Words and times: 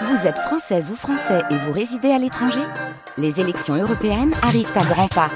Vous 0.00 0.26
êtes 0.26 0.38
française 0.38 0.90
ou 0.90 0.96
français 0.96 1.42
et 1.50 1.56
vous 1.56 1.72
résidez 1.72 2.10
à 2.10 2.18
l'étranger 2.18 2.62
Les 3.18 3.40
élections 3.40 3.74
européennes 3.74 4.32
arrivent 4.42 4.72
à 4.74 4.84
grands 4.84 5.08
pas. 5.08 5.30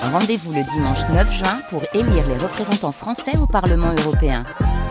Rendez-vous 0.00 0.52
le 0.52 0.62
dimanche 0.62 1.00
9 1.12 1.32
juin 1.32 1.58
pour 1.70 1.82
élire 1.92 2.26
les 2.28 2.38
représentants 2.38 2.92
français 2.92 3.36
au 3.36 3.46
Parlement 3.46 3.92
européen. 4.04 4.44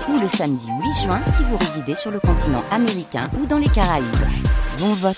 Ou 0.10 0.20
le 0.20 0.28
samedi 0.28 0.68
8 0.68 1.04
juin 1.04 1.22
si 1.24 1.44
vous 1.44 1.56
résidez 1.56 1.96
sur 1.96 2.12
le 2.12 2.20
continent 2.20 2.64
américain 2.72 3.30
ou 3.42 3.46
dans 3.46 3.58
les 3.58 3.70
Caraïbes. 3.70 4.06
Bon 4.80 4.94
vote 4.94 5.16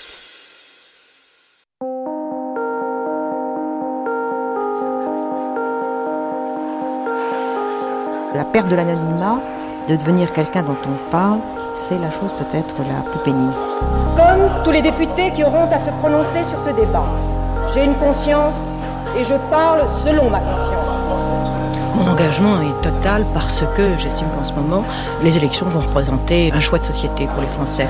La 8.34 8.44
perte 8.44 8.68
de 8.68 8.76
l'anonymat, 8.76 9.40
de 9.88 9.96
devenir 9.96 10.32
quelqu'un 10.32 10.62
dont 10.62 10.76
on 10.86 11.10
parle, 11.10 11.40
c'est 11.78 11.98
la 11.98 12.10
chose 12.10 12.32
peut-être 12.32 12.74
la 12.80 13.08
plus 13.08 13.20
pénible. 13.20 13.52
Comme 14.16 14.64
tous 14.64 14.72
les 14.72 14.82
députés 14.82 15.30
qui 15.30 15.44
auront 15.44 15.70
à 15.70 15.78
se 15.78 15.90
prononcer 16.00 16.44
sur 16.50 16.58
ce 16.66 16.70
débat, 16.74 17.06
j'ai 17.72 17.84
une 17.84 17.94
conscience 17.94 18.56
et 19.16 19.24
je 19.24 19.34
parle 19.48 19.86
selon 20.04 20.28
ma 20.28 20.40
conscience. 20.40 20.98
Mon 21.94 22.10
engagement 22.10 22.60
est 22.62 22.82
total 22.82 23.24
parce 23.32 23.64
que 23.76 23.96
j'estime 23.98 24.26
qu'en 24.36 24.44
ce 24.44 24.52
moment, 24.54 24.84
les 25.22 25.36
élections 25.36 25.66
vont 25.68 25.80
représenter 25.80 26.52
un 26.52 26.60
choix 26.60 26.80
de 26.80 26.84
société 26.84 27.26
pour 27.32 27.42
les 27.42 27.48
Français. 27.48 27.86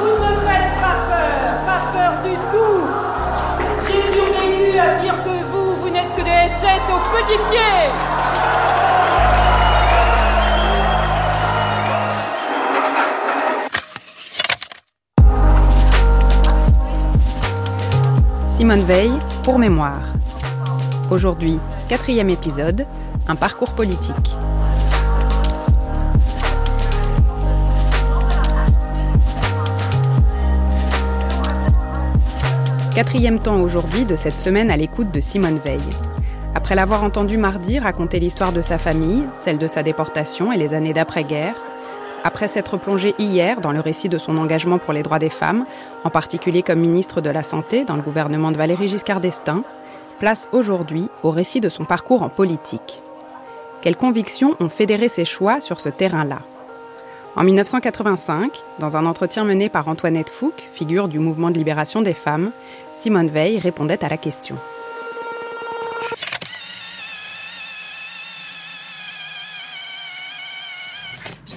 Vous 0.00 0.08
ne 0.08 0.34
faites 0.46 0.74
pas 0.82 0.98
peur, 1.08 1.54
pas 1.66 1.82
peur 1.96 2.12
du 2.24 2.34
tout. 2.52 2.82
J'ai 3.86 4.12
survécu 4.12 4.78
à 4.78 5.02
dire 5.02 5.14
que 5.22 5.30
vous, 5.52 5.76
vous 5.82 5.88
n'êtes 5.88 6.14
que 6.16 6.22
des 6.22 6.48
SS 6.48 6.82
au 6.90 6.98
petit 7.14 7.38
pied. 7.50 8.13
Simone 18.56 18.84
Veil, 18.84 19.10
pour 19.42 19.58
mémoire. 19.58 20.12
Aujourd'hui, 21.10 21.58
quatrième 21.88 22.30
épisode, 22.30 22.86
un 23.26 23.34
parcours 23.34 23.72
politique. 23.72 24.36
Quatrième 32.94 33.40
temps 33.40 33.60
aujourd'hui 33.60 34.04
de 34.04 34.14
cette 34.14 34.38
semaine 34.38 34.70
à 34.70 34.76
l'écoute 34.76 35.10
de 35.10 35.20
Simone 35.20 35.58
Veil. 35.64 35.80
Après 36.54 36.76
l'avoir 36.76 37.02
entendu 37.02 37.36
mardi 37.36 37.80
raconter 37.80 38.20
l'histoire 38.20 38.52
de 38.52 38.62
sa 38.62 38.78
famille, 38.78 39.24
celle 39.34 39.58
de 39.58 39.66
sa 39.66 39.82
déportation 39.82 40.52
et 40.52 40.56
les 40.56 40.74
années 40.74 40.92
d'après-guerre, 40.92 41.56
après 42.24 42.48
s'être 42.48 42.78
plongée 42.78 43.14
hier 43.18 43.60
dans 43.60 43.70
le 43.70 43.80
récit 43.80 44.08
de 44.08 44.18
son 44.18 44.38
engagement 44.38 44.78
pour 44.78 44.94
les 44.94 45.02
droits 45.02 45.18
des 45.18 45.30
femmes, 45.30 45.66
en 46.02 46.10
particulier 46.10 46.62
comme 46.62 46.80
ministre 46.80 47.20
de 47.20 47.30
la 47.30 47.42
Santé 47.42 47.84
dans 47.84 47.96
le 47.96 48.02
gouvernement 48.02 48.50
de 48.50 48.56
Valéry 48.56 48.88
Giscard 48.88 49.20
d'Estaing, 49.20 49.62
place 50.18 50.48
aujourd'hui 50.52 51.08
au 51.22 51.30
récit 51.30 51.60
de 51.60 51.68
son 51.68 51.84
parcours 51.84 52.22
en 52.22 52.30
politique. 52.30 53.00
Quelles 53.82 53.96
convictions 53.96 54.56
ont 54.58 54.70
fédéré 54.70 55.08
ses 55.08 55.26
choix 55.26 55.60
sur 55.60 55.80
ce 55.80 55.90
terrain-là? 55.90 56.38
En 57.36 57.44
1985, 57.44 58.62
dans 58.78 58.96
un 58.96 59.04
entretien 59.04 59.44
mené 59.44 59.68
par 59.68 59.88
Antoinette 59.88 60.30
Fouque, 60.30 60.66
figure 60.72 61.08
du 61.08 61.18
mouvement 61.18 61.50
de 61.50 61.58
libération 61.58 62.00
des 62.00 62.14
femmes, 62.14 62.52
Simone 62.94 63.28
Veil 63.28 63.58
répondait 63.58 64.02
à 64.02 64.08
la 64.08 64.16
question. 64.16 64.56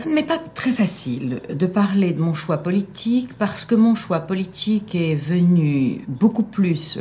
Ça 0.08 0.11
ne 0.11 0.16
m'est 0.16 0.23
pas 0.23 0.39
très 0.39 0.72
facile 0.72 1.41
de 1.53 1.66
parler 1.66 2.13
de 2.13 2.22
mon 2.22 2.33
choix 2.33 2.59
politique 2.59 3.33
parce 3.38 3.66
que 3.66 3.75
mon 3.75 3.94
choix 3.94 4.22
politique 4.22 4.95
est 4.95 5.16
venu 5.16 5.99
beaucoup 6.08 6.44
plus 6.44 6.97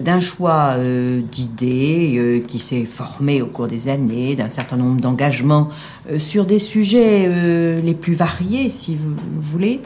d'un 0.00 0.20
choix 0.20 0.76
euh, 0.78 1.20
d'idées 1.20 2.14
euh, 2.16 2.40
qui 2.40 2.58
s'est 2.58 2.86
formé 2.86 3.42
au 3.42 3.48
cours 3.48 3.66
des 3.66 3.88
années, 3.88 4.34
d'un 4.34 4.48
certain 4.48 4.78
nombre 4.78 4.98
d'engagements 4.98 5.68
euh, 6.10 6.18
sur 6.18 6.46
des 6.46 6.58
sujets 6.58 7.82
les 7.82 7.94
plus 7.94 8.14
variés, 8.14 8.70
si 8.70 8.96
vous 8.96 9.14
voulez, 9.42 9.82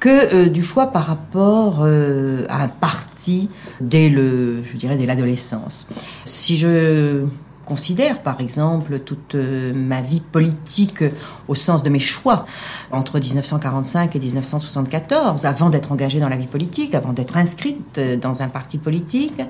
que 0.00 0.48
du 0.48 0.62
choix 0.62 0.86
par 0.86 1.04
rapport 1.04 1.82
à 1.82 2.62
un 2.62 2.68
parti 2.68 3.50
dès 3.82 4.08
le, 4.08 4.62
je 4.64 4.74
dirais, 4.78 4.96
dès 4.96 5.04
l'adolescence. 5.04 5.86
Si 6.24 6.56
je 6.56 7.26
considère 7.66 8.22
par 8.22 8.40
exemple 8.40 9.00
toute 9.00 9.34
euh, 9.34 9.74
ma 9.74 10.00
vie 10.00 10.20
politique 10.20 11.04
au 11.48 11.54
sens 11.54 11.82
de 11.82 11.90
mes 11.90 11.98
choix 12.00 12.46
entre 12.92 13.18
1945 13.18 14.16
et 14.16 14.18
1974, 14.18 15.44
avant 15.44 15.68
d'être 15.68 15.92
engagée 15.92 16.20
dans 16.20 16.30
la 16.30 16.36
vie 16.36 16.46
politique, 16.46 16.94
avant 16.94 17.12
d'être 17.12 17.36
inscrite 17.36 17.98
euh, 17.98 18.16
dans 18.16 18.42
un 18.42 18.48
parti 18.48 18.78
politique, 18.78 19.42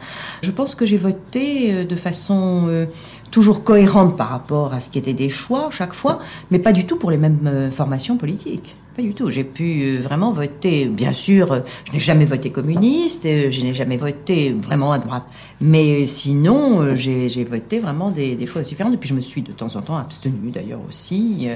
je 0.42 0.50
pense 0.50 0.74
que 0.74 0.86
j'ai 0.86 0.96
voté 0.96 1.72
euh, 1.72 1.84
de 1.84 1.94
façon 1.94 2.86
toujours 3.30 3.62
cohérente 3.62 4.16
par 4.16 4.30
rapport 4.30 4.72
à 4.72 4.80
ce 4.80 4.88
qui 4.88 4.98
était 4.98 5.12
des 5.12 5.28
choix 5.28 5.68
chaque 5.70 5.92
fois, 5.92 6.20
mais 6.50 6.58
pas 6.58 6.72
du 6.72 6.86
tout 6.86 6.96
pour 6.96 7.10
les 7.10 7.18
mêmes 7.18 7.70
formations 7.70 8.16
politiques. 8.16 8.74
Pas 8.96 9.02
du 9.02 9.12
tout. 9.12 9.28
J'ai 9.28 9.44
pu 9.44 9.82
euh, 9.82 10.00
vraiment 10.00 10.32
voter, 10.32 10.86
bien 10.86 11.12
sûr, 11.12 11.52
euh, 11.52 11.60
je 11.88 11.92
n'ai 11.92 11.98
jamais 11.98 12.24
voté 12.24 12.50
communiste, 12.50 13.26
euh, 13.26 13.50
je 13.50 13.60
n'ai 13.60 13.74
jamais 13.74 13.98
voté 13.98 14.54
vraiment 14.54 14.90
à 14.90 14.98
droite. 14.98 15.24
Mais 15.60 16.06
sinon, 16.06 16.96
j'ai 16.96 17.44
voté 17.44 17.78
vraiment 17.78 18.10
des, 18.10 18.36
des 18.36 18.46
choses 18.46 18.66
différentes. 18.66 18.94
Et 18.94 18.96
puis 18.96 19.08
je 19.08 19.14
me 19.14 19.20
suis 19.20 19.42
de 19.42 19.52
temps 19.52 19.76
en 19.76 19.82
temps 19.82 19.96
abstenue 19.96 20.50
d'ailleurs 20.50 20.80
aussi. 20.86 21.48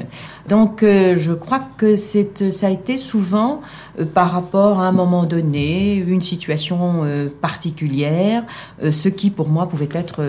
Donc 0.49 0.79
je 0.81 1.33
crois 1.35 1.61
que 1.77 1.97
ça 1.97 2.67
a 2.67 2.71
été 2.71 2.97
souvent 2.97 3.61
par 4.15 4.31
rapport 4.33 4.81
à 4.81 4.87
un 4.87 4.93
moment 4.93 5.25
donné, 5.25 5.97
une 5.97 6.23
situation 6.23 7.05
particulière, 7.43 8.45
ce 8.91 9.11
qui 9.11 9.29
pour 9.29 9.51
moi 9.51 9.69
pouvait 9.69 9.91
être 9.93 10.23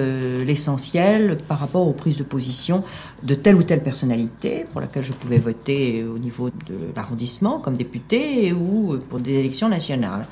l'essentiel 0.45 1.37
par 1.47 1.59
rapport 1.59 1.87
aux 1.87 1.93
prises 1.93 2.17
de 2.17 2.23
position 2.23 2.83
de 3.23 3.35
telle 3.35 3.55
ou 3.55 3.63
telle 3.63 3.83
personnalité 3.83 4.65
pour 4.71 4.81
laquelle 4.81 5.03
je 5.03 5.11
pouvais 5.13 5.37
voter 5.37 6.03
au 6.03 6.17
niveau 6.17 6.49
de 6.49 6.75
l'arrondissement 6.95 7.59
comme 7.59 7.75
député 7.75 8.51
ou 8.53 8.97
pour 9.09 9.19
des 9.19 9.33
élections 9.33 9.69
nationales. 9.69 10.25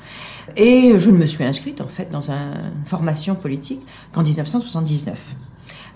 Et 0.56 0.98
je 0.98 1.10
ne 1.10 1.16
me 1.16 1.26
suis 1.26 1.44
inscrite 1.44 1.80
en 1.80 1.86
fait 1.86 2.10
dans 2.10 2.30
un- 2.32 2.54
une 2.80 2.86
formation 2.86 3.34
politique 3.36 3.80
qu'en 4.12 4.22
1979 4.22 5.36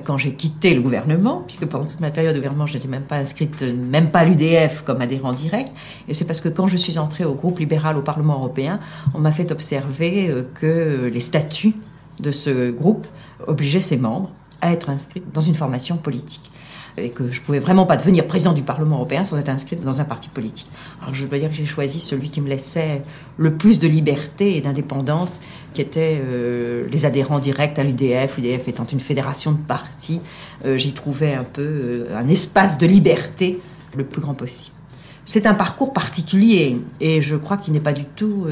quand 0.02 0.18
j'ai 0.18 0.34
quitté 0.34 0.74
le 0.74 0.80
gouvernement, 0.82 1.44
puisque 1.46 1.66
pendant 1.66 1.84
toute 1.86 2.00
ma 2.00 2.10
période 2.10 2.34
de 2.34 2.40
gouvernement, 2.40 2.66
je 2.66 2.74
n'étais 2.74 2.88
même 2.88 3.04
pas 3.04 3.14
inscrite, 3.16 3.62
même 3.62 4.10
pas 4.10 4.20
à 4.20 4.24
l'UDF 4.24 4.82
comme 4.84 5.00
adhérent 5.00 5.32
direct. 5.32 5.70
Et 6.08 6.14
c'est 6.14 6.24
parce 6.24 6.40
que 6.40 6.48
quand 6.48 6.66
je 6.66 6.76
suis 6.76 6.98
entrée 6.98 7.24
au 7.24 7.34
groupe 7.34 7.60
libéral 7.60 7.96
au 7.96 8.02
Parlement 8.02 8.34
européen, 8.34 8.80
on 9.14 9.20
m'a 9.20 9.30
fait 9.30 9.52
observer 9.52 10.30
euh, 10.30 10.42
que 10.60 11.08
les 11.12 11.20
statuts 11.20 11.74
de 12.18 12.32
ce 12.32 12.72
groupe 12.72 13.06
obligeaient 13.46 13.80
ses 13.80 13.96
membres 13.96 14.30
à 14.60 14.72
être 14.72 14.90
inscrits 14.90 15.22
dans 15.32 15.40
une 15.40 15.54
formation 15.54 15.96
politique. 15.96 16.50
Et 16.96 17.10
que 17.10 17.32
je 17.32 17.40
pouvais 17.40 17.58
vraiment 17.58 17.86
pas 17.86 17.96
devenir 17.96 18.26
président 18.26 18.52
du 18.52 18.62
Parlement 18.62 18.96
européen 18.96 19.24
sans 19.24 19.36
être 19.36 19.48
inscrite 19.48 19.82
dans 19.82 20.00
un 20.00 20.04
parti 20.04 20.28
politique. 20.28 20.70
Alors 21.02 21.12
je 21.12 21.26
dois 21.26 21.38
dire 21.38 21.50
que 21.50 21.56
j'ai 21.56 21.64
choisi 21.64 21.98
celui 21.98 22.30
qui 22.30 22.40
me 22.40 22.48
laissait 22.48 23.02
le 23.36 23.54
plus 23.54 23.80
de 23.80 23.88
liberté 23.88 24.56
et 24.56 24.60
d'indépendance, 24.60 25.40
qui 25.72 25.80
était 25.80 26.20
euh, 26.24 26.86
les 26.90 27.04
adhérents 27.04 27.40
directs 27.40 27.78
à 27.78 27.82
l'UDF. 27.82 28.36
L'UDF 28.36 28.68
étant 28.68 28.84
une 28.84 29.00
fédération 29.00 29.52
de 29.52 29.58
partis, 29.58 30.20
euh, 30.64 30.76
j'y 30.76 30.92
trouvais 30.92 31.34
un 31.34 31.44
peu 31.44 31.62
euh, 31.62 32.16
un 32.16 32.28
espace 32.28 32.78
de 32.78 32.86
liberté 32.86 33.60
le 33.96 34.04
plus 34.04 34.20
grand 34.20 34.34
possible. 34.34 34.76
C'est 35.24 35.46
un 35.46 35.54
parcours 35.54 35.92
particulier 35.92 36.78
et 37.00 37.22
je 37.22 37.34
crois 37.36 37.56
qu'il 37.56 37.72
n'est 37.72 37.80
pas 37.80 37.94
du 37.94 38.04
tout 38.04 38.46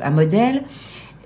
un 0.00 0.10
modèle. 0.10 0.62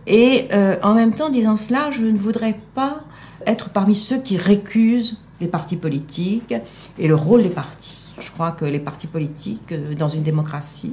Et 0.06 0.48
en 0.82 0.94
même 0.94 1.12
temps, 1.12 1.28
disant 1.28 1.56
cela, 1.56 1.90
je 1.90 2.00
ne 2.00 2.16
voudrais 2.16 2.58
pas 2.74 3.02
être 3.46 3.68
parmi 3.68 3.94
ceux 3.94 4.18
qui 4.18 4.38
récusent 4.38 5.18
les 5.40 5.48
partis 5.48 5.76
politiques 5.76 6.54
et 6.98 7.08
le 7.08 7.14
rôle 7.14 7.42
des 7.42 7.50
partis. 7.50 8.00
Je 8.20 8.30
crois 8.30 8.52
que 8.52 8.64
les 8.64 8.78
partis 8.78 9.06
politiques, 9.06 9.72
euh, 9.72 9.94
dans 9.94 10.08
une 10.08 10.22
démocratie, 10.22 10.92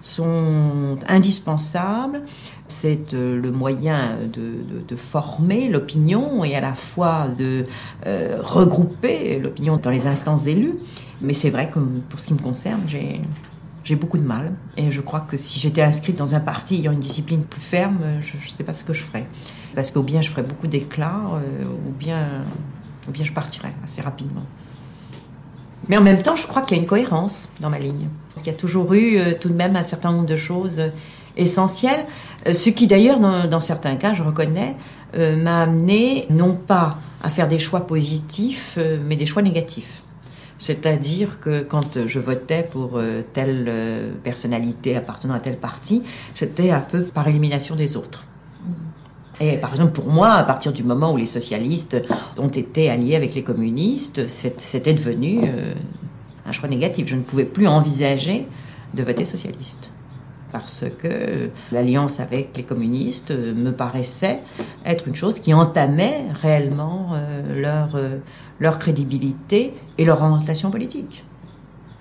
sont 0.00 0.96
indispensables. 1.08 2.22
C'est 2.68 3.14
euh, 3.14 3.40
le 3.40 3.50
moyen 3.50 4.16
de, 4.32 4.96
former 4.96 5.68
l'opinion 5.68 6.44
et 6.44 6.56
à 6.56 6.60
la 6.60 6.74
fois 6.74 7.28
de 7.36 7.66
euh, 8.06 8.36
regrouper 8.40 9.38
l'opinion 9.38 9.76
dans 9.76 9.90
les 9.90 10.06
instances 10.06 10.46
élues. 10.46 10.74
Mais 11.20 11.34
c'est 11.34 11.50
vrai 11.50 11.70
que 11.70 11.78
pour 12.08 12.20
ce 12.20 12.26
qui 12.26 12.34
me 12.34 12.38
concerne, 12.38 12.82
j'ai 12.88 13.96
beaucoup 13.96 14.18
de 14.18 14.24
mal. 14.24 14.52
Et 14.76 14.90
je 14.90 15.00
crois 15.00 15.20
que 15.20 15.36
si 15.36 15.58
j'étais 15.58 15.82
inscrite 15.82 16.16
dans 16.16 16.34
un 16.34 16.40
parti 16.40 16.76
ayant 16.76 16.92
une 16.92 17.00
discipline 17.00 17.42
plus 17.42 17.60
ferme, 17.60 17.98
je 18.20 18.36
ne 18.36 18.50
sais 18.50 18.64
pas 18.64 18.72
ce 18.72 18.84
que 18.84 18.92
je 18.92 19.02
ferais. 19.02 19.26
Parce 19.74 19.90
qu'au 19.90 20.02
bien 20.02 20.20
je 20.20 20.30
ferais 20.30 20.42
beaucoup 20.42 20.66
d'éclats, 20.66 21.22
ou, 21.64 21.90
bien, 21.92 22.42
ou 23.08 23.12
bien 23.12 23.24
je 23.24 23.32
partirais 23.32 23.74
assez 23.82 24.02
rapidement. 24.02 24.44
Mais 25.88 25.96
en 25.96 26.02
même 26.02 26.22
temps, 26.22 26.36
je 26.36 26.46
crois 26.46 26.62
qu'il 26.62 26.76
y 26.76 26.80
a 26.80 26.82
une 26.82 26.88
cohérence 26.88 27.48
dans 27.60 27.70
ma 27.70 27.78
ligne. 27.78 28.08
Parce 28.28 28.42
qu'il 28.42 28.52
y 28.52 28.56
a 28.56 28.58
toujours 28.58 28.92
eu 28.94 29.16
euh, 29.16 29.32
tout 29.40 29.48
de 29.48 29.54
même 29.54 29.74
un 29.74 29.82
certain 29.82 30.12
nombre 30.12 30.26
de 30.26 30.36
choses 30.36 30.78
euh, 30.78 30.90
essentielles. 31.36 32.04
Euh, 32.46 32.52
ce 32.52 32.70
qui 32.70 32.86
d'ailleurs, 32.86 33.20
dans, 33.20 33.46
dans 33.48 33.60
certains 33.60 33.96
cas, 33.96 34.14
je 34.14 34.22
reconnais, 34.22 34.76
m'a 35.14 35.62
amené 35.62 36.26
non 36.28 36.54
pas 36.54 36.98
à 37.22 37.30
faire 37.30 37.48
des 37.48 37.58
choix 37.58 37.86
positifs, 37.86 38.78
mais 39.02 39.16
des 39.16 39.24
choix 39.24 39.40
négatifs. 39.40 40.02
C'est-à-dire 40.58 41.40
que 41.40 41.62
quand 41.62 42.06
je 42.06 42.18
votais 42.18 42.62
pour 42.62 43.00
telle 43.32 44.12
personnalité 44.22 44.96
appartenant 44.96 45.32
à 45.32 45.40
tel 45.40 45.56
parti, 45.56 46.02
c'était 46.34 46.70
un 46.70 46.80
peu 46.80 47.04
par 47.04 47.26
élimination 47.26 47.74
des 47.74 47.96
autres. 47.96 48.27
Et 49.40 49.56
par 49.56 49.70
exemple, 49.70 49.92
pour 49.92 50.08
moi, 50.08 50.30
à 50.32 50.44
partir 50.44 50.72
du 50.72 50.82
moment 50.82 51.12
où 51.12 51.16
les 51.16 51.26
socialistes 51.26 51.96
ont 52.38 52.48
été 52.48 52.90
alliés 52.90 53.16
avec 53.16 53.34
les 53.34 53.42
communistes, 53.42 54.26
c'était 54.28 54.94
devenu 54.94 55.40
euh, 55.44 55.74
un 56.46 56.52
choix 56.52 56.68
négatif. 56.68 57.06
Je 57.08 57.16
ne 57.16 57.22
pouvais 57.22 57.44
plus 57.44 57.68
envisager 57.68 58.46
de 58.94 59.02
voter 59.02 59.24
socialiste. 59.24 59.90
Parce 60.50 60.86
que 60.98 61.50
l'alliance 61.70 62.20
avec 62.20 62.56
les 62.56 62.62
communistes 62.62 63.32
me 63.32 63.70
paraissait 63.70 64.40
être 64.86 65.06
une 65.06 65.14
chose 65.14 65.40
qui 65.40 65.52
entamait 65.52 66.24
réellement 66.40 67.12
leur 67.54 67.88
leur 68.58 68.78
crédibilité 68.78 69.74
et 69.98 70.04
leur 70.04 70.22
orientation 70.22 70.70
politique. 70.70 71.24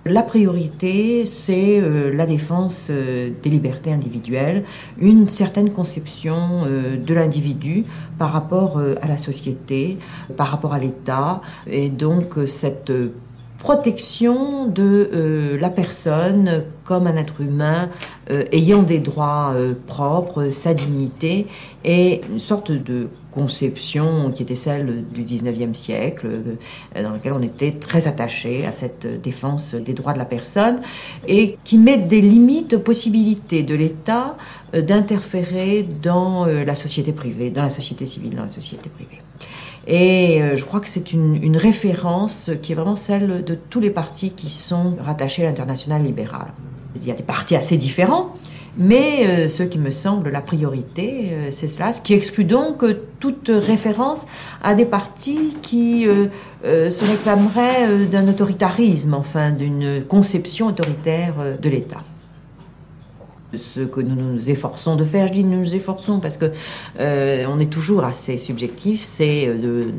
La 0.09 0.23
priorité, 0.23 1.25
c'est 1.25 1.79
euh, 1.81 2.13
la 2.13 2.25
défense 2.25 2.87
euh, 2.89 3.31
des 3.43 3.49
libertés 3.49 3.91
individuelles, 3.91 4.63
une 4.99 5.27
certaine 5.27 5.71
conception 5.71 6.63
euh, 6.65 6.95
de 6.97 7.13
l'individu 7.13 7.83
par 8.17 8.31
rapport 8.31 8.79
à 9.01 9.07
la 9.07 9.17
société, 9.17 9.97
par 10.37 10.47
rapport 10.47 10.73
à 10.73 10.79
l'État, 10.79 11.41
et 11.69 11.89
donc 11.89 12.35
cette 12.47 12.91
protection 13.59 14.67
de 14.67 15.57
la 15.59 15.69
personne 15.69 16.63
comme 16.83 17.05
un 17.07 17.15
être 17.15 17.41
humain 17.41 17.89
ayant 18.51 18.83
des 18.83 18.99
droits 18.99 19.53
propres, 19.87 20.49
sa 20.49 20.73
dignité, 20.73 21.47
et 21.83 22.21
une 22.29 22.39
sorte 22.39 22.71
de 22.71 23.07
conception 23.37 24.31
qui 24.31 24.43
était 24.43 24.55
celle 24.55 25.05
du 25.13 25.23
19e 25.23 25.73
siècle, 25.73 26.27
dans 26.95 27.11
laquelle 27.11 27.33
on 27.33 27.41
était 27.41 27.71
très 27.71 28.07
attaché 28.07 28.65
à 28.65 28.71
cette 28.71 29.21
défense 29.21 29.75
des 29.75 29.93
droits 29.93 30.13
de 30.13 30.17
la 30.17 30.25
personne, 30.25 30.81
et 31.27 31.57
qui 31.63 31.77
met 31.77 31.97
des 31.97 32.21
limites 32.21 32.73
aux 32.73 32.79
possibilités 32.79 33.63
de 33.63 33.75
l'État 33.75 34.37
d'interférer 34.73 35.87
dans 36.01 36.45
la 36.45 36.75
société 36.75 37.11
privée, 37.11 37.51
dans 37.51 37.63
la 37.63 37.69
société 37.69 38.05
civile, 38.05 38.35
dans 38.35 38.43
la 38.43 38.49
société 38.49 38.89
privée. 38.89 39.21
Et 39.87 40.41
euh, 40.41 40.57
je 40.57 40.65
crois 40.65 40.81
que 40.81 40.89
c'est 40.89 41.13
une, 41.13 41.55
référence 41.55 42.51
qui 42.61 42.73
est 42.73 42.75
vraiment 42.75 42.97
celle 42.97 43.43
de 43.43 43.55
tous 43.55 43.79
les 43.79 43.89
partis 43.89 44.31
qui 44.31 44.49
sont 44.49 44.95
rattachés 44.99 45.43
à 45.43 45.49
l'international 45.49 46.03
libéral. 46.03 46.47
Il 46.95 47.07
y 47.07 47.11
a 47.11 47.13
des 47.13 47.23
partis 47.23 47.55
assez 47.55 47.77
différents, 47.77 48.33
mais 48.77 49.25
euh, 49.27 49.47
ce 49.47 49.63
qui 49.63 49.79
me 49.79 49.91
semble 49.91 50.29
la 50.29 50.41
priorité, 50.41 51.29
euh, 51.31 51.47
c'est 51.51 51.67
cela, 51.67 51.93
ce 51.93 52.01
qui 52.01 52.13
exclut 52.13 52.45
donc 52.45 52.83
toute 53.19 53.49
référence 53.49 54.25
à 54.63 54.73
des 54.73 54.85
partis 54.85 55.57
qui 55.61 56.05
se 56.63 57.05
réclameraient 57.05 58.05
d'un 58.05 58.27
autoritarisme, 58.27 59.13
enfin 59.13 59.51
d'une 59.51 60.03
conception 60.07 60.67
autoritaire 60.67 61.33
de 61.59 61.69
l'État 61.69 62.03
ce 63.55 63.81
que 63.81 64.01
nous 64.01 64.15
nous 64.15 64.49
efforçons 64.49 64.95
de 64.95 65.03
faire. 65.03 65.27
Je 65.27 65.33
dis 65.33 65.43
nous 65.43 65.59
nous 65.59 65.75
efforçons 65.75 66.19
parce 66.19 66.37
que 66.37 66.51
euh, 66.99 67.45
on 67.47 67.59
est 67.59 67.71
toujours 67.71 68.03
assez 68.03 68.37
subjectif, 68.37 69.03
c'est 69.03 69.47
de, 69.47 69.91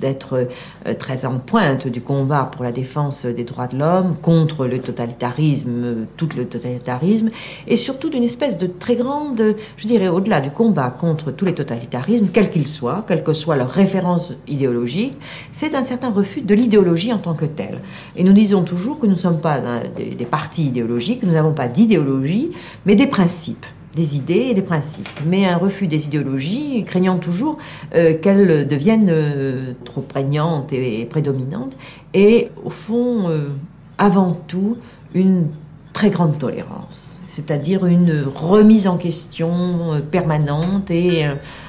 d'être 0.00 0.48
euh, 0.86 0.94
très 0.94 1.24
en 1.24 1.38
pointe 1.38 1.86
du 1.86 2.00
combat 2.00 2.48
pour 2.50 2.64
la 2.64 2.72
défense 2.72 3.26
des 3.26 3.44
droits 3.44 3.66
de 3.66 3.78
l'homme, 3.78 4.16
contre 4.20 4.66
le 4.66 4.78
totalitarisme, 4.78 6.06
tout 6.16 6.28
le 6.36 6.46
totalitarisme, 6.46 7.30
et 7.66 7.76
surtout 7.76 8.10
d'une 8.10 8.22
espèce 8.22 8.58
de 8.58 8.66
très 8.66 8.96
grande, 8.96 9.56
je 9.76 9.86
dirais, 9.86 10.08
au-delà 10.08 10.40
du 10.40 10.50
combat 10.50 10.90
contre 10.90 11.30
tous 11.30 11.44
les 11.44 11.54
totalitarismes, 11.54 12.28
quels 12.32 12.50
qu'ils 12.50 12.68
soient, 12.68 13.04
quelle 13.06 13.22
que 13.22 13.32
soit 13.32 13.56
leur 13.56 13.70
référence 13.70 14.32
idéologique, 14.46 15.18
c'est 15.52 15.74
un 15.74 15.82
certain 15.82 16.10
refus 16.10 16.40
de 16.40 16.54
l'idéologie 16.54 17.12
en 17.12 17.18
tant 17.18 17.34
que 17.34 17.46
telle. 17.46 17.80
Et 18.16 18.24
nous 18.24 18.32
disons 18.32 18.62
toujours 18.62 18.98
que 18.98 19.06
nous 19.06 19.14
ne 19.14 19.18
sommes 19.18 19.40
pas 19.40 19.60
des, 19.96 20.14
des 20.14 20.24
partis 20.24 20.66
idéologiques, 20.66 21.22
nous 21.22 21.32
n'avons 21.32 21.52
pas 21.52 21.68
d'idéologie, 21.68 22.50
mais 22.84 22.94
des 22.94 23.06
principes 23.06 23.66
des 23.96 24.14
idées 24.14 24.48
et 24.50 24.54
des 24.54 24.62
principes, 24.62 25.08
mais 25.26 25.46
un 25.46 25.56
refus 25.56 25.88
des 25.88 26.04
idéologies, 26.04 26.84
craignant 26.86 27.16
toujours 27.16 27.56
euh, 27.94 28.14
qu'elles 28.14 28.68
deviennent 28.68 29.08
euh, 29.08 29.72
trop 29.84 30.02
prégnantes 30.02 30.72
et, 30.72 31.06
prédominantes, 31.06 31.72
et 32.12 32.50
au 32.62 32.70
fond, 32.70 33.28
euh, 33.28 33.48
avant 33.96 34.34
tout, 34.46 34.76
une 35.14 35.46
très 35.94 36.10
grande 36.10 36.36
tolérance, 36.38 37.20
c'est-à-dire 37.26 37.86
une 37.86 38.24
remise 38.34 38.86
en 38.86 38.98
question 38.98 40.02
permanente 40.10 40.90
et 40.90 41.24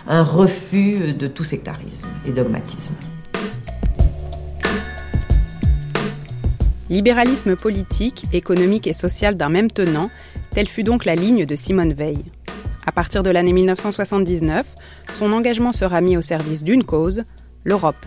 un 0.08 0.24
refus 0.24 1.14
de 1.14 1.28
tout 1.28 1.46
sectarisme 1.46 2.10
et 2.28 2.32
dogmatisme. 2.32 2.96
Libéralisme 6.90 7.58
politique, 7.58 8.26
économique 8.32 8.88
et 8.88 8.94
social 8.94 9.36
d'un 9.36 9.50
même 9.50 9.70
tenant, 9.70 10.10
Telle 10.52 10.68
fut 10.68 10.84
donc 10.84 11.06
la 11.06 11.16
ligne 11.16 11.46
de 11.46 11.56
Simone 11.56 11.94
Veil. 11.94 12.24
À 12.86 12.92
partir 12.94 13.22
de 13.24 13.30
l'année 13.30 13.52
1979, 13.52 14.66
son 15.14 15.34
engagement 15.34 15.74
sera 15.74 16.00
mis 16.00 16.16
au 16.16 16.22
service 16.22 16.64
d'une 16.64 16.84
cause, 16.84 17.26
l'Europe. 17.66 17.98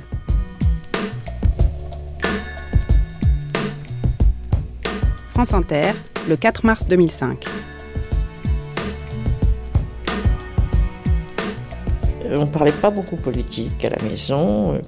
France 5.28 5.52
Inter, 5.52 5.92
le 6.28 6.36
4 6.36 6.64
mars 6.64 6.88
2005. 6.88 7.44
On 12.32 12.40
ne 12.40 12.44
parlait 12.46 12.72
pas 12.72 12.90
beaucoup 12.90 13.16
politique 13.16 13.84
à 13.84 13.90
la 13.90 14.02
maison. 14.02 14.80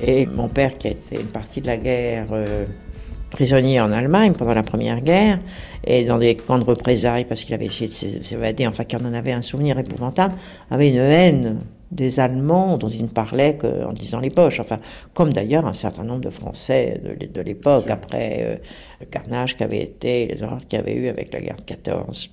Et 0.00 0.26
mon 0.26 0.48
père, 0.48 0.76
qui 0.76 0.88
a 0.88 0.90
été 0.90 1.20
une 1.20 1.26
partie 1.26 1.60
de 1.60 1.66
la 1.66 1.76
guerre, 1.76 2.26
euh, 2.32 2.66
prisonnier 3.30 3.80
en 3.80 3.92
Allemagne 3.92 4.32
pendant 4.32 4.54
la 4.54 4.62
Première 4.62 5.00
Guerre 5.00 5.38
et 5.84 6.04
dans 6.04 6.18
des 6.18 6.36
camps 6.36 6.58
de 6.58 6.64
représailles 6.64 7.24
parce 7.24 7.44
qu'il 7.44 7.54
avait 7.54 7.66
essayé 7.66 7.88
de 7.88 8.22
s'évader, 8.22 8.66
enfin 8.66 8.84
qu'il 8.84 8.98
en 9.04 9.12
avait 9.12 9.32
un 9.32 9.42
souvenir 9.42 9.78
épouvantable, 9.78 10.34
avait 10.70 10.90
une 10.90 10.96
haine 10.96 11.60
des 11.90 12.18
Allemands 12.18 12.78
dont 12.78 12.88
il 12.88 13.02
ne 13.02 13.08
parlait 13.08 13.56
qu'en 13.56 13.92
disant 13.92 14.20
les 14.20 14.30
poches. 14.30 14.60
Enfin, 14.60 14.80
comme 15.14 15.32
d'ailleurs 15.32 15.66
un 15.66 15.72
certain 15.72 16.02
nombre 16.02 16.20
de 16.20 16.30
Français 16.30 17.00
de, 17.32 17.40
l'époque, 17.40 17.90
après 17.90 18.38
euh, 18.40 18.56
le 19.00 19.06
carnage 19.06 19.56
qu'avait 19.56 19.82
été, 19.82 20.26
les 20.26 20.42
horreurs 20.42 20.66
qu'il 20.66 20.78
y 20.78 20.82
avait 20.82 20.94
eu 20.94 21.08
avec 21.08 21.32
la 21.32 21.40
guerre 21.40 21.56
de 21.56 21.62
14. 21.62 22.30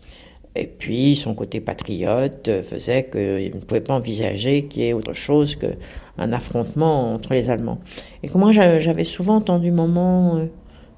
Et 0.56 0.68
puis, 0.68 1.16
son 1.16 1.34
côté 1.34 1.62
patriote 1.62 2.50
faisait 2.62 3.10
qu'il 3.10 3.56
ne 3.56 3.62
pouvait 3.62 3.82
pas 3.82 3.96
envisager 3.96 4.66
qu'il 4.66 4.84
y 4.84 4.88
ait 4.88 4.94
autre 4.94 5.14
chose 5.14 5.56
qu'un 5.56 6.32
affrontement 6.32 7.14
entre 7.14 7.34
les 7.34 7.50
Allemands. 7.50 7.80
Et 8.22 8.28
que 8.28 8.38
moi, 8.38 8.52
j'avais 8.52 9.04
souvent 9.04 9.38
entendu 9.38 9.72
moment 9.72 10.38
euh, 10.38 10.46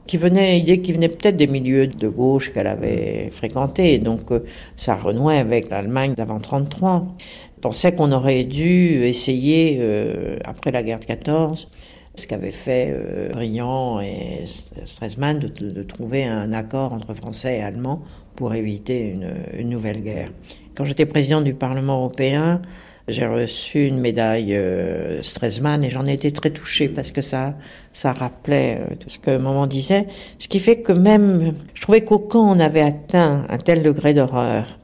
qui 0.07 0.17
venait, 0.17 0.59
idée 0.59 0.81
qui 0.81 0.93
venait 0.93 1.09
peut-être 1.09 1.37
des 1.37 1.47
milieux 1.47 1.87
de 1.87 2.07
gauche 2.07 2.51
qu'elle 2.51 2.67
avait 2.67 3.29
fréquentés. 3.31 3.99
Donc 3.99 4.31
euh, 4.31 4.43
ça 4.75 4.95
renouait 4.95 5.37
avec 5.37 5.69
l'Allemagne 5.69 6.13
d'avant 6.13 6.39
33. 6.39 7.07
Je 7.55 7.61
pensais 7.61 7.95
qu'on 7.95 8.11
aurait 8.11 8.43
dû 8.43 9.03
essayer, 9.03 9.77
euh, 9.79 10.37
après 10.45 10.71
la 10.71 10.83
guerre 10.83 10.99
de 10.99 11.05
14, 11.05 11.69
ce 12.13 12.27
qu'avaient 12.27 12.51
fait 12.51 12.89
euh, 12.91 13.29
Briand 13.29 13.99
et 13.99 14.45
Stresemann, 14.85 15.39
de, 15.39 15.83
trouver 15.83 16.23
un 16.25 16.53
accord 16.53 16.93
entre 16.93 17.13
Français 17.13 17.57
et 17.57 17.61
Allemands 17.61 18.01
pour 18.35 18.53
éviter 18.53 19.09
une, 19.09 19.33
une 19.57 19.69
nouvelle 19.69 20.01
guerre. 20.01 20.29
Quand 20.75 20.85
j'étais 20.85 21.05
président 21.05 21.41
du 21.41 21.53
Parlement 21.53 21.97
européen, 21.97 22.61
j'ai 23.07 23.27
reçu 23.27 23.85
une 23.85 23.99
médaille 23.99 24.55
euh, 24.55 25.21
et 25.21 25.89
j'en 25.89 26.05
ai 26.05 26.13
été 26.13 26.31
très 26.31 26.49
touchée 26.49 26.89
parce 26.89 27.11
que 27.11 27.21
ça, 27.21 27.55
ça 27.93 28.13
rappelait 28.13 28.79
euh, 28.79 28.95
tout 28.99 29.09
ce 29.09 29.19
que 29.19 29.37
maman 29.37 29.67
disait. 29.67 30.07
Ce 30.39 30.47
qui 30.47 30.59
fait 30.59 30.81
que 30.81 30.91
même, 30.91 31.53
je 31.73 31.81
trouvais 31.81 32.01
qu'au 32.01 32.19
camp 32.19 32.55
on 32.55 32.59
avait 32.59 32.81
atteint 32.81 33.45
un 33.47 33.57
tel 33.57 33.83
degré 33.83 34.13
d'horreur 34.13 34.79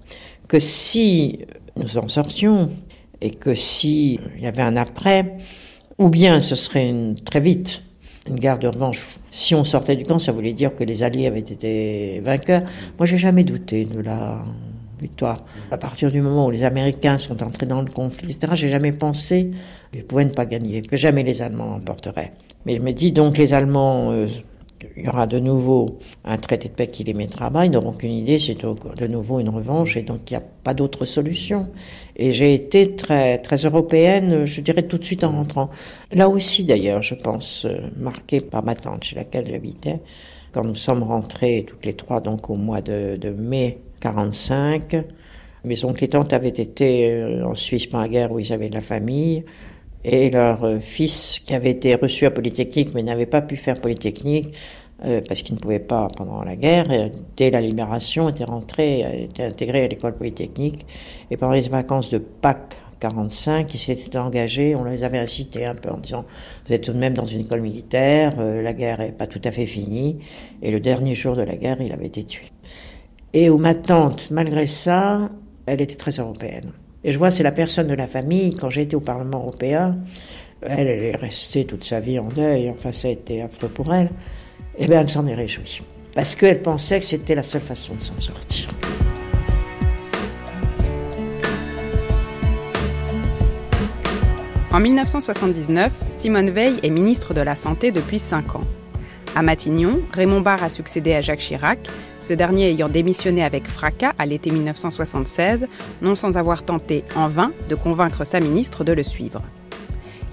que 0.47 0.59
si 0.59 1.39
nous 1.77 1.97
en 1.97 2.07
sortions 2.07 2.71
et 3.21 3.31
que 3.31 3.55
si 3.55 4.19
il 4.37 4.43
y 4.43 4.47
avait 4.47 4.61
un 4.61 4.75
après, 4.75 5.37
ou 5.97 6.09
bien 6.09 6.41
ce 6.41 6.55
serait 6.55 6.89
une, 6.89 7.15
très 7.15 7.39
vite 7.39 7.83
une 8.27 8.35
guerre 8.35 8.59
de 8.59 8.67
revanche. 8.67 9.17
Si 9.31 9.55
on 9.55 9.63
sortait 9.63 9.95
du 9.95 10.03
camp, 10.03 10.19
ça 10.19 10.31
voulait 10.31 10.53
dire 10.53 10.75
que 10.75 10.83
les 10.83 11.03
Alliés 11.03 11.27
avaient 11.27 11.39
été 11.39 12.19
vainqueurs. 12.23 12.63
Moi, 12.99 13.05
j'ai 13.05 13.17
jamais 13.17 13.43
douté 13.43 13.85
de 13.85 13.99
la 13.99 14.43
victoire. 15.01 15.43
À 15.71 15.77
partir 15.77 16.09
du 16.11 16.21
moment 16.21 16.47
où 16.47 16.51
les 16.51 16.63
Américains 16.63 17.17
sont 17.17 17.41
entrés 17.43 17.65
dans 17.65 17.81
le 17.81 17.89
conflit, 17.89 18.31
etc., 18.31 18.53
j'ai 18.55 18.69
jamais 18.69 18.91
pensé 18.91 19.51
qu'ils 19.91 20.05
pouvaient 20.05 20.25
ne 20.25 20.29
pas 20.29 20.45
gagner, 20.45 20.81
que 20.81 20.97
jamais 20.97 21.23
les 21.23 21.41
Allemands 21.41 21.71
l'emporteraient. 21.71 22.33
Mais 22.65 22.75
je 22.77 22.81
me 22.81 22.91
dis 22.91 23.11
donc 23.11 23.37
les 23.37 23.53
Allemands, 23.53 24.11
euh, 24.11 24.27
il 24.97 25.05
y 25.05 25.09
aura 25.09 25.27
de 25.27 25.39
nouveau 25.39 25.99
un 26.25 26.37
traité 26.37 26.69
de 26.69 26.73
paix 26.73 26.87
qui 26.87 27.03
les 27.03 27.13
mettra 27.13 27.47
à 27.47 27.49
bas, 27.49 27.65
ils 27.65 27.71
n'auront 27.71 27.91
qu'une 27.91 28.11
idée, 28.11 28.39
c'est 28.39 28.55
de 28.55 29.07
nouveau 29.07 29.39
une 29.39 29.49
revanche, 29.49 29.97
et 29.97 30.01
donc 30.01 30.29
il 30.29 30.33
n'y 30.33 30.37
a 30.37 30.43
pas 30.63 30.73
d'autre 30.73 31.05
solution. 31.05 31.69
Et 32.15 32.31
j'ai 32.31 32.53
été 32.53 32.95
très, 32.95 33.39
très 33.39 33.57
européenne, 33.57 34.45
je 34.45 34.61
dirais 34.61 34.83
tout 34.83 34.97
de 34.97 35.03
suite 35.03 35.23
en 35.23 35.31
rentrant. 35.31 35.69
Là 36.11 36.29
aussi 36.29 36.63
d'ailleurs, 36.63 37.01
je 37.01 37.15
pense, 37.15 37.65
euh, 37.65 37.79
marquée 37.97 38.41
par 38.41 38.63
ma 38.63 38.75
tante 38.75 39.03
chez 39.03 39.15
laquelle 39.15 39.47
j'habitais, 39.47 39.99
quand 40.51 40.63
nous 40.63 40.75
sommes 40.75 41.03
rentrés 41.03 41.65
toutes 41.67 41.85
les 41.85 41.93
trois, 41.93 42.19
donc 42.19 42.49
au 42.49 42.55
mois 42.55 42.81
de, 42.81 43.17
de 43.17 43.29
mai 43.29 43.79
45. 44.01 45.05
Mes 45.63 45.85
oncles 45.85 46.03
et 46.03 46.09
tantes 46.09 46.33
avaient 46.33 46.49
été 46.49 47.11
euh, 47.11 47.45
en 47.45 47.55
Suisse 47.55 47.85
pendant 47.85 48.03
la 48.03 48.09
guerre 48.09 48.31
où 48.31 48.39
ils 48.39 48.51
avaient 48.51 48.69
de 48.69 48.75
la 48.75 48.81
famille. 48.81 49.45
et 50.03 50.31
leur 50.31 50.63
euh, 50.63 50.79
fils 50.79 51.39
qui 51.39 51.53
avait 51.53 51.69
été 51.69 51.95
reçu 51.95 52.25
à 52.25 52.31
Polytechnique 52.31 52.93
mais 52.95 53.03
n'avait 53.03 53.27
pas 53.27 53.41
pu 53.41 53.55
faire 53.55 53.75
Polytechnique 53.75 54.53
euh, 55.05 55.21
parce 55.27 55.43
qu'il 55.43 55.55
ne 55.55 55.59
pouvait 55.59 55.79
pas 55.79 56.07
pendant 56.17 56.43
la 56.43 56.55
guerre, 56.55 56.87
dès 57.37 57.51
la 57.51 57.61
libération, 57.61 58.29
était 58.29 58.43
rentré, 58.43 59.25
était 59.25 59.43
intégré 59.43 59.85
à 59.85 59.87
l'école 59.87 60.15
Polytechnique 60.15 60.85
et 61.29 61.37
pendant 61.37 61.53
les 61.53 61.69
vacances 61.69 62.09
de 62.09 62.17
Pâques 62.17 62.77
45, 62.99 63.73
ils 63.73 63.79
s'étaient 63.79 64.17
engagés, 64.17 64.75
on 64.75 64.83
les 64.83 65.03
avait 65.03 65.17
incités 65.17 65.65
un 65.65 65.73
peu 65.73 65.89
en 65.89 65.97
disant 65.97 66.25
vous 66.67 66.73
êtes 66.73 66.83
tout 66.83 66.93
de 66.93 66.99
même 66.99 67.13
dans 67.13 67.25
une 67.25 67.41
école 67.41 67.61
militaire, 67.61 68.31
la 68.39 68.73
guerre 68.73 68.99
n'est 68.99 69.11
pas 69.11 69.25
tout 69.25 69.41
à 69.43 69.49
fait 69.49 69.65
finie, 69.65 70.19
et 70.61 70.69
le 70.69 70.79
dernier 70.79 71.15
jour 71.15 71.35
de 71.35 71.41
la 71.41 71.55
guerre, 71.55 71.81
il 71.81 71.91
avait 71.91 72.05
été 72.05 72.23
tué. 72.23 72.51
Et 73.33 73.49
où 73.49 73.57
ma 73.57 73.75
tante, 73.75 74.29
malgré 74.31 74.65
ça, 74.65 75.29
elle 75.65 75.81
était 75.81 75.95
très 75.95 76.11
européenne. 76.11 76.71
Et 77.03 77.11
je 77.13 77.17
vois, 77.17 77.31
c'est 77.31 77.43
la 77.43 77.51
personne 77.51 77.87
de 77.87 77.93
la 77.93 78.07
famille, 78.07 78.55
quand 78.55 78.69
j'ai 78.69 78.81
été 78.81 78.95
au 78.95 78.99
Parlement 78.99 79.39
européen, 79.39 79.97
elle, 80.61 80.87
elle 80.87 81.03
est 81.03 81.15
restée 81.15 81.65
toute 81.65 81.83
sa 81.83 81.99
vie 81.99 82.19
en 82.19 82.27
deuil, 82.27 82.69
enfin 82.69 82.91
ça 82.91 83.07
a 83.07 83.11
été 83.11 83.41
affreux 83.41 83.69
pour 83.69 83.93
elle, 83.93 84.07
et 84.77 84.83
eh 84.83 84.87
bien 84.87 85.01
elle 85.01 85.09
s'en 85.09 85.25
est 85.25 85.33
réjouie. 85.33 85.79
Parce 86.13 86.35
qu'elle 86.35 86.61
pensait 86.61 86.99
que 86.99 87.05
c'était 87.05 87.35
la 87.35 87.43
seule 87.43 87.61
façon 87.61 87.95
de 87.95 88.01
s'en 88.01 88.19
sortir. 88.19 88.67
En 94.73 94.79
1979, 94.79 95.91
Simone 96.09 96.49
Veil 96.49 96.75
est 96.81 96.89
ministre 96.89 97.33
de 97.33 97.41
la 97.41 97.57
Santé 97.57 97.91
depuis 97.91 98.19
5 98.19 98.55
ans. 98.55 98.63
À 99.35 99.41
Matignon, 99.41 99.99
Raymond 100.13 100.41
Barre 100.41 100.63
a 100.63 100.69
succédé 100.69 101.13
à 101.13 101.19
Jacques 101.19 101.39
Chirac, 101.39 101.89
ce 102.21 102.33
dernier 102.33 102.69
ayant 102.69 102.89
démissionné 102.89 103.43
avec 103.43 103.67
fracas 103.67 104.13
à 104.17 104.25
l'été 104.25 104.51
1976, 104.51 105.67
non 106.01 106.15
sans 106.15 106.37
avoir 106.37 106.63
tenté 106.63 107.03
en 107.15 107.27
vain 107.27 107.51
de 107.69 107.75
convaincre 107.75 108.25
sa 108.25 108.39
ministre 108.39 108.83
de 108.83 108.93
le 108.93 109.03
suivre. 109.03 109.41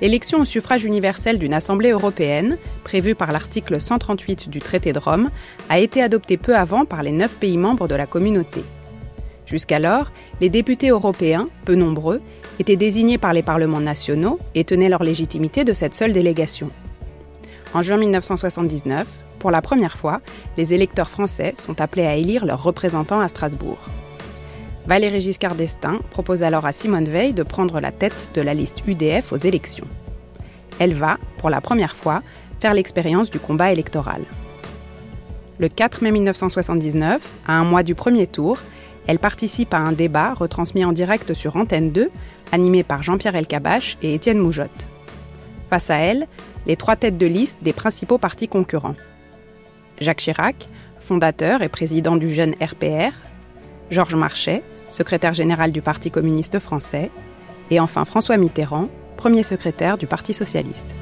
L'élection 0.01 0.41
au 0.41 0.45
suffrage 0.45 0.85
universel 0.85 1.39
d'une 1.39 1.55
Assemblée 1.55 1.91
européenne, 1.91 2.57
prévue 2.85 3.17
par 3.17 3.33
l'article 3.33 3.81
138 3.81 4.49
du 4.49 4.61
traité 4.61 4.93
de 4.93 4.99
Rome, 4.99 5.31
a 5.69 5.81
été 5.81 6.01
adoptée 6.03 6.37
peu 6.37 6.57
avant 6.57 6.85
par 6.85 7.03
les 7.03 7.11
neuf 7.11 7.37
pays 7.37 7.59
membres 7.59 7.89
de 7.89 7.97
la 7.97 8.07
communauté. 8.07 8.63
Jusqu'alors, 9.45 10.13
les 10.41 10.51
députés 10.51 10.91
européens, 10.91 11.49
peu 11.65 11.75
nombreux, 11.75 12.21
étaient 12.61 12.77
désignés 12.77 13.19
par 13.19 13.33
les 13.33 13.43
parlements 13.43 13.81
nationaux 13.81 14.39
et 14.55 14.65
tenaient 14.65 14.89
leur 14.89 15.03
légitimité 15.03 15.65
de 15.65 15.73
cette 15.73 15.95
seule 15.95 16.13
délégation. 16.13 16.71
En 17.75 17.83
juin 17.83 17.97
1979, 17.97 19.07
pour 19.39 19.51
la 19.51 19.63
première 19.63 19.97
fois, 19.97 20.21
les 20.57 20.75
électeurs 20.75 21.11
français 21.11 21.55
sont 21.57 21.81
appelés 21.81 22.07
à 22.07 22.17
élire 22.17 22.45
leurs 22.45 22.63
représentants 22.63 23.21
à 23.21 23.29
Strasbourg. 23.29 23.79
Valéry 24.87 25.21
Giscard 25.21 25.55
d'Estaing 25.55 26.01
propose 26.11 26.43
alors 26.43 26.65
à 26.65 26.73
Simone 26.73 27.09
Veil 27.09 27.35
de 27.35 27.43
prendre 27.43 27.79
la 27.79 27.93
tête 27.93 28.31
de 28.35 28.41
la 28.41 28.55
liste 28.55 28.83
UDF 28.87 29.33
aux 29.33 29.37
élections. 29.37 29.87
Elle 30.79 30.95
va, 30.95 31.19
pour 31.39 31.51
la 31.51 31.61
première 31.61 31.95
fois, 31.95 32.23
faire 32.61 32.75
l'expérience 32.75 33.31
du 33.31 33.39
combat 33.39 33.71
électoral. 33.73 34.23
Le 35.59 35.69
4 35.69 36.03
mai 36.03 36.11
1979, 36.13 37.21
à 37.47 37.55
un 37.55 37.65
mois 37.65 37.83
du 37.83 37.95
premier 37.95 38.27
tour, 38.27 38.59
elle 39.07 39.19
participe 39.19 39.75
à 39.75 39.79
un 39.79 39.93
débat 39.93 40.35
retransmis 40.35 40.85
en 40.85 40.93
direct 40.93 41.35
sur 41.35 41.57
Antenne 41.57 41.91
2, 41.91 42.11
animé 42.53 42.83
par 42.83 43.03
Jean-Pierre 43.03 43.37
Elkabach 43.37 43.99
et 44.03 44.15
Étienne 44.15 44.39
Moujotte. 44.39 44.87
Face 45.71 45.91
à 45.91 45.97
elle, 45.97 46.29
les 46.67 46.77
trois 46.77 46.97
têtes 46.97 47.19
de 47.19 47.27
liste 47.27 47.59
des 47.63 47.73
principaux 47.73 48.19
partis 48.19 48.49
concurrents. 48.49 48.95
Jacques 50.01 50.19
Chirac, 50.19 50.69
fondateur 50.99 51.63
et 51.63 51.69
président 51.69 52.17
du 52.17 52.31
jeune 52.31 52.55
RPR, 52.61 53.13
Georges 53.91 54.15
Marchais, 54.15 54.63
secrétaire 54.91 55.35
général 55.35 55.73
du 55.73 55.83
Parti 55.83 56.11
communiste 56.11 56.59
français, 56.59 57.11
et 57.71 57.81
enfin 57.81 58.05
François 58.05 58.37
Mitterrand, 58.37 58.89
premier 59.17 59.43
secrétaire 59.43 59.99
du 59.99 60.07
Parti 60.07 60.33
socialiste. 60.35 60.95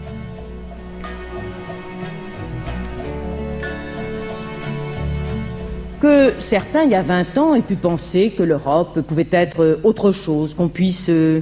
que 6.01 6.35
certains, 6.51 6.85
il 6.85 6.91
y 6.91 6.95
a 6.95 7.03
20 7.03 7.39
ans, 7.39 7.55
aient 7.55 7.63
pu 7.63 7.77
penser 7.77 8.35
que 8.37 8.43
l'Europe 8.43 9.01
pouvait 9.01 9.29
être 9.33 9.81
autre 9.83 10.13
chose, 10.13 10.55
qu'on 10.55 10.69
puisse 10.69 11.09
euh, 11.09 11.41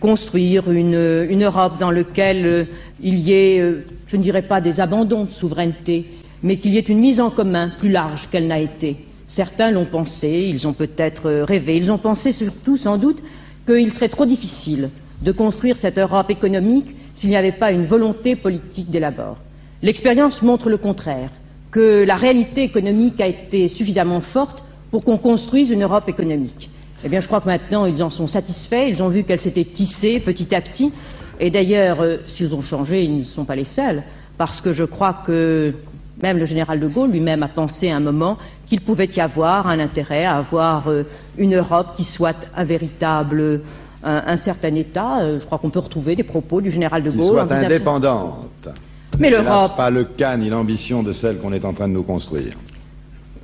construire 0.00 0.70
une, 0.70 1.42
Europe 1.42 1.78
dans 1.80 1.90
laquelle 1.90 2.46
euh, 2.46 2.64
il 3.00 3.18
y 3.18 3.32
ait, 3.32 3.60
euh, 3.60 3.84
je 4.06 4.16
ne 4.16 4.22
dirais 4.22 4.42
pas 4.42 4.60
des 4.60 4.80
abandons 4.80 5.24
de 5.24 5.30
souveraineté, 5.30 6.06
mais 6.42 6.56
qu'il 6.56 6.72
y 6.72 6.78
ait 6.78 6.80
une 6.80 7.00
mise 7.00 7.20
en 7.20 7.30
commun 7.30 7.72
plus 7.78 7.90
large 7.90 8.28
qu'elle 8.30 8.46
n'a 8.46 8.60
été. 8.60 8.96
Certains 9.26 9.70
l'ont 9.70 9.86
pensé, 9.86 10.50
ils 10.52 10.66
ont 10.66 10.72
peut-être 10.72 11.30
rêvé, 11.42 11.76
ils 11.76 11.92
ont 11.92 11.98
pensé 11.98 12.32
surtout, 12.32 12.76
sans 12.76 12.96
doute, 12.96 13.22
qu'il 13.66 13.92
serait 13.92 14.08
trop 14.08 14.24
difficile 14.24 14.90
de 15.22 15.32
construire 15.32 15.76
cette 15.76 15.98
Europe 15.98 16.30
économique 16.30 16.94
s'il 17.14 17.30
n'y 17.30 17.36
avait 17.36 17.52
pas 17.52 17.72
une 17.72 17.86
volonté 17.86 18.36
politique 18.36 18.90
dès. 18.90 19.02
L'expérience 19.82 20.42
montre 20.42 20.70
le 20.70 20.78
contraire 20.78 21.30
que 21.70 22.04
la 22.04 22.16
réalité 22.16 22.62
économique 22.62 23.20
a 23.20 23.26
été 23.26 23.68
suffisamment 23.68 24.20
forte 24.20 24.62
pour 24.90 25.04
qu'on 25.04 25.18
construise 25.18 25.70
une 25.70 25.82
Europe 25.82 26.08
économique. 26.08 26.70
Eh 27.04 27.08
bien, 27.08 27.20
je 27.20 27.26
crois 27.26 27.40
que 27.40 27.46
maintenant, 27.46 27.86
ils 27.86 28.02
en 28.02 28.10
sont 28.10 28.26
satisfaits. 28.26 28.88
Ils 28.88 29.02
ont 29.02 29.08
vu 29.08 29.22
qu'elle 29.22 29.38
s'était 29.38 29.64
tissée 29.64 30.20
petit 30.20 30.52
à 30.54 30.60
petit. 30.60 30.92
Et 31.38 31.50
d'ailleurs, 31.50 32.00
euh, 32.00 32.16
s'ils 32.26 32.54
ont 32.54 32.62
changé, 32.62 33.04
ils 33.04 33.18
ne 33.18 33.24
sont 33.24 33.44
pas 33.44 33.54
les 33.54 33.64
seuls, 33.64 34.02
parce 34.36 34.60
que 34.60 34.72
je 34.72 34.84
crois 34.84 35.22
que 35.24 35.74
même 36.22 36.38
le 36.38 36.46
général 36.46 36.80
de 36.80 36.88
Gaulle 36.88 37.10
lui-même 37.10 37.42
a 37.42 37.48
pensé 37.48 37.90
à 37.90 37.96
un 37.96 38.00
moment 38.00 38.38
qu'il 38.66 38.80
pouvait 38.80 39.08
y 39.14 39.20
avoir 39.20 39.66
un 39.66 39.78
intérêt 39.78 40.24
à 40.24 40.36
avoir 40.36 40.88
euh, 40.88 41.04
une 41.36 41.54
Europe 41.54 41.88
qui 41.96 42.04
soit 42.04 42.36
un 42.56 42.64
véritable, 42.64 43.62
un, 44.02 44.36
certain 44.36 44.74
État. 44.74 45.20
Euh, 45.20 45.38
je 45.40 45.46
crois 45.46 45.58
qu'on 45.58 45.70
peut 45.70 45.78
retrouver 45.78 46.16
des 46.16 46.24
propos 46.24 46.60
du 46.60 46.70
général 46.70 47.02
de 47.02 47.10
Gaulle. 47.10 47.42
Qui 47.42 47.48
soit 47.48 47.56
indépendante. 47.56 48.68
Mais 49.18 49.30
l'Europe. 49.30 49.76
pas 49.76 49.90
le 49.90 50.04
cas 50.04 50.36
ni 50.36 50.48
l'ambition 50.48 51.02
de 51.02 51.12
celle 51.12 51.38
qu'on 51.38 51.52
est 51.52 51.64
en 51.64 51.72
train 51.72 51.88
de 51.88 51.94
nous 51.94 52.04
construire. 52.04 52.54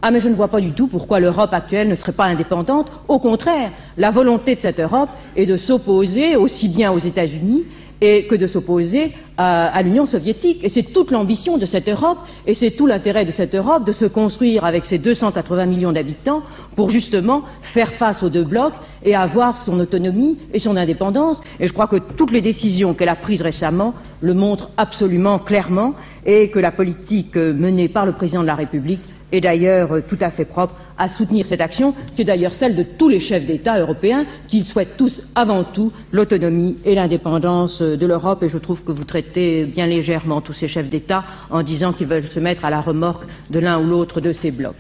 Ah, 0.07 0.11
mais 0.11 0.21
je 0.21 0.29
ne 0.29 0.35
vois 0.35 0.49
pas 0.49 0.61
du 0.61 0.73
tout 0.73 0.87
pourquoi 0.87 1.19
l'Europe 1.19 1.55
actuelle 1.55 1.89
ne 1.89 1.95
serait 1.95 2.13
pas 2.13 2.27
indépendante. 2.27 2.93
Au 3.09 3.19
contraire, 3.19 3.71
la 3.97 4.11
volonté 4.11 4.55
de 4.55 4.61
cette 4.61 4.79
Europe 4.79 5.09
est 5.35 5.47
de 5.47 5.57
s'opposer 5.57 6.37
aussi 6.37 6.69
bien 6.69 6.93
aux 6.93 6.99
États-Unis 6.99 7.63
et 8.01 8.27
que 8.27 8.35
de 8.35 8.47
s'opposer 8.47 9.13
à, 9.37 9.83
l'Union 9.83 10.07
soviétique. 10.07 10.63
Et 10.63 10.69
c'est 10.69 10.93
toute 10.93 11.11
l'ambition 11.11 11.59
de 11.59 11.67
cette 11.67 11.89
Europe, 11.89 12.19
et 12.47 12.55
c'est 12.55 12.73
tout 12.73 12.87
l'intérêt 12.87 13.25
de 13.25 13.31
cette 13.31 13.55
Europe 13.55 13.85
de 13.85 13.93
se 13.93 14.05
construire 14.05 14.65
avec 14.65 14.85
ses 14.85 14.99
280 14.99 15.67
millions 15.67 15.93
d'habitants 15.93 16.43
pour 16.77 16.91
justement 16.91 17.43
faire 17.73 17.93
face 17.95 18.23
aux 18.23 18.29
deux 18.31 18.45
blocs 18.45 18.75
et 19.05 19.15
avoir 19.15 19.59
son 19.59 19.79
autonomie 19.81 20.39
et 20.53 20.59
son 20.59 20.77
indépendance. 20.77 21.41
Et 21.61 21.67
je 21.67 21.73
crois 21.73 21.89
que 21.89 21.97
toutes 22.17 22.33
les 22.33 22.43
décisions 22.43 22.95
qu'elle 22.95 23.09
a 23.09 23.17
prises 23.17 23.43
récemment 23.43 23.95
le 24.21 24.35
montrent 24.35 24.71
absolument 24.77 25.39
clairement 25.39 25.95
et 26.25 26.51
que 26.51 26.59
la 26.59 26.71
politique 26.73 27.37
menée 27.37 27.89
par 27.89 28.07
le 28.07 28.13
président 28.13 28.43
de 28.43 28.47
la 28.47 28.55
République 28.55 29.03
est 29.33 29.41
d'ailleurs 29.41 29.93
euh, 29.93 30.01
tout 30.09 30.19
à 30.21 30.31
fait 30.31 30.45
propre 30.45 30.75
à 30.97 31.09
soutenir 31.09 31.45
cette 31.47 31.61
action, 31.61 31.93
qui 32.15 32.23
est 32.23 32.25
d'ailleurs 32.25 32.55
celle 32.55 32.77
de 32.77 32.85
tous 32.85 33.09
les 33.09 33.19
chefs 33.19 33.45
d'État 33.45 33.79
européens, 33.79 34.25
qui 34.47 34.63
souhaitent 34.63 34.97
tous 34.97 35.23
avant 35.35 35.65
tout 35.65 35.91
l'autonomie 36.13 36.77
et 36.85 36.95
l'indépendance 36.95 37.81
euh, 37.81 37.97
de 37.97 38.07
l'Europe. 38.07 38.43
Et 38.43 38.49
je 38.49 38.59
trouve 38.59 38.83
que 38.85 38.93
vous 38.93 39.05
traitez 39.05 39.65
bien 39.65 39.87
légèrement 39.87 40.41
tous 40.41 40.53
ces 40.53 40.69
chefs 40.69 40.89
d'État 40.89 41.25
en 41.51 41.63
disant 41.63 41.93
qu'ils 41.93 42.07
veulent 42.07 42.31
se 42.31 42.41
mettre 42.41 42.65
à 42.65 42.71
la 42.71 42.81
remorque 42.81 43.25
de 43.51 43.59
l'un 43.59 43.81
ou 43.81 43.87
l'autre 43.87 44.21
de 44.21 44.33
ces 44.33 44.51
blocs. 44.51 44.75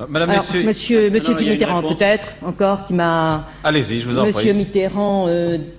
Euh, 0.00 0.06
Madame, 0.08 0.30
Alors, 0.30 0.44
monsieur, 0.64 1.08
monsieur, 1.10 1.38
Mitterrand, 1.38 1.82
peut-être 1.82 2.26
encore, 2.44 2.84
qui 2.84 2.94
m'a. 2.94 3.46
Allez-y, 3.62 4.00
je 4.00 4.08
vous 4.08 4.18
en 4.18 4.26
monsieur 4.26 4.40
prie. 4.40 4.52
Monsieur 4.52 4.54
Mitterrand 4.54 5.28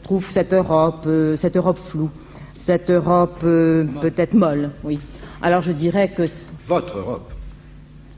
trouve 0.03 0.25
cette 0.33 0.53
Europe, 0.53 1.05
cette 1.38 1.57
Europe 1.57 1.79
floue, 1.89 2.09
cette 2.59 2.89
Europe 2.89 3.39
peut-être 3.41 4.33
molle, 4.33 4.69
oui. 4.85 5.00
Alors 5.41 5.62
je 5.62 5.74
dirais 5.74 6.12
que. 6.15 6.24
Votre 6.69 6.97
Europe 6.97 7.35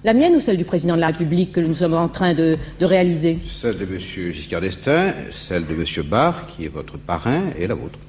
la 0.08 0.14
mienne 0.14 0.38
ou 0.38 0.40
celle 0.40 0.56
du 0.56 0.64
président 0.64 0.96
de 0.96 1.02
la 1.02 1.08
République 1.08 1.52
que 1.52 1.60
nous 1.60 1.76
sommes 1.76 1.94
en 1.94 2.08
train 2.08 2.34
de, 2.34 2.58
réaliser? 2.80 3.40
Celle 3.62 3.78
de 3.78 3.84
M. 3.84 4.00
Giscard 4.00 4.62
d'Estaing, 4.62 5.14
celle 5.50 5.68
de 5.68 5.74
M. 5.74 5.84
Barr, 6.10 6.48
qui 6.48 6.64
est 6.64 6.70
votre 6.70 6.98
parrain, 6.98 7.50
et 7.60 7.68
la 7.68 7.76
vôtre 7.76 8.00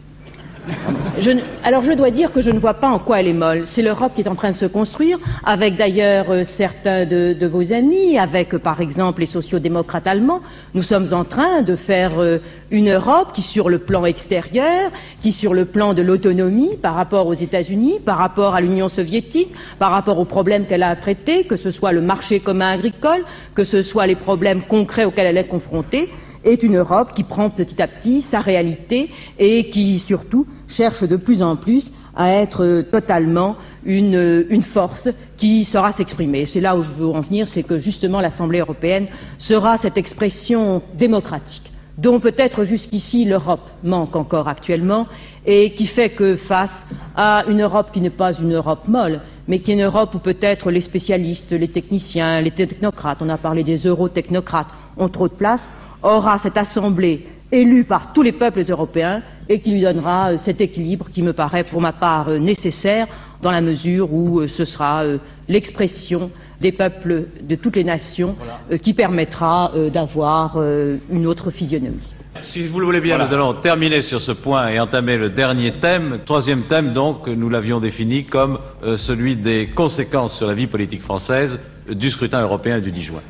alors 1.65 1.83
je 1.83 1.93
dois 1.93 2.11
dire 2.11 2.33
que 2.33 2.41
je 2.41 2.51
ne 2.51 2.59
vois 2.59 2.75
pas 2.75 2.89
en 2.89 2.99
quoi 2.99 3.21
elle 3.21 3.29
est 3.29 3.33
molle. 3.33 3.63
C'est 3.67 3.83
l'Europe 3.83 4.13
qui 4.15 4.23
est 4.23 4.29
en 4.29 4.35
train 4.35 4.51
de 4.51 4.57
se 4.57 4.67
construire, 4.67 5.19
avec 5.45 5.77
d'ailleurs 5.77 6.31
euh, 6.31 6.45
certains 6.45 7.07
de, 7.07 7.47
vos 7.47 7.73
amis, 7.73 8.19
avec 8.19 8.55
euh, 8.55 8.59
par 8.59 8.81
exemple 8.81 9.21
les 9.21 9.27
sociodémocrates 9.27 10.07
allemands. 10.07 10.41
Nous 10.75 10.83
sommes 10.83 11.13
en 11.13 11.25
train 11.25 11.63
de 11.63 11.77
faire 11.77 12.21
euh, 12.21 12.39
une 12.71 12.91
Europe 12.91 13.33
qui, 13.33 13.43
sur 13.43 13.69
le 13.69 13.79
plan 13.79 14.05
extérieur, 14.05 14.91
qui, 15.23 15.33
sur 15.33 15.55
le 15.55 15.65
plan 15.65 15.95
de 15.95 16.03
l'autonomie 16.03 16.77
par 16.81 16.95
rapport 16.95 17.27
aux 17.27 17.35
États-Unis, 17.35 18.01
par 18.05 18.19
rapport 18.19 18.55
à 18.55 18.61
l'Union 18.61 18.89
soviétique, 18.89 19.49
par 19.79 19.91
rapport 19.91 20.19
aux 20.19 20.25
problèmes 20.25 20.67
qu'elle 20.67 20.83
a 20.83 20.91
à 20.91 20.97
traiter, 20.97 21.45
que 21.45 21.57
ce 21.57 21.71
soit 21.71 21.93
le 21.93 22.01
marché 22.01 22.41
commun 22.41 22.71
agricole, 22.71 23.25
que 23.55 23.65
ce 23.65 23.83
soit 23.83 24.07
les 24.07 24.17
problèmes 24.17 24.63
concrets 24.63 25.05
auxquels 25.05 25.27
elle 25.27 25.39
est 25.39 25.49
confrontée, 25.49 26.09
est 26.49 26.63
une 26.63 26.77
Europe 26.77 27.11
qui 27.15 27.25
prend 27.25 27.51
petit 27.51 27.81
à 27.81 27.87
petit 27.89 28.23
sa 28.23 28.41
réalité 28.41 29.11
et 29.39 29.69
qui 29.71 29.99
surtout 30.01 30.47
cherche 30.67 31.03
de 31.03 31.17
plus 31.17 31.43
en 31.43 31.57
plus 31.57 31.91
à 32.17 32.33
être 32.33 32.83
totalement 32.91 33.57
une, 33.85 34.63
force 34.73 35.09
qui 35.37 35.65
saura 35.65 35.93
s'exprimer. 35.93 36.47
C'est 36.47 36.61
là 36.61 36.77
où 36.77 36.83
je 36.83 36.91
veux 36.91 37.07
en 37.07 37.21
venir, 37.21 37.49
c'est 37.49 37.63
que 37.63 37.79
justement 37.79 38.21
l'Assemblée 38.21 38.59
européenne 38.59 39.07
sera 39.39 39.77
cette 39.79 39.97
expression 39.97 40.83
démocratique 40.99 41.71
dont 41.97 42.21
peut-être 42.21 42.63
jusqu'ici 42.63 43.25
l'Europe 43.25 43.69
manque 43.83 44.15
encore 44.15 44.47
actuellement 44.47 45.07
et 45.45 45.73
qui 45.73 45.87
fait 45.87 46.11
que 46.11 46.37
face 46.37 46.87
à 47.17 47.45
une 47.49 47.61
Europe 47.61 47.91
qui 47.93 48.01
n'est 48.01 48.11
pas 48.11 48.33
une 48.35 48.55
Europe 48.55 48.87
molle, 48.87 49.21
mais 49.49 49.59
qui 49.59 49.73
est 49.73 49.75
une 49.75 49.83
Europe 49.83 50.15
où 50.15 50.21
peut-être 50.21 50.71
les 50.71 50.81
spécialistes, 50.81 51.51
les 51.51 51.69
techniciens, 51.69 52.41
les 52.41 52.53
technocrates, 52.53 53.19
on 53.21 53.29
a 53.29 53.37
parlé 53.37 53.65
des 53.65 53.79
eurotechnocrates, 53.79 54.69
ont 54.97 55.09
trop 55.09 55.27
de 55.27 55.35
place, 55.35 55.69
aura 56.03 56.39
cette 56.39 56.57
assemblée 56.57 57.27
élue 57.51 57.85
par 57.85 58.13
tous 58.13 58.23
les 58.23 58.33
peuples 58.33 58.63
européens 58.69 59.23
et 59.49 59.61
qui 59.61 59.73
lui 59.73 59.81
donnera 59.81 60.33
euh, 60.33 60.39
cet 60.39 60.61
équilibre 60.61 61.07
qui 61.13 61.23
me 61.23 61.33
paraît 61.33 61.65
pour 61.65 61.81
ma 61.81 61.93
part 61.93 62.29
euh, 62.29 62.39
nécessaire 62.39 63.07
dans 63.43 63.51
la 63.51 63.61
mesure 63.61 64.13
où 64.13 64.41
euh, 64.41 64.49
ce 64.49 64.65
sera 64.65 65.03
l'expression 65.49 66.31
des 66.61 66.73
peuples 66.73 67.25
de 67.41 67.55
toutes 67.55 67.77
les 67.77 67.85
nations 67.85 68.35
qui 68.83 68.93
permettra 68.93 69.71
d'avoir 69.93 70.61
une 71.09 71.25
autre 71.29 71.53
physionomie. 71.53 72.13
Si 72.41 72.67
vous 72.67 72.81
le 72.81 72.85
voulez 72.85 73.01
bien, 73.01 73.17
nous 73.17 73.33
allons 73.33 73.55
terminer 73.55 74.03
sur 74.03 74.21
ce 74.21 74.33
point 74.33 74.67
et 74.67 74.81
entamer 74.81 75.17
le 75.17 75.31
dernier 75.31 75.71
thème. 75.81 76.19
Troisième 76.27 76.63
thème, 76.63 76.93
donc, 76.93 77.29
nous 77.29 77.49
l'avions 77.49 77.79
défini 77.79 78.25
comme 78.25 78.59
celui 78.97 79.37
des 79.37 79.69
conséquences 79.69 80.37
sur 80.37 80.49
la 80.49 80.55
vie 80.55 80.67
politique 80.67 81.03
française 81.03 81.61
du 81.89 82.11
scrutin 82.11 82.43
européen 82.43 82.81
du 82.81 82.91
10 82.91 83.03
juin. 83.05 83.23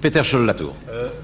Peter 0.00 0.22
Scholl-Latour. 0.24 0.74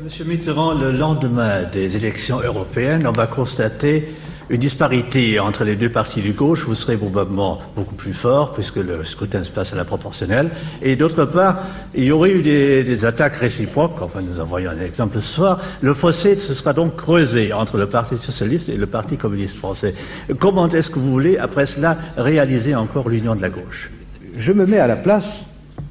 Monsieur 0.04 0.24
Mitterrand, 0.26 0.74
le 0.74 0.92
lendemain 0.92 1.64
des 1.72 1.96
élections 1.96 2.40
européennes, 2.40 3.06
on 3.06 3.12
va 3.12 3.26
constater 3.26 4.08
une 4.50 4.60
disparité 4.60 5.38
entre 5.38 5.64
les 5.64 5.76
deux 5.76 5.90
partis 5.90 6.20
du 6.20 6.32
gauche, 6.32 6.64
vous 6.66 6.74
serez 6.74 6.96
probablement 6.98 7.60
beaucoup 7.74 7.94
plus 7.94 8.12
fort 8.12 8.52
puisque 8.52 8.76
le 8.76 9.02
scrutin 9.04 9.44
se 9.44 9.50
passe 9.50 9.72
à 9.72 9.76
la 9.76 9.84
proportionnelle. 9.86 10.50
Et 10.82 10.96
d'autre 10.96 11.24
part, 11.26 11.64
il 11.94 12.04
y 12.04 12.12
aurait 12.12 12.32
eu 12.32 12.42
des, 12.42 13.04
attaques 13.04 13.36
réciproques, 13.36 14.02
enfin 14.02 14.20
nous 14.20 14.38
en 14.40 14.44
voyons 14.44 14.72
un 14.72 14.80
exemple 14.80 15.20
ce 15.20 15.34
soir. 15.34 15.60
Le 15.80 15.94
fossé 15.94 16.36
se 16.36 16.52
sera 16.52 16.74
donc 16.74 16.96
creusé 16.96 17.54
entre 17.54 17.78
le 17.78 17.86
Parti 17.86 18.18
socialiste 18.18 18.68
et 18.68 18.76
le 18.76 18.86
Parti 18.88 19.16
communiste 19.16 19.56
français. 19.56 19.94
Comment 20.38 20.68
est-ce 20.68 20.90
que 20.90 20.98
vous 20.98 21.12
voulez, 21.12 21.38
après 21.38 21.66
cela, 21.66 21.96
réaliser 22.18 22.74
encore 22.74 23.08
l'union 23.08 23.36
de 23.36 23.42
la 23.42 23.50
gauche? 23.50 23.90
Je 24.36 24.52
me 24.52 24.66
mets 24.66 24.80
à 24.80 24.86
la 24.86 24.96
place 24.96 25.24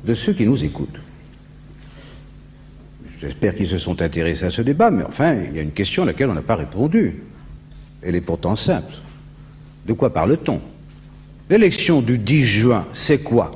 de 0.05 0.13
ceux 0.13 0.33
qui 0.33 0.45
nous 0.45 0.63
écoutent. 0.63 0.99
J'espère 3.21 3.53
qu'ils 3.53 3.67
se 3.67 3.77
sont 3.77 4.01
intéressés 4.01 4.45
à 4.45 4.49
ce 4.49 4.61
débat, 4.61 4.89
mais 4.89 5.03
enfin, 5.03 5.35
il 5.49 5.55
y 5.55 5.59
a 5.59 5.61
une 5.61 5.71
question 5.71 6.03
à 6.03 6.05
laquelle 6.05 6.29
on 6.29 6.33
n'a 6.33 6.41
pas 6.41 6.55
répondu. 6.55 7.15
Elle 8.01 8.15
est 8.15 8.21
pourtant 8.21 8.55
simple. 8.55 8.93
De 9.85 9.93
quoi 9.93 10.13
parle-t-on? 10.13 10.61
L'élection 11.49 12.01
du 12.01 12.17
10 12.17 12.45
juin, 12.45 12.85
c'est 12.93 13.21
quoi? 13.21 13.51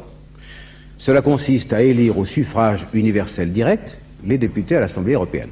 Cela 0.98 1.22
consiste 1.22 1.72
à 1.72 1.82
élire 1.82 2.18
au 2.18 2.26
suffrage 2.26 2.86
universel 2.94 3.54
direct 3.54 3.98
les 4.26 4.38
députés 4.38 4.76
à 4.76 4.82
l'Assemblée 4.82 5.14
européenne. 5.14 5.50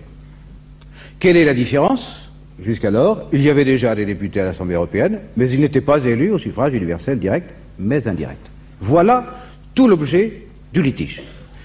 Quelle 1.20 1.38
est 1.38 1.46
la 1.46 1.54
différence? 1.54 2.30
Jusqu'alors, 2.62 3.30
il 3.32 3.42
y 3.42 3.50
avait 3.50 3.66
déjà 3.66 3.96
des 3.96 4.06
députés 4.06 4.42
à 4.42 4.46
l'Assemblée 4.46 4.76
européenne, 4.76 5.20
mais 5.38 5.50
ils 5.50 5.60
n'étaient 5.60 5.82
pas 5.82 6.04
élus 6.04 6.32
au 6.32 6.38
suffrage 6.38 6.74
universel 6.74 7.18
direct, 7.18 7.50
mais 7.80 8.08
indirect. 8.08 8.46
Voilà 8.82 9.36
tout 9.74 9.88
l'objet 9.88 10.48
du 10.74 10.82
litige. 10.82 11.22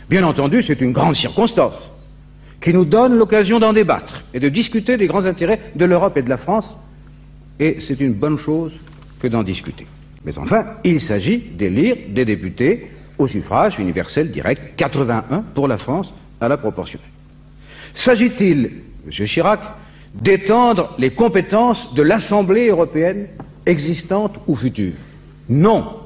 Bien 0.09 0.23
entendu, 0.25 0.62
c'est 0.62 0.81
une 0.81 0.93
grande 0.93 1.17
circonstance 1.17 1.75
qui 2.60 2.72
nous 2.72 2.84
donne 2.84 3.16
l'occasion 3.16 3.58
d'en 3.58 3.72
débattre 3.72 4.25
et 4.32 4.40
de 4.40 4.48
discuter 4.48 4.96
des 4.96 5.06
grands 5.06 5.25
intérêts 5.25 5.72
de 5.75 5.84
l'Europe 5.84 6.16
et 6.16 6.22
de 6.22 6.28
la 6.28 6.38
France 6.38 6.76
et 7.58 7.78
c'est 7.80 8.00
une 8.00 8.14
bonne 8.14 8.38
chose 8.38 8.72
que 9.20 9.28
d'en 9.28 9.42
discuter. 9.42 9.86
Mais 10.25 10.36
enfin, 10.38 10.76
il 10.84 11.00
s'agit 11.00 11.38
d'élire 11.38 11.96
des 12.08 12.25
députés 12.25 12.88
au 13.18 13.26
suffrage 13.26 13.78
universel 13.78 14.30
direct, 14.30 14.75
81 14.76 15.44
pour 15.54 15.68
la 15.68 15.78
France 15.78 16.12
à 16.40 16.48
la 16.48 16.56
proportionnelle. 16.56 17.08
S'agit-il, 17.94 18.70
M. 19.06 19.26
Chirac, 19.26 19.60
d'étendre 20.14 20.94
les 20.98 21.10
compétences 21.10 21.94
de 21.94 22.02
l'Assemblée 22.02 22.68
européenne 22.68 23.28
existante 23.64 24.36
ou 24.46 24.56
future? 24.56 24.94
Non. 25.48 26.05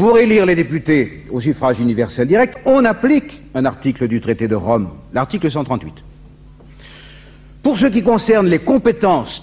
Pour 0.00 0.16
élire 0.16 0.46
les 0.46 0.54
députés 0.54 1.24
au 1.30 1.42
suffrage 1.42 1.78
universel 1.78 2.26
direct, 2.26 2.56
on 2.64 2.86
applique 2.86 3.38
un 3.54 3.66
article 3.66 4.08
du 4.08 4.18
traité 4.18 4.48
de 4.48 4.54
Rome, 4.54 4.88
l'article 5.12 5.50
138. 5.50 5.92
Pour 7.62 7.78
ce 7.78 7.84
qui 7.84 8.02
concerne 8.02 8.46
les 8.48 8.60
compétences 8.60 9.42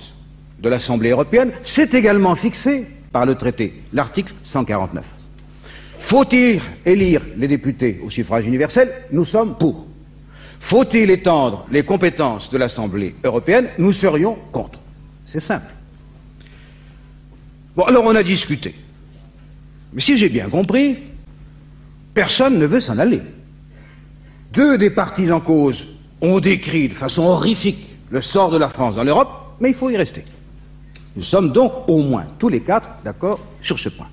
de 0.59 0.67
l'Assemblée 0.67 1.11
européenne, 1.11 1.51
c'est 1.63 1.93
également 1.93 2.33
fixé 2.33 2.87
par 3.11 3.27
le 3.27 3.35
traité, 3.35 3.83
l'article 3.93 4.33
149. 4.45 5.05
Faut-il 5.99 6.59
élire 6.83 7.21
les 7.37 7.47
députés 7.47 8.01
au 8.03 8.09
suffrage 8.09 8.47
universel? 8.47 8.91
Nous 9.11 9.25
sommes 9.25 9.59
pour. 9.59 9.85
Faut-il 10.61 11.11
étendre 11.11 11.67
les 11.69 11.83
compétences 11.83 12.49
de 12.49 12.57
l'Assemblée 12.57 13.13
européenne? 13.23 13.67
Nous 13.77 13.91
serions 13.91 14.35
contre. 14.51 14.79
C'est 15.23 15.39
simple. 15.39 15.71
Bon, 17.75 17.83
alors 17.83 18.05
on 18.05 18.15
a 18.15 18.23
discuté. 18.23 18.73
Mais 19.93 20.01
si 20.01 20.17
j'ai 20.17 20.29
bien 20.29 20.49
compris, 20.49 20.97
personne 22.13 22.57
ne 22.57 22.65
veut 22.65 22.79
s'en 22.79 22.97
aller. 22.97 23.21
Deux 24.53 24.77
des 24.77 24.89
partis 24.89 25.31
en 25.31 25.39
cause 25.39 25.81
ont 26.21 26.39
décrit 26.39 26.89
de 26.89 26.93
façon 26.93 27.23
horrifique 27.23 27.89
le 28.09 28.21
sort 28.21 28.51
de 28.51 28.57
la 28.57 28.69
France 28.69 28.95
dans 28.95 29.03
l'Europe, 29.03 29.29
mais 29.59 29.69
il 29.69 29.75
faut 29.75 29.89
y 29.89 29.97
rester. 29.97 30.23
Nous 31.15 31.23
sommes 31.23 31.51
donc 31.51 31.87
au 31.87 31.97
moins 31.97 32.25
tous 32.39 32.49
les 32.49 32.61
quatre 32.61 32.87
d'accord 33.03 33.39
sur 33.63 33.79
ce 33.79 33.89
point. 33.89 34.07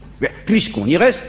Puisqu'on 0.46 0.86
y 0.86 0.96
reste, 0.96 1.22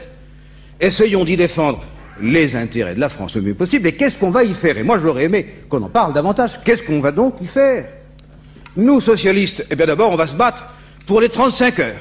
essayons 0.80 1.24
d'y 1.24 1.36
défendre 1.36 1.84
les 2.20 2.56
intérêts 2.56 2.94
de 2.94 3.00
la 3.00 3.10
France 3.10 3.34
le 3.34 3.42
mieux 3.42 3.54
possible. 3.54 3.88
Et 3.88 3.92
qu'est-ce 3.92 4.18
qu'on 4.18 4.30
va 4.30 4.44
y 4.44 4.54
faire? 4.54 4.78
Et 4.78 4.82
moi, 4.82 4.98
j'aurais 4.98 5.24
aimé 5.24 5.46
qu'on 5.68 5.82
en 5.82 5.90
parle 5.90 6.14
davantage. 6.14 6.60
Qu'est-ce 6.64 6.82
qu'on 6.82 7.00
va 7.00 7.12
donc 7.12 7.40
y 7.40 7.46
faire? 7.46 7.86
Nous, 8.76 9.00
socialistes, 9.00 9.64
eh 9.70 9.76
bien 9.76 9.86
d'abord, 9.86 10.12
on 10.12 10.16
va 10.16 10.26
se 10.26 10.36
battre 10.36 10.64
pour 11.06 11.20
les 11.20 11.28
35 11.28 11.78
heures, 11.78 12.00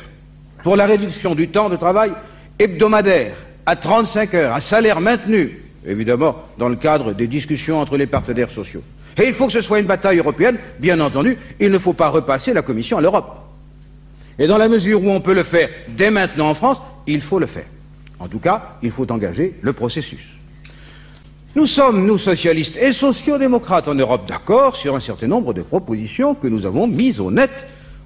pour 0.63 0.75
la 0.75 0.85
réduction 0.85 1.35
du 1.35 1.49
temps 1.49 1.69
de 1.69 1.75
travail 1.75 2.11
hebdomadaire 2.59 3.35
à 3.65 3.75
35 3.75 4.33
heures, 4.33 4.53
à 4.53 4.61
salaire 4.61 5.01
maintenu, 5.01 5.59
évidemment, 5.85 6.35
dans 6.57 6.69
le 6.69 6.75
cadre 6.75 7.13
des 7.13 7.27
discussions 7.27 7.79
entre 7.79 7.97
les 7.97 8.07
partenaires 8.07 8.51
sociaux. 8.51 8.83
Et 9.17 9.27
il 9.27 9.33
faut 9.35 9.47
que 9.47 9.53
ce 9.53 9.61
soit 9.61 9.79
une 9.79 9.85
bataille 9.85 10.19
européenne, 10.19 10.57
bien 10.79 10.99
entendu, 10.99 11.37
il 11.59 11.71
ne 11.71 11.79
faut 11.79 11.93
pas 11.93 12.09
repasser 12.09 12.53
la 12.53 12.61
Commission 12.61 12.97
à 12.97 13.01
l'Europe. 13.01 13.37
Et 14.37 14.47
dans 14.47 14.57
la 14.57 14.67
mesure 14.67 15.01
où 15.01 15.09
on 15.09 15.21
peut 15.21 15.33
le 15.33 15.43
faire 15.43 15.69
dès 15.95 16.11
maintenant 16.11 16.49
en 16.49 16.55
France, 16.55 16.81
il 17.07 17.21
faut 17.21 17.39
le 17.39 17.45
faire. 17.45 17.65
En 18.19 18.27
tout 18.27 18.39
cas, 18.39 18.77
il 18.81 18.91
faut 18.91 19.09
engager 19.11 19.55
le 19.61 19.73
processus. 19.73 20.21
Nous 21.55 21.67
sommes, 21.67 22.05
nous 22.05 22.17
socialistes 22.17 22.75
et 22.75 22.91
sociodémocrates 22.91 23.87
en 23.87 23.95
Europe, 23.95 24.27
d'accord 24.27 24.75
sur 24.75 24.93
un 24.93 24.99
certain 24.99 25.27
nombre 25.27 25.53
de 25.53 25.61
propositions 25.61 26.35
que 26.35 26.47
nous 26.47 26.65
avons 26.65 26.85
mises 26.85 27.19
au 27.21 27.31
net 27.31 27.51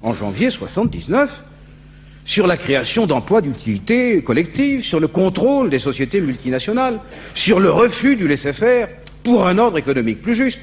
en 0.02 0.12
janvier 0.14 0.46
1979 0.46 1.30
sur 2.24 2.46
la 2.46 2.56
création 2.56 3.06
d'emplois 3.06 3.40
d'utilité 3.40 4.22
collective, 4.22 4.82
sur 4.82 5.00
le 5.00 5.08
contrôle 5.08 5.70
des 5.70 5.78
sociétés 5.78 6.20
multinationales, 6.20 7.00
sur 7.34 7.60
le 7.60 7.70
refus 7.70 8.16
du 8.16 8.28
laisser-faire 8.28 8.88
pour 9.24 9.46
un 9.46 9.58
ordre 9.58 9.78
économique 9.78 10.22
plus 10.22 10.34
juste, 10.34 10.60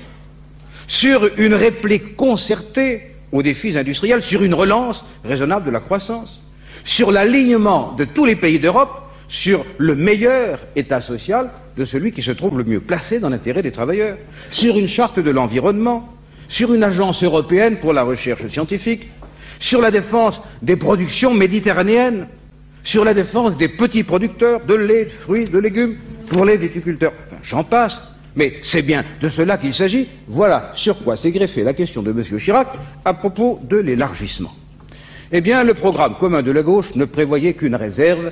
sur 0.88 1.30
une 1.38 1.54
réplique 1.54 2.15
concertée 2.15 3.02
aux 3.32 3.41
défis 3.43 3.78
industriels, 3.78 4.24
sur 4.24 4.43
une 4.43 4.54
relance 4.54 5.04
raisonnable 5.24 5.65
de 5.65 5.72
la 5.72 5.80
croissance, 5.80 6.41
sur 6.86 7.12
l'alignement 7.12 7.93
de 7.93 8.06
tous 8.06 8.26
les 8.26 8.36
pays 8.38 8.60
d'Europe 8.60 9.04
sur 9.28 9.65
le 9.78 9.96
meilleur 9.96 10.60
état 10.76 11.02
social 11.02 11.50
de 11.76 11.86
celui 11.86 12.12
qui 12.13 12.22
se 12.22 12.32
trouve 12.32 12.58
le 12.58 12.63
mieux 12.63 12.80
placé 12.80 13.20
dans 13.20 13.30
l'intérêt 13.30 13.62
des 13.62 13.72
travailleurs, 13.72 14.17
sur 14.50 14.78
une 14.78 14.88
charte 14.88 15.20
de 15.20 15.30
l'environnement, 15.32 16.13
sur 16.48 16.74
une 16.74 16.84
agence 16.84 17.22
européenne 17.24 17.78
pour 17.78 17.93
la 17.93 18.04
recherche 18.04 18.48
scientifique, 18.48 19.08
sur 19.60 19.82
la 19.82 19.91
défense 19.91 20.39
des 20.62 20.76
productions 20.76 21.34
méditerranéennes, 21.34 22.28
sur 22.84 23.04
la 23.04 23.13
défense 23.13 23.58
des 23.58 23.70
petits 23.70 24.04
producteurs 24.04 24.65
de 24.65 24.76
lait, 24.76 25.06
de 25.06 25.10
fruits, 25.24 25.50
de 25.50 25.60
légumes, 25.60 25.98
pour 26.30 26.46
les 26.46 26.58
viticulteurs. 26.58 27.13
J'en 27.43 27.63
passe. 27.63 27.98
Mais 28.36 28.60
c'est 28.62 28.84
bien 28.84 29.04
de 29.20 29.30
cela 29.30 29.58
qu'il 29.58 29.74
s'agit. 29.74 30.08
Voilà 30.28 30.72
sur 30.76 31.04
quoi 31.04 31.17
s'est 31.17 31.32
greffée 31.32 31.63
la 31.63 31.74
question 31.74 32.04
de 32.04 32.12
M. 32.12 32.24
Chirac 32.39 32.67
à 33.04 33.15
propos 33.15 33.60
de 33.67 33.78
l'élargissement. 33.78 34.54
Eh 35.32 35.41
bien, 35.41 35.63
le 35.63 35.74
programme 35.74 36.15
commun 36.20 36.43
de 36.43 36.52
la 36.52 36.62
gauche 36.62 36.93
ne 36.96 37.06
prévoyait 37.06 37.56
qu'une 37.56 37.76
réserve. 37.76 38.32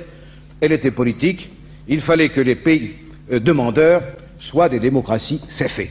Elle 0.60 0.72
était 0.72 0.92
politique. 0.92 1.50
Il 1.88 2.02
fallait 2.02 2.28
que 2.28 2.40
les 2.40 2.54
pays 2.56 2.94
euh, 3.32 3.40
demandeurs 3.40 4.02
soient 4.38 4.68
des 4.68 4.78
démocraties, 4.78 5.42
c'est 5.48 5.68
fait. 5.68 5.90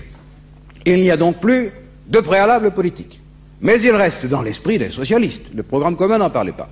Il 0.86 1.02
n'y 1.02 1.12
a 1.12 1.17
donc 1.17 1.39
plus 1.41 1.71
de 2.08 2.19
préalable 2.19 2.71
politique. 2.71 3.19
Mais 3.62 3.82
il 3.82 3.91
reste 3.91 4.26
dans 4.26 4.41
l'esprit 4.41 4.78
des 4.78 4.91
socialistes. 4.91 5.46
Le 5.54 5.63
programme 5.63 5.96
commun 5.96 6.18
n'en 6.18 6.30
parlait 6.30 6.52
pas. 6.52 6.70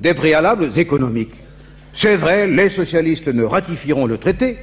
Des 0.00 0.14
préalables 0.14 0.70
économiques. 0.76 1.34
C'est 1.94 2.16
vrai, 2.16 2.46
les 2.46 2.70
socialistes 2.70 3.28
ne 3.28 3.42
ratifieront 3.42 4.06
le 4.06 4.18
traité 4.18 4.56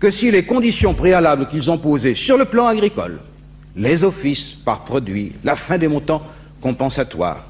que 0.00 0.10
si 0.10 0.30
les 0.30 0.44
conditions 0.44 0.94
préalables 0.94 1.48
qu'ils 1.48 1.70
ont 1.70 1.78
posées 1.78 2.14
sur 2.14 2.36
le 2.36 2.46
plan 2.46 2.66
agricole, 2.66 3.20
les 3.76 4.02
offices 4.02 4.56
par 4.64 4.84
produit, 4.84 5.32
la 5.44 5.56
fin 5.56 5.78
des 5.78 5.88
montants 5.88 6.22
compensatoires, 6.60 7.46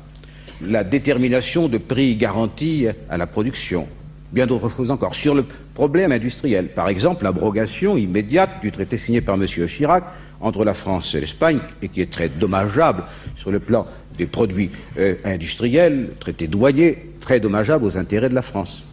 la 0.60 0.84
détermination 0.84 1.68
de 1.68 1.78
prix 1.78 2.16
garantis 2.16 2.86
à 3.08 3.16
la 3.16 3.26
production, 3.26 3.86
bien 4.32 4.46
d'autres 4.46 4.68
choses 4.68 4.90
encore. 4.90 5.14
Sur 5.14 5.34
le 5.34 5.44
problème 5.74 6.12
industriel, 6.12 6.68
par 6.74 6.88
exemple, 6.88 7.24
l'abrogation 7.24 7.96
immédiate 7.96 8.60
du 8.60 8.70
traité 8.70 8.96
signé 8.96 9.20
par 9.20 9.36
M. 9.36 9.46
Chirac 9.46 10.04
entre 10.42 10.64
la 10.64 10.74
France 10.74 11.14
et 11.14 11.20
l'Espagne, 11.20 11.60
et 11.80 11.88
qui 11.88 12.00
est 12.00 12.10
très 12.10 12.28
dommageable 12.28 13.04
sur 13.36 13.50
le 13.50 13.60
plan 13.60 13.86
des 14.18 14.26
produits 14.26 14.70
euh, 14.98 15.14
industriels, 15.24 16.10
traité 16.20 16.46
douanier, 16.46 16.98
très 17.20 17.40
dommageable 17.40 17.84
aux 17.84 17.96
intérêts 17.96 18.28
de 18.28 18.34
la 18.34 18.42
France. 18.42 18.84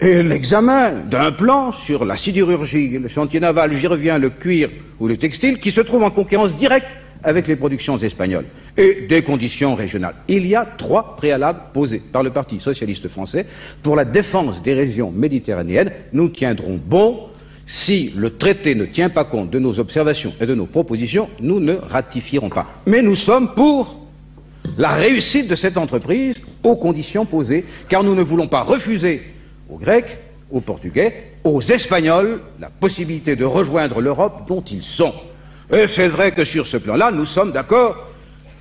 Et 0.00 0.22
l'examen 0.22 1.04
d'un 1.10 1.32
plan 1.32 1.72
sur 1.86 2.04
la 2.04 2.18
sidérurgie, 2.18 2.98
le 2.98 3.08
chantier 3.08 3.40
naval, 3.40 3.72
j'y 3.74 3.86
reviens, 3.86 4.18
le 4.18 4.28
cuir 4.30 4.68
ou 5.00 5.08
le 5.08 5.16
textile, 5.16 5.58
qui 5.58 5.72
se 5.72 5.80
trouve 5.80 6.02
en 6.02 6.10
concurrence 6.10 6.54
directe 6.58 6.86
avec 7.24 7.48
les 7.48 7.56
productions 7.56 7.96
espagnoles 7.98 8.44
et 8.76 9.06
des 9.08 9.22
conditions 9.22 9.74
régionales. 9.74 10.16
Il 10.28 10.46
y 10.46 10.54
a 10.54 10.66
trois 10.76 11.16
préalables 11.16 11.60
posés 11.72 12.02
par 12.12 12.22
le 12.22 12.30
Parti 12.30 12.60
socialiste 12.60 13.08
français 13.08 13.46
pour 13.82 13.96
la 13.96 14.04
défense 14.04 14.62
des 14.62 14.74
régions 14.74 15.10
méditerranéennes. 15.10 15.92
Nous 16.12 16.28
tiendrons 16.28 16.78
bon. 16.84 17.30
Si 17.66 18.12
le 18.16 18.36
traité 18.36 18.76
ne 18.76 18.84
tient 18.84 19.10
pas 19.10 19.24
compte 19.24 19.50
de 19.50 19.58
nos 19.58 19.80
observations 19.80 20.32
et 20.40 20.46
de 20.46 20.54
nos 20.54 20.66
propositions, 20.66 21.28
nous 21.40 21.58
ne 21.58 21.74
ratifierons 21.74 22.48
pas. 22.48 22.66
Mais 22.86 23.02
nous 23.02 23.16
sommes 23.16 23.54
pour 23.54 24.06
la 24.78 24.94
réussite 24.94 25.48
de 25.48 25.56
cette 25.56 25.76
entreprise 25.76 26.36
aux 26.62 26.76
conditions 26.76 27.26
posées, 27.26 27.64
car 27.88 28.04
nous 28.04 28.14
ne 28.14 28.22
voulons 28.22 28.46
pas 28.46 28.62
refuser 28.62 29.22
aux 29.68 29.78
Grecs, 29.78 30.16
aux 30.50 30.60
Portugais, 30.60 31.32
aux 31.42 31.60
Espagnols 31.60 32.40
la 32.60 32.70
possibilité 32.70 33.34
de 33.34 33.44
rejoindre 33.44 34.00
l'Europe 34.00 34.46
dont 34.46 34.62
ils 34.62 34.82
sont. 34.82 35.12
Et 35.72 35.86
c'est 35.94 36.08
vrai 36.08 36.30
que 36.32 36.44
sur 36.44 36.66
ce 36.68 36.76
plan-là, 36.76 37.10
nous 37.10 37.26
sommes 37.26 37.50
d'accord 37.50 38.12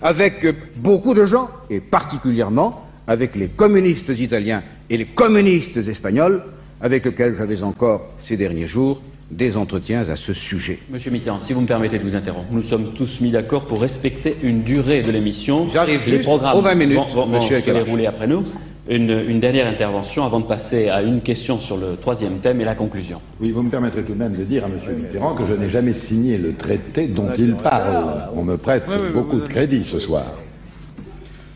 avec 0.01 0.43
beaucoup 0.77 1.13
de 1.13 1.25
gens, 1.25 1.49
et 1.69 1.79
particulièrement 1.79 2.85
avec 3.07 3.35
les 3.35 3.49
communistes 3.49 4.09
italiens 4.09 4.63
et 4.89 4.97
les 4.97 5.05
communistes 5.05 5.77
espagnols, 5.77 6.41
avec 6.85 7.03
lesquels 7.03 7.33
j'avais 7.35 7.63
encore 7.63 8.13
ces 8.19 8.37
derniers 8.37 8.67
jours 8.67 9.01
des 9.31 9.57
entretiens 9.57 10.07
à 10.07 10.15
ce 10.15 10.33
sujet. 10.33 10.77
Monsieur 10.87 11.09
Mitterrand, 11.09 11.39
si 11.39 11.51
vous 11.51 11.61
me 11.61 11.65
permettez 11.65 11.97
de 11.97 12.03
vous 12.03 12.15
interrompre, 12.15 12.49
nous 12.51 12.61
sommes 12.61 12.93
tous 12.93 13.19
mis 13.21 13.31
d'accord 13.31 13.65
pour 13.65 13.81
respecter 13.81 14.37
une 14.43 14.61
durée 14.61 15.01
de 15.01 15.09
l'émission. 15.09 15.67
J'arrive 15.69 16.01
juste 16.01 16.21
programmes 16.21 16.59
aux 16.59 16.61
20 16.61 16.75
minutes, 16.75 16.95
vont, 17.15 17.25
vont- 17.25 17.41
monsieur 17.41 17.59
dérouler 17.59 18.05
après 18.05 18.27
nous. 18.27 18.45
Une, 18.87 19.09
une 19.27 19.39
dernière 19.39 19.65
intervention 19.65 20.23
avant 20.25 20.39
de 20.41 20.45
passer 20.45 20.89
à 20.89 21.01
une 21.01 21.21
question 21.21 21.59
sur 21.59 21.75
le 21.75 21.95
troisième 21.95 22.37
thème 22.37 22.61
et 22.61 22.65
la 22.65 22.75
conclusion. 22.75 23.19
Oui, 23.41 23.49
vous 23.49 23.63
me 23.63 23.71
permettrez 23.71 24.03
tout 24.03 24.13
de 24.13 24.19
même 24.19 24.33
de 24.37 24.43
dire 24.43 24.63
à 24.63 24.67
M. 24.67 24.73
Mitterrand 24.95 25.33
que 25.33 25.47
je 25.47 25.53
n'ai 25.53 25.69
jamais 25.71 25.93
signé 25.93 26.37
le 26.37 26.53
traité 26.53 27.07
dont 27.07 27.29
il 27.35 27.55
parle. 27.55 28.29
On 28.35 28.43
me 28.43 28.57
prête 28.57 28.83
Oui, 28.87 28.93
oui, 29.01 29.09
beaucoup 29.11 29.37
oui, 29.37 29.41
de 29.41 29.47
crédit 29.47 29.85
ce 29.85 29.97
soir. 29.97 30.33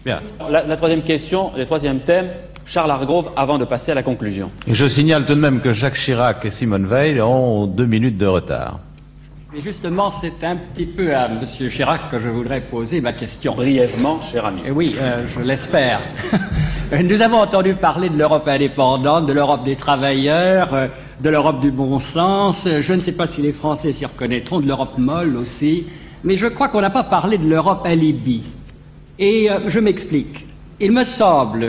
Bien. 0.04 0.22
La, 0.50 0.66
la 0.66 0.76
troisième 0.76 1.04
question, 1.04 1.52
le 1.56 1.66
troisième 1.66 2.00
thème, 2.00 2.30
Charles 2.70 2.92
Hargrove, 2.92 3.32
avant 3.36 3.58
de 3.58 3.66
passer 3.66 3.92
à 3.92 3.96
la 3.96 4.04
conclusion. 4.04 4.52
Et 4.68 4.76
je 4.76 4.88
signale 4.88 5.26
tout 5.26 5.34
de 5.34 5.40
même 5.40 5.60
que 5.60 5.72
Jacques 5.72 5.96
Chirac 5.96 6.46
et 6.46 6.52
Simone 6.52 6.86
Veil 6.86 7.20
ont 7.20 7.66
deux 7.66 7.88
minutes 7.88 8.18
de 8.18 8.28
retard. 8.28 8.80
Et 9.56 9.62
justement, 9.62 10.12
c'est 10.22 10.44
un 10.44 10.56
petit 10.56 10.86
peu 10.86 11.16
à 11.16 11.26
M. 11.26 11.40
Chirac 11.72 12.12
que 12.12 12.20
je 12.20 12.28
voudrais 12.30 12.62
poser 12.62 13.02
ma 13.02 13.14
question. 13.14 13.56
Brièvement, 13.56 14.22
cher 14.22 14.46
ami. 14.46 14.62
Eh 14.68 14.70
oui, 14.70 14.96
euh, 15.00 15.26
je 15.26 15.42
l'espère. 15.42 16.02
Nous 17.04 17.20
avons 17.20 17.40
entendu 17.40 17.74
parler 17.74 18.10
de 18.10 18.18
l'Europe 18.18 18.48
indépendante, 18.48 19.26
de 19.26 19.34
l'Europe 19.34 19.64
des 19.64 19.76
travailleurs, 19.76 20.72
euh, 20.76 20.88
de 21.20 21.30
l'Europe 21.32 21.62
du 21.62 21.72
bon 21.72 22.00
sens. 22.00 22.68
Je 22.68 22.94
ne 22.94 23.02
sais 23.02 23.14
pas 23.14 23.26
si 23.26 23.42
les 23.42 23.54
Français 23.54 23.94
s'y 23.94 24.06
reconnaîtront, 24.06 24.60
de 24.60 24.68
l'Europe 24.68 25.00
molle 25.00 25.38
aussi. 25.38 25.88
Mais 26.24 26.36
je 26.36 26.46
crois 26.46 26.70
qu'on 26.70 26.82
n'a 26.82 26.92
pas 26.92 27.06
parlé 27.06 27.40
de 27.40 27.50
l'Europe 27.50 27.82
alibi. 27.84 28.44
Et 29.18 29.50
euh, 29.50 29.70
je 29.70 29.80
m'explique. 29.80 30.46
Il 30.80 30.92
me 30.92 31.04
semble, 31.04 31.66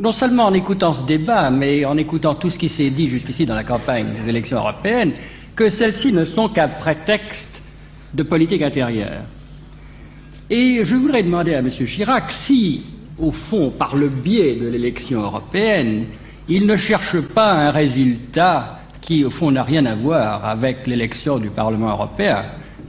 non 0.00 0.12
seulement 0.12 0.46
en 0.46 0.54
écoutant 0.54 0.94
ce 0.94 1.04
débat, 1.04 1.50
mais 1.50 1.84
en 1.84 1.96
écoutant 1.98 2.34
tout 2.34 2.48
ce 2.48 2.58
qui 2.58 2.70
s'est 2.70 2.90
dit 2.90 3.08
jusqu'ici 3.08 3.44
dans 3.44 3.54
la 3.54 3.64
campagne 3.64 4.14
des 4.14 4.28
élections 4.28 4.56
européennes, 4.56 5.12
que 5.54 5.68
celles-ci 5.68 6.10
ne 6.12 6.24
sont 6.24 6.48
qu'un 6.48 6.68
prétexte 6.68 7.62
de 8.14 8.22
politique 8.22 8.62
intérieure. 8.62 9.24
Et 10.48 10.80
je 10.82 10.96
voudrais 10.96 11.22
demander 11.22 11.54
à 11.54 11.58
M. 11.58 11.68
Chirac 11.68 12.32
si, 12.46 12.82
au 13.18 13.30
fond, 13.30 13.70
par 13.78 13.94
le 13.94 14.08
biais 14.08 14.56
de 14.56 14.68
l'élection 14.68 15.20
européenne, 15.20 16.06
il 16.48 16.66
ne 16.66 16.76
cherche 16.76 17.20
pas 17.34 17.52
un 17.52 17.70
résultat 17.70 18.80
qui, 19.02 19.22
au 19.24 19.30
fond, 19.30 19.50
n'a 19.50 19.62
rien 19.62 19.84
à 19.84 19.94
voir 19.94 20.46
avec 20.46 20.86
l'élection 20.86 21.38
du 21.38 21.50
Parlement 21.50 21.90
européen, 21.90 22.42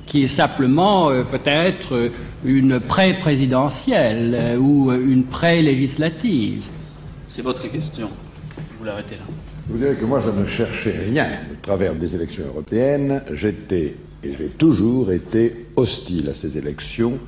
qui 0.08 0.24
est 0.24 0.36
simplement 0.36 1.10
euh, 1.10 1.24
peut-être 1.24 2.10
une 2.45 2.80
pré-présidentielle 2.80 4.34
euh, 4.34 4.58
ou 4.58 4.91
une 4.93 5.26
pré-législative. 5.26 6.63
C'est 7.36 7.41
votre 7.44 7.65
question. 7.72 8.10
Vous 8.78 8.84
l'arrêtez 8.84 9.15
là. 9.15 9.22
Je 9.67 9.72
vous 9.72 9.78
dirais 9.80 9.96
que 9.96 10.04
moi, 10.04 10.20
je 10.20 10.32
ne 10.32 10.46
cherchais 10.46 10.91
rien 10.91 11.44
au 11.50 11.65
travers 11.65 11.96
des 11.96 12.13
élections 12.13 12.46
européennes. 12.46 13.24
J'étais, 13.32 13.96
et 14.22 14.34
j'ai 14.34 14.50
toujours 14.50 15.12
été, 15.12 15.67
hostile 15.78 16.30
à 16.30 16.36
ces 16.36 16.58
élections 16.58 17.20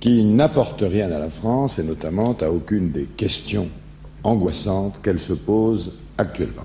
qui 0.00 0.24
n'apportent 0.24 0.82
rien 0.82 1.12
à 1.12 1.20
la 1.20 1.30
France 1.30 1.78
et 1.78 1.84
notamment 1.84 2.36
à 2.40 2.50
aucune 2.50 2.90
des 2.90 3.04
questions 3.16 3.68
angoissantes 4.24 5.00
qu'elle 5.00 5.20
se 5.20 5.34
pose 5.34 5.92
actuellement. 6.18 6.64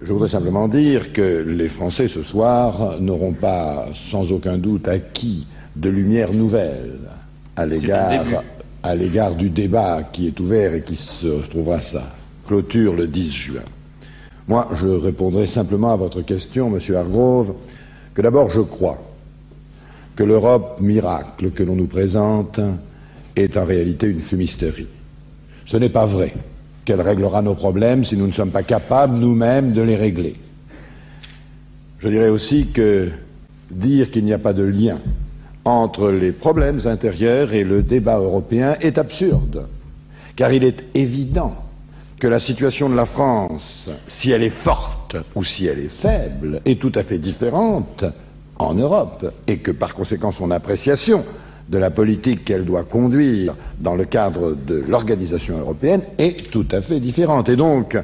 Je 0.00 0.12
voudrais 0.12 0.28
simplement 0.28 0.68
dire 0.68 1.12
que 1.12 1.44
les 1.48 1.68
Français 1.68 2.06
ce 2.06 2.22
soir 2.22 3.00
n'auront 3.00 3.32
pas 3.32 3.88
sans 4.12 4.30
aucun 4.30 4.56
doute 4.56 4.86
acquis 4.86 5.48
de 5.74 5.90
lumière 5.90 6.32
nouvelle 6.32 7.00
à 7.56 7.66
l'égard. 7.66 8.44
À 8.82 8.94
l'égard 8.94 9.34
du 9.34 9.50
débat 9.50 10.04
qui 10.12 10.28
est 10.28 10.40
ouvert 10.40 10.74
et 10.74 10.82
qui 10.82 10.96
se 10.96 11.48
trouvera 11.48 11.80
sa 11.80 12.14
clôture 12.46 12.94
le 12.94 13.06
10 13.06 13.30
juin. 13.30 13.64
Moi, 14.46 14.68
je 14.74 14.86
répondrai 14.86 15.46
simplement 15.46 15.92
à 15.92 15.96
votre 15.96 16.22
question, 16.22 16.70
Monsieur 16.70 16.96
Hargrove, 16.96 17.54
que 18.14 18.22
d'abord 18.22 18.50
je 18.50 18.62
crois 18.62 18.98
que 20.16 20.24
l'Europe 20.24 20.80
miracle 20.80 21.50
que 21.50 21.62
l'on 21.62 21.76
nous 21.76 21.86
présente 21.86 22.58
est 23.36 23.56
en 23.56 23.64
réalité 23.64 24.06
une 24.06 24.22
fumisterie. 24.22 24.88
Ce 25.66 25.76
n'est 25.76 25.90
pas 25.90 26.06
vrai 26.06 26.34
qu'elle 26.84 27.02
réglera 27.02 27.42
nos 27.42 27.54
problèmes 27.54 28.04
si 28.04 28.16
nous 28.16 28.26
ne 28.26 28.32
sommes 28.32 28.50
pas 28.50 28.62
capables 28.62 29.18
nous-mêmes 29.18 29.74
de 29.74 29.82
les 29.82 29.96
régler. 29.96 30.36
Je 31.98 32.08
dirais 32.08 32.30
aussi 32.30 32.68
que 32.72 33.10
dire 33.70 34.10
qu'il 34.10 34.24
n'y 34.24 34.32
a 34.32 34.38
pas 34.38 34.54
de 34.54 34.64
lien 34.64 34.98
entre 35.68 36.10
les 36.10 36.32
problèmes 36.32 36.80
intérieurs 36.86 37.52
et 37.52 37.62
le 37.64 37.82
débat 37.82 38.18
européen 38.18 38.76
est 38.80 38.96
absurde, 38.98 39.66
car 40.36 40.52
il 40.52 40.64
est 40.64 40.84
évident 40.94 41.54
que 42.18 42.26
la 42.26 42.40
situation 42.40 42.88
de 42.88 42.96
la 42.96 43.06
France, 43.06 43.88
si 44.08 44.30
elle 44.30 44.42
est 44.42 44.62
forte 44.64 45.16
ou 45.34 45.44
si 45.44 45.66
elle 45.66 45.78
est 45.78 46.00
faible, 46.02 46.60
est 46.64 46.80
tout 46.80 46.92
à 46.94 47.04
fait 47.04 47.18
différente 47.18 48.04
en 48.58 48.74
Europe, 48.74 49.24
et 49.46 49.58
que 49.58 49.70
par 49.70 49.94
conséquent 49.94 50.32
son 50.32 50.50
appréciation 50.50 51.22
de 51.68 51.78
la 51.78 51.90
politique 51.90 52.44
qu'elle 52.44 52.64
doit 52.64 52.84
conduire 52.84 53.54
dans 53.78 53.94
le 53.94 54.04
cadre 54.06 54.54
de 54.66 54.82
l'organisation 54.88 55.58
européenne 55.58 56.00
est 56.16 56.50
tout 56.50 56.66
à 56.72 56.80
fait 56.80 56.98
différente. 56.98 57.48
Et 57.50 57.56
donc 57.56 57.96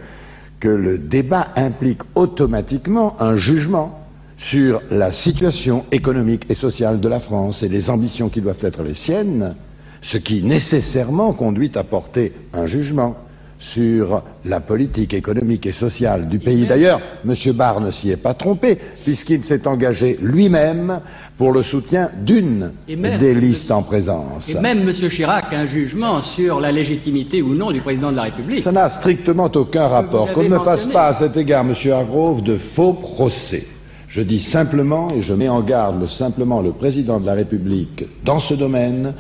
que 0.61 0.69
le 0.69 0.99
débat 0.99 1.49
implique 1.57 2.03
automatiquement 2.15 3.21
un 3.21 3.37
jugement 3.37 4.04
sur 4.37 4.83
la 4.91 5.13
situation 5.13 5.85
économique 5.93 6.47
et 6.49 6.55
sociale 6.55 7.01
de 7.01 7.09
la 7.09 7.21
France 7.21 7.63
et 7.63 7.69
les 7.69 7.89
ambitions 7.89 8.29
qui 8.29 8.41
doivent 8.41 8.59
être 8.63 8.83
les 8.83 8.95
siennes, 8.95 9.55
ce 10.03 10.19
qui 10.19 10.43
nécessairement 10.43 11.33
conduit 11.33 11.71
à 11.75 11.85
porter 11.85 12.33
un 12.53 12.67
jugement 12.67 13.17
sur 13.59 14.23
la 14.45 14.61
politique 14.61 15.15
économique 15.15 15.65
et 15.67 15.73
sociale 15.73 16.29
du 16.29 16.39
pays. 16.39 16.67
D'ailleurs, 16.67 17.01
M. 17.25 17.35
Barr 17.55 17.81
ne 17.81 17.91
s'y 17.91 18.11
est 18.11 18.23
pas 18.23 18.35
trompé, 18.35 18.79
puisqu'il 19.03 19.45
s'est 19.45 19.67
engagé 19.67 20.19
lui-même 20.21 21.01
pour 21.39 21.53
le 21.53 21.63
soutien 21.63 22.11
d'une 22.25 22.73
des 22.87 23.35
listes 23.35 23.71
en 23.71 23.83
présence. 23.83 24.49
Et 24.49 24.61
même 24.61 24.89
M. 24.89 25.09
Chirac 25.09 25.53
un 25.53 25.67
jugement 25.67 26.21
sur 26.21 26.61
la 26.61 26.71
légitimité 26.71 27.43
ou 27.43 27.55
non 27.55 27.71
du 27.71 27.81
président 27.81 28.11
de 28.11 28.17
la 28.17 28.25
République. 28.25 28.65
Ça 28.65 28.73
n'a 28.73 28.91
strictement 28.91 29.51
aucun 29.55 29.89
rapport. 29.89 30.33
Qu'on 30.33 30.49
ne 30.49 30.59
fasse 30.59 30.87
pas 30.87 31.09
à 31.09 31.15
cet 31.15 31.37
égard, 31.37 31.65
Monsieur 31.65 31.93
Hargrove, 31.93 32.43
de 32.43 32.57
faux 32.57 32.93
procès. 32.93 33.67
Je 34.15 34.23
dis 34.23 34.39
simplement, 34.39 35.11
et 35.11 35.23
je 35.23 35.35
mets 35.35 35.49
en 35.49 35.61
garde 35.61 36.01
le- 36.01 36.07
simplement 36.07 36.63
le 36.63 36.71
président 36.71 37.19
de 37.19 37.27
la 37.27 37.35
République 37.35 38.05
dans 38.25 38.39
ce 38.39 38.55
domaine, 38.55 39.13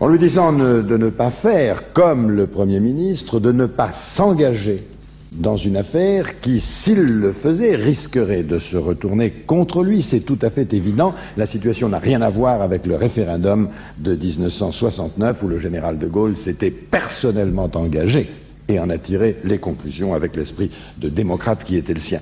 en 0.00 0.08
lui 0.08 0.18
disant 0.18 0.50
de 0.50 0.96
ne 0.96 1.10
pas 1.10 1.30
faire 1.30 1.92
comme 1.92 2.30
le 2.30 2.46
Premier 2.46 2.80
ministre, 2.80 3.38
de 3.38 3.52
ne 3.52 3.66
pas 3.66 3.92
s'engager 4.14 4.84
dans 5.30 5.58
une 5.58 5.76
affaire 5.76 6.40
qui, 6.40 6.58
s'il 6.58 7.02
le 7.02 7.32
faisait, 7.32 7.76
risquerait 7.76 8.44
de 8.44 8.58
se 8.58 8.78
retourner 8.78 9.30
contre 9.46 9.84
lui. 9.84 10.00
C'est 10.02 10.20
tout 10.24 10.38
à 10.40 10.48
fait 10.48 10.72
évident. 10.72 11.12
La 11.36 11.44
situation 11.46 11.90
n'a 11.90 11.98
rien 11.98 12.22
à 12.22 12.30
voir 12.30 12.62
avec 12.62 12.86
le 12.86 12.96
référendum 12.96 13.68
de 13.98 14.14
1969 14.16 15.42
où 15.42 15.48
le 15.48 15.58
général 15.58 15.98
de 15.98 16.06
Gaulle 16.08 16.38
s'était 16.38 16.70
personnellement 16.70 17.68
engagé 17.74 18.26
et 18.66 18.80
en 18.80 18.88
a 18.88 18.96
tiré 18.96 19.36
les 19.44 19.58
conclusions 19.58 20.14
avec 20.14 20.34
l'esprit 20.34 20.70
de 20.98 21.10
démocrate 21.10 21.62
qui 21.64 21.76
était 21.76 21.92
le 21.92 22.00
sien. 22.00 22.20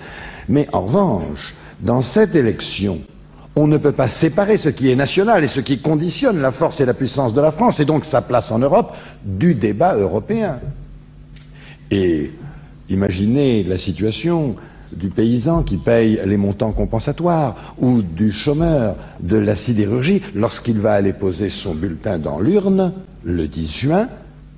Mais 0.49 0.67
en 0.73 0.81
revanche, 0.87 1.55
dans 1.81 2.03
cette 2.03 2.35
élection, 2.35 3.01
on 3.55 3.67
ne 3.67 3.79
peut 3.79 3.93
pas 3.93 4.09
séparer 4.09 4.59
ce 4.59 4.69
qui 4.69 4.91
est 4.91 4.97
national 4.97 5.43
et 5.43 5.49
ce 5.49 5.61
qui 5.61 5.79
conditionne 5.81 6.41
la 6.41 6.53
force 6.53 6.81
et 6.81 6.85
la 6.85 6.95
puissance 6.95 7.33
de 7.35 7.41
la 7.41 7.53
France 7.53 7.81
et 7.81 7.85
donc 7.85 8.05
sa 8.05 8.23
place 8.23 8.51
en 8.51 8.59
Europe 8.59 8.93
du 9.25 9.55
débat 9.55 9.95
européen. 9.95 10.59
Et 11.91 12.33
imaginez 12.89 13.63
la 13.63 13.79
situation 13.79 14.57
du 14.93 15.09
paysan 15.09 15.63
qui 15.63 15.79
paye 15.79 16.21
les 16.25 16.37
montants 16.37 16.73
compensatoires 16.73 17.75
ou 17.79 18.03
du 18.03 18.31
chômeur 18.31 18.97
de 19.21 19.37
la 19.37 19.57
sidérurgie 19.57 20.23
lorsqu'il 20.35 20.79
va 20.79 20.93
aller 20.93 21.13
poser 21.15 21.49
son 21.49 21.75
bulletin 21.75 22.19
dans 22.19 22.39
l'urne 22.39 22.93
le 23.25 23.49
10 23.49 23.73
juin, 23.73 24.09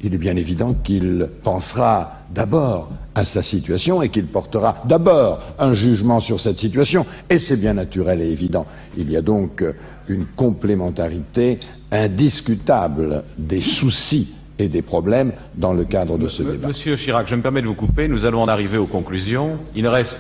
il 0.03 0.15
est 0.15 0.19
bien 0.19 0.37
évident 0.37 0.75
qu'il 0.85 1.29
pensera 1.43 2.13
d'abord 2.33 2.91
à 3.15 3.25
sa 3.25 3.43
situation 3.43 4.01
et 4.03 4.11
qu'il 4.11 4.27
portera 4.27 4.83
d'abord 4.85 5.41
un 5.59 5.73
jugement 5.73 6.21
sur 6.21 6.39
cette 6.41 6.59
situation. 6.59 7.05
Et 7.29 7.39
c'est 7.39 7.57
bien 7.57 7.75
naturel 7.75 8.21
et 8.21 8.31
évident. 8.31 8.67
Il 8.97 9.11
y 9.11 9.17
a 9.17 9.23
donc 9.23 9.65
une 10.09 10.27
complémentarité 10.37 11.59
indiscutable 11.91 13.25
des 13.37 13.61
soucis 13.61 14.35
et 14.59 14.69
des 14.69 14.83
problèmes 14.83 15.33
dans 15.55 15.73
le 15.73 15.85
cadre 15.85 16.19
de 16.19 16.29
ce 16.29 16.43
débat. 16.43 16.69
Monsieur 16.69 16.97
Chirac, 16.97 17.29
je 17.29 17.35
me 17.35 17.43
permets 17.43 17.63
de 17.63 17.67
vous 17.67 17.75
couper. 17.75 18.09
Nous 18.09 18.25
allons 18.25 18.43
en 18.43 18.49
arriver 18.49 18.79
aux 18.79 18.87
conclusions. 18.87 19.59
Il 19.75 19.87
reste 19.87 20.19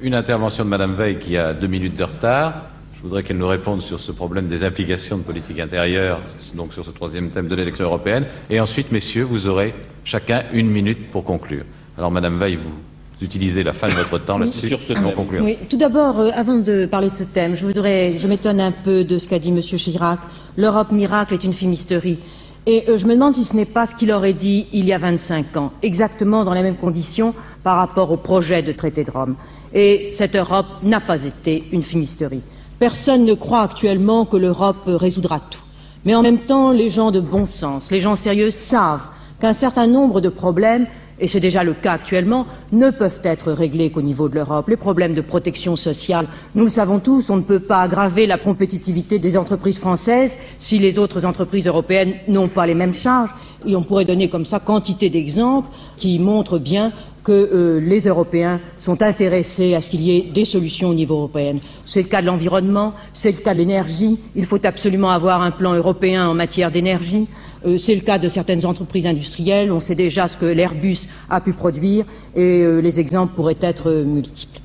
une 0.00 0.14
intervention 0.14 0.64
de 0.64 0.70
Madame 0.70 0.94
Veil 0.94 1.18
qui 1.18 1.36
a 1.36 1.54
deux 1.54 1.66
minutes 1.66 1.96
de 1.96 2.04
retard. 2.04 2.64
Je 3.00 3.06
voudrais 3.06 3.22
qu'elle 3.22 3.38
nous 3.38 3.48
réponde 3.48 3.80
sur 3.80 3.98
ce 3.98 4.12
problème 4.12 4.48
des 4.48 4.62
implications 4.62 5.16
de 5.16 5.22
politique 5.22 5.58
intérieure, 5.58 6.20
donc 6.54 6.74
sur 6.74 6.84
ce 6.84 6.90
troisième 6.90 7.30
thème 7.30 7.48
de 7.48 7.54
l'élection 7.54 7.86
européenne. 7.86 8.26
Et 8.50 8.60
ensuite, 8.60 8.92
messieurs, 8.92 9.24
vous 9.24 9.46
aurez 9.46 9.72
chacun 10.04 10.42
une 10.52 10.68
minute 10.68 11.10
pour 11.10 11.24
conclure. 11.24 11.64
Alors, 11.96 12.10
Madame 12.10 12.38
Veil, 12.38 12.56
vous 12.56 12.74
utilisez 13.22 13.62
la 13.62 13.72
fin 13.72 13.88
de 13.88 13.94
votre 13.94 14.18
temps 14.26 14.36
là-dessus 14.36 14.76
pour 15.02 15.14
conclure. 15.14 15.42
Oui, 15.42 15.56
tout 15.70 15.78
d'abord, 15.78 16.20
euh, 16.20 16.30
avant 16.34 16.58
de 16.58 16.84
parler 16.84 17.08
de 17.08 17.14
ce 17.14 17.24
thème, 17.24 17.56
je 17.56 17.64
voudrais, 17.64 18.18
je 18.18 18.28
m'étonne 18.28 18.60
un 18.60 18.72
peu 18.72 19.02
de 19.04 19.16
ce 19.16 19.26
qu'a 19.26 19.38
dit 19.38 19.50
Monsieur 19.50 19.78
Chirac. 19.78 20.20
L'Europe 20.58 20.92
miracle 20.92 21.32
est 21.32 21.44
une 21.44 21.54
fumisterie. 21.54 22.18
Et 22.66 22.84
euh, 22.86 22.98
je 22.98 23.06
me 23.06 23.14
demande 23.14 23.32
si 23.32 23.46
ce 23.46 23.56
n'est 23.56 23.64
pas 23.64 23.86
ce 23.86 23.94
qu'il 23.94 24.12
aurait 24.12 24.34
dit 24.34 24.66
il 24.74 24.84
y 24.84 24.92
a 24.92 24.98
25 24.98 25.56
ans, 25.56 25.72
exactement 25.82 26.44
dans 26.44 26.52
les 26.52 26.62
mêmes 26.62 26.76
conditions 26.76 27.34
par 27.64 27.78
rapport 27.78 28.12
au 28.12 28.18
projet 28.18 28.62
de 28.62 28.72
traité 28.72 29.04
de 29.04 29.10
Rome. 29.10 29.36
Et 29.72 30.12
cette 30.18 30.36
Europe 30.36 30.66
n'a 30.82 31.00
pas 31.00 31.22
été 31.24 31.64
une 31.72 31.82
fumisterie. 31.82 32.42
Personne 32.80 33.26
ne 33.26 33.34
croit 33.34 33.60
actuellement 33.60 34.24
que 34.24 34.38
l'Europe 34.38 34.84
résoudra 34.86 35.38
tout. 35.38 35.60
Mais 36.06 36.14
en 36.14 36.22
même 36.22 36.38
temps, 36.38 36.70
les 36.70 36.88
gens 36.88 37.10
de 37.10 37.20
bon 37.20 37.44
sens, 37.44 37.90
les 37.90 38.00
gens 38.00 38.16
sérieux 38.16 38.50
savent 38.50 39.06
qu'un 39.38 39.52
certain 39.52 39.86
nombre 39.86 40.22
de 40.22 40.30
problèmes, 40.30 40.86
et 41.18 41.28
c'est 41.28 41.40
déjà 41.40 41.62
le 41.62 41.74
cas 41.74 41.92
actuellement, 41.92 42.46
ne 42.72 42.88
peuvent 42.88 43.20
être 43.22 43.52
réglés 43.52 43.90
qu'au 43.90 44.00
niveau 44.00 44.30
de 44.30 44.36
l'Europe. 44.36 44.66
Les 44.70 44.78
problèmes 44.78 45.12
de 45.12 45.20
protection 45.20 45.76
sociale, 45.76 46.26
nous 46.54 46.64
le 46.64 46.70
savons 46.70 47.00
tous, 47.00 47.28
on 47.28 47.36
ne 47.36 47.42
peut 47.42 47.60
pas 47.60 47.82
aggraver 47.82 48.26
la 48.26 48.38
compétitivité 48.38 49.18
des 49.18 49.36
entreprises 49.36 49.78
françaises 49.78 50.32
si 50.58 50.78
les 50.78 50.98
autres 50.98 51.26
entreprises 51.26 51.66
européennes 51.66 52.14
n'ont 52.28 52.48
pas 52.48 52.66
les 52.66 52.74
mêmes 52.74 52.94
charges. 52.94 53.34
Et 53.66 53.76
on 53.76 53.82
pourrait 53.82 54.06
donner 54.06 54.30
comme 54.30 54.46
ça 54.46 54.58
quantité 54.58 55.10
d'exemples 55.10 55.68
qui 55.98 56.18
montrent 56.18 56.58
bien 56.58 56.92
que 57.30 57.34
euh, 57.54 57.80
les 57.80 58.00
Européens 58.08 58.58
sont 58.78 59.00
intéressés 59.02 59.76
à 59.76 59.80
ce 59.80 59.88
qu'il 59.88 60.02
y 60.02 60.16
ait 60.16 60.32
des 60.34 60.44
solutions 60.44 60.88
au 60.88 60.94
niveau 60.94 61.14
européen. 61.14 61.58
C'est 61.86 62.02
le 62.02 62.08
cas 62.08 62.20
de 62.20 62.26
l'environnement, 62.26 62.92
c'est 63.14 63.30
le 63.30 63.38
cas 63.38 63.54
de 63.54 63.60
l'énergie. 63.60 64.18
Il 64.34 64.46
faut 64.46 64.58
absolument 64.66 65.10
avoir 65.10 65.40
un 65.40 65.52
plan 65.52 65.72
européen 65.74 66.28
en 66.28 66.34
matière 66.34 66.72
d'énergie. 66.72 67.28
Euh, 67.64 67.78
c'est 67.78 67.94
le 67.94 68.00
cas 68.00 68.18
de 68.18 68.28
certaines 68.28 68.66
entreprises 68.66 69.06
industrielles. 69.06 69.70
On 69.70 69.78
sait 69.78 69.94
déjà 69.94 70.26
ce 70.26 70.36
que 70.38 70.46
l'Airbus 70.46 70.98
a 71.28 71.40
pu 71.40 71.52
produire 71.52 72.04
et 72.34 72.62
euh, 72.64 72.80
les 72.80 72.98
exemples 72.98 73.34
pourraient 73.36 73.60
être 73.60 74.02
multiples. 74.04 74.58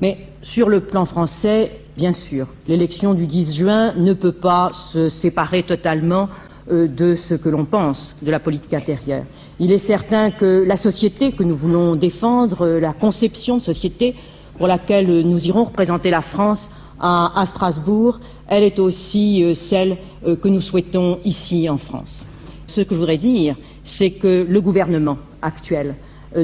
Mais 0.00 0.18
sur 0.42 0.68
le 0.68 0.82
plan 0.82 1.04
français, 1.04 1.80
bien 1.96 2.12
sûr, 2.12 2.46
l'élection 2.68 3.12
du 3.12 3.26
10 3.26 3.52
juin 3.58 3.94
ne 3.96 4.12
peut 4.12 4.38
pas 4.40 4.70
se 4.92 5.08
séparer 5.08 5.64
totalement 5.64 6.28
de 6.70 7.16
ce 7.16 7.34
que 7.34 7.48
l'on 7.48 7.64
pense 7.64 8.14
de 8.20 8.30
la 8.30 8.40
politique 8.40 8.74
intérieure. 8.74 9.24
Il 9.60 9.72
est 9.72 9.84
certain 9.86 10.30
que 10.30 10.62
la 10.64 10.76
société 10.76 11.32
que 11.32 11.42
nous 11.42 11.56
voulons 11.56 11.96
défendre, 11.96 12.62
euh, 12.62 12.80
la 12.80 12.92
conception 12.92 13.56
de 13.56 13.62
société 13.62 14.14
pour 14.56 14.68
laquelle 14.68 15.26
nous 15.26 15.44
irons 15.46 15.64
représenter 15.64 16.10
la 16.10 16.22
France 16.22 16.60
à, 17.00 17.44
Strasbourg, 17.46 18.20
elle 18.48 18.62
est 18.62 18.78
aussi 18.78 19.42
euh, 19.42 19.54
celle 19.54 19.96
euh, 20.26 20.36
que 20.36 20.46
nous 20.48 20.60
souhaitons 20.60 21.18
ici 21.24 21.68
en 21.68 21.78
France. 21.78 22.12
Ce 22.68 22.82
que 22.82 22.94
je 22.94 23.00
voudrais 23.00 23.18
dire, 23.18 23.56
c'est 23.82 24.12
que 24.12 24.46
le 24.48 24.60
gouvernement 24.60 25.18
actuel, 25.42 25.96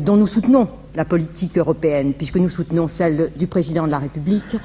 dont 0.03 0.17
nous 0.17 0.27
soutenons 0.27 0.67
la 0.97 1.05
politique 1.05 1.57
européenne, 1.59 2.15
puisque 2.15 2.37
nous 2.37 2.49
soutenons 2.49 2.89
celle 2.89 3.33
du 3.37 3.47
président 3.47 3.87
de 3.87 3.91
la 3.93 3.99
République, 3.99 4.57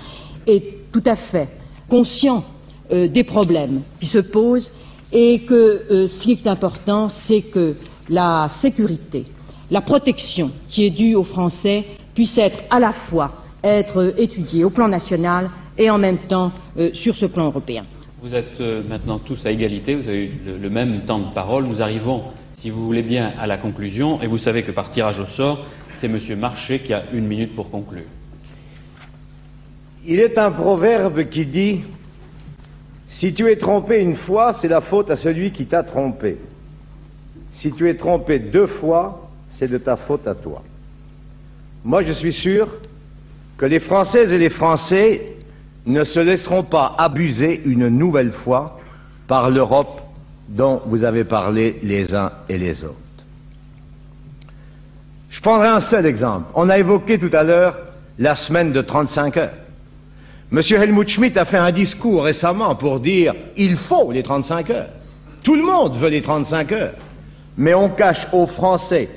est 0.48 0.92
tout 0.92 1.04
à 1.06 1.16
fait 1.16 1.50
conscient 1.90 2.46
des 2.90 3.24
problèmes 3.24 3.82
qui 4.00 4.06
se 4.06 4.20
posent 4.20 4.72
et 5.12 5.42
que 5.42 6.08
ce 6.08 6.20
qui 6.20 6.32
est 6.32 6.48
important, 6.48 7.10
c'est 7.28 7.42
que 7.42 7.76
la 8.10 8.50
sécurité, 8.62 9.26
la 9.70 9.82
protection 9.82 10.52
qui 10.68 10.86
est 10.86 10.90
due 10.90 11.16
aux 11.16 11.24
Français 11.24 11.86
puisse 12.14 12.38
être 12.38 12.58
à 12.70 12.80
la 12.80 12.92
fois 12.92 13.32
être 13.64 14.16
étudiée 14.18 14.64
au 14.64 14.70
plan 14.70 14.88
national 14.88 15.50
et 15.78 15.90
en 15.90 15.98
même 15.98 16.20
temps 16.28 16.52
euh, 16.78 16.90
sur 16.94 17.16
ce 17.16 17.26
plan 17.26 17.46
européen. 17.46 17.86
Vous 18.22 18.34
êtes 18.34 18.60
euh, 18.60 18.82
maintenant 18.88 19.20
tous 19.20 19.46
à 19.46 19.52
égalité, 19.52 19.96
vous 19.96 20.08
avez 20.08 20.26
eu 20.26 20.32
le, 20.60 20.70
même 20.70 21.02
temps 21.06 21.20
de 21.20 21.34
parole. 21.34 21.66
Nous 21.66 21.82
arrivons, 21.82 22.24
si 22.54 22.70
vous 22.70 22.86
voulez 22.86 23.04
bien, 23.04 23.32
à 23.40 23.48
la 23.48 23.58
conclusion 23.58 24.22
et 24.22 24.28
vous 24.28 24.38
savez 24.38 24.64
que 24.64 24.72
par 24.72 24.92
tirage 24.92 25.20
au 25.20 25.26
sort, 25.26 25.66
c'est 26.00 26.08
M. 26.08 26.20
Marché 26.38 26.80
qui 26.80 26.94
a 26.94 27.04
une 27.14 27.28
minute 27.28 27.56
pour 27.56 27.70
conclure. 27.70 28.04
Il 30.06 30.20
est 30.20 30.38
un 30.38 30.52
proverbe 30.52 31.30
qui 31.30 31.46
dit 31.46 31.82
Si 33.10 33.34
tu 33.34 33.50
es 33.50 33.58
trompé 33.58 34.02
une 34.02 34.16
fois, 34.16 34.58
c'est 34.62 34.68
la 34.68 34.82
faute 34.82 35.12
à 35.12 35.16
celui 35.16 35.52
qui 35.52 35.66
t'a 35.66 35.84
trompé. 35.84 36.38
Si 37.54 37.72
tu 37.72 37.90
es 37.90 37.96
trompé 37.96 38.40
deux 38.40 38.68
fois, 38.68 39.30
c'est 39.50 39.70
de 39.70 39.78
ta 39.78 39.98
faute 39.98 40.28
à 40.28 40.36
toi. 40.36 40.64
Moi, 41.84 42.04
je 42.04 42.14
suis 42.14 42.34
sûr 42.34 42.68
que 43.58 43.66
les 43.66 43.80
Françaises 43.80 44.32
et 44.32 44.38
les 44.38 44.50
Français 44.50 45.36
ne 45.86 46.04
se 46.04 46.20
laisseront 46.20 46.64
pas 46.64 46.96
abuser 46.98 47.62
une 47.66 47.88
nouvelle 47.88 48.32
fois 48.32 48.80
par 49.28 49.50
l'Europe 49.50 50.02
dont 50.48 50.82
vous 50.86 51.04
avez 51.04 51.24
parlé 51.24 51.80
les 51.84 52.14
uns 52.14 52.32
et 52.48 52.58
les 52.58 52.84
autres. 52.84 52.96
Je 55.30 55.42
prendrai 55.42 55.68
un 55.68 55.82
seul 55.82 56.06
exemple. 56.06 56.48
On 56.56 56.70
a 56.70 56.78
évoqué 56.78 57.20
tout 57.20 57.30
à 57.34 57.44
l'heure 57.44 57.78
la 58.18 58.36
semaine 58.36 58.74
de 58.74 58.82
35 58.82 59.38
heures. 59.38 59.54
Monsieur 60.52 60.78
Helmut 60.78 61.08
Schmidt 61.08 61.38
a 61.38 61.46
fait 61.46 61.58
un 61.58 61.72
discours 61.72 62.24
récemment 62.24 62.76
pour 62.76 63.00
dire 63.00 63.34
il 63.56 63.78
faut 63.78 64.12
les 64.12 64.24
35 64.24 64.70
heures. 64.72 64.90
Tout 65.44 65.56
le 65.56 65.62
monde 65.64 65.96
veut 65.98 66.10
les 66.10 66.22
35 66.22 66.72
heures 66.72 66.94
mais 67.60 67.74
on 67.74 67.90
cache 67.90 68.26
aux 68.32 68.48
Français 68.48 69.10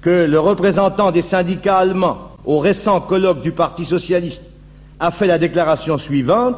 que 0.00 0.26
le 0.26 0.40
représentant 0.40 1.12
des 1.12 1.22
syndicats 1.22 1.76
allemands 1.76 2.30
au 2.44 2.58
récent 2.58 3.02
colloque 3.02 3.42
du 3.42 3.52
Parti 3.52 3.84
socialiste 3.84 4.42
a 4.98 5.12
fait 5.12 5.26
la 5.26 5.38
déclaration 5.38 5.98
suivante 5.98 6.56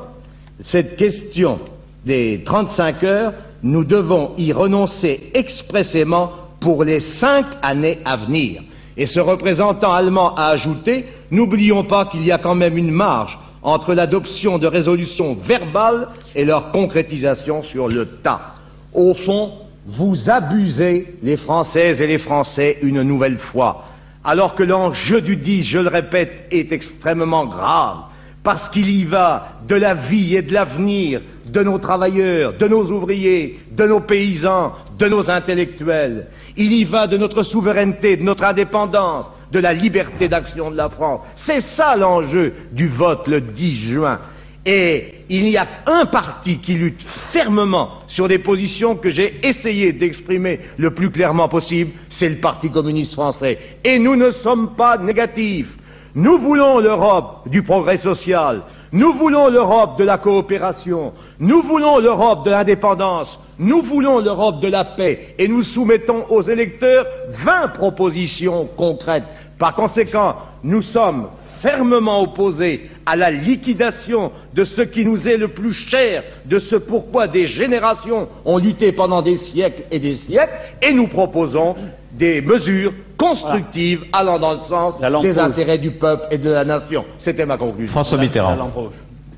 cette 0.63 0.97
question 0.97 1.59
des 2.07 2.43
35 2.45 3.03
heures, 3.03 3.33
nous 3.65 3.85
devons 3.85 4.33
y 4.39 4.53
renoncer 4.53 5.31
expressément 5.35 6.31
pour 6.61 6.85
les 6.85 7.01
cinq 7.01 7.47
années 7.63 7.99
à 8.05 8.17
venir. 8.17 8.63
Et 8.97 9.07
ce 9.07 9.19
représentant 9.19 9.93
allemand 9.93 10.35
a 10.37 10.47
ajouté 10.47 11.07
N'oublions 11.33 11.83
pas 11.83 12.05
qu'il 12.07 12.25
y 12.25 12.31
a 12.31 12.39
quand 12.39 12.55
même 12.55 12.79
une 12.79 12.93
marge 12.93 13.37
entre 13.63 13.93
l'adoption 13.95 14.59
de 14.59 14.69
résolutions 14.69 15.35
verbales 15.35 16.09
et 16.37 16.45
leur 16.45 16.71
concrétisation 16.71 17.65
sur 17.65 17.89
le 17.89 18.07
tas. 18.23 18.55
Au 18.93 19.15
fond, 19.15 19.51
vous 19.87 20.31
abusez 20.31 21.15
les 21.23 21.37
Françaises 21.37 22.01
et 22.01 22.07
les 22.07 22.19
Français 22.19 22.79
une 22.83 23.03
nouvelle 23.03 23.39
fois, 23.39 23.85
alors 24.25 24.55
que 24.55 24.63
l'enjeu 24.63 25.21
du 25.21 25.37
10, 25.37 25.63
je 25.65 25.79
le 25.79 25.89
répète, 25.89 26.47
est 26.51 26.73
extrêmement 26.73 27.47
grave, 27.47 27.99
parce 28.43 28.69
qu'il 28.71 28.89
y 28.89 29.05
va 29.05 29.59
de 29.69 29.75
la 29.75 29.95
vie 29.95 30.37
et 30.37 30.43
de 30.43 30.53
l'avenir 30.53 31.21
de 31.47 31.63
nos 31.63 31.79
travailleurs, 31.79 32.55
de 32.55 32.67
nos 32.67 32.91
ouvriers, 32.91 33.61
de 33.71 33.85
nos 33.85 34.01
paysans, 34.01 34.73
de 34.99 35.07
nos 35.09 35.29
intellectuels. 35.29 36.27
Il 36.57 36.73
y 36.73 36.85
va 36.85 37.07
de 37.07 37.17
notre 37.17 37.43
souveraineté, 37.43 38.17
de 38.17 38.23
notre 38.23 38.45
indépendance, 38.45 39.27
de 39.53 39.59
la 39.59 39.73
liberté 39.73 40.29
d'action 40.29 40.71
de 40.71 40.77
la 40.77 40.89
France. 40.89 41.21
C'est 41.37 41.61
ça 41.77 41.97
l'enjeu 41.97 42.53
du 42.73 42.89
vote 42.89 43.29
le 43.29 43.41
10 43.41 43.75
juin. 43.93 44.19
Et 44.67 45.15
il 45.29 45.49
y 45.49 45.59
a 45.59 45.67
un 45.87 46.07
parti 46.07 46.59
qui 46.59 46.75
lutte 46.75 47.05
fermement 47.33 48.01
sur 48.07 48.29
des 48.29 48.39
positions 48.39 48.97
que 48.97 49.11
j'ai 49.11 49.47
essayé 49.47 49.93
d'exprimer 49.93 50.61
le 50.79 50.95
plus 50.95 51.11
clairement 51.11 51.49
possible, 51.49 51.93
c'est 52.09 52.31
le 52.31 52.37
Parti 52.37 52.71
communiste 52.71 53.13
français. 53.13 53.59
Et 53.85 53.99
nous 53.99 54.17
ne 54.17 54.31
sommes 54.43 54.75
pas 54.75 54.97
négatifs. 54.97 55.69
Nous 56.15 56.39
voulons 56.39 56.79
l'Europe 56.79 57.49
du 57.49 57.63
progrès 57.63 57.99
social, 57.99 58.63
nous 58.93 59.13
voulons 59.15 59.49
l'Europe 59.49 59.99
de 59.99 60.05
la 60.05 60.19
coopération, 60.19 61.13
nous 61.41 61.63
voulons 61.63 61.99
l'Europe 61.99 62.45
de 62.45 62.51
l'indépendance, 62.53 63.41
nous 63.59 63.83
voulons 63.83 64.21
l'Europe 64.21 64.61
de 64.61 64.69
la 64.69 64.85
paix, 64.85 65.35
et 65.37 65.49
nous 65.49 65.65
soumettons 65.65 66.25
aux 66.31 66.43
électeurs 66.43 67.05
vingt 67.45 67.69
propositions 67.69 68.69
concrètes. 68.77 69.25
Par 69.59 69.75
conséquent, 69.75 70.37
nous 70.63 70.83
sommes 70.83 71.27
fermement 71.61 72.23
opposé 72.23 72.91
à 73.07 73.17
la 73.17 73.31
liquidation 73.31 74.33
de 74.55 74.65
ce 74.65 74.83
qui 74.83 75.05
nous 75.05 75.29
est 75.29 75.37
le 75.37 75.49
plus 75.49 75.73
cher, 75.73 76.23
de 76.47 76.59
ce 76.59 76.77
pourquoi 76.77 77.29
des 77.29 77.47
générations 77.47 78.29
ont 78.45 78.59
lutté 78.59 78.93
pendant 78.93 79.23
des 79.23 79.37
siècles 79.37 79.83
et 79.91 79.99
des 79.99 80.17
siècles, 80.17 80.53
et 80.83 80.93
nous 80.93 81.09
proposons 81.09 81.75
des 82.13 82.41
mesures 82.41 82.93
constructives 83.19 84.05
allant 84.13 84.39
dans 84.39 84.53
le 84.55 84.61
sens 84.61 85.01
des 85.23 85.39
intérêts 85.39 85.79
du 85.79 85.93
peuple 85.93 86.27
et 86.31 86.39
de 86.39 86.51
la 86.51 86.65
nation. 86.65 87.05
C'était 87.19 87.47
ma 87.47 87.57
conclusion. 87.57 87.93
François 87.93 88.19
Mitterrand. 88.19 88.71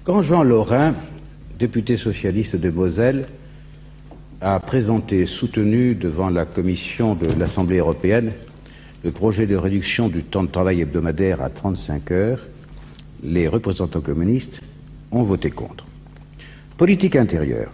Quand 0.04 0.22
Jean 0.22 0.42
Lorrain, 0.42 0.94
député 1.58 1.96
socialiste 1.96 2.56
de 2.56 2.70
Moselle, 2.70 3.26
a 4.40 4.60
présenté, 4.60 5.26
soutenu 5.26 5.94
devant 5.94 6.28
la 6.28 6.44
commission 6.44 7.14
de 7.14 7.26
l'Assemblée 7.38 7.78
européenne, 7.78 8.32
le 9.06 9.12
projet 9.12 9.46
de 9.46 9.54
réduction 9.54 10.08
du 10.08 10.24
temps 10.24 10.42
de 10.42 10.48
travail 10.50 10.80
hebdomadaire 10.80 11.40
à 11.40 11.48
35 11.48 12.10
heures, 12.10 12.40
les 13.22 13.46
représentants 13.46 14.00
communistes 14.00 14.58
ont 15.12 15.22
voté 15.22 15.52
contre. 15.52 15.84
Politique 16.76 17.14
intérieure. 17.14 17.70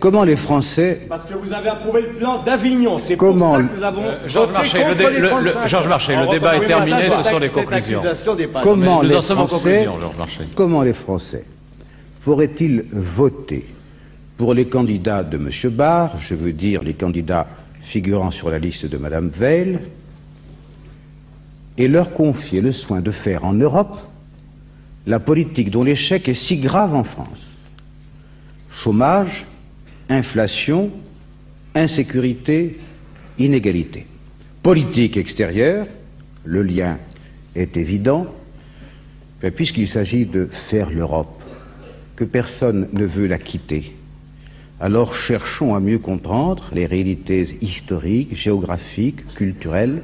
Comment 0.00 0.24
les 0.24 0.36
Français. 0.36 1.02
Parce 1.10 1.26
que 1.28 1.34
vous 1.34 1.52
avez 1.52 1.68
approuvé 1.68 2.00
le 2.00 2.14
plan 2.18 2.42
d'Avignon, 2.42 2.98
c'est 3.00 3.18
pour 3.18 3.28
Comment 3.28 3.56
ça 3.56 3.62
que 3.64 3.76
nous 3.76 3.82
avons. 3.82 4.02
Euh, 4.02 4.28
Georges 4.28 4.46
voté 4.48 4.52
Marchais, 4.54 4.78
contre 4.82 4.88
le 4.92 4.96
dé- 4.96 5.10
les 5.10 5.20
le- 5.20 5.28
35 5.28 5.62
le- 5.64 5.68
Georges 5.68 5.88
Marchais, 5.88 6.16
le 6.16 6.30
débat 6.30 6.56
est 6.56 6.66
terminé, 6.66 7.10
ce 7.10 7.30
sont 7.30 7.38
les 7.38 7.48
conclusions. 7.50 8.02
Comment 8.62 9.02
les 9.02 9.20
Français, 9.20 9.34
conclusions, 9.34 9.98
comment 10.54 10.82
les 10.82 10.94
Français 10.94 11.44
pourraient-ils 12.24 12.84
voter 12.92 13.66
pour 14.38 14.54
les 14.54 14.68
candidats 14.68 15.22
de 15.22 15.36
M. 15.36 15.50
Barr, 15.70 16.16
je 16.16 16.34
veux 16.34 16.54
dire 16.54 16.82
les 16.82 16.94
candidats 16.94 17.46
figurant 17.82 18.30
sur 18.30 18.48
la 18.50 18.58
liste 18.58 18.86
de 18.86 18.96
Mme 18.96 19.28
Veil, 19.28 19.78
et 21.80 21.88
leur 21.88 22.12
confier 22.12 22.60
le 22.60 22.72
soin 22.72 23.00
de 23.00 23.10
faire 23.10 23.42
en 23.42 23.54
Europe 23.54 23.96
la 25.06 25.18
politique 25.18 25.70
dont 25.70 25.82
l'échec 25.82 26.28
est 26.28 26.34
si 26.34 26.58
grave 26.58 26.94
en 26.94 27.04
France 27.04 27.40
Chômage, 28.70 29.46
inflation, 30.10 30.90
insécurité, 31.74 32.78
inégalité. 33.38 34.06
Politique 34.62 35.16
extérieure, 35.16 35.86
le 36.44 36.62
lien 36.62 36.98
est 37.56 37.76
évident, 37.78 38.26
puisqu'il 39.56 39.88
s'agit 39.88 40.26
de 40.26 40.48
faire 40.68 40.90
l'Europe, 40.90 41.42
que 42.14 42.24
personne 42.24 42.88
ne 42.92 43.06
veut 43.06 43.26
la 43.26 43.38
quitter, 43.38 43.92
alors 44.78 45.14
cherchons 45.14 45.74
à 45.74 45.80
mieux 45.80 45.98
comprendre 45.98 46.68
les 46.72 46.86
réalités 46.86 47.56
historiques, 47.62 48.36
géographiques, 48.36 49.26
culturelles, 49.34 50.02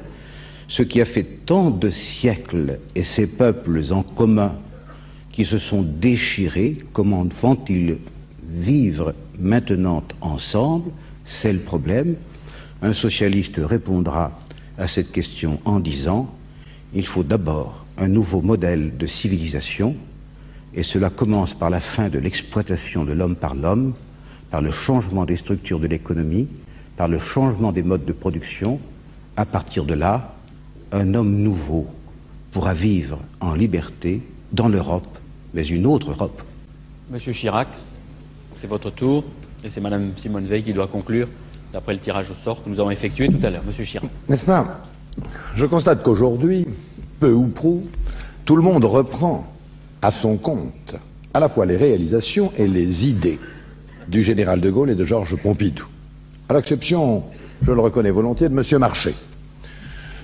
ce 0.69 0.83
qui 0.83 1.01
a 1.01 1.05
fait 1.05 1.27
tant 1.47 1.71
de 1.71 1.91
siècles 1.91 2.79
et 2.95 3.05
ces 3.05 3.27
peuples 3.27 3.83
en 3.91 4.03
commun 4.03 4.57
qui 5.31 5.45
se 5.45 5.59
sont 5.59 5.83
déchirés, 5.83 6.79
comment 6.93 7.27
vont-ils 7.43 7.99
vivre 8.49 9.15
maintenant 9.39 10.03
ensemble 10.21 10.91
C'est 11.25 11.53
le 11.53 11.61
problème. 11.61 12.17
Un 12.83 12.93
socialiste 12.93 13.61
répondra 13.63 14.33
à 14.79 14.87
cette 14.87 15.13
question 15.13 15.61
en 15.65 15.81
disant 15.81 16.31
il 16.95 17.07
faut 17.07 17.23
d'abord 17.23 17.85
un 17.99 18.09
nouveau 18.09 18.41
modèle 18.41 18.97
de 18.97 19.07
civilisation, 19.07 19.95
et 20.75 20.83
cela 20.83 21.11
commence 21.11 21.55
par 21.55 21.71
la 21.71 21.81
fin 21.81 22.09
de 22.09 22.19
l'exploitation 22.19 23.05
de 23.05 23.13
l'homme 23.13 23.37
par 23.37 23.55
l'homme, 23.55 23.95
par 24.51 24.63
le 24.63 24.71
changement 24.71 25.25
des 25.25 25.37
structures 25.37 25.81
de 25.81 25.87
l'économie, 25.87 26.49
par 26.97 27.09
le 27.09 27.19
changement 27.19 27.73
des 27.73 27.83
modes 27.83 28.05
de 28.05 28.13
production. 28.13 28.79
À 29.37 29.45
partir 29.45 29.85
de 29.85 29.95
là, 29.95 30.36
un 30.97 31.15
homme 31.15 31.37
nouveau 31.37 31.87
pourra 32.53 32.75
vivre 32.75 33.19
en 33.41 33.55
liberté 33.55 34.23
dans 34.53 34.69
l'Europe, 34.69 35.07
mais 35.53 35.67
une 35.67 35.87
autre 35.87 36.11
Europe. 36.11 36.43
Monsieur 37.11 37.33
Chirac, 37.33 37.69
c'est 38.59 38.67
votre 38.67 38.91
tour, 38.91 39.25
et 39.63 39.71
c'est 39.71 39.81
Madame 39.81 40.13
Simone 40.17 40.47
Veil 40.47 40.63
qui 40.63 40.73
doit 40.73 40.89
conclure, 40.89 41.29
d'après 41.73 41.93
le 41.93 42.01
tirage 42.01 42.31
au 42.31 42.35
sort 42.45 42.63
que 42.63 42.69
nous 42.69 42.81
avons 42.81 42.91
effectué 42.91 43.29
tout 43.29 43.45
à 43.45 43.51
l'heure. 43.51 43.63
Monsieur 43.67 43.85
Chirac. 43.85 44.11
N'est-ce 44.29 44.45
pas? 44.45 44.83
Je 45.55 45.67
constate 45.67 46.03
qu'aujourd'hui, 46.03 46.67
peu 47.21 47.33
ou 47.33 47.49
prou, 47.49 47.87
tout 48.45 48.57
le 48.57 48.63
monde 48.63 48.85
reprend 48.85 49.47
à 50.03 50.11
son 50.11 50.37
compte 50.37 50.97
à 51.33 51.41
la 51.41 51.49
fois 51.49 51.67
les 51.67 51.77
réalisations 51.77 52.53
et 52.57 52.67
les 52.67 53.07
idées 53.07 53.39
du 54.09 54.23
général 54.23 54.61
de 54.61 54.71
Gaulle 54.71 54.91
et 54.91 54.95
de 54.95 55.05
Georges 55.05 55.37
Pompidou, 55.37 55.85
à 56.49 56.55
l'exception, 56.55 57.25
je 57.61 57.73
le 57.73 57.81
reconnais 57.81 58.11
volontiers, 58.11 58.49
de 58.49 58.55
M. 58.57 58.79
Marché. 58.79 59.15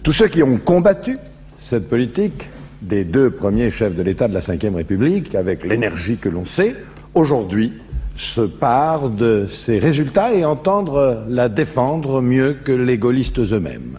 Tous 0.03 0.13
ceux 0.13 0.27
qui 0.27 0.43
ont 0.43 0.59
combattu 0.59 1.17
cette 1.61 1.89
politique 1.89 2.49
des 2.81 3.05
deux 3.05 3.31
premiers 3.31 3.71
chefs 3.71 3.95
de 3.95 4.03
l'État 4.03 4.27
de 4.27 4.35
la 4.35 4.41
Ve 4.41 4.75
République, 4.75 5.33
avec 5.37 5.63
l'énergie 5.63 6.19
que 6.19 6.29
l'on 6.29 6.45
sait, 6.45 6.75
aujourd'hui 7.15 7.73
se 8.17 8.41
parent 8.41 9.09
de 9.09 9.47
ces 9.49 9.79
résultats 9.79 10.35
et 10.35 10.45
entendre 10.45 11.25
la 11.29 11.49
défendre 11.49 12.21
mieux 12.21 12.57
que 12.65 12.73
les 12.73 12.99
gaullistes 12.99 13.39
eux-mêmes. 13.39 13.99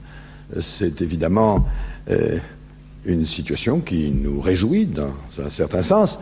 C'est 0.60 1.02
évidemment 1.02 1.66
euh, 2.10 2.38
une 3.06 3.26
situation 3.26 3.80
qui 3.80 4.12
nous 4.12 4.42
réjouit 4.42 4.88
dans 4.88 5.14
un 5.42 5.50
certain 5.50 5.84
sens, 5.84 6.20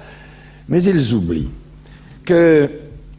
mais 0.69 0.83
ils 0.83 1.11
oublient 1.11 1.49
que 2.23 2.69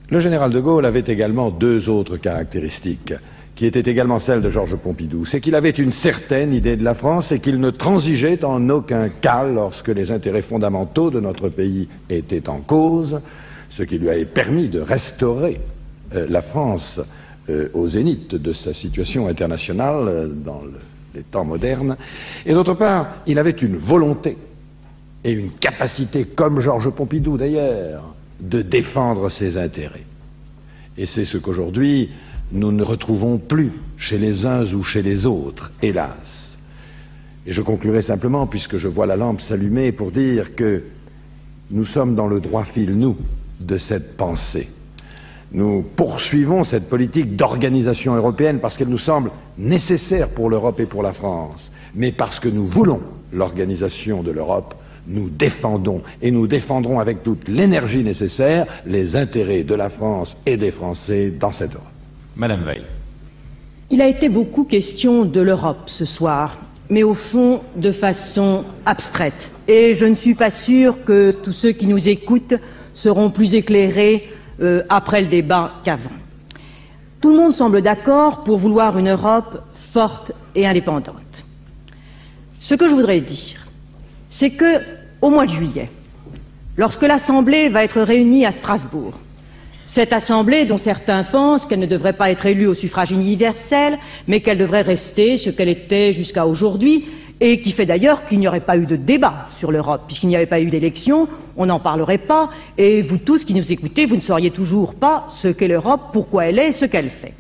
le 0.09 0.21
général 0.21 0.53
de 0.53 0.61
Gaulle 0.61 0.87
avait 0.87 1.05
également 1.09 1.51
deux 1.51 1.89
autres 1.89 2.19
caractéristiques 2.19 3.15
qui 3.55 3.67
étaient 3.67 3.91
également 3.91 4.19
celles 4.19 4.41
de 4.41 4.49
Georges 4.49 4.77
Pompidou. 4.77 5.25
C'est 5.27 5.41
qu'il 5.41 5.55
avait 5.55 5.71
une 5.71 5.91
certaine 5.91 6.55
idée 6.55 6.77
de 6.77 6.85
la 6.85 6.95
France 6.95 7.31
et 7.33 7.39
qu'il 7.41 7.61
ne 7.61 7.71
transigeait 7.71 8.43
en 8.45 8.69
aucun 8.71 9.09
cas 9.11 9.45
lorsque 9.45 9.89
les 9.89 10.11
intérêts 10.11 10.43
fondamentaux 10.43 11.11
de 11.11 11.21
notre 11.21 11.49
pays 11.51 11.89
étaient 12.09 12.49
en 12.49 12.61
cause, 12.61 13.21
ce 13.71 13.83
qui 13.83 13.99
lui 13.99 14.09
avait 14.09 14.25
permis 14.25 14.69
de 14.69 14.81
restaurer 14.81 15.61
euh, 16.15 16.27
la 16.29 16.43
France 16.43 17.01
euh, 17.51 17.69
au 17.75 17.89
zénith 17.89 18.35
de 18.35 18.53
sa 18.53 18.73
situation 18.73 19.27
internationale 19.29 20.05
euh, 20.09 20.29
dans 20.29 20.63
le- 20.63 20.81
les 21.15 21.23
temps 21.25 21.45
modernes. 21.45 21.97
Et 22.47 22.55
d'autre 22.55 22.73
part, 22.75 23.17
il 23.27 23.39
avait 23.39 23.51
une 23.51 23.77
volonté 23.77 24.39
et 25.23 25.31
une 25.33 25.51
capacité, 25.61 26.25
comme 26.35 26.59
Georges 26.61 26.89
Pompidou 26.91 27.37
d'ailleurs, 27.37 28.15
de 28.41 28.63
défendre 28.63 29.29
ses 29.31 29.59
intérêts. 29.59 30.05
Et 30.97 31.05
c'est 31.07 31.27
ce 31.27 31.37
qu'aujourd'hui 31.39 32.09
nous 32.53 32.71
ne 32.71 32.83
retrouvons 32.83 33.39
plus 33.39 33.73
chez 33.97 34.19
les 34.19 34.45
uns 34.45 34.65
ou 34.75 34.83
chez 34.83 35.03
les 35.03 35.27
autres, 35.27 35.73
hélas. 35.81 36.59
Et 37.47 37.53
je 37.53 37.63
conclurai 37.63 38.03
simplement, 38.03 38.47
puisque 38.47 38.77
je 38.77 38.89
vois 38.89 39.07
la 39.07 39.17
lampe 39.17 39.41
s'allumer, 39.41 39.93
pour 39.93 40.13
dire 40.13 40.55
que 40.55 40.83
nous 41.71 41.85
sommes 41.85 42.15
dans 42.15 42.27
le 42.27 42.41
droit 42.41 42.65
fil, 42.65 42.97
nous, 42.97 43.17
de 43.59 43.79
cette 43.79 44.17
pensée. 44.17 44.69
Nous 45.53 45.85
poursuivons 45.97 46.65
cette 46.65 46.89
politique 46.89 47.37
d'organisation 47.37 48.15
européenne 48.15 48.59
parce 48.61 48.77
qu'elle 48.77 48.89
nous 48.89 48.99
semble 48.99 49.31
nécessaire 49.59 50.31
pour 50.31 50.49
l'Europe 50.49 50.81
et 50.81 50.87
pour 50.87 51.03
la 51.03 51.13
France, 51.13 51.71
mais 51.95 52.13
parce 52.13 52.41
que 52.41 52.49
nous 52.49 52.67
voulons 52.67 53.01
l'organisation 53.33 54.23
de 54.23 54.31
l'Europe, 54.31 54.75
nous 55.07 55.29
défendons 55.29 56.03
et 56.23 56.31
nous 56.31 56.47
défendrons 56.47 57.01
avec 57.01 57.23
toute 57.23 57.49
l'énergie 57.49 58.03
nécessaire 58.03 58.67
les 58.87 59.15
intérêts 59.17 59.65
de 59.65 59.75
la 59.75 59.91
France 59.91 60.37
et 60.47 60.57
des 60.57 60.71
Français 60.71 61.33
dans 61.39 61.53
cette 61.53 61.75
Europe. 61.75 61.92
Madame 62.37 62.65
Veil. 62.65 62.83
Il 63.91 64.01
a 64.01 64.09
été 64.09 64.29
beaucoup 64.29 64.65
question 64.65 65.25
de 65.25 65.41
l'Europe 65.41 65.83
ce 65.87 66.05
soir, 66.05 66.57
mais 66.89 67.03
au 67.03 67.15
fond 67.15 67.61
de 67.77 67.93
façon 67.93 68.65
abstraite. 68.87 69.51
Et 69.69 69.95
je 69.95 70.07
ne 70.07 70.15
suis 70.15 70.35
pas 70.35 70.51
sûre 70.51 71.05
que 71.05 71.33
tous 71.33 71.53
ceux 71.53 71.73
qui 71.73 71.87
nous 71.87 72.09
écoutent 72.09 72.55
seront 72.95 73.31
plus 73.31 73.55
éclairés 73.55 74.31
euh, 74.61 74.83
après 74.89 75.23
le 75.23 75.29
débat 75.29 75.73
qu'avant. 75.85 76.11
Tout 77.21 77.31
le 77.31 77.37
monde 77.37 77.55
semble 77.55 77.83
d'accord 77.83 78.45
pour 78.45 78.59
vouloir 78.59 78.99
une 78.99 79.11
Europe 79.11 79.63
forte 79.93 80.33
et 80.55 80.67
indépendante. 80.67 81.17
Ce 82.61 82.75
que 82.75 82.89
je 82.89 82.95
voudrais 82.95 83.21
dire, 83.21 83.67
c'est 84.31 84.51
que 84.51 84.81
au 85.21 85.31
mois 85.31 85.47
de 85.47 85.53
juillet, 85.53 85.91
lorsque 86.77 87.03
l'Assemblée 87.03 87.69
va 87.69 87.85
être 87.85 88.01
réunie 88.01 88.47
à 88.47 88.53
Strasbourg, 88.53 89.19
cette 89.87 90.13
Assemblée 90.13 90.65
dont 90.65 90.79
certains 90.79 91.25
pensent 91.25 91.67
qu'elle 91.67 91.81
ne 91.81 91.87
devrait 91.87 92.13
pas 92.15 92.31
être 92.31 92.47
élue 92.47 92.67
au 92.67 92.75
suffrage 92.75 93.11
universel, 93.11 93.99
mais 94.27 94.41
qu'elle 94.41 94.59
devrait 94.59 94.83
rester 94.83 95.37
ce 95.37 95.51
qu'elle 95.51 95.69
était 95.69 96.13
jusqu'à 96.13 96.47
aujourd'hui, 96.47 97.05
et 97.41 97.61
qui 97.61 97.73
fait 97.73 97.87
d'ailleurs 97.87 98.25
qu'il 98.25 98.39
n'y 98.39 98.47
aurait 98.47 98.61
pas 98.61 98.77
eu 98.77 98.87
de 98.87 98.95
débat 98.95 99.49
sur 99.59 99.73
l'Europe, 99.73 100.03
puisqu'il 100.07 100.29
n'y 100.29 100.37
avait 100.37 100.47
pas 100.47 100.61
eu 100.61 100.71
d'élection, 100.71 101.29
on 101.57 101.67
n'en 101.67 101.81
parlerait 101.81 102.19
pas, 102.19 102.51
et 102.79 103.03
vous 103.03 103.19
tous 103.19 103.45
qui 103.45 103.53
nous 103.53 103.73
écoutez, 103.73 104.07
vous 104.07 104.15
ne 104.15 104.21
sauriez 104.21 104.53
toujours 104.53 104.95
pas 104.95 105.27
ce 105.43 105.49
qu'est 105.49 105.67
l'Europe, 105.67 106.11
pourquoi 106.13 106.47
elle 106.47 106.61
est, 106.61 106.73
ce 106.73 106.85
qu'elle 106.85 107.11
fait. 107.11 107.35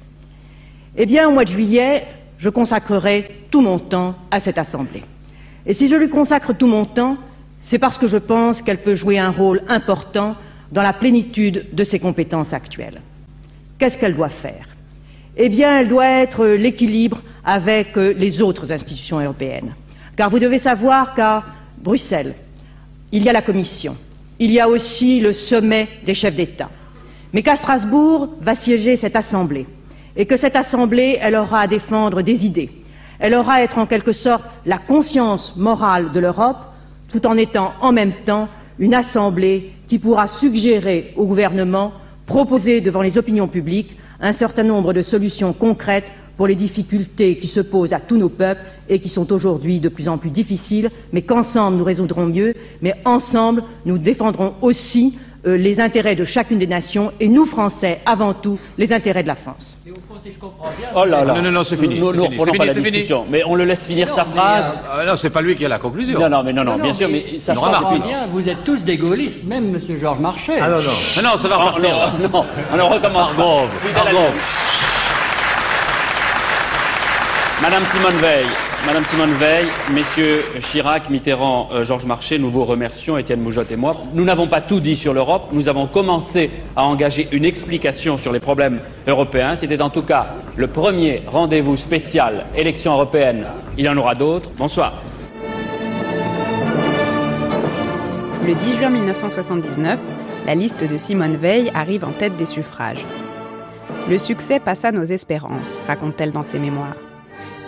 Eh 0.96 1.07
bien, 1.07 1.28
au 1.28 1.33
mois 1.33 1.44
de 1.44 1.50
juillet, 1.50 2.02
je 2.38 2.48
consacrerai 2.48 3.31
tout 3.52 3.61
mon 3.61 3.78
temps 3.78 4.16
à 4.33 4.40
cette 4.40 4.59
Assemblée. 4.59 5.05
Et 5.67 5.75
si 5.75 5.87
je 5.87 5.94
lui 5.94 6.08
consacre 6.08 6.52
tout 6.52 6.67
mon 6.67 6.85
temps, 6.85 7.17
c'est 7.60 7.79
parce 7.79 7.96
que 7.96 8.08
je 8.08 8.17
pense 8.17 8.60
qu'elle 8.62 8.83
peut 8.83 8.96
jouer 8.96 9.21
un 9.21 9.31
rôle 9.31 9.62
important 9.69 10.35
dans 10.73 10.83
la 10.83 10.94
plénitude 10.94 11.66
de 11.73 11.85
ses 11.85 11.98
compétences 11.98 12.52
actuelles. 12.52 13.00
Qu'est-ce 13.79 13.98
qu'elle 13.98 14.16
doit 14.16 14.31
faire? 14.31 14.66
Eh 15.37 15.48
bien, 15.48 15.79
elle 15.79 15.88
doit 15.88 16.06
être 16.06 16.46
l'équilibre 16.46 17.20
avec 17.44 17.96
euh, 17.96 18.14
les 18.16 18.40
autres 18.40 18.70
institutions 18.73 19.20
européennes. 19.20 19.75
Car 20.16 20.31
vous 20.31 20.38
devez 20.38 20.58
savoir 20.58 21.14
qu'à 21.14 21.42
Bruxelles, 21.79 22.35
il 23.12 23.23
y 23.23 23.29
a 23.29 23.33
la 23.33 23.42
Commission, 23.42 23.96
il 24.38 24.50
y 24.50 24.60
a 24.60 24.68
aussi 24.68 25.20
le 25.20 25.33
sommet 25.33 25.88
des 26.04 26.14
chefs 26.14 26.37
d'État, 26.37 26.70
mais 27.33 27.42
qu'à 27.42 27.56
Strasbourg 27.56 28.29
va 28.40 28.56
siéger 28.56 28.96
cette 28.96 29.16
Assemblée, 29.16 29.66
et 30.16 30.27
que 30.27 30.37
cette 30.37 30.56
Assemblée, 30.56 31.18
aura 31.35 31.60
à 31.60 31.66
défendre 31.66 32.23
des 32.23 32.44
idées, 32.44 32.70
elle 33.18 33.35
aura 33.35 33.54
à 33.54 33.62
être 33.62 33.79
en 33.79 33.87
quelque 33.87 34.12
sorte 34.12 34.44
la 34.66 34.79
conscience 34.79 35.54
morale 35.56 36.12
de 36.12 36.20
l'Europe, 36.20 36.58
tout 37.10 37.27
en 37.27 37.37
étant 37.37 37.73
en 37.81 37.92
même 37.92 38.12
temps 38.27 38.48
une 38.79 38.94
Assemblée 38.94 39.70
qui 39.88 39.98
pourra 39.98 40.27
suggérer 40.27 41.12
au 41.16 41.27
gouvernement, 41.27 41.92
proposer 42.27 42.81
devant 42.81 43.02
les 43.02 43.18
opinions 43.18 43.48
publiques 43.48 43.96
un 44.20 44.33
certain 44.33 44.62
nombre 44.62 44.92
de 44.92 45.02
solutions 45.02 45.52
concrètes 45.52 46.10
pour 46.37 46.46
les 46.46 46.54
difficultés 46.54 47.37
qui 47.37 47.46
se 47.48 47.60
posent 47.60 47.92
à 47.92 48.00
tous 48.00 48.16
nos 48.16 48.29
peuples 48.31 48.62
et 48.88 49.00
qui 49.00 49.08
sont 49.08 49.31
aujourd'hui 49.33 49.81
de 49.81 49.88
plus 49.88 50.08
en 50.08 50.18
plus 50.18 50.31
difficiles, 50.31 50.90
mais 51.12 51.23
qu'ensemble 51.23 51.77
nous 51.77 51.85
résoudrons 51.85 52.27
mieux, 52.27 52.54
mais 52.81 52.94
ensemble 53.04 53.62
nous 53.85 53.98
défendrons 53.98 54.54
aussi 54.62 55.18
euh, 55.47 55.57
les 55.57 55.81
intérêts 55.81 56.15
de 56.17 56.25
chacune 56.25 56.59
des 56.59 56.67
nations 56.67 57.13
et 57.19 57.29
nous, 57.29 57.47
Français, 57.47 58.01
avant 58.07 58.33
tout, 58.35 58.59
les 58.79 58.93
intérêts 58.93 59.23
de 59.23 59.29
la 59.29 59.35
France. 59.37 59.77
Oh 60.95 61.05
là 61.05 61.25
là. 61.25 61.35
Non, 61.35 61.43
non, 61.43 61.51
non, 61.51 61.65
c'est 61.65 61.77
fini. 61.77 61.99
Nous, 61.99 62.13
fini, 62.13 62.27
reprenons 62.29 62.53
c'est 62.53 62.59
pas 62.59 62.75
fini, 62.75 62.83
la. 62.85 63.27
Mais 63.29 63.43
on 63.45 63.55
le 63.57 63.65
laisse 63.65 63.85
finir 63.87 64.15
sa 64.15 64.25
phrase. 64.25 64.73
Ah, 64.90 65.05
non, 65.05 65.17
c'est 65.17 65.31
pas 65.31 65.40
lui 65.43 65.57
qui 65.57 65.65
a 65.65 65.69
la 65.69 65.79
conclusion. 65.79 66.19
Non, 66.21 66.29
non, 66.29 66.43
mais 66.45 66.53
non, 66.53 66.65
non, 66.65 66.77
bien 66.77 66.93
sûr, 66.93 67.09
mais 67.09 67.38
ça 67.40 67.55
remarque. 67.55 68.03
Bien, 68.03 68.27
vous 68.31 68.49
êtes 68.49 68.63
tous 68.65 68.85
des 68.85 68.97
gaullistes, 68.97 69.45
même 69.45 69.75
M. 69.75 69.81
Georges 69.99 70.21
Marchais. 70.21 70.59
Ah 70.61 70.69
non, 70.71 70.77
non. 70.77 70.93
Non, 71.17 71.23
non, 71.31 71.37
ça 71.37 71.49
va 71.49 71.57
Non, 71.57 71.65
repartir. 71.67 72.19
non, 72.21 72.29
non, 72.29 72.45
alors 72.73 72.90
on 72.90 72.95
recommence 72.95 73.31
Fidèle 73.81 73.97
à 73.97 74.01
Argrove. 74.01 74.33
lui. 74.35 74.40
Madame 77.63 77.85
Simone 77.92 78.17
Veil, 78.17 78.44
Madame 78.87 79.04
Messieurs 79.94 80.42
Chirac, 80.73 81.08
Mitterrand, 81.08 81.69
euh, 81.71 81.85
Georges 81.85 82.06
Marchais, 82.06 82.37
nous 82.37 82.50
vous 82.50 82.65
remercions, 82.65 83.17
Étienne 83.17 83.40
Moujotte 83.40 83.71
et 83.71 83.77
moi. 83.77 83.98
Nous 84.15 84.25
n'avons 84.25 84.48
pas 84.48 84.63
tout 84.63 84.81
dit 84.81 84.96
sur 84.96 85.15
l'Europe, 85.15 85.50
nous 85.52 85.69
avons 85.69 85.87
commencé 85.87 86.50
à 86.75 86.83
engager 86.85 87.29
une 87.31 87.44
explication 87.44 88.19
sur 88.19 88.33
les 88.33 88.40
problèmes 88.40 88.81
européens. 89.06 89.54
C'était 89.54 89.81
en 89.81 89.90
tout 89.90 90.02
cas 90.02 90.27
le 90.56 90.67
premier 90.67 91.23
rendez-vous 91.25 91.77
spécial 91.77 92.46
élection 92.56 92.94
européenne. 92.94 93.46
Il 93.79 93.85
y 93.85 93.88
en 93.88 93.96
aura 93.96 94.17
d'autres. 94.17 94.50
Bonsoir. 94.58 95.00
Le 98.44 98.54
10 98.56 98.77
juin 98.77 98.90
1979, 98.90 100.00
la 100.46 100.56
liste 100.56 100.83
de 100.83 100.96
Simone 100.96 101.37
Veil 101.37 101.71
arrive 101.75 102.04
en 102.04 102.13
tête 102.13 102.35
des 102.35 102.46
suffrages. 102.46 103.06
Le 104.10 104.19
succès 104.19 104.58
passa 104.58 104.90
nos 104.90 105.04
espérances, 105.04 105.81
raconte-t-elle 105.87 106.33
dans 106.33 106.42
ses 106.42 106.58
mémoires. 106.58 106.96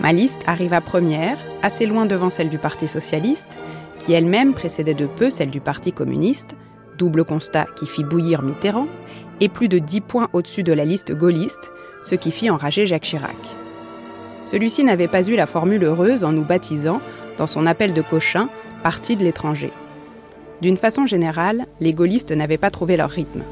Ma 0.00 0.12
liste 0.12 0.42
arriva 0.46 0.80
première, 0.80 1.38
assez 1.62 1.86
loin 1.86 2.06
devant 2.06 2.30
celle 2.30 2.48
du 2.48 2.58
Parti 2.58 2.88
socialiste, 2.88 3.58
qui 3.98 4.12
elle-même 4.12 4.52
précédait 4.52 4.94
de 4.94 5.06
peu 5.06 5.30
celle 5.30 5.50
du 5.50 5.60
Parti 5.60 5.92
communiste, 5.92 6.56
double 6.98 7.24
constat 7.24 7.66
qui 7.76 7.86
fit 7.86 8.04
bouillir 8.04 8.42
Mitterrand, 8.42 8.88
et 9.40 9.48
plus 9.48 9.68
de 9.68 9.78
10 9.78 10.00
points 10.00 10.28
au-dessus 10.32 10.62
de 10.62 10.72
la 10.72 10.84
liste 10.84 11.12
gaulliste, 11.12 11.72
ce 12.02 12.14
qui 12.14 12.30
fit 12.30 12.50
enrager 12.50 12.86
Jacques 12.86 13.04
Chirac. 13.04 13.36
Celui-ci 14.44 14.84
n'avait 14.84 15.08
pas 15.08 15.26
eu 15.26 15.36
la 15.36 15.46
formule 15.46 15.84
heureuse 15.84 16.24
en 16.24 16.32
nous 16.32 16.44
baptisant, 16.44 17.00
dans 17.38 17.46
son 17.46 17.66
appel 17.66 17.94
de 17.94 18.02
Cochin, 18.02 18.48
Parti 18.82 19.16
de 19.16 19.24
l'étranger. 19.24 19.72
D'une 20.60 20.76
façon 20.76 21.06
générale, 21.06 21.66
les 21.80 21.94
gaullistes 21.94 22.32
n'avaient 22.32 22.58
pas 22.58 22.70
trouvé 22.70 22.96
leur 22.96 23.10
rythme. 23.10 23.42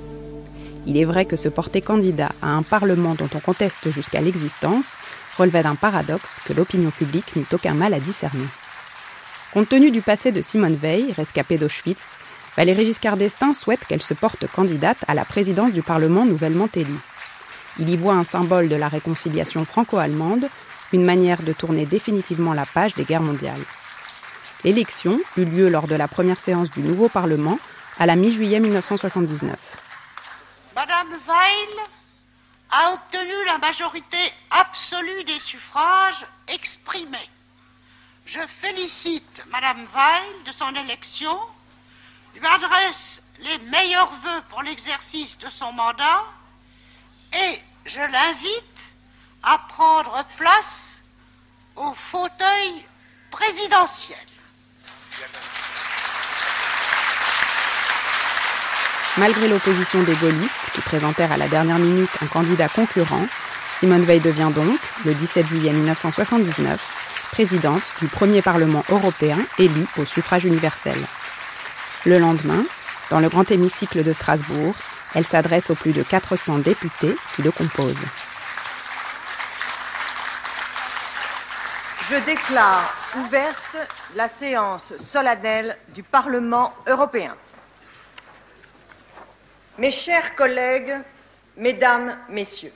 Il 0.87 0.97
est 0.97 1.05
vrai 1.05 1.27
que 1.27 1.37
se 1.37 1.49
porter 1.49 1.81
candidat 1.81 2.33
à 2.43 2.49
un 2.49 2.63
Parlement 2.63 3.15
dont 3.15 3.29
on 3.35 3.41
conteste 3.41 3.91
jusqu'à 3.91 4.21
l'existence 4.21 4.97
relevait 5.39 5.63
d'un 5.63 5.77
paradoxe 5.77 6.41
que 6.45 6.53
l'opinion 6.53 6.91
publique 6.91 7.37
n'eut 7.37 7.47
aucun 7.53 7.75
mal 7.75 7.95
à 7.95 8.01
discerner. 8.01 8.47
Compte 9.53 9.69
tenu 9.69 9.91
du 9.91 10.03
passé 10.03 10.33
de 10.33 10.43
Simone 10.43 10.75
Veil, 10.75 11.13
rescapée 11.13 11.59
d'Auschwitz, 11.59 12.17
Valéry 12.57 12.85
Giscard 12.85 13.17
d'Estaing 13.17 13.55
souhaite 13.55 13.87
qu'elle 13.87 14.03
se 14.03 14.13
porte 14.13 14.47
candidate 14.47 14.99
à 15.09 15.15
la 15.15 15.25
présidence 15.25 15.73
du 15.73 15.83
Parlement 15.83 16.25
nouvellement 16.25 16.69
élu. 16.75 16.97
Il 17.79 17.89
y 17.89 17.97
voit 17.97 18.15
un 18.15 18.25
symbole 18.25 18.69
de 18.69 18.77
la 18.77 18.89
réconciliation 18.89 19.65
franco-allemande, 19.65 20.49
une 20.93 21.05
manière 21.05 21.43
de 21.43 21.53
tourner 21.53 21.87
définitivement 21.87 22.53
la 22.53 22.67
page 22.67 22.95
des 22.95 23.05
guerres 23.05 23.23
mondiales. 23.23 23.63
L'élection 24.65 25.19
eut 25.37 25.45
lieu 25.45 25.69
lors 25.69 25.87
de 25.87 25.95
la 25.95 26.09
première 26.09 26.41
séance 26.41 26.71
du 26.71 26.81
nouveau 26.81 27.09
Parlement 27.09 27.59
à 27.99 28.07
la 28.07 28.17
mi-juillet 28.17 28.61
1979. 28.61 29.82
Madame 30.75 31.19
Weil 31.27 31.87
a 32.71 32.93
obtenu 32.93 33.45
la 33.45 33.59
majorité 33.59 34.33
absolue 34.51 35.25
des 35.25 35.39
suffrages 35.39 36.27
exprimés. 36.49 37.31
Je 38.25 38.41
félicite 38.61 39.45
Madame 39.49 39.87
Weil 39.93 40.45
de 40.45 40.53
son 40.53 40.75
élection, 40.75 41.39
lui 42.35 42.47
adresse 42.47 43.23
les 43.41 43.59
meilleurs 43.59 44.13
vœux 44.21 44.43
pour 44.49 44.63
l'exercice 44.63 45.37
de 45.39 45.51
son 45.51 45.73
mandat 45.73 46.25
et 47.35 47.61
je 47.85 48.01
l'invite 48.01 48.95
à 49.43 49.59
prendre 49.59 50.25
place 50.37 51.01
au 51.77 51.93
fauteuil 52.11 52.87
présidentiel. 53.31 54.32
Malgré 59.19 59.47
l'opposition 59.47 60.03
des 60.05 60.17
gaullistes, 60.17 60.71
qui 60.73 60.81
présentèrent 60.81 61.33
à 61.33 61.37
la 61.37 61.47
dernière 61.47 61.79
minute 61.79 62.09
un 62.23 62.27
candidat 62.29 62.71
concurrent, 62.71 63.27
Simone 63.75 64.05
Veil 64.05 64.21
devient 64.21 64.51
donc, 64.55 64.81
le 65.05 65.13
17 65.13 65.47
juillet 65.47 65.71
1979, 65.71 66.83
présidente 67.31 67.83
du 68.01 68.09
premier 68.09 68.41
Parlement 68.41 68.83
européen 68.89 69.37
élu 69.59 69.87
au 69.99 70.07
suffrage 70.07 70.47
universel. 70.47 71.07
Le 72.07 72.19
lendemain, 72.19 72.65
dans 73.11 73.21
le 73.21 73.29
grand 73.29 73.51
hémicycle 73.51 74.03
de 74.03 74.15
Strasbourg, 74.15 74.75
elle 75.15 75.25
s'adresse 75.25 75.69
aux 75.69 75.75
plus 75.75 75.93
de 75.93 76.03
400 76.03 76.61
députés 76.61 77.15
qui 77.35 77.43
le 77.43 77.51
composent. 77.51 77.97
Je 82.09 82.17
déclare 82.25 82.95
ouverte 83.19 83.77
la 84.15 84.31
séance 84.31 84.95
solennelle 84.99 85.77
du 85.95 86.03
Parlement 86.03 86.73
européen. 86.87 87.35
Mes 89.79 89.91
chers 89.91 90.35
collègues, 90.35 90.95
mesdames, 91.57 92.19
messieurs, 92.29 92.75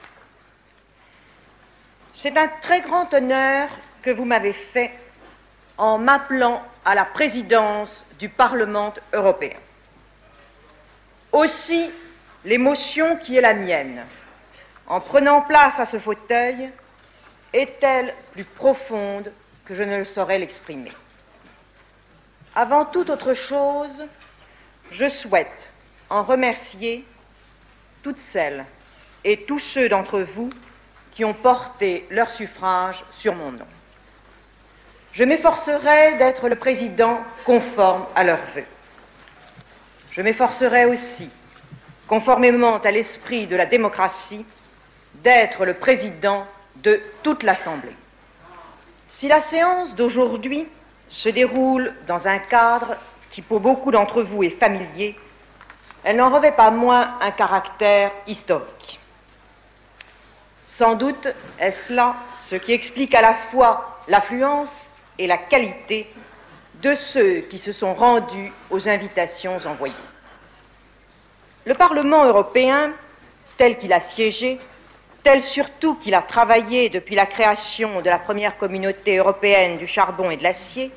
c'est 2.14 2.34
un 2.38 2.48
très 2.62 2.80
grand 2.80 3.12
honneur 3.12 3.68
que 4.00 4.10
vous 4.10 4.24
m'avez 4.24 4.54
fait 4.54 4.92
en 5.76 5.98
m'appelant 5.98 6.62
à 6.86 6.94
la 6.94 7.04
présidence 7.04 8.02
du 8.18 8.30
Parlement 8.30 8.94
européen. 9.12 9.58
Aussi, 11.32 11.90
l'émotion 12.46 13.18
qui 13.18 13.36
est 13.36 13.42
la 13.42 13.52
mienne 13.52 14.06
en 14.86 15.00
prenant 15.02 15.42
place 15.42 15.78
à 15.78 15.84
ce 15.84 15.98
fauteuil 15.98 16.70
est-elle 17.52 18.14
plus 18.32 18.44
profonde 18.44 19.30
que 19.66 19.74
je 19.74 19.82
ne 19.82 19.98
le 19.98 20.04
saurais 20.06 20.38
l'exprimer. 20.38 20.92
Avant 22.54 22.86
toute 22.86 23.10
autre 23.10 23.34
chose, 23.34 24.06
je 24.90 25.08
souhaite 25.08 25.70
en 26.10 26.22
remercier 26.22 27.04
toutes 28.02 28.20
celles 28.32 28.64
et 29.24 29.44
tous 29.44 29.58
ceux 29.58 29.88
d'entre 29.88 30.20
vous 30.20 30.50
qui 31.12 31.24
ont 31.24 31.34
porté 31.34 32.06
leur 32.10 32.30
suffrage 32.30 33.04
sur 33.18 33.34
mon 33.34 33.52
nom. 33.52 33.66
Je 35.12 35.24
m'efforcerai 35.24 36.16
d'être 36.18 36.48
le 36.48 36.56
président 36.56 37.20
conforme 37.44 38.06
à 38.14 38.22
leurs 38.22 38.44
vœux. 38.54 38.66
Je 40.10 40.20
m'efforcerai 40.20 40.84
aussi, 40.84 41.30
conformément 42.06 42.78
à 42.78 42.90
l'esprit 42.90 43.46
de 43.46 43.56
la 43.56 43.66
démocratie, 43.66 44.44
d'être 45.14 45.64
le 45.64 45.74
président 45.74 46.46
de 46.76 47.00
toute 47.22 47.42
l'Assemblée. 47.42 47.96
Si 49.08 49.28
la 49.28 49.40
séance 49.40 49.96
d'aujourd'hui 49.96 50.68
se 51.08 51.28
déroule 51.30 51.94
dans 52.06 52.28
un 52.28 52.38
cadre 52.38 52.96
qui 53.30 53.40
pour 53.40 53.60
beaucoup 53.60 53.90
d'entre 53.90 54.22
vous 54.22 54.42
est 54.42 54.58
familier, 54.58 55.16
elle 56.04 56.16
n'en 56.16 56.30
revêt 56.30 56.52
pas 56.52 56.70
moins 56.70 57.18
un 57.20 57.30
caractère 57.32 58.12
historique. 58.26 59.00
Sans 60.76 60.94
doute 60.94 61.28
est-ce 61.58 61.92
là 61.92 62.16
ce 62.48 62.56
qui 62.56 62.72
explique 62.72 63.14
à 63.14 63.22
la 63.22 63.34
fois 63.50 64.00
l'affluence 64.08 64.70
et 65.18 65.26
la 65.26 65.38
qualité 65.38 66.08
de 66.82 66.94
ceux 66.94 67.40
qui 67.48 67.58
se 67.58 67.72
sont 67.72 67.94
rendus 67.94 68.52
aux 68.70 68.88
invitations 68.88 69.56
envoyées. 69.64 69.94
Le 71.64 71.74
Parlement 71.74 72.24
européen, 72.24 72.92
tel 73.56 73.78
qu'il 73.78 73.92
a 73.92 74.00
siégé, 74.00 74.60
tel 75.22 75.40
surtout 75.40 75.96
qu'il 75.96 76.14
a 76.14 76.22
travaillé 76.22 76.90
depuis 76.90 77.14
la 77.14 77.26
création 77.26 78.00
de 78.00 78.08
la 78.08 78.18
première 78.18 78.58
communauté 78.58 79.16
européenne 79.16 79.78
du 79.78 79.86
charbon 79.86 80.30
et 80.30 80.36
de 80.36 80.42
l'acier, 80.42 80.92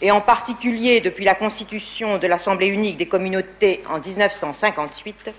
et 0.00 0.10
en 0.10 0.20
particulier 0.20 1.00
depuis 1.00 1.24
la 1.24 1.34
constitution 1.34 2.18
de 2.18 2.26
l'Assemblée 2.26 2.68
unique 2.68 2.96
des 2.96 3.08
communautés 3.08 3.82
en 3.88 3.98
1958, 3.98 5.30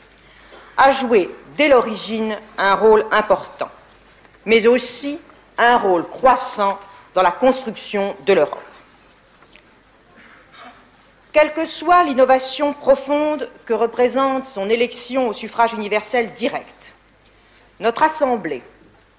a 0.78 0.92
joué 0.92 1.30
dès 1.58 1.68
l'origine 1.68 2.38
un 2.58 2.76
rôle 2.76 3.06
important, 3.12 3.70
mais 4.46 4.68
aussi 4.68 5.20
un 5.58 5.78
rôle 5.78 6.08
croissant 6.08 6.80
dans 7.14 7.22
la 7.22 7.32
construction 7.32 8.16
de 8.26 8.34
l'Europe. 8.34 8.64
Quelle 11.32 11.54
que 11.54 11.66
soit 11.66 12.04
l'innovation 12.04 12.74
profonde 12.74 13.50
que 13.66 13.74
représente 13.74 14.46
son 14.46 14.68
élection 14.68 15.28
au 15.28 15.34
suffrage 15.34 15.74
universel 15.74 16.34
direct, 16.34 16.94
notre 17.80 18.04
Assemblée 18.04 18.64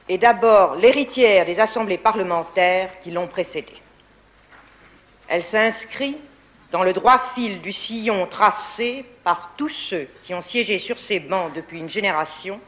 est 0.08 0.18
d'abord 0.18 0.74
l'héritière 0.74 1.46
des 1.46 1.60
assemblées 1.60 1.98
parlementaires 1.98 2.98
qui 3.00 3.10
l'ont 3.10 3.28
précédée. 3.28 3.80
Elle 5.30 5.44
s'inscrit 5.44 6.16
dans 6.72 6.82
le 6.82 6.92
droit 6.92 7.30
fil 7.36 7.60
du 7.60 7.70
sillon 7.70 8.26
tracé 8.26 9.04
par 9.22 9.52
tous 9.56 9.68
ceux 9.68 10.08
qui 10.24 10.34
ont 10.34 10.42
siégé 10.42 10.80
sur 10.80 10.98
ces 10.98 11.20
bancs 11.20 11.52
depuis 11.54 11.78
une 11.78 11.88
génération, 11.88 12.60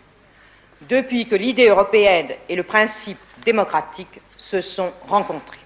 depuis 0.82 1.26
que 1.26 1.34
l'idée 1.34 1.66
européenne 1.66 2.30
et 2.48 2.54
le 2.54 2.62
principe 2.62 3.18
démocratique 3.44 4.20
se 4.36 4.60
sont 4.60 4.92
rencontrés. 5.08 5.58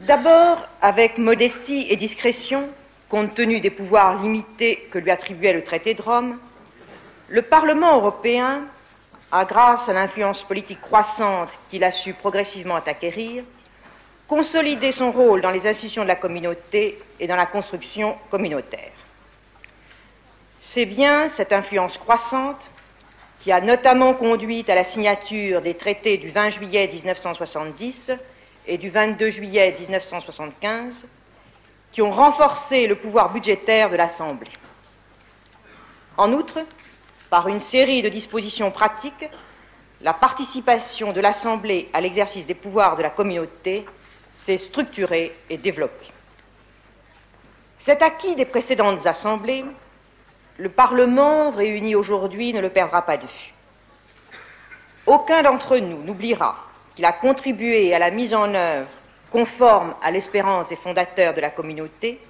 D'abord, 0.00 0.66
avec 0.80 1.18
modestie 1.18 1.86
et 1.90 1.96
discrétion, 1.96 2.70
compte 3.10 3.34
tenu 3.34 3.60
des 3.60 3.70
pouvoirs 3.70 4.22
limités 4.22 4.88
que 4.90 4.98
lui 4.98 5.10
attribuait 5.10 5.52
le 5.52 5.64
traité 5.64 5.92
de 5.92 6.00
Rome, 6.00 6.38
le 7.28 7.42
Parlement 7.42 7.96
européen 7.96 8.64
a, 9.30 9.44
grâce 9.44 9.86
à 9.86 9.92
l'influence 9.92 10.42
politique 10.44 10.80
croissante 10.80 11.50
qu'il 11.68 11.84
a 11.84 11.92
su 11.92 12.14
progressivement 12.14 12.76
acquérir, 12.76 13.44
consolider 14.28 14.92
son 14.92 15.10
rôle 15.10 15.40
dans 15.40 15.50
les 15.50 15.66
institutions 15.66 16.02
de 16.02 16.08
la 16.08 16.16
communauté 16.16 16.98
et 17.18 17.26
dans 17.26 17.36
la 17.36 17.46
construction 17.46 18.16
communautaire. 18.30 18.92
C'est 20.58 20.84
bien 20.84 21.30
cette 21.30 21.52
influence 21.52 21.96
croissante 21.96 22.70
qui 23.40 23.50
a 23.50 23.60
notamment 23.60 24.14
conduit 24.14 24.64
à 24.68 24.74
la 24.74 24.84
signature 24.84 25.62
des 25.62 25.74
traités 25.74 26.18
du 26.18 26.28
20 26.28 26.50
juillet 26.50 26.88
1970 26.92 28.12
et 28.66 28.76
du 28.76 28.90
22 28.90 29.30
juillet 29.30 29.74
1975 29.78 31.06
qui 31.92 32.02
ont 32.02 32.10
renforcé 32.10 32.86
le 32.86 32.96
pouvoir 32.96 33.32
budgétaire 33.32 33.88
de 33.88 33.96
l'Assemblée. 33.96 34.50
En 36.18 36.32
outre, 36.32 36.58
par 37.30 37.48
une 37.48 37.60
série 37.60 38.02
de 38.02 38.08
dispositions 38.08 38.70
pratiques, 38.70 39.28
la 40.02 40.12
participation 40.12 41.12
de 41.12 41.20
l'Assemblée 41.20 41.88
à 41.92 42.00
l'exercice 42.00 42.46
des 42.46 42.54
pouvoirs 42.54 42.96
de 42.96 43.02
la 43.02 43.10
communauté 43.10 43.86
s'est 44.44 44.58
structuré 44.58 45.32
et 45.50 45.58
développé. 45.58 46.06
Cet 47.80 48.02
acquis 48.02 48.34
des 48.34 48.44
précédentes 48.44 49.06
assemblées, 49.06 49.64
le 50.58 50.68
Parlement 50.68 51.50
réuni 51.50 51.94
aujourd'hui 51.94 52.52
ne 52.52 52.60
le 52.60 52.70
perdra 52.70 53.02
pas 53.02 53.16
de 53.16 53.26
vue. 53.26 53.54
Aucun 55.06 55.42
d'entre 55.42 55.78
nous 55.78 56.02
n'oubliera 56.02 56.56
qu'il 56.94 57.04
a 57.04 57.12
contribué 57.12 57.94
à 57.94 57.98
la 57.98 58.10
mise 58.10 58.34
en 58.34 58.52
œuvre, 58.54 58.90
conforme 59.30 59.94
à 60.02 60.10
l'espérance 60.10 60.68
des 60.68 60.76
fondateurs 60.76 61.34
de 61.34 61.40
la 61.40 61.50
communauté, 61.50 62.20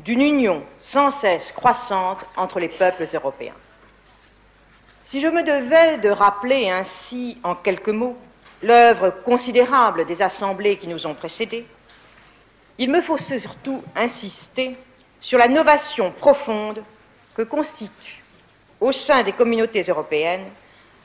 d'une 0.00 0.20
union 0.20 0.62
sans 0.78 1.10
cesse 1.10 1.50
croissante 1.52 2.24
entre 2.36 2.60
les 2.60 2.68
peuples 2.68 3.06
européens. 3.12 3.54
Si 5.06 5.20
je 5.20 5.28
me 5.28 5.42
devais 5.42 5.98
de 5.98 6.10
rappeler 6.10 6.68
ainsi 6.68 7.38
en 7.42 7.54
quelques 7.54 7.88
mots 7.88 8.16
l'œuvre 8.62 9.10
considérable 9.24 10.06
des 10.06 10.22
assemblées 10.22 10.76
qui 10.78 10.88
nous 10.88 11.06
ont 11.06 11.14
précédés, 11.14 11.66
il 12.78 12.90
me 12.90 13.00
faut 13.00 13.18
surtout 13.18 13.82
insister 13.94 14.76
sur 15.20 15.38
la 15.38 15.48
novation 15.48 16.12
profonde 16.12 16.82
que 17.34 17.42
constitue, 17.42 18.22
au 18.80 18.92
sein 18.92 19.22
des 19.22 19.32
communautés 19.32 19.82
européennes, 19.82 20.46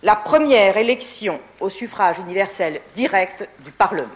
la 0.03 0.15
première 0.15 0.77
élection 0.77 1.39
au 1.59 1.69
suffrage 1.69 2.17
universel 2.19 2.81
direct 2.95 3.47
du 3.59 3.71
Parlement. 3.71 4.09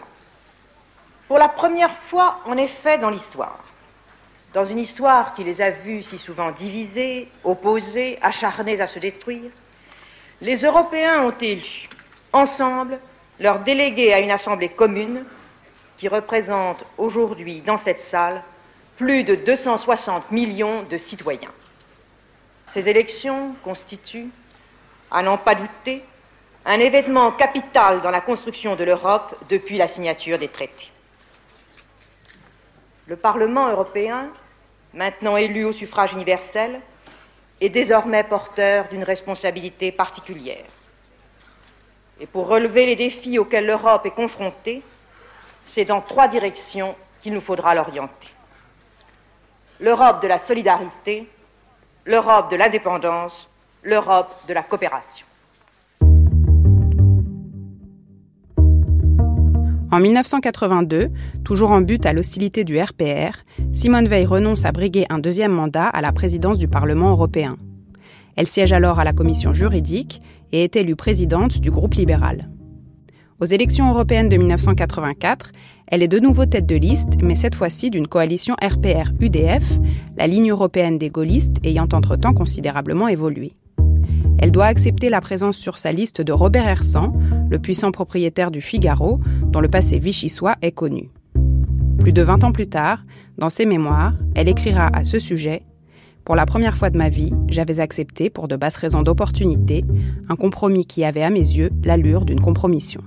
Pour 1.28 1.38
la 1.38 1.48
première 1.48 1.96
fois, 2.08 2.40
en 2.44 2.56
effet, 2.56 2.98
dans 2.98 3.10
l'histoire, 3.10 3.64
dans 4.52 4.64
une 4.64 4.78
histoire 4.78 5.34
qui 5.34 5.44
les 5.44 5.60
a 5.60 5.70
vus 5.70 6.02
si 6.02 6.18
souvent 6.18 6.50
divisés, 6.50 7.28
opposés, 7.44 8.18
acharnés 8.22 8.80
à 8.80 8.86
se 8.86 8.98
détruire, 8.98 9.50
les 10.40 10.62
Européens 10.62 11.22
ont 11.22 11.34
élu, 11.40 11.88
ensemble, 12.32 12.98
leur 13.38 13.60
déléguer 13.60 14.12
à 14.12 14.20
une 14.20 14.30
assemblée 14.30 14.70
commune 14.70 15.24
qui 15.96 16.08
représente 16.08 16.84
aujourd'hui 16.98 17.60
dans 17.60 17.78
cette 17.78 18.00
salle 18.00 18.42
plus 18.96 19.24
de 19.24 19.34
260 19.34 20.30
millions 20.30 20.82
de 20.84 20.96
citoyens. 20.96 21.52
Ces 22.72 22.88
élections 22.88 23.54
constituent, 23.62 24.30
à 25.10 25.22
n'en 25.22 25.38
pas 25.38 25.54
douter, 25.54 26.02
un 26.64 26.80
événement 26.80 27.32
capital 27.32 28.00
dans 28.00 28.10
la 28.10 28.20
construction 28.20 28.74
de 28.74 28.84
l'Europe 28.84 29.36
depuis 29.48 29.76
la 29.76 29.88
signature 29.88 30.38
des 30.38 30.48
traités. 30.48 30.90
Le 33.06 33.16
Parlement 33.16 33.68
européen, 33.68 34.30
maintenant 34.92 35.36
élu 35.36 35.64
au 35.64 35.72
suffrage 35.72 36.12
universel, 36.14 36.80
est 37.60 37.68
désormais 37.68 38.24
porteur 38.24 38.88
d'une 38.88 39.04
responsabilité 39.04 39.92
particulière. 39.92 40.64
Et 42.18 42.26
pour 42.26 42.46
relever 42.48 42.86
les 42.86 42.96
défis 42.96 43.38
auxquels 43.38 43.66
l'Europe 43.66 44.06
est 44.06 44.14
confrontée, 44.14 44.82
c'est 45.64 45.84
dans 45.84 46.00
trois 46.00 46.28
directions 46.28 46.94
qu'il 47.20 47.34
nous 47.34 47.42
faudra 47.42 47.74
l'orienter. 47.74 48.28
L'Europe 49.80 50.22
de 50.22 50.28
la 50.28 50.38
solidarité, 50.38 51.28
l'Europe 52.06 52.50
de 52.50 52.56
l'indépendance, 52.56 53.48
l'Europe 53.82 54.30
de 54.48 54.54
la 54.54 54.62
coopération. 54.62 55.26
En 59.92 60.00
1982, 60.00 61.10
toujours 61.44 61.70
en 61.70 61.82
but 61.82 62.06
à 62.06 62.12
l'hostilité 62.12 62.64
du 62.64 62.80
RPR, 62.80 63.42
Simone 63.72 64.08
Veil 64.08 64.24
renonce 64.24 64.64
à 64.64 64.72
briguer 64.72 65.06
un 65.10 65.18
deuxième 65.18 65.52
mandat 65.52 65.86
à 65.86 66.00
la 66.00 66.12
présidence 66.12 66.58
du 66.58 66.66
Parlement 66.66 67.10
européen. 67.10 67.56
Elle 68.36 68.46
siège 68.46 68.72
alors 68.72 68.98
à 68.98 69.04
la 69.04 69.12
commission 69.12 69.52
juridique 69.52 70.20
et 70.52 70.64
est 70.64 70.76
élue 70.76 70.96
présidente 70.96 71.60
du 71.60 71.70
groupe 71.70 71.94
libéral. 71.94 72.40
Aux 73.38 73.44
élections 73.44 73.90
européennes 73.90 74.30
de 74.30 74.36
1984, 74.36 75.52
elle 75.88 76.02
est 76.02 76.08
de 76.08 76.18
nouveau 76.18 76.46
tête 76.46 76.66
de 76.66 76.76
liste, 76.76 77.22
mais 77.22 77.34
cette 77.34 77.54
fois-ci 77.54 77.90
d'une 77.90 78.08
coalition 78.08 78.54
RPR-UDF, 78.62 79.78
la 80.16 80.26
ligne 80.26 80.50
européenne 80.50 80.96
des 80.96 81.10
gaullistes 81.10 81.58
ayant 81.62 81.88
entre-temps 81.92 82.32
considérablement 82.32 83.08
évolué. 83.08 83.52
Elle 84.38 84.52
doit 84.52 84.66
accepter 84.66 85.10
la 85.10 85.20
présence 85.20 85.56
sur 85.56 85.78
sa 85.78 85.92
liste 85.92 86.22
de 86.22 86.32
Robert 86.32 86.66
Hersan, 86.66 87.12
le 87.50 87.58
puissant 87.58 87.92
propriétaire 87.92 88.50
du 88.50 88.60
Figaro, 88.60 89.20
dont 89.44 89.60
le 89.60 89.68
passé 89.68 89.98
vichysois 89.98 90.56
est 90.62 90.72
connu. 90.72 91.10
Plus 91.98 92.12
de 92.12 92.22
20 92.22 92.44
ans 92.44 92.52
plus 92.52 92.68
tard, 92.68 93.04
dans 93.38 93.50
ses 93.50 93.66
mémoires, 93.66 94.14
elle 94.34 94.48
écrira 94.48 94.88
à 94.92 95.04
ce 95.04 95.18
sujet 95.18 95.62
pour 96.26 96.34
la 96.34 96.44
première 96.44 96.76
fois 96.76 96.90
de 96.90 96.98
ma 96.98 97.08
vie, 97.08 97.32
j'avais 97.48 97.78
accepté, 97.78 98.30
pour 98.30 98.48
de 98.48 98.56
basses 98.56 98.76
raisons 98.76 99.02
d'opportunité, 99.02 99.84
un 100.28 100.34
compromis 100.34 100.84
qui 100.84 101.04
avait 101.04 101.22
à 101.22 101.30
mes 101.30 101.38
yeux 101.38 101.70
l'allure 101.84 102.24
d'une 102.24 102.40
compromission. 102.40 103.00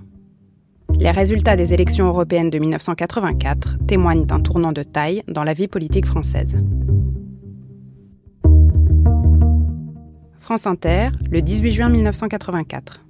Les 0.97 1.11
résultats 1.11 1.57
des 1.57 1.73
élections 1.73 2.07
européennes 2.07 2.49
de 2.49 2.57
1984 2.57 3.77
témoignent 3.85 4.25
d'un 4.25 4.39
tournant 4.39 4.71
de 4.71 4.83
taille 4.83 5.21
dans 5.27 5.43
la 5.43 5.51
vie 5.51 5.67
politique 5.67 6.05
française. 6.05 6.57
France 10.39 10.65
Inter, 10.65 11.09
le 11.29 11.41
18 11.41 11.71
juin 11.73 11.89
1984. 11.89 13.05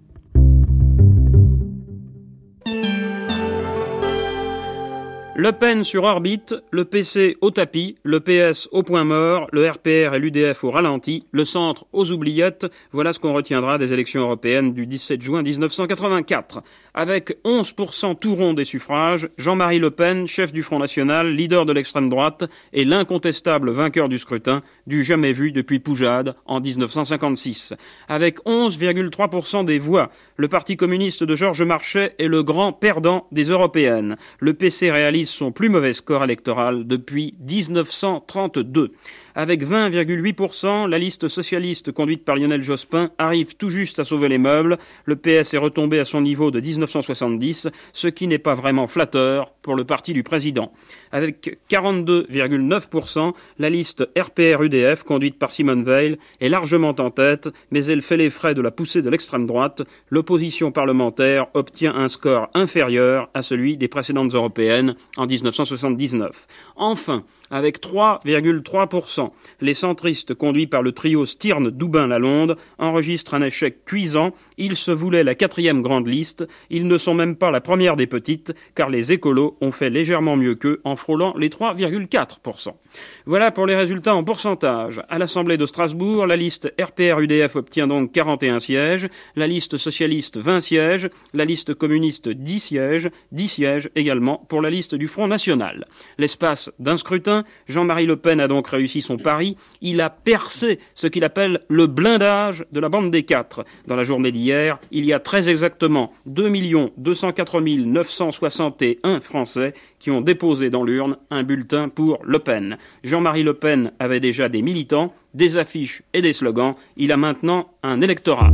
Le 5.42 5.54
Pen 5.54 5.86
sur 5.86 6.04
orbite, 6.04 6.54
le 6.70 6.84
PC 6.84 7.38
au 7.40 7.50
tapis, 7.50 7.96
le 8.04 8.20
PS 8.20 8.68
au 8.74 8.84
point 8.84 9.06
mort, 9.06 9.48
le 9.54 9.70
RPR 9.70 10.14
et 10.14 10.20
l'UDF 10.20 10.66
au 10.66 10.70
ralenti, 10.70 11.28
le 11.32 11.46
centre 11.46 11.86
aux 11.94 12.12
oubliettes, 12.12 12.68
voilà 12.92 13.14
ce 13.14 13.20
qu'on 13.20 13.32
retiendra 13.32 13.78
des 13.78 13.94
élections 13.94 14.20
européennes 14.20 14.74
du 14.74 14.86
17 14.86 15.22
juin 15.22 15.42
1984. 15.42 16.62
Avec 17.00 17.38
11% 17.46 18.20
tout 18.20 18.36
rond 18.36 18.54
des 18.54 18.66
suffrages, 18.66 19.30
Jean-Marie 19.38 19.80
Le 19.80 19.90
Pen, 19.90 20.28
chef 20.28 20.52
du 20.52 20.64
Front 20.64 20.80
National, 20.80 21.34
leader 21.34 21.66
de 21.66 21.72
l'extrême 21.72 22.10
droite, 22.10 22.44
est 22.74 22.84
l'incontestable 22.84 23.72
vainqueur 23.72 24.10
du 24.10 24.20
scrutin, 24.20 24.64
du 24.86 25.06
jamais 25.06 25.32
vu 25.32 25.54
depuis 25.54 25.80
Poujade 25.80 26.36
en 26.46 26.60
1956. 26.60 27.74
Avec 28.10 28.40
11,3% 28.40 29.64
des 29.64 29.80
voix, 29.80 30.10
le 30.36 30.50
Parti 30.50 30.76
communiste 30.76 31.24
de 31.24 31.38
Georges 31.38 31.64
Marchais 31.64 32.16
est 32.20 32.28
le 32.28 32.44
grand 32.44 32.74
perdant 32.74 33.28
des 33.32 33.46
européennes. 33.46 34.18
Le 34.40 34.54
PC 34.54 34.92
réalise 34.92 35.30
son 35.30 35.54
plus 35.54 35.70
mauvais 35.70 35.94
score 35.94 36.26
électoral 36.26 36.86
depuis 36.86 37.34
1932. 37.40 38.92
Avec 39.42 39.66
20,8%, 39.66 40.90
la 40.90 41.00
liste 41.00 41.30
socialiste 41.30 41.94
conduite 41.94 42.26
par 42.26 42.36
Lionel 42.36 42.62
Jospin 42.62 43.10
arrive 43.18 43.56
tout 43.56 43.70
juste 43.70 43.98
à 43.98 44.04
sauver 44.04 44.28
les 44.28 44.38
meubles. 44.38 44.78
Le 45.06 45.16
PS 45.16 45.54
est 45.54 45.58
retombé 45.58 45.98
à 45.98 46.04
son 46.04 46.20
niveau 46.20 46.52
de 46.52 46.60
1970, 46.60 47.70
ce 47.94 48.08
qui 48.10 48.28
n'est 48.28 48.38
pas 48.38 48.54
vraiment 48.54 48.86
flatteur 48.86 49.54
pour 49.62 49.78
le 49.78 49.86
parti 49.86 50.12
du 50.12 50.24
président. 50.24 50.74
Avec 51.14 51.58
42,9%, 51.70 53.32
la 53.60 53.70
liste 53.70 54.10
RPR-UDF 54.18 55.04
conduite 55.04 55.40
par 55.40 55.54
Simone 55.54 55.86
Veil 55.86 56.18
est 56.42 56.50
largement 56.50 56.94
en 57.00 57.10
tête, 57.10 57.48
mais 57.72 57.86
elle 57.86 58.02
fait 58.02 58.18
les 58.18 58.32
frais 58.32 58.56
de 58.56 58.62
la 58.62 58.72
poussée 58.72 59.02
de 59.02 59.10
l'extrême 59.10 59.48
droite. 59.48 59.84
L'opposition 60.10 60.74
parlementaire 60.74 61.48
obtient 61.54 61.96
un 61.96 62.10
score 62.10 62.50
inférieur 62.56 63.30
à 63.34 63.42
celui 63.42 63.78
des 63.78 63.88
précédentes 63.88 64.34
européennes 64.34 64.96
en 65.16 65.28
1979. 65.28 66.46
Enfin, 66.76 67.24
avec 67.52 67.82
3,3%. 67.82 69.32
Les 69.62 69.74
centristes 69.74 70.34
conduits 70.34 70.68
par 70.68 70.82
le 70.82 70.92
trio 70.92 71.26
Stirne-Doubin-Lalonde 71.26 72.58
enregistrent 72.78 73.34
un 73.34 73.42
échec 73.42 73.86
cuisant. 73.86 74.32
Ils 74.58 74.76
se 74.76 74.92
voulaient 74.92 75.24
la 75.24 75.36
quatrième 75.36 75.82
grande 75.82 76.08
liste. 76.08 76.48
Ils 76.70 76.88
ne 76.88 76.98
sont 76.98 77.14
même 77.14 77.36
pas 77.36 77.52
la 77.52 77.62
première 77.62 77.96
des 77.96 78.08
petites, 78.08 78.54
car 78.76 78.90
les 78.90 79.12
écolos 79.12 79.58
ont 79.62 79.72
fait 79.72 79.90
légèrement 79.90 80.36
mieux 80.36 80.56
qu'eux 80.56 80.82
en 80.84 80.96
frôlant 80.96 81.34
les 81.38 81.50
3,4%. 81.50 82.74
Voilà 83.26 83.52
pour 83.52 83.66
les 83.66 83.76
résultats 83.76 84.16
en 84.16 84.24
pourcentage. 84.24 85.02
À 85.10 85.18
l'Assemblée 85.18 85.58
de 85.58 85.66
Strasbourg, 85.66 86.26
la 86.26 86.36
liste 86.36 86.74
RPR-UDF 86.80 87.56
obtient 87.56 87.88
donc 87.88 88.12
41 88.12 88.60
sièges, 88.60 89.08
la 89.36 89.48
liste 89.48 89.78
socialiste 89.78 90.38
20 90.38 90.62
sièges, 90.62 91.10
la 91.34 91.46
liste 91.46 91.74
communiste 91.74 92.30
10 92.30 92.60
sièges, 92.60 93.10
10 93.32 93.48
sièges 93.48 93.90
également 93.96 94.46
pour 94.50 94.62
la 94.62 94.70
liste 94.70 94.96
du 94.96 95.08
Front 95.08 95.28
National. 95.28 95.86
L'espace 96.18 96.72
d'un 96.80 96.98
scrutin 96.98 97.39
Jean-Marie 97.68 98.06
Le 98.06 98.16
Pen 98.16 98.40
a 98.40 98.48
donc 98.48 98.68
réussi 98.68 99.02
son 99.02 99.18
pari. 99.18 99.56
Il 99.82 100.02
a 100.02 100.10
percé 100.10 100.80
ce 100.96 101.08
qu'il 101.08 101.24
appelle 101.24 101.62
le 101.68 101.88
blindage 101.88 102.66
de 102.72 102.80
la 102.80 102.90
bande 102.90 103.12
des 103.12 103.24
quatre. 103.24 103.66
Dans 103.88 103.96
la 103.96 104.04
journée 104.04 104.32
d'hier, 104.32 104.80
il 104.92 105.06
y 105.06 105.14
a 105.14 105.20
très 105.20 105.50
exactement 105.50 106.12
2 106.26 106.50
204 106.98 107.62
961 107.62 109.20
Français 109.20 109.74
qui 110.00 110.12
ont 110.12 110.22
déposé 110.22 110.70
dans 110.70 110.84
l'urne 110.84 111.18
un 111.30 111.44
bulletin 111.44 111.90
pour 111.90 112.20
Le 112.24 112.40
Pen. 112.40 112.78
Jean-Marie 113.04 113.44
Le 113.44 113.54
Pen 113.54 113.92
avait 114.00 114.20
déjà 114.20 114.50
des 114.50 114.62
militants, 114.62 115.14
des 115.34 115.58
affiches 115.58 116.04
et 116.14 116.22
des 116.22 116.34
slogans. 116.34 116.76
Il 116.98 117.12
a 117.12 117.18
maintenant 117.18 117.70
un 117.84 118.02
électorat. 118.02 118.52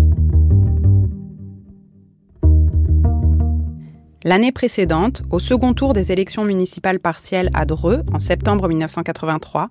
L'année 4.27 4.51
précédente, 4.51 5.21
au 5.29 5.37
second 5.37 5.75
tour 5.75 5.93
des 5.93 6.11
élections 6.11 6.45
municipales 6.45 6.99
partielles 6.99 7.51
à 7.53 7.63
Dreux, 7.65 8.01
en 8.11 8.17
septembre 8.17 8.67
1983, 8.67 9.69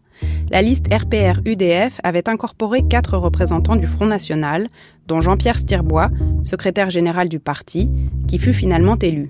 la 0.49 0.63
liste 0.63 0.87
RPR-UDF 0.95 2.01
avait 2.05 2.29
incorporé 2.29 2.87
quatre 2.87 3.19
représentants 3.19 3.75
du 3.75 3.89
Front 3.89 4.07
National, 4.07 4.69
dont 5.09 5.21
Jean-Pierre 5.21 5.59
Stirbois, 5.59 6.09
secrétaire 6.45 6.89
général 6.89 7.29
du 7.29 7.41
parti, 7.41 7.91
qui 8.29 8.39
fut 8.39 8.53
finalement 8.53 8.97
élu. 8.97 9.29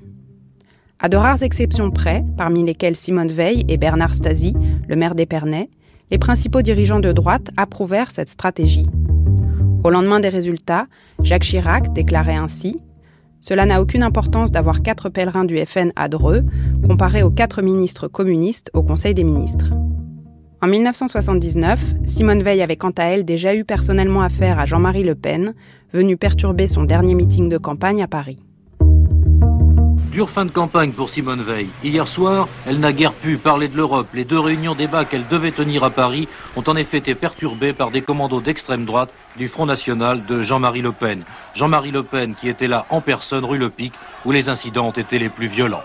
À 0.98 1.08
de 1.08 1.16
rares 1.16 1.42
exceptions 1.42 1.90
près, 1.90 2.22
parmi 2.36 2.62
lesquelles 2.62 2.94
Simone 2.94 3.32
Veil 3.32 3.64
et 3.66 3.78
Bernard 3.78 4.14
Stasi, 4.14 4.54
le 4.86 4.94
maire 4.94 5.14
d'Épernay, 5.14 5.70
les 6.10 6.18
principaux 6.18 6.60
dirigeants 6.60 7.00
de 7.00 7.12
droite 7.12 7.48
approuvèrent 7.56 8.10
cette 8.10 8.28
stratégie. 8.28 8.90
Au 9.84 9.88
lendemain 9.88 10.20
des 10.20 10.28
résultats, 10.28 10.86
Jacques 11.22 11.44
Chirac 11.44 11.94
déclarait 11.94 12.36
ainsi 12.36 12.82
cela 13.46 13.66
n'a 13.66 13.82
aucune 13.82 14.02
importance 14.02 14.52
d'avoir 14.52 14.80
quatre 14.80 15.10
pèlerins 15.10 15.44
du 15.44 15.58
FN 15.58 15.92
à 15.96 16.08
Dreux, 16.08 16.44
comparé 16.88 17.22
aux 17.22 17.30
quatre 17.30 17.60
ministres 17.60 18.08
communistes 18.08 18.70
au 18.72 18.82
Conseil 18.82 19.12
des 19.12 19.22
ministres. 19.22 19.74
En 20.62 20.66
1979, 20.66 21.96
Simone 22.06 22.42
Veil 22.42 22.62
avait 22.62 22.76
quant 22.76 22.94
à 22.96 23.04
elle 23.04 23.26
déjà 23.26 23.54
eu 23.54 23.66
personnellement 23.66 24.22
affaire 24.22 24.58
à 24.58 24.64
Jean-Marie 24.64 25.04
Le 25.04 25.14
Pen, 25.14 25.52
venu 25.92 26.16
perturber 26.16 26.66
son 26.66 26.84
dernier 26.84 27.14
meeting 27.14 27.50
de 27.50 27.58
campagne 27.58 28.02
à 28.02 28.08
Paris. 28.08 28.38
Dure 30.14 30.30
fin 30.30 30.44
de 30.44 30.52
campagne 30.52 30.92
pour 30.92 31.10
Simone 31.10 31.42
Veil. 31.42 31.66
Hier 31.82 32.06
soir, 32.06 32.46
elle 32.68 32.78
n'a 32.78 32.92
guère 32.92 33.14
pu 33.14 33.36
parler 33.36 33.66
de 33.66 33.76
l'Europe. 33.76 34.06
Les 34.14 34.24
deux 34.24 34.38
réunions 34.38 34.76
débat 34.76 35.04
qu'elle 35.04 35.26
devait 35.26 35.50
tenir 35.50 35.82
à 35.82 35.90
Paris 35.90 36.28
ont 36.54 36.62
en 36.68 36.76
effet 36.76 36.98
été 36.98 37.16
perturbées 37.16 37.72
par 37.72 37.90
des 37.90 38.02
commandos 38.02 38.40
d'extrême 38.40 38.84
droite 38.84 39.12
du 39.36 39.48
Front 39.48 39.66
National 39.66 40.24
de 40.24 40.42
Jean-Marie 40.42 40.82
Le 40.82 40.92
Pen. 40.92 41.24
Jean-Marie 41.56 41.90
Le 41.90 42.04
Pen 42.04 42.36
qui 42.36 42.48
était 42.48 42.68
là 42.68 42.86
en 42.90 43.00
personne 43.00 43.44
rue 43.44 43.58
Le 43.58 43.70
Pic 43.70 43.92
où 44.24 44.30
les 44.30 44.48
incidents 44.48 44.86
ont 44.86 44.92
été 44.92 45.18
les 45.18 45.30
plus 45.30 45.48
violents. 45.48 45.82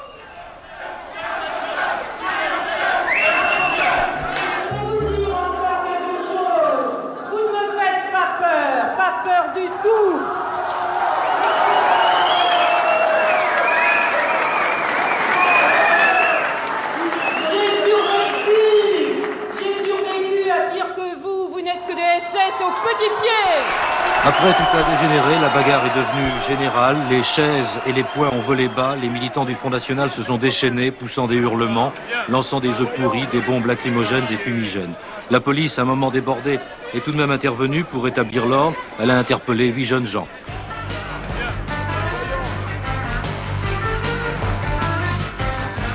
Après 24.25 24.53
tout 24.53 24.77
a 24.77 24.83
dégénéré, 24.83 25.39
la 25.39 25.47
bagarre 25.49 25.85
est 25.85 25.97
devenue 25.97 26.29
générale, 26.45 26.97
les 27.09 27.23
chaises 27.23 27.69
et 27.87 27.93
les 27.93 28.03
poings 28.03 28.29
ont 28.33 28.41
volé 28.41 28.67
bas, 28.67 28.95
les 29.01 29.07
militants 29.07 29.45
du 29.45 29.55
Front 29.55 29.69
National 29.69 30.11
se 30.11 30.23
sont 30.23 30.37
déchaînés, 30.37 30.91
poussant 30.91 31.25
des 31.25 31.35
hurlements, 31.35 31.93
lançant 32.27 32.59
des 32.59 32.69
œufs 32.69 32.93
pourris, 32.95 33.27
des 33.31 33.39
bombes 33.39 33.65
lacrymogènes, 33.65 34.27
des 34.27 34.37
fumigènes. 34.37 34.93
La 35.31 35.39
police, 35.39 35.79
à 35.79 35.83
un 35.83 35.85
moment 35.85 36.11
débordé, 36.11 36.59
est 36.93 36.99
tout 36.99 37.13
de 37.13 37.17
même 37.17 37.31
intervenue 37.31 37.85
pour 37.85 38.03
rétablir 38.03 38.45
l'ordre. 38.45 38.75
Elle 38.99 39.09
a 39.09 39.17
interpellé 39.17 39.67
huit 39.67 39.85
jeunes 39.85 40.07
gens. 40.07 40.27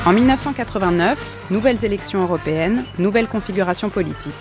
En 0.07 0.13
1989, 0.13 1.51
nouvelles 1.51 1.85
élections 1.85 2.23
européennes, 2.23 2.85
nouvelle 2.99 3.27
configuration 3.27 3.91
politique. 3.91 4.33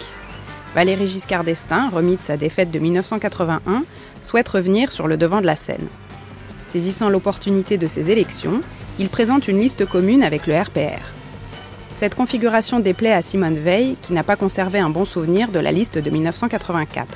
Valéry 0.75 1.05
Giscard 1.05 1.43
d'Estaing, 1.43 1.89
remis 1.89 2.15
de 2.15 2.21
sa 2.21 2.35
défaite 2.35 2.71
de 2.71 2.79
1981, 2.79 3.83
souhaite 4.23 4.49
revenir 4.49 4.91
sur 4.91 5.07
le 5.07 5.17
devant 5.17 5.39
de 5.39 5.45
la 5.45 5.55
scène. 5.55 5.87
Saisissant 6.65 7.09
l'opportunité 7.09 7.77
de 7.77 7.85
ces 7.85 8.09
élections, 8.09 8.61
il 8.97 9.09
présente 9.09 9.47
une 9.47 9.59
liste 9.59 9.85
commune 9.85 10.23
avec 10.23 10.47
le 10.47 10.59
RPR. 10.59 11.03
Cette 11.93 12.15
configuration 12.15 12.79
déplaît 12.79 13.13
à 13.13 13.21
Simone 13.21 13.59
Veil, 13.59 13.97
qui 14.01 14.13
n'a 14.13 14.23
pas 14.23 14.35
conservé 14.35 14.79
un 14.79 14.89
bon 14.89 15.05
souvenir 15.05 15.49
de 15.49 15.59
la 15.59 15.71
liste 15.71 15.99
de 15.99 16.09
1984. 16.09 17.07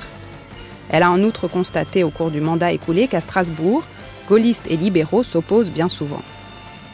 Elle 0.90 1.02
a 1.02 1.10
en 1.10 1.20
outre 1.24 1.48
constaté 1.48 2.04
au 2.04 2.10
cours 2.10 2.30
du 2.30 2.40
mandat 2.40 2.72
écoulé 2.72 3.08
qu'à 3.08 3.20
Strasbourg, 3.20 3.82
gaullistes 4.28 4.70
et 4.70 4.76
libéraux 4.76 5.24
s'opposent 5.24 5.72
bien 5.72 5.88
souvent. 5.88 6.22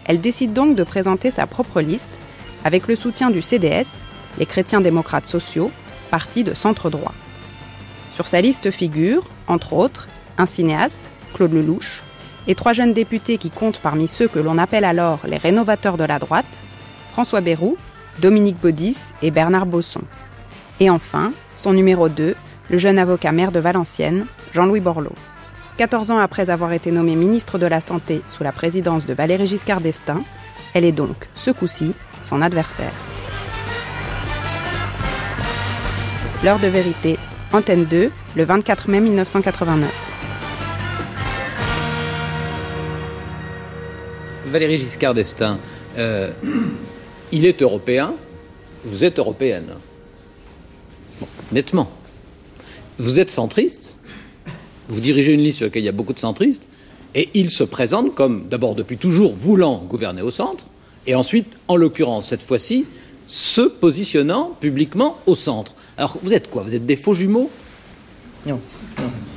Elle 0.06 0.20
décide 0.22 0.54
donc 0.54 0.76
de 0.76 0.82
présenter 0.82 1.30
sa 1.30 1.46
propre 1.46 1.82
liste, 1.82 2.18
avec 2.64 2.88
le 2.88 2.96
soutien 2.96 3.30
du 3.30 3.42
CDS, 3.42 4.02
les 4.38 4.46
chrétiens 4.46 4.80
démocrates 4.80 5.26
sociaux, 5.26 5.70
parti 6.14 6.44
de 6.44 6.54
centre 6.54 6.90
droit. 6.90 7.12
Sur 8.12 8.28
sa 8.28 8.40
liste 8.40 8.70
figurent, 8.70 9.24
entre 9.48 9.72
autres, 9.72 10.06
un 10.38 10.46
cinéaste, 10.46 11.10
Claude 11.34 11.52
Lelouch, 11.52 12.04
et 12.46 12.54
trois 12.54 12.72
jeunes 12.72 12.92
députés 12.92 13.36
qui 13.36 13.50
comptent 13.50 13.80
parmi 13.80 14.06
ceux 14.06 14.28
que 14.28 14.38
l'on 14.38 14.56
appelle 14.56 14.84
alors 14.84 15.18
les 15.26 15.38
rénovateurs 15.38 15.96
de 15.96 16.04
la 16.04 16.20
droite, 16.20 16.54
François 17.10 17.40
Bayrou, 17.40 17.76
Dominique 18.20 18.60
Baudis 18.60 18.96
et 19.22 19.32
Bernard 19.32 19.66
Bosson. 19.66 20.02
Et 20.78 20.88
enfin, 20.88 21.32
son 21.52 21.72
numéro 21.72 22.08
2, 22.08 22.36
le 22.70 22.78
jeune 22.78 23.00
avocat 23.00 23.32
maire 23.32 23.50
de 23.50 23.58
Valenciennes, 23.58 24.26
Jean-Louis 24.54 24.78
Borloo. 24.78 25.16
14 25.78 26.12
ans 26.12 26.18
après 26.18 26.48
avoir 26.48 26.72
été 26.72 26.92
nommée 26.92 27.16
ministre 27.16 27.58
de 27.58 27.66
la 27.66 27.80
Santé 27.80 28.22
sous 28.28 28.44
la 28.44 28.52
présidence 28.52 29.04
de 29.04 29.14
Valéry 29.14 29.48
Giscard 29.48 29.80
d'Estaing, 29.80 30.22
elle 30.74 30.84
est 30.84 30.92
donc, 30.92 31.28
ce 31.34 31.50
coup-ci, 31.50 31.92
son 32.20 32.40
adversaire. 32.40 32.92
L'heure 36.44 36.60
de 36.60 36.66
vérité, 36.66 37.16
Antenne 37.54 37.86
2, 37.86 38.10
le 38.36 38.44
24 38.44 38.90
mai 38.90 39.00
1989. 39.00 39.90
Valérie 44.48 44.78
Giscard 44.78 45.14
d'Estaing, 45.14 45.58
euh, 45.96 46.30
il 47.32 47.46
est 47.46 47.62
européen, 47.62 48.12
vous 48.84 49.06
êtes 49.06 49.18
européenne. 49.18 49.76
nettement. 51.50 51.90
Vous 52.98 53.18
êtes 53.18 53.30
centriste, 53.30 53.96
vous 54.90 55.00
dirigez 55.00 55.32
une 55.32 55.40
liste 55.40 55.58
sur 55.58 55.66
laquelle 55.68 55.84
il 55.84 55.86
y 55.86 55.88
a 55.88 55.92
beaucoup 55.92 56.12
de 56.12 56.18
centristes, 56.18 56.68
et 57.14 57.30
il 57.32 57.50
se 57.50 57.64
présente 57.64 58.14
comme, 58.14 58.48
d'abord 58.48 58.74
depuis 58.74 58.98
toujours, 58.98 59.32
voulant 59.32 59.78
gouverner 59.78 60.20
au 60.20 60.30
centre, 60.30 60.66
et 61.06 61.14
ensuite, 61.14 61.56
en 61.68 61.76
l'occurrence, 61.76 62.28
cette 62.28 62.42
fois-ci, 62.42 62.84
se 63.26 63.62
positionnant 63.62 64.54
publiquement 64.60 65.18
au 65.26 65.34
centre. 65.34 65.72
Alors, 65.96 66.18
vous 66.22 66.32
êtes 66.32 66.50
quoi? 66.50 66.62
Vous 66.62 66.74
êtes 66.74 66.86
des 66.86 66.96
faux 66.96 67.14
jumeaux? 67.14 67.50
Non. 68.46 68.60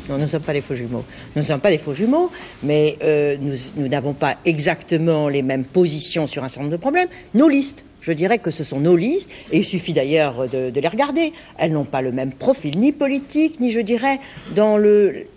Non, 0.09 0.15
nous 0.15 0.21
ne 0.21 0.27
sommes 0.27 0.41
pas 0.41 0.53
des 0.53 0.61
faux 0.61 0.75
jumeaux. 0.75 1.03
Nous 1.35 1.41
ne 1.41 1.45
sommes 1.45 1.59
pas 1.59 1.69
des 1.69 1.77
faux 1.77 1.93
jumeaux, 1.93 2.31
mais 2.63 2.97
euh, 3.03 3.35
nous 3.75 3.87
n'avons 3.87 4.13
pas 4.13 4.37
exactement 4.45 5.27
les 5.27 5.41
mêmes 5.41 5.65
positions 5.65 6.27
sur 6.27 6.43
un 6.43 6.49
certain 6.49 6.63
nombre 6.63 6.77
de 6.77 6.81
problèmes. 6.81 7.09
Nos 7.33 7.49
listes, 7.49 7.83
je 8.01 8.11
dirais 8.13 8.39
que 8.39 8.51
ce 8.51 8.63
sont 8.63 8.79
nos 8.79 8.95
listes, 8.95 9.29
et 9.51 9.57
il 9.57 9.65
suffit 9.65 9.93
d'ailleurs 9.93 10.47
de, 10.49 10.71
les 10.73 10.87
regarder. 10.87 11.33
Elles 11.57 11.73
n'ont 11.73 11.85
pas 11.85 12.01
le 12.01 12.11
même 12.11 12.33
profil, 12.33 12.79
ni 12.79 12.91
politique, 12.91 13.59
ni, 13.59 13.71
je 13.71 13.81
dirais, 13.81 14.19
dans 14.55 14.77
le 14.77 15.27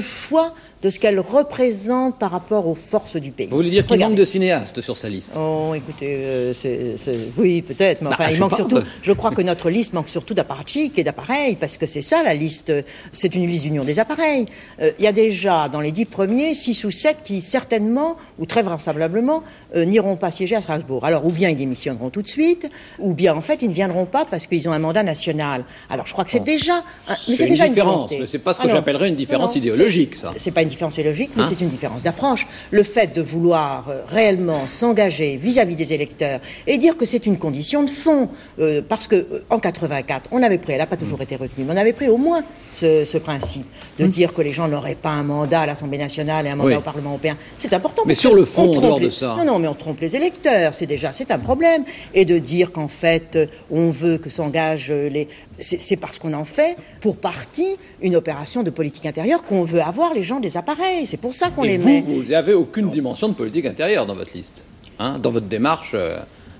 choix 0.00 0.54
de 0.82 0.88
ce 0.88 0.98
qu'elle 0.98 1.20
représente 1.20 2.18
par 2.18 2.30
rapport 2.30 2.66
aux 2.66 2.74
forces 2.74 3.16
du 3.16 3.30
pays. 3.32 3.48
Vous 3.48 3.56
voulez 3.56 3.70
dire 3.70 3.84
qu'il 3.84 4.00
manque 4.00 4.14
de 4.14 4.24
cinéastes 4.24 4.80
sur 4.80 4.96
sa 4.96 5.08
liste? 5.08 5.38
Oh, 5.38 5.74
écoutez, 5.74 6.14
euh, 6.16 6.52
c'est, 6.54 6.96
oui, 7.36 7.60
peut-être, 7.60 8.00
mais 8.00 8.08
enfin, 8.08 8.24
bah, 8.24 8.32
il 8.32 8.40
manque 8.40 8.54
surtout. 8.54 8.80
Je 9.02 9.12
crois 9.12 9.30
que 9.30 9.42
notre 9.42 9.68
liste 9.68 9.92
manque 9.92 10.08
surtout 10.08 10.32
d'apparatchiks 10.32 10.98
et 10.98 11.04
d'appareils, 11.04 11.56
parce 11.56 11.76
que 11.76 11.84
c'est 11.86 12.02
ça 12.02 12.22
la 12.22 12.34
liste. 12.34 12.72
C'est 13.12 13.34
une 13.34 13.46
liste 13.46 13.64
d'union 13.64 13.84
des 13.84 13.98
appareils. 13.98 14.46
Euh, 14.80 14.92
il 14.98 15.04
y 15.04 15.08
a 15.08 15.12
déjà 15.12 15.68
dans 15.68 15.80
les 15.80 15.92
dix 15.92 16.06
premiers 16.06 16.54
six 16.54 16.84
ou 16.84 16.90
sept 16.90 17.18
qui 17.24 17.42
certainement 17.42 18.16
ou 18.38 18.46
très 18.46 18.62
vraisemblablement 18.62 19.42
euh, 19.76 19.84
n'iront 19.84 20.16
pas 20.16 20.30
siéger 20.30 20.56
à 20.56 20.62
Strasbourg. 20.62 21.04
Alors, 21.04 21.26
ou 21.26 21.30
bien 21.30 21.50
ils 21.50 21.56
démissionneront 21.56 22.08
tout 22.08 22.22
de 22.22 22.28
suite, 22.28 22.66
ou 22.98 23.12
bien 23.12 23.34
en 23.34 23.40
fait 23.42 23.60
ils 23.62 23.68
ne 23.68 23.74
viendront 23.74 24.06
pas 24.06 24.24
parce 24.24 24.46
qu'ils 24.46 24.68
ont 24.68 24.72
un 24.72 24.78
mandat 24.78 25.02
national. 25.02 25.64
Alors, 25.90 26.06
je 26.06 26.12
crois 26.12 26.24
que 26.24 26.30
c'est 26.30 26.40
déjà, 26.40 26.82
mais 27.28 27.36
c'est 27.36 27.46
déjà 27.46 27.66
une 27.66 27.74
différence. 27.74 28.12
c'est 28.24 28.38
pas 28.38 28.54
ce 28.54 28.60
que 28.60 28.68
j'appellerais 28.68 29.08
une 29.08 29.16
différence 29.16 29.56
idéologique, 29.56 30.14
ça. 30.14 30.32
C'est 30.36 30.50
pas 30.50 30.62
une 30.62 30.69
différence 30.70 30.98
logique, 30.98 31.30
mais 31.36 31.42
hein 31.42 31.46
c'est 31.48 31.60
une 31.60 31.68
différence 31.68 32.02
d'approche. 32.02 32.46
Le 32.70 32.82
fait 32.82 33.14
de 33.14 33.22
vouloir 33.22 33.88
euh, 33.88 34.02
réellement 34.08 34.66
s'engager 34.66 35.36
vis-à-vis 35.36 35.76
des 35.76 35.92
électeurs 35.92 36.40
et 36.66 36.78
dire 36.78 36.96
que 36.96 37.04
c'est 37.04 37.26
une 37.26 37.38
condition 37.38 37.82
de 37.82 37.90
fond, 37.90 38.28
euh, 38.58 38.82
parce 38.86 39.06
que 39.06 39.16
euh, 39.16 39.44
en 39.50 39.58
84, 39.58 40.28
on 40.32 40.42
avait 40.42 40.58
pris, 40.58 40.72
elle 40.72 40.78
n'a 40.78 40.86
pas 40.86 40.96
toujours 40.96 41.20
été 41.22 41.36
retenue, 41.36 41.64
mais 41.66 41.74
on 41.74 41.76
avait 41.76 41.92
pris 41.92 42.08
au 42.08 42.16
moins 42.16 42.42
ce, 42.72 43.18
principe 43.18 43.66
de 43.98 44.04
hum. 44.04 44.10
dire 44.10 44.32
que 44.32 44.40
les 44.40 44.52
gens 44.52 44.66
n'auraient 44.66 44.94
pas 44.94 45.10
un 45.10 45.22
mandat 45.22 45.60
à 45.60 45.66
l'Assemblée 45.66 45.98
nationale 45.98 46.46
et 46.46 46.50
un 46.50 46.56
mandat 46.56 46.78
au 46.78 46.82
Parlement 46.82 47.10
européen. 47.10 47.36
C'est 47.58 47.72
important. 47.74 48.02
Mais 48.06 48.14
sur 48.14 48.34
le 48.34 48.44
fond, 48.44 48.70
dehors 48.70 48.98
de 48.98 49.10
ça. 49.10 49.34
Non, 49.38 49.44
non, 49.44 49.58
mais 49.58 49.68
on 49.68 49.74
trompe 49.74 50.00
les 50.00 50.16
électeurs. 50.16 50.74
C'est 50.74 50.86
déjà, 50.86 51.12
c'est 51.12 51.30
un 51.30 51.38
problème. 51.38 51.84
Et 52.14 52.24
de 52.24 52.38
dire 52.38 52.72
qu'en 52.72 52.88
fait, 52.88 53.38
on 53.70 53.90
veut 53.90 54.16
que 54.16 54.30
s'engagent 54.30 54.90
les, 54.90 55.28
c'est 55.60 55.96
parce 55.96 56.18
qu'on 56.18 56.32
en 56.32 56.44
fait 56.44 56.76
pour 57.00 57.16
partie 57.16 57.76
une 58.02 58.16
opération 58.16 58.62
de 58.62 58.70
politique 58.70 59.06
intérieure 59.06 59.44
qu'on 59.44 59.64
veut 59.64 59.82
avoir 59.82 60.14
les 60.14 60.22
gens 60.22 60.40
des 60.40 60.56
appareils. 60.56 61.06
C'est 61.06 61.16
pour 61.16 61.34
ça 61.34 61.50
qu'on 61.50 61.62
les 61.62 61.76
vous, 61.76 61.88
met. 61.88 62.00
Vous 62.00 62.24
n'avez 62.24 62.54
aucune 62.54 62.90
dimension 62.90 63.28
de 63.28 63.34
politique 63.34 63.66
intérieure 63.66 64.06
dans 64.06 64.14
votre 64.14 64.36
liste. 64.36 64.64
Hein 64.98 65.18
dans 65.18 65.30
votre 65.30 65.46
démarche, 65.46 65.92
euh, 65.94 66.18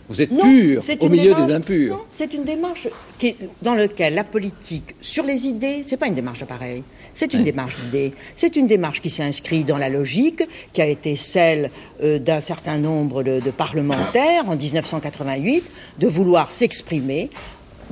vous 0.09 0.22
êtes 0.22 0.30
pur 0.30 0.82
au 1.01 1.09
milieu 1.09 1.34
des 1.34 1.53
impurs. 1.53 2.05
c'est 2.09 2.34
une 2.34 2.44
démarche 2.44 2.88
qui 3.18 3.36
dans 3.62 3.74
laquelle 3.74 4.14
la 4.14 4.24
politique, 4.24 4.94
sur 5.01 5.24
les 5.24 5.46
idées, 5.46 5.82
c'est 5.84 5.96
pas 5.96 6.07
une 6.07 6.14
démarche 6.14 6.40
d'appareil. 6.40 6.82
C'est 7.12 7.34
une 7.34 7.44
démarche 7.44 7.76
d'idées. 7.76 8.14
C'est 8.36 8.57
une 8.57 8.66
démarche 8.66 9.01
qui 9.01 9.11
s'inscrit 9.11 9.64
dans 9.64 9.76
la 9.76 9.88
logique 9.88 10.42
qui 10.72 10.80
a 10.80 10.86
été 10.86 11.16
celle 11.16 11.70
euh, 12.03 12.18
d'un 12.18 12.40
certain 12.40 12.78
nombre 12.78 13.22
de, 13.22 13.40
de, 13.40 13.51
parlementaires 13.51 14.48
en 14.48 14.57
1988 14.57 15.70
de 15.98 16.07
vouloir 16.07 16.51
s'exprimer 16.53 17.28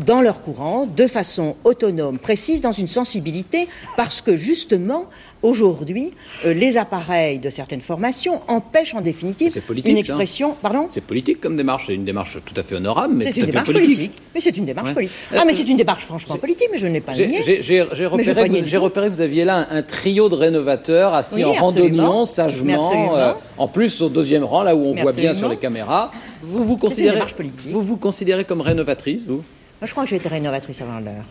dans 0.04 0.20
leur 0.20 0.42
courant, 0.42 0.86
de 0.86 1.06
façon 1.06 1.56
autonome, 1.64 2.18
précise, 2.18 2.60
dans 2.60 2.72
une 2.72 2.86
sensibilité, 2.86 3.68
parce 3.96 4.20
que 4.20 4.36
justement, 4.36 5.06
aujourd'hui, 5.42 6.12
euh, 6.44 6.52
les 6.52 6.76
appareils 6.76 7.38
de 7.38 7.50
certaines 7.50 7.80
formations 7.80 8.40
empêchent 8.48 8.94
en 8.94 9.00
définitive 9.00 9.52
une 9.84 9.96
expression. 9.96 10.54
Pardon 10.60 10.86
C'est 10.88 11.00
politique 11.00 11.40
comme 11.40 11.56
démarche, 11.56 11.84
c'est 11.86 11.94
une 11.94 12.04
démarche 12.04 12.38
tout 12.44 12.54
à 12.56 12.62
fait 12.62 12.76
honorable, 12.76 13.14
mais 13.14 13.32
tout 13.32 13.40
une 13.40 13.46
démarche 13.46 13.72
politique. 13.72 14.12
Mais 14.34 14.40
c'est 14.40 14.56
une 14.56 14.64
démarche 14.64 14.94
politique. 14.94 15.16
Ah, 15.34 15.44
mais 15.46 15.52
c'est 15.52 15.68
une 15.68 15.76
démarche 15.76 16.04
franchement 16.04 16.36
politique, 16.36 16.68
mais 16.72 16.78
je 16.78 16.86
ne 16.86 16.92
l'ai 16.92 17.00
pas 17.00 17.14
nié. 17.14 17.62
J'ai 17.62 17.82
repéré, 18.06 19.08
que 19.08 19.14
vous 19.14 19.20
aviez 19.20 19.44
là 19.44 19.66
un, 19.70 19.82
trio 19.82 20.28
de 20.28 20.34
rénovateurs 20.34 21.14
assis 21.14 21.44
en 21.44 21.52
randonnion, 21.52 22.26
sagement, 22.26 23.16
euh, 23.16 23.32
en 23.56 23.68
plus 23.68 24.02
au 24.02 24.08
deuxième 24.08 24.44
rang, 24.44 24.62
là 24.62 24.74
où 24.76 24.84
on 24.84 24.94
voit 24.94 25.12
bien 25.12 25.34
sur 25.34 25.48
les 25.48 25.56
caméras. 25.56 26.10
Vous 26.42 26.64
vous 26.64 26.76
considérez, 26.76 27.20
vous 27.66 27.82
vous 27.82 27.96
considérez 27.96 28.44
comme 28.44 28.60
rénovatrice, 28.60 29.24
vous? 29.26 29.42
Je 29.86 29.90
crois 29.92 30.04
que 30.04 30.10
j'ai 30.10 30.16
été 30.16 30.28
rénovatrice 30.28 30.80
avant 30.80 30.98
l'heure. 31.00 31.24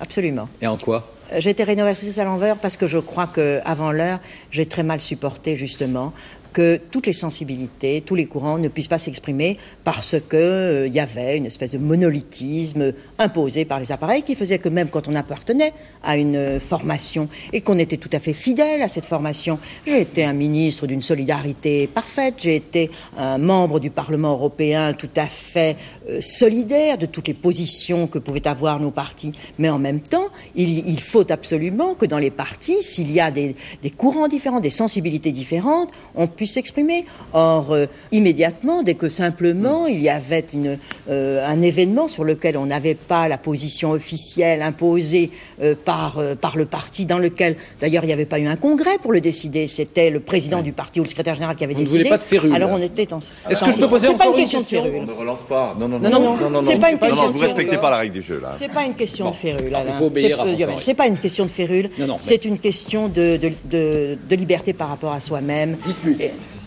Absolument. 0.00 0.48
Et 0.60 0.66
en 0.66 0.76
quoi? 0.76 1.08
Euh, 1.32 1.36
J'ai 1.40 1.50
été 1.50 1.62
rénovatrice 1.64 2.18
à 2.18 2.24
l'envers 2.24 2.56
parce 2.56 2.76
que 2.76 2.86
je 2.86 2.98
crois 2.98 3.26
qu'avant 3.26 3.92
l'heure, 3.92 4.18
j'ai 4.50 4.66
très 4.66 4.82
mal 4.82 5.00
supporté 5.00 5.56
justement 5.56 6.12
que 6.54 6.80
toutes 6.90 7.06
les 7.06 7.12
sensibilités, 7.12 8.02
tous 8.06 8.14
les 8.14 8.26
courants 8.26 8.58
ne 8.58 8.68
puissent 8.68 8.88
pas 8.88 9.00
s'exprimer 9.00 9.58
parce 9.82 10.16
qu'il 10.30 10.38
euh, 10.38 10.86
y 10.86 11.00
avait 11.00 11.36
une 11.36 11.46
espèce 11.46 11.72
de 11.72 11.78
monolithisme 11.78 12.94
imposé 13.18 13.64
par 13.64 13.80
les 13.80 13.90
appareils 13.90 14.22
qui 14.22 14.36
faisait 14.36 14.60
que 14.60 14.68
même 14.68 14.88
quand 14.88 15.08
on 15.08 15.14
appartenait 15.16 15.72
à 16.02 16.16
une 16.16 16.36
euh, 16.36 16.60
formation 16.60 17.28
et 17.52 17.60
qu'on 17.60 17.78
était 17.78 17.96
tout 17.96 18.08
à 18.12 18.20
fait 18.20 18.32
fidèle 18.32 18.82
à 18.82 18.88
cette 18.88 19.04
formation, 19.04 19.58
j'ai 19.84 20.00
été 20.00 20.24
un 20.24 20.32
ministre 20.32 20.86
d'une 20.86 21.02
solidarité 21.02 21.88
parfaite, 21.88 22.36
j'ai 22.38 22.54
été 22.54 22.90
un 23.18 23.38
membre 23.38 23.80
du 23.80 23.90
Parlement 23.90 24.32
européen 24.32 24.92
tout 24.92 25.10
à 25.16 25.26
fait 25.26 25.76
euh, 26.08 26.20
solidaire 26.20 26.98
de 26.98 27.06
toutes 27.06 27.26
les 27.26 27.34
positions 27.34 28.06
que 28.06 28.20
pouvaient 28.20 28.46
avoir 28.46 28.78
nos 28.78 28.92
partis, 28.92 29.32
mais 29.58 29.68
en 29.68 29.80
même 29.80 30.00
temps, 30.00 30.28
il, 30.54 31.00
faut 31.00 31.30
absolument 31.32 31.94
que 31.94 32.06
dans 32.06 32.18
les 32.18 32.30
partis, 32.30 32.80
s'il 32.80 33.10
y 33.10 33.18
a 33.18 33.32
des 33.32 33.54
courants 33.96 34.28
différents, 34.28 34.60
des 34.60 34.70
sensibilités 34.70 35.32
différentes, 35.32 35.90
on 36.14 36.28
puisse 36.28 36.43
s'exprimer. 36.46 37.04
Or, 37.32 37.72
euh, 37.72 37.86
immédiatement, 38.12 38.82
dès 38.82 38.94
que 38.94 39.08
simplement 39.08 39.86
il 39.86 40.00
y 40.00 40.08
avait 40.08 40.44
une, 40.52 40.78
euh, 41.08 41.46
un 41.46 41.62
événement 41.62 42.08
sur 42.08 42.24
lequel 42.24 42.56
on 42.56 42.66
n'avait 42.66 42.94
pas 42.94 43.28
la 43.28 43.38
position 43.38 43.90
officielle 43.92 44.62
imposée 44.62 45.30
euh, 45.62 45.74
par, 45.84 46.20
par 46.40 46.56
le 46.56 46.66
parti, 46.66 47.06
dans 47.06 47.18
lequel, 47.18 47.56
d'ailleurs, 47.80 48.04
il 48.04 48.08
n'y 48.08 48.12
avait 48.12 48.26
pas 48.26 48.38
eu 48.38 48.46
un 48.46 48.56
congrès 48.56 48.98
pour 48.98 49.12
le 49.12 49.20
décider, 49.20 49.66
c'était 49.66 50.10
le 50.10 50.20
président 50.20 50.62
du 50.62 50.72
parti 50.72 51.00
ou 51.00 51.02
le 51.02 51.08
secrétaire 51.08 51.34
général 51.34 51.56
qui 51.56 51.64
avait 51.64 51.74
décidé. 51.74 51.90
Vous 51.90 51.96
ne 51.96 51.98
voulez 52.04 52.10
pas 52.10 52.18
de 52.18 52.22
férule 52.22 52.54
Alors 52.54 52.70
on 52.70 52.82
était 52.82 53.12
en. 53.12 53.18
Est-ce 53.48 53.64
que 53.64 53.70
je 53.70 53.78
peux 53.78 53.88
poser 53.88 54.06
C'est 54.06 54.16
pas 54.16 54.26
une 54.26 54.34
question 54.34 54.60
de 54.60 54.66
férule. 54.66 54.92
On 55.00 55.06
ne 55.06 55.12
relance 55.12 55.42
pas. 55.42 55.74
Non, 55.78 55.88
non, 55.88 55.98
non. 55.98 56.10
non, 56.10 56.50
non, 56.50 56.62
c'est 56.62 56.76
pas 56.76 56.90
une 56.90 56.98
question. 56.98 57.30
vous 57.30 57.38
respectez 57.38 57.78
pas 57.78 57.90
la 57.90 57.98
règle 57.98 58.14
du 58.14 58.22
jeu 58.22 58.40
là. 58.40 58.52
C'est 58.56 58.72
pas 58.72 58.84
une 58.84 58.94
question 58.94 59.30
de 59.30 59.34
férule. 59.34 59.76
Il 59.86 59.94
faut 59.98 60.06
obéir 60.06 60.40
à 60.40 60.46
C'est 60.80 60.94
pas 60.94 61.06
une 61.06 61.18
question 61.18 61.44
de 61.44 61.50
férule. 61.50 61.90
C'est 62.18 62.44
une 62.44 62.58
question 62.58 63.08
de, 63.08 63.38
de, 63.38 64.16
de, 64.28 64.36
liberté 64.36 64.72
par 64.72 64.88
rapport 64.88 65.12
à 65.12 65.20
soi-même. 65.20 65.76
Dites-lui. 65.84 66.16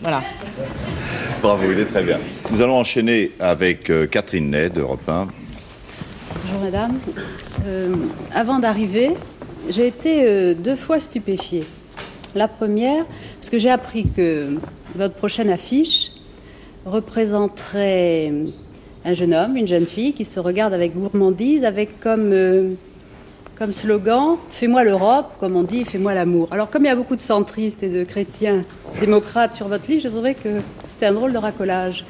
Voilà. 0.02 0.22
Bravo, 1.42 1.62
il 1.70 1.78
est 1.78 1.86
très 1.86 2.02
bien. 2.02 2.18
Nous 2.50 2.62
allons 2.62 2.78
enchaîner 2.78 3.32
avec 3.40 3.90
euh, 3.90 4.06
Catherine 4.06 4.50
Ney 4.50 4.70
d'Europe 4.70 5.08
1. 5.08 5.28
Bonjour 6.44 6.60
madame. 6.60 6.98
Euh, 7.66 7.94
avant 8.32 8.58
d'arriver, 8.58 9.10
j'ai 9.68 9.86
été 9.86 10.22
euh, 10.22 10.54
deux 10.54 10.76
fois 10.76 11.00
stupéfiée. 11.00 11.64
La 12.34 12.48
première, 12.48 13.04
parce 13.36 13.50
que 13.50 13.58
j'ai 13.58 13.70
appris 13.70 14.08
que 14.08 14.58
votre 14.94 15.14
prochaine 15.14 15.50
affiche 15.50 16.12
représenterait 16.86 18.32
un 19.04 19.14
jeune 19.14 19.34
homme, 19.34 19.56
une 19.56 19.68
jeune 19.68 19.86
fille 19.86 20.12
qui 20.12 20.24
se 20.24 20.38
regarde 20.38 20.74
avec 20.74 20.94
gourmandise, 20.94 21.64
avec 21.64 22.00
comme 22.00 22.32
comme 23.58 23.72
slogan 23.72 24.36
Fais-moi 24.50 24.84
l'Europe, 24.84 25.32
comme 25.40 25.56
on 25.56 25.64
dit, 25.64 25.84
fais-moi 25.84 26.14
l'amour. 26.14 26.48
Alors, 26.52 26.70
comme 26.70 26.84
il 26.84 26.88
y 26.88 26.90
a 26.90 26.94
beaucoup 26.94 27.16
de 27.16 27.20
centristes 27.20 27.82
et 27.82 27.88
de 27.88 28.04
chrétiens 28.04 28.64
démocrates 29.00 29.54
sur 29.54 29.66
votre 29.66 29.90
liste, 29.90 30.04
je 30.04 30.08
trouvais 30.08 30.34
que 30.34 30.60
c'était 30.86 31.06
un 31.06 31.12
drôle 31.12 31.32
de 31.32 31.38
racolage. 31.38 32.04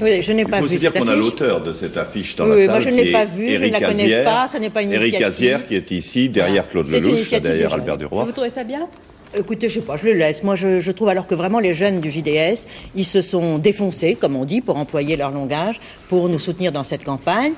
Oui, 0.00 0.22
je 0.22 0.32
n'ai 0.32 0.44
pas 0.44 0.60
vu. 0.60 0.66
Il 0.66 0.70
faut 0.70 0.76
dire 0.76 0.92
qu'on 0.92 1.08
a 1.08 1.16
l'auteur 1.16 1.60
de 1.60 1.72
cette 1.72 1.96
affiche 1.96 2.36
dans 2.36 2.46
la 2.46 2.56
salle. 2.56 2.66
Moi, 2.68 2.80
je 2.80 2.88
ne 2.88 2.96
l'ai 2.96 3.12
pas 3.12 3.24
vu, 3.26 3.50
je 3.50 3.64
ne 3.64 3.70
la 3.70 3.80
connais 3.80 4.24
pas, 4.24 4.46
ça 4.46 4.58
n'est 4.58 4.70
pas 4.70 4.82
une 4.82 4.92
Éric 4.92 5.20
Azière, 5.20 5.66
qui 5.66 5.74
est 5.74 5.90
ici, 5.90 6.30
derrière 6.30 6.68
Claude 6.68 6.86
Lelouch, 6.86 7.30
derrière 7.30 7.74
Albert 7.74 7.98
Duroy. 7.98 8.24
Vous 8.24 8.32
trouvez 8.32 8.50
ça 8.50 8.64
bien? 8.64 8.88
Écoutez, 9.36 9.68
je 9.68 9.74
sais 9.74 9.80
pas, 9.82 9.96
je 9.96 10.06
le 10.06 10.12
laisse. 10.12 10.42
Moi, 10.42 10.54
je, 10.54 10.80
je, 10.80 10.90
trouve 10.90 11.10
alors 11.10 11.26
que 11.26 11.34
vraiment 11.34 11.58
les 11.58 11.74
jeunes 11.74 12.00
du 12.00 12.10
JDS, 12.10 12.64
ils 12.94 13.04
se 13.04 13.20
sont 13.20 13.58
défoncés, 13.58 14.14
comme 14.14 14.36
on 14.36 14.46
dit, 14.46 14.62
pour 14.62 14.78
employer 14.78 15.16
leur 15.18 15.32
langage, 15.32 15.80
pour 16.08 16.30
nous 16.30 16.38
soutenir 16.38 16.72
dans 16.72 16.82
cette 16.82 17.04
campagne 17.04 17.52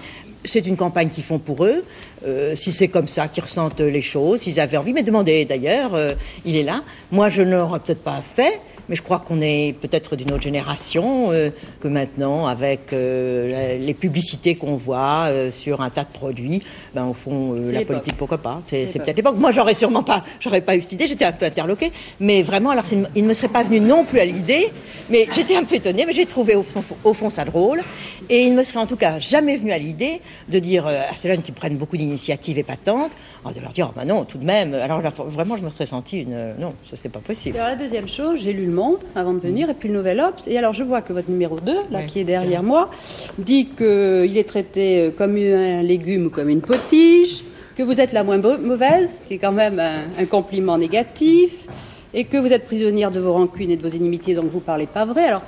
c'est 0.44 0.66
une 0.66 0.76
campagne 0.76 1.08
qu'ils 1.08 1.24
font 1.24 1.38
pour 1.38 1.64
eux. 1.64 1.84
Euh, 2.26 2.54
si 2.54 2.72
c'est 2.72 2.88
comme 2.88 3.08
ça 3.08 3.28
qu'ils 3.28 3.42
ressentent 3.42 3.80
les 3.80 4.02
choses, 4.02 4.40
s'ils 4.40 4.60
avaient 4.60 4.76
envie, 4.76 4.92
mais 4.92 5.02
demandez 5.02 5.44
d'ailleurs, 5.44 5.94
euh, 5.94 6.10
il 6.44 6.56
est 6.56 6.62
là. 6.62 6.82
Moi, 7.10 7.28
je 7.28 7.42
ne 7.42 7.56
l'aurais 7.56 7.80
peut-être 7.80 8.02
pas 8.02 8.22
fait, 8.22 8.60
mais 8.90 8.96
je 8.96 9.02
crois 9.02 9.20
qu'on 9.20 9.40
est 9.40 9.74
peut-être 9.80 10.16
d'une 10.16 10.32
autre 10.32 10.42
génération 10.42 11.30
euh, 11.30 11.50
que 11.78 11.86
maintenant, 11.86 12.48
avec 12.48 12.92
euh, 12.92 13.78
les 13.78 13.94
publicités 13.94 14.56
qu'on 14.56 14.76
voit 14.76 15.26
euh, 15.28 15.52
sur 15.52 15.80
un 15.80 15.90
tas 15.90 16.02
de 16.02 16.08
produits, 16.12 16.60
ben, 16.92 17.06
au 17.06 17.14
fond, 17.14 17.54
la 17.54 17.84
politique, 17.84 18.16
pourquoi 18.16 18.38
pas 18.38 18.60
C'est 18.64 18.86
peut-être 18.92 19.16
l'époque. 19.16 19.36
Moi, 19.38 19.52
j'aurais 19.52 19.74
sûrement 19.74 20.02
pas, 20.02 20.24
j'aurais 20.40 20.60
pas 20.60 20.76
eu 20.76 20.82
cette 20.82 20.92
idée, 20.92 21.06
j'étais 21.06 21.24
un 21.24 21.32
peu 21.32 21.46
interloquée, 21.46 21.92
mais 22.18 22.42
vraiment, 22.42 22.70
alors 22.70 22.84
il 23.14 23.22
ne 23.22 23.28
me 23.28 23.32
serait 23.32 23.48
pas 23.48 23.62
venu 23.62 23.80
non 23.80 24.04
plus 24.04 24.18
à 24.18 24.24
l'idée, 24.24 24.72
mais 25.08 25.28
j'étais 25.32 25.54
un 25.54 25.62
peu 25.62 25.76
étonnée, 25.76 26.04
mais 26.04 26.12
j'ai 26.12 26.26
trouvé 26.26 26.56
au 26.56 26.64
fond, 26.64 26.82
au 27.04 27.14
fond, 27.14 27.30
ça 27.30 27.44
drôle, 27.44 27.82
et 28.28 28.42
il 28.42 28.52
ne 28.52 28.58
me 28.58 28.64
serait 28.64 28.80
en 28.80 28.86
tout 28.86 28.96
cas 28.96 29.20
jamais 29.20 29.56
venu 29.56 29.70
à 29.70 29.78
l'idée 29.78 30.20
de 30.48 30.58
dire 30.58 30.88
à 30.88 31.14
ces 31.14 31.28
jeunes 31.28 31.42
qui 31.42 31.52
prennent 31.52 31.76
beaucoup 31.76 31.96
d'initiatives 31.96 32.58
épatantes, 32.58 33.12
de 33.54 33.60
leur 33.60 33.70
dire, 33.70 33.88
oh, 33.90 33.94
ben 33.96 34.04
non, 34.04 34.24
tout 34.24 34.38
de 34.38 34.44
même, 34.44 34.74
alors 34.74 35.00
vraiment, 35.00 35.56
je 35.56 35.62
me 35.62 35.70
serais 35.70 35.86
senti 35.86 36.22
une, 36.22 36.54
non, 36.58 36.74
ça 36.84 36.96
c'était 36.96 37.08
pas 37.08 37.20
possible. 37.20 37.56
alors 37.56 37.68
la 37.68 37.76
deuxième 37.76 38.08
chose, 38.08 38.40
j'ai 38.42 38.52
lu 38.52 38.66
le 38.66 38.79
avant 39.14 39.34
de 39.34 39.40
venir, 39.40 39.70
et 39.70 39.74
puis 39.74 39.88
le 39.88 39.94
Nouvel 39.94 40.20
Obs. 40.20 40.46
Et 40.46 40.56
alors 40.58 40.74
je 40.74 40.84
vois 40.84 41.02
que 41.02 41.12
votre 41.12 41.30
numéro 41.30 41.60
2, 41.60 41.72
là, 41.90 42.02
qui 42.02 42.20
est 42.20 42.24
derrière 42.24 42.62
moi, 42.62 42.90
dit 43.38 43.68
qu'il 43.76 44.36
est 44.36 44.48
traité 44.48 45.12
comme 45.16 45.36
un 45.36 45.82
légume 45.82 46.26
ou 46.26 46.30
comme 46.30 46.48
une 46.48 46.62
potiche, 46.62 47.44
que 47.76 47.82
vous 47.82 48.00
êtes 48.00 48.12
la 48.12 48.24
moins 48.24 48.38
mauvaise, 48.58 49.12
ce 49.22 49.28
qui 49.28 49.34
est 49.34 49.38
quand 49.38 49.52
même 49.52 49.78
un, 49.78 50.22
un 50.22 50.26
compliment 50.26 50.76
négatif, 50.76 51.66
et 52.12 52.24
que 52.24 52.36
vous 52.36 52.52
êtes 52.52 52.66
prisonnière 52.66 53.10
de 53.10 53.20
vos 53.20 53.32
rancunes 53.32 53.70
et 53.70 53.76
de 53.76 53.88
vos 53.88 53.94
inimitiés, 53.94 54.34
donc 54.34 54.50
vous 54.50 54.60
parlez 54.60 54.86
pas 54.86 55.04
vrai. 55.04 55.26
Alors, 55.26 55.42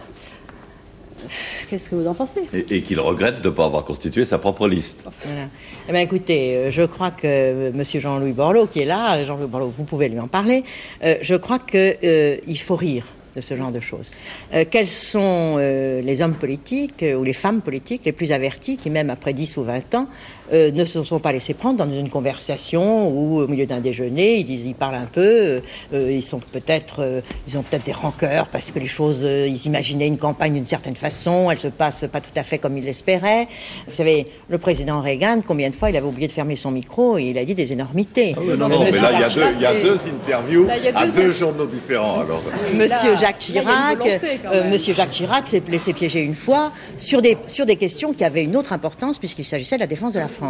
qu'est-ce 1.68 1.90
que 1.90 1.96
vous 1.96 2.06
en 2.06 2.14
pensez? 2.14 2.42
Et, 2.54 2.76
et 2.76 2.82
qu'il 2.82 3.00
regrette 3.00 3.40
de 3.40 3.48
ne 3.48 3.54
pas 3.54 3.64
avoir 3.64 3.84
constitué 3.84 4.24
sa 4.24 4.38
propre 4.38 4.68
liste. 4.68 5.04
Voilà. 5.24 5.48
Eh 5.88 5.92
bien, 5.92 6.00
écoutez, 6.00 6.56
euh, 6.56 6.70
je 6.70 6.82
crois 6.82 7.10
que 7.10 7.26
euh, 7.26 7.70
Monsieur 7.74 8.00
Jean-Louis 8.00 8.32
Borloo, 8.32 8.66
qui 8.66 8.80
est 8.80 8.84
là, 8.84 9.16
euh, 9.16 9.26
Jean-Louis 9.26 9.48
Borloo, 9.48 9.72
vous 9.76 9.84
pouvez 9.84 10.08
lui 10.08 10.20
en 10.20 10.28
parler, 10.28 10.62
euh, 11.02 11.16
je 11.20 11.34
crois 11.34 11.58
qu'il 11.58 12.60
faut 12.60 12.76
rire 12.76 13.06
de 13.34 13.40
ce 13.40 13.56
genre 13.56 13.70
de 13.70 13.80
choses. 13.80 14.10
Euh, 14.54 14.64
quels 14.70 14.88
sont 14.88 15.56
euh, 15.58 16.00
les 16.00 16.22
hommes 16.22 16.34
politiques 16.34 17.02
euh, 17.02 17.14
ou 17.14 17.24
les 17.24 17.32
femmes 17.32 17.60
politiques 17.60 18.02
les 18.04 18.12
plus 18.12 18.32
avertis 18.32 18.76
qui, 18.76 18.90
même 18.90 19.10
après 19.10 19.32
10 19.32 19.56
ou 19.56 19.62
20 19.62 19.94
ans, 19.94 20.08
euh, 20.52 20.70
ne 20.70 20.84
se 20.84 21.02
sont 21.02 21.18
pas 21.18 21.32
laissés 21.32 21.54
prendre 21.54 21.76
dans 21.84 21.90
une 21.90 22.10
conversation 22.10 23.08
ou 23.08 23.40
au 23.40 23.46
milieu 23.48 23.66
d'un 23.66 23.80
déjeuner, 23.80 24.36
ils 24.38 24.44
disent, 24.44 24.64
ils 24.66 24.74
parlent 24.74 24.94
un 24.96 25.06
peu, 25.06 25.20
euh, 25.20 25.60
euh, 25.94 26.12
ils 26.12 26.22
sont 26.22 26.40
peut-être, 26.40 26.96
euh, 27.02 27.20
ils 27.48 27.56
ont 27.58 27.62
peut-être 27.62 27.84
des 27.84 27.92
rancœurs 27.92 28.48
parce 28.48 28.70
que 28.70 28.78
les 28.78 28.86
choses, 28.86 29.20
euh, 29.24 29.46
ils 29.48 29.66
imaginaient 29.66 30.06
une 30.06 30.18
campagne 30.18 30.54
d'une 30.54 30.66
certaine 30.66 30.96
façon, 30.96 31.50
elle 31.50 31.58
se 31.58 31.68
passe 31.68 32.04
pas 32.10 32.20
tout 32.20 32.30
à 32.36 32.42
fait 32.42 32.58
comme 32.58 32.76
ils 32.76 32.84
l'espéraient. 32.84 33.46
Vous 33.88 33.94
savez, 33.94 34.26
le 34.48 34.58
président 34.58 35.00
Reagan, 35.00 35.38
combien 35.46 35.70
de 35.70 35.74
fois 35.74 35.90
il 35.90 35.96
avait 35.96 36.06
oublié 36.06 36.26
de 36.26 36.32
fermer 36.32 36.56
son 36.56 36.70
micro 36.70 37.18
et 37.18 37.24
il 37.24 37.38
a 37.38 37.44
dit 37.44 37.54
des 37.54 37.72
énormités. 37.72 38.34
non, 38.34 38.56
non, 38.56 38.68
mais 38.68 38.86
Monsieur 38.86 39.02
là, 39.02 39.12
il 39.12 39.20
y 39.20 39.24
a 39.24 39.28
deux, 39.28 39.60
y 39.60 39.66
a 39.66 39.74
deux 39.80 39.98
interviews 40.08 40.66
Là, 40.66 40.76
il 40.76 40.84
y 40.84 40.88
a 40.88 40.98
à 40.98 41.06
deux- 41.06 41.12
deux 41.22 41.32
journaux 41.32 41.66
différents. 41.66 42.20
Alors. 42.20 42.42
Monsieur 42.74 43.12
là- 43.12 43.20
Jacques 43.20 43.32
là, 43.54 43.60
Chirac, 43.62 43.98
volonté, 43.98 44.20
euh. 44.52 44.70
Monsieur 44.70 44.94
Jacques 44.94 45.10
Chirac 45.10 45.48
s'est 45.48 45.62
laissé 45.68 45.92
piéger 45.92 46.20
une 46.20 46.34
fois 46.34 46.72
sur 46.98 47.22
des, 47.22 47.36
sur 47.46 47.66
des 47.66 47.76
questions 47.76 48.12
qui 48.12 48.24
avaient 48.24 48.44
une 48.44 48.56
autre 48.56 48.72
importance 48.72 49.18
puisqu'il 49.18 49.44
s'agissait 49.44 49.76
de 49.76 49.80
la 49.80 49.86
défense 49.86 50.14
de 50.14 50.18
la 50.20 50.28
France. 50.28 50.41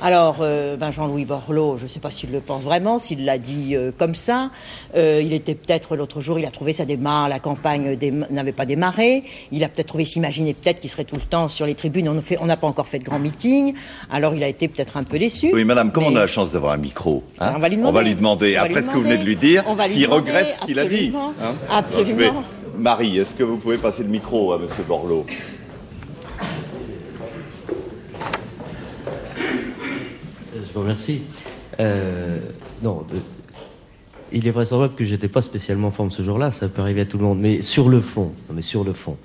Alors, 0.00 0.38
euh, 0.40 0.76
ben 0.76 0.90
Jean-Louis 0.90 1.24
Borloo, 1.24 1.76
je 1.78 1.84
ne 1.84 1.88
sais 1.88 2.00
pas 2.00 2.10
s'il 2.10 2.32
le 2.32 2.40
pense 2.40 2.62
vraiment, 2.62 2.98
s'il 2.98 3.24
l'a 3.24 3.38
dit 3.38 3.74
euh, 3.76 3.92
comme 3.96 4.14
ça. 4.14 4.50
Euh, 4.96 5.20
il 5.24 5.32
était 5.32 5.54
peut-être 5.54 5.96
l'autre 5.96 6.20
jour, 6.20 6.38
il 6.38 6.46
a 6.46 6.50
trouvé 6.50 6.72
ça 6.72 6.84
démarre, 6.84 7.28
la 7.28 7.38
campagne 7.38 7.96
n'avait 8.30 8.52
pas 8.52 8.66
démarré. 8.66 9.24
Il 9.52 9.62
a 9.64 9.68
peut-être 9.68 9.86
trouvé, 9.88 10.04
s'imaginer 10.04 10.54
peut-être 10.54 10.80
qu'il 10.80 10.90
serait 10.90 11.04
tout 11.04 11.16
le 11.16 11.22
temps 11.22 11.48
sur 11.48 11.66
les 11.66 11.74
tribunes. 11.74 12.08
On 12.40 12.46
n'a 12.46 12.56
pas 12.56 12.66
encore 12.66 12.86
fait 12.86 12.98
de 12.98 13.04
grands 13.04 13.18
meetings. 13.18 13.74
Alors, 14.10 14.34
il 14.34 14.42
a 14.42 14.48
été 14.48 14.68
peut-être 14.68 14.96
un 14.96 15.04
peu 15.04 15.18
déçu. 15.18 15.50
Oui, 15.52 15.64
madame, 15.64 15.92
comme 15.92 16.04
Mais- 16.04 16.10
on 16.10 16.16
a 16.16 16.20
la 16.20 16.26
chance 16.26 16.52
d'avoir 16.52 16.72
un 16.72 16.76
micro, 16.78 17.22
hein, 17.40 17.52
on 17.56 17.58
va 17.58 17.68
lui 17.68 17.76
demander. 17.76 18.14
demander, 18.14 18.56
On 18.56 18.62
va 18.62 18.68
lui 18.68 18.74
après 18.74 18.82
ce 18.82 18.90
que 18.90 18.94
vous 18.96 19.02
venez 19.02 19.18
de 19.18 19.24
lui 19.24 19.36
demander. 19.36 19.52
dire, 19.52 19.64
s'il 19.88 20.02
demander, 20.04 20.20
regrette 20.30 20.56
ce 20.60 20.66
qu'il 20.66 20.78
a 20.78 20.84
dit. 20.84 20.94
absolument. 21.14 21.32
hein. 21.42 21.54
Absolument. 21.70 22.20
Alors, 22.20 22.32
je 22.42 22.68
vais- 22.76 22.82
Marie, 22.82 23.18
est-ce 23.18 23.34
que 23.34 23.42
vous 23.44 23.56
pouvez 23.56 23.78
passer 23.78 24.02
le 24.02 24.08
micro 24.10 24.52
à 24.52 24.58
monsieur 24.58 24.84
Borloo? 24.86 25.24
Vous 30.76 30.82
remercie. 30.82 31.22
Euh, 31.80 32.38
non, 32.82 33.06
il 34.32 34.46
est 34.46 34.50
vraisemblable 34.50 34.94
que 34.94 35.04
j'étais 35.04 35.28
pas 35.28 35.42
spécialement 35.42 35.88
en 35.88 35.90
forme 35.90 36.10
ce 36.10 36.22
jour-là, 36.22 36.50
ça 36.50 36.68
peut 36.68 36.82
arriver 36.82 37.02
à 37.02 37.04
tout 37.06 37.16
le 37.18 37.24
monde. 37.24 37.40
Mais 37.40 37.62
sur 37.62 37.88
le 37.88 38.00
fond, 38.00 38.32
non, 38.48 38.54
mais 38.54 38.62
sur 38.62 38.84
le 38.84 38.92
fond, 38.92 39.16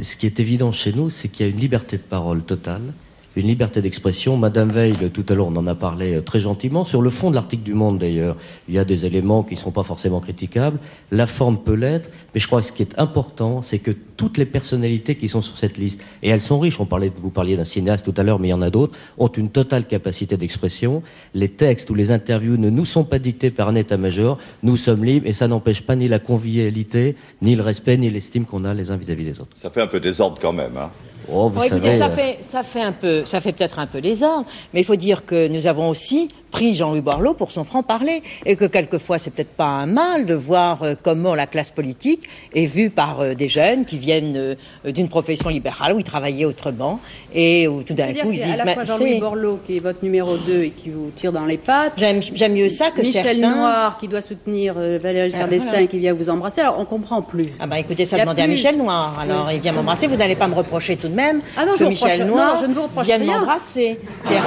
ce 0.00 0.16
qui 0.16 0.26
est 0.26 0.40
évident 0.40 0.72
chez 0.72 0.92
nous, 0.92 1.10
c'est 1.10 1.28
qu'il 1.28 1.46
y 1.46 1.48
a 1.48 1.52
une 1.52 1.58
liberté 1.60 1.96
de 1.96 2.02
parole 2.02 2.42
totale, 2.42 2.94
une 3.38 3.46
liberté 3.46 3.80
d'expression. 3.80 4.36
Madame 4.36 4.70
Veil, 4.70 4.94
tout 5.12 5.24
à 5.28 5.34
l'heure, 5.34 5.46
on 5.46 5.56
en 5.56 5.66
a 5.66 5.74
parlé 5.74 6.16
euh, 6.16 6.20
très 6.20 6.40
gentiment. 6.40 6.84
Sur 6.84 7.02
le 7.02 7.10
fond 7.10 7.30
de 7.30 7.36
l'article 7.36 7.62
du 7.62 7.74
Monde, 7.74 7.98
d'ailleurs, 7.98 8.36
il 8.68 8.74
y 8.74 8.78
a 8.78 8.84
des 8.84 9.06
éléments 9.06 9.42
qui 9.42 9.54
ne 9.54 9.58
sont 9.58 9.70
pas 9.70 9.82
forcément 9.82 10.20
critiquables. 10.20 10.78
La 11.12 11.26
forme 11.26 11.58
peut 11.58 11.74
l'être, 11.74 12.10
mais 12.34 12.40
je 12.40 12.46
crois 12.46 12.60
que 12.60 12.66
ce 12.66 12.72
qui 12.72 12.82
est 12.82 12.98
important, 12.98 13.62
c'est 13.62 13.78
que 13.78 13.92
toutes 14.16 14.38
les 14.38 14.46
personnalités 14.46 15.14
qui 15.14 15.28
sont 15.28 15.40
sur 15.40 15.56
cette 15.56 15.78
liste, 15.78 16.02
et 16.22 16.28
elles 16.28 16.42
sont 16.42 16.58
riches, 16.58 16.80
on 16.80 16.86
parlait, 16.86 17.12
vous 17.16 17.30
parliez 17.30 17.56
d'un 17.56 17.64
cinéaste 17.64 18.04
tout 18.04 18.14
à 18.20 18.24
l'heure, 18.24 18.40
mais 18.40 18.48
il 18.48 18.50
y 18.50 18.54
en 18.54 18.62
a 18.62 18.70
d'autres, 18.70 18.96
ont 19.16 19.28
une 19.28 19.50
totale 19.50 19.86
capacité 19.86 20.36
d'expression. 20.36 21.02
Les 21.34 21.48
textes 21.48 21.88
ou 21.90 21.94
les 21.94 22.10
interviews 22.10 22.56
ne 22.56 22.70
nous 22.70 22.84
sont 22.84 23.04
pas 23.04 23.18
dictés 23.18 23.50
par 23.50 23.68
un 23.68 23.76
état-major. 23.76 24.38
Nous 24.62 24.76
sommes 24.76 25.04
libres 25.04 25.26
et 25.26 25.32
ça 25.32 25.46
n'empêche 25.46 25.82
pas 25.82 25.94
ni 25.94 26.08
la 26.08 26.18
convivialité, 26.18 27.14
ni 27.42 27.54
le 27.54 27.62
respect, 27.62 27.96
ni 27.96 28.10
l'estime 28.10 28.44
qu'on 28.44 28.64
a 28.64 28.74
les 28.74 28.90
uns 28.90 28.96
vis-à-vis 28.96 29.24
des 29.24 29.40
autres. 29.40 29.50
Ça 29.54 29.70
fait 29.70 29.82
un 29.82 29.86
peu 29.86 30.00
désordre 30.00 30.38
quand 30.40 30.52
même. 30.52 30.76
Hein. 30.76 30.90
Oh, 31.30 31.48
vous 31.48 31.58
Bon, 31.58 31.62
écoutez, 31.62 31.92
savez, 31.92 31.98
ça 31.98 32.06
euh, 32.06 32.08
fait, 32.10 32.36
ça 32.40 32.62
fait 32.62 32.80
un 32.80 32.92
peu, 32.92 33.24
ça 33.24 33.40
fait 33.40 33.52
peut-être 33.52 33.78
un 33.78 33.86
peu 33.86 34.00
désordre, 34.00 34.46
mais 34.72 34.80
il 34.80 34.84
faut 34.84 34.96
dire 34.96 35.26
que 35.26 35.48
nous 35.48 35.66
avons 35.66 35.90
aussi 35.90 36.30
pris 36.50 36.74
Jean-Louis 36.74 37.02
Borloo 37.02 37.34
pour 37.34 37.50
son 37.50 37.64
franc-parler 37.64 38.22
et 38.46 38.56
que 38.56 38.64
quelquefois 38.64 39.18
c'est 39.18 39.28
peut-être 39.30 39.50
pas 39.50 39.66
un 39.66 39.84
mal 39.84 40.24
de 40.24 40.32
voir 40.32 40.82
euh, 40.82 40.94
comment 41.02 41.34
la 41.34 41.46
classe 41.46 41.70
politique 41.70 42.22
est 42.54 42.64
vue 42.64 42.88
par 42.88 43.20
euh, 43.20 43.34
des 43.34 43.48
jeunes 43.48 43.84
qui 43.84 43.98
viennent 43.98 44.56
d'une 44.86 45.08
profession 45.08 45.50
libérale 45.50 45.94
où 45.94 45.98
ils 45.98 46.04
travaillaient 46.04 46.46
autrement 46.46 47.00
et 47.34 47.68
où 47.68 47.82
tout 47.82 47.92
d'un 47.92 48.14
coup 48.14 48.30
ils 48.32 48.42
disent 48.42 48.60
à 48.60 48.64
la 48.64 48.72
fois 48.72 48.84
Jean-Louis 48.84 49.20
Borloo, 49.20 49.58
qui 49.66 49.76
est 49.76 49.80
votre 49.80 50.02
numéro 50.02 50.38
2 50.38 50.62
et 50.64 50.70
qui 50.70 50.88
vous 50.88 51.10
tire 51.14 51.32
dans 51.32 51.44
les 51.44 51.58
pattes. 51.58 51.92
J'aime, 51.98 52.54
mieux 52.54 52.70
ça 52.70 52.90
que 52.90 53.02
Michel 53.02 53.40
certains. 53.40 53.54
Noir, 53.54 53.98
qui 53.98 54.08
doit 54.08 54.22
soutenir 54.22 54.74
Valéry 54.74 55.18
Ah, 55.18 55.28
Giscard 55.28 55.48
d'Estaing, 55.48 55.70
voilà. 55.70 55.86
qui 55.86 55.98
vient 55.98 56.14
vous 56.14 56.30
embrasser. 56.30 56.62
Alors, 56.62 56.78
on 56.78 56.86
comprend 56.86 57.20
plus. 57.20 57.48
Ah 57.60 57.66
bah 57.66 57.78
écoutez, 57.78 58.06
ça 58.06 58.18
demandait 58.18 58.42
à 58.42 58.46
Michel 58.46 58.78
Noir. 58.78 59.18
Alors 59.20 59.46
Oui. 59.48 59.56
il 59.56 59.60
vient 59.60 59.72
m'embrasser. 59.72 60.06
Vous 60.06 60.16
n'allez 60.16 60.36
pas 60.36 60.48
me 60.48 60.54
reprocher 60.54 60.96
tout 60.96 61.08
de 61.08 61.14
même 61.14 61.17
Ah 61.56 61.64
non, 61.66 61.72
que 61.72 61.78
je 61.78 61.84
vous 61.84 61.90
Michel 61.90 62.10
reproche- 62.22 62.26
Noir 62.28 62.54
non, 62.54 62.60
je 62.60 62.66
ne 62.66 62.74
vous 62.74 62.82
reproche 62.82 63.04
vienne 63.06 63.26
m'embrasser. 63.26 63.98
Je 64.28 64.30
ne 64.32 64.38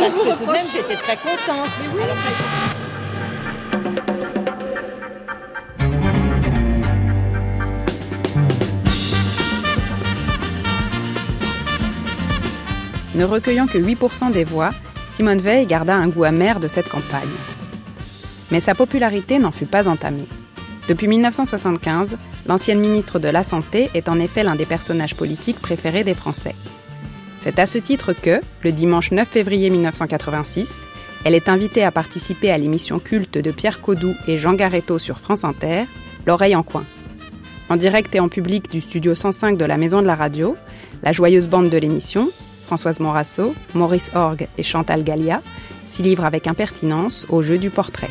Parce 0.00 0.14
vous 0.16 0.22
que 0.22 0.24
tout 0.24 0.24
de 0.24 0.30
reproche- 0.32 0.52
même 0.52 0.66
j'étais 0.72 0.96
très 0.96 1.16
contente. 1.16 1.70
Alors, 2.02 2.16
ça- 2.18 3.36
Ne 13.14 13.24
recueillant 13.24 13.66
que 13.66 13.78
8% 13.78 14.30
des 14.30 14.44
voix, 14.44 14.70
Simone 15.08 15.38
Veil 15.38 15.66
garda 15.66 15.94
un 15.94 16.08
goût 16.08 16.24
amer 16.24 16.60
de 16.60 16.68
cette 16.68 16.88
campagne. 16.88 17.22
Mais 18.50 18.60
sa 18.60 18.74
popularité 18.74 19.38
n'en 19.38 19.52
fut 19.52 19.66
pas 19.66 19.88
entamée. 19.88 20.28
Depuis 20.88 21.08
1975, 21.08 22.16
l'ancienne 22.48 22.80
ministre 22.80 23.18
de 23.18 23.28
la 23.28 23.42
Santé 23.42 23.90
est 23.94 24.08
en 24.08 24.18
effet 24.18 24.44
l'un 24.44 24.56
des 24.56 24.66
personnages 24.66 25.14
politiques 25.14 25.60
préférés 25.60 26.04
des 26.04 26.14
Français. 26.14 26.54
C'est 27.38 27.58
à 27.58 27.66
ce 27.66 27.78
titre 27.78 28.12
que, 28.12 28.40
le 28.62 28.72
dimanche 28.72 29.12
9 29.12 29.28
février 29.28 29.70
1986, 29.70 30.86
elle 31.24 31.34
est 31.34 31.48
invitée 31.48 31.84
à 31.84 31.90
participer 31.90 32.50
à 32.50 32.58
l'émission 32.58 32.98
culte 32.98 33.38
de 33.38 33.50
Pierre 33.50 33.80
Caudoux 33.80 34.14
et 34.28 34.38
Jean 34.38 34.54
Garetto 34.54 34.98
sur 34.98 35.18
France 35.18 35.44
Inter, 35.44 35.84
L'oreille 36.26 36.56
en 36.56 36.64
coin. 36.64 36.84
En 37.68 37.76
direct 37.76 38.14
et 38.16 38.20
en 38.20 38.28
public 38.28 38.70
du 38.70 38.80
studio 38.80 39.14
105 39.14 39.56
de 39.56 39.64
la 39.64 39.76
Maison 39.76 40.02
de 40.02 40.06
la 40.06 40.16
Radio, 40.16 40.56
la 41.04 41.12
joyeuse 41.12 41.48
bande 41.48 41.70
de 41.70 41.78
l'émission, 41.78 42.30
Françoise 42.66 42.98
Morasso, 42.98 43.54
Maurice 43.74 44.10
Orgue 44.14 44.48
et 44.58 44.64
Chantal 44.64 45.04
Gallia, 45.04 45.40
s'y 45.84 46.02
livrent 46.02 46.24
avec 46.24 46.48
impertinence 46.48 47.26
au 47.28 47.42
jeu 47.42 47.58
du 47.58 47.70
portrait. 47.70 48.10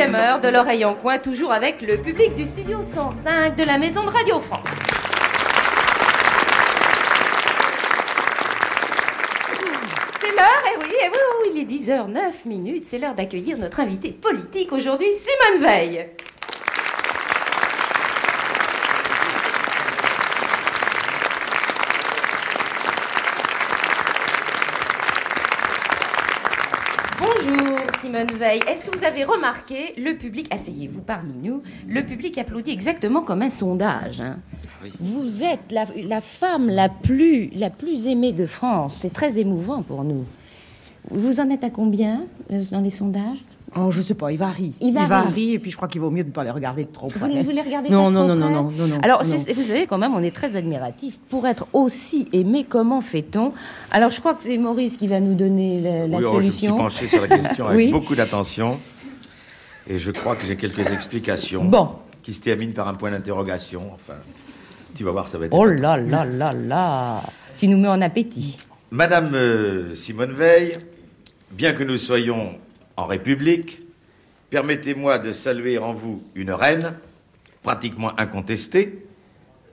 Deuxième 0.00 0.14
heure 0.14 0.40
de 0.40 0.48
l'oreille 0.48 0.86
en 0.86 0.94
coin, 0.94 1.18
toujours 1.18 1.52
avec 1.52 1.82
le 1.82 1.98
public 1.98 2.34
du 2.34 2.46
studio 2.46 2.78
105 2.82 3.54
de 3.54 3.64
la 3.64 3.76
Maison 3.76 4.02
de 4.02 4.08
Radio 4.08 4.40
France. 4.40 4.66
C'est 10.22 10.34
l'heure, 10.34 10.62
eh 10.72 10.78
oui, 10.80 10.90
eh 11.04 11.08
oui, 11.08 11.18
oui, 11.42 11.50
il 11.54 11.60
est 11.60 11.66
10h09 11.66 12.48
minutes, 12.48 12.86
c'est 12.86 12.96
l'heure 12.96 13.14
d'accueillir 13.14 13.58
notre 13.58 13.80
invité 13.80 14.10
politique 14.10 14.72
aujourd'hui, 14.72 15.08
Simone 15.12 15.62
Veil. 15.62 16.08
Bonjour 27.18 27.80
Simone 28.20 28.38
Veil. 28.38 28.60
Est-ce 28.68 28.84
que 28.84 28.96
vous 28.96 29.04
avez 29.04 29.24
remarqué 29.24 29.94
le 29.96 30.14
public, 30.14 30.46
asseyez-vous 30.52 31.00
parmi 31.00 31.32
nous, 31.42 31.62
le 31.88 32.02
public 32.02 32.36
applaudit 32.38 32.72
exactement 32.72 33.22
comme 33.22 33.40
un 33.42 33.50
sondage. 33.50 34.20
hein? 34.20 34.38
Vous 34.98 35.42
êtes 35.42 35.72
la, 35.72 35.84
la 35.96 36.20
femme 36.20 36.68
la 36.68 36.88
plus, 36.88 37.50
la 37.54 37.70
plus 37.70 38.06
aimée 38.06 38.32
de 38.32 38.46
France. 38.46 38.98
C'est 39.00 39.12
très 39.12 39.38
émouvant 39.38 39.82
pour 39.82 40.04
nous. 40.04 40.24
Vous 41.10 41.40
en 41.40 41.48
êtes 41.48 41.64
à 41.64 41.70
combien 41.70 42.26
euh, 42.52 42.62
dans 42.70 42.80
les 42.80 42.90
sondages? 42.90 43.38
Oh, 43.76 43.90
je 43.90 44.02
sais 44.02 44.14
pas, 44.14 44.32
il 44.32 44.38
varie. 44.38 44.74
Il 44.80 44.92
varie. 44.92 45.52
et 45.54 45.58
puis 45.60 45.70
je 45.70 45.76
crois 45.76 45.86
qu'il 45.86 46.00
vaut 46.00 46.10
mieux 46.10 46.24
ne 46.24 46.30
pas 46.30 46.42
les 46.42 46.50
regarder 46.50 46.84
de 46.84 46.90
trop 46.90 47.06
Vous, 47.08 47.18
près. 47.20 47.42
vous 47.42 47.50
les 47.50 47.60
regardez 47.62 47.88
non, 47.88 48.06
pas 48.06 48.10
non, 48.10 48.26
trop 48.26 48.34
non, 48.34 48.40
près 48.40 48.52
non, 48.52 48.62
non, 48.62 48.70
non, 48.70 48.86
non. 48.88 49.00
Alors, 49.02 49.24
non. 49.24 49.36
vous 49.36 49.62
savez, 49.62 49.86
quand 49.86 49.98
même, 49.98 50.12
on 50.14 50.22
est 50.22 50.34
très 50.34 50.56
admiratif. 50.56 51.18
Pour 51.28 51.46
être 51.46 51.66
aussi 51.72 52.28
aimé, 52.32 52.66
comment 52.68 53.00
fait-on? 53.00 53.52
Alors, 53.92 54.10
je 54.10 54.18
crois 54.18 54.34
que 54.34 54.42
c'est 54.42 54.58
Maurice 54.58 54.96
qui 54.96 55.06
va 55.06 55.20
nous 55.20 55.34
donner 55.34 55.80
la, 55.80 56.08
la 56.08 56.18
oui, 56.18 56.24
oh, 56.26 56.32
solution. 56.32 56.78
je 56.78 56.82
me 56.84 56.90
suis 56.90 57.06
penché 57.06 57.06
sur 57.06 57.20
la 57.20 57.28
question 57.28 57.66
avec 57.66 57.76
Oui. 57.86 57.92
beaucoup 57.92 58.16
d'attention. 58.16 58.78
Et 59.88 59.98
je 59.98 60.10
crois 60.10 60.34
que 60.34 60.44
j'ai 60.46 60.56
quelques 60.56 60.90
explications. 60.90 61.64
Bon. 61.64 61.90
Qui 62.22 62.34
se 62.34 62.40
terminent 62.40 62.72
par 62.72 62.88
un 62.88 62.94
point 62.94 63.12
d'interrogation. 63.12 63.82
Enfin, 63.94 64.14
tu 64.94 65.04
vas 65.04 65.12
voir, 65.12 65.28
ça 65.28 65.38
va 65.38 65.46
être. 65.46 65.54
Oh 65.54 65.64
là 65.64 65.96
là 65.96 66.24
là 66.24 66.50
là 66.52 67.22
Tu 67.56 67.68
nous 67.68 67.78
mets 67.78 67.88
en 67.88 68.00
appétit. 68.02 68.56
Madame 68.90 69.30
euh, 69.34 69.94
Simone 69.94 70.32
Veil, 70.32 70.72
bien 71.52 71.72
que 71.72 71.84
nous 71.84 71.96
soyons 71.96 72.54
en 73.00 73.06
République, 73.06 73.80
permettez-moi 74.50 75.18
de 75.18 75.32
saluer 75.32 75.78
en 75.78 75.94
vous 75.94 76.22
une 76.34 76.52
reine 76.52 76.94
pratiquement 77.62 78.12
incontestée, 78.20 79.06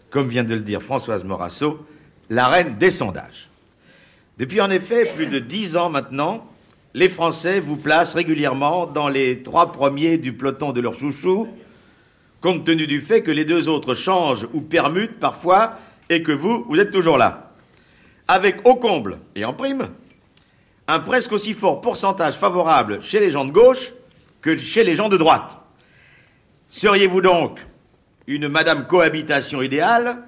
comme 0.10 0.30
vient 0.30 0.46
de 0.46 0.54
le 0.54 0.62
dire 0.62 0.82
Françoise 0.82 1.26
Morasso, 1.26 1.86
la 2.30 2.48
reine 2.48 2.78
des 2.78 2.90
sondages. 2.90 3.50
Depuis 4.38 4.62
en 4.62 4.70
effet 4.70 5.12
plus 5.14 5.28
de 5.28 5.40
dix 5.40 5.76
ans 5.76 5.90
maintenant, 5.90 6.46
les 6.94 7.10
Français 7.10 7.60
vous 7.60 7.76
placent 7.76 8.14
régulièrement 8.14 8.88
dans 8.88 9.10
les 9.10 9.44
trois 9.44 9.74
premiers 9.74 10.18
du 10.18 10.32
peloton 10.32 10.72
de 10.72 10.80
leur 10.80 10.94
chouchou, 10.94 11.50
compte 12.40 12.64
tenu 12.64 12.88
du 12.88 13.02
fait 13.02 13.24
que 13.24 13.32
les 13.32 13.44
deux 13.44 13.68
autres 13.68 13.94
changent 13.94 14.48
ou 14.54 14.62
permutent 14.62 15.20
parfois 15.20 15.72
et 16.10 16.24
que 16.24 16.32
vous, 16.32 16.66
vous 16.70 16.80
êtes 16.80 16.92
toujours 16.92 17.18
là. 17.18 17.52
Avec 18.30 18.66
au 18.66 18.76
comble 18.76 19.18
et 19.36 19.44
en 19.44 19.54
prime, 19.54 19.90
un 20.88 21.00
presque 21.00 21.34
aussi 21.34 21.54
fort 21.54 21.82
pourcentage 21.82 22.36
favorable 22.36 23.00
chez 23.02 23.20
les 23.20 23.30
gens 23.30 23.46
de 23.46 23.52
gauche 23.52 23.94
que 24.42 24.58
chez 24.58 24.84
les 24.84 24.96
gens 24.96 25.10
de 25.10 25.18
droite. 25.18 25.52
Seriez-vous 26.70 27.22
donc 27.22 27.60
une 28.28 28.48
Madame 28.48 28.88
Cohabitation 28.88 29.62
idéale? 29.62 30.24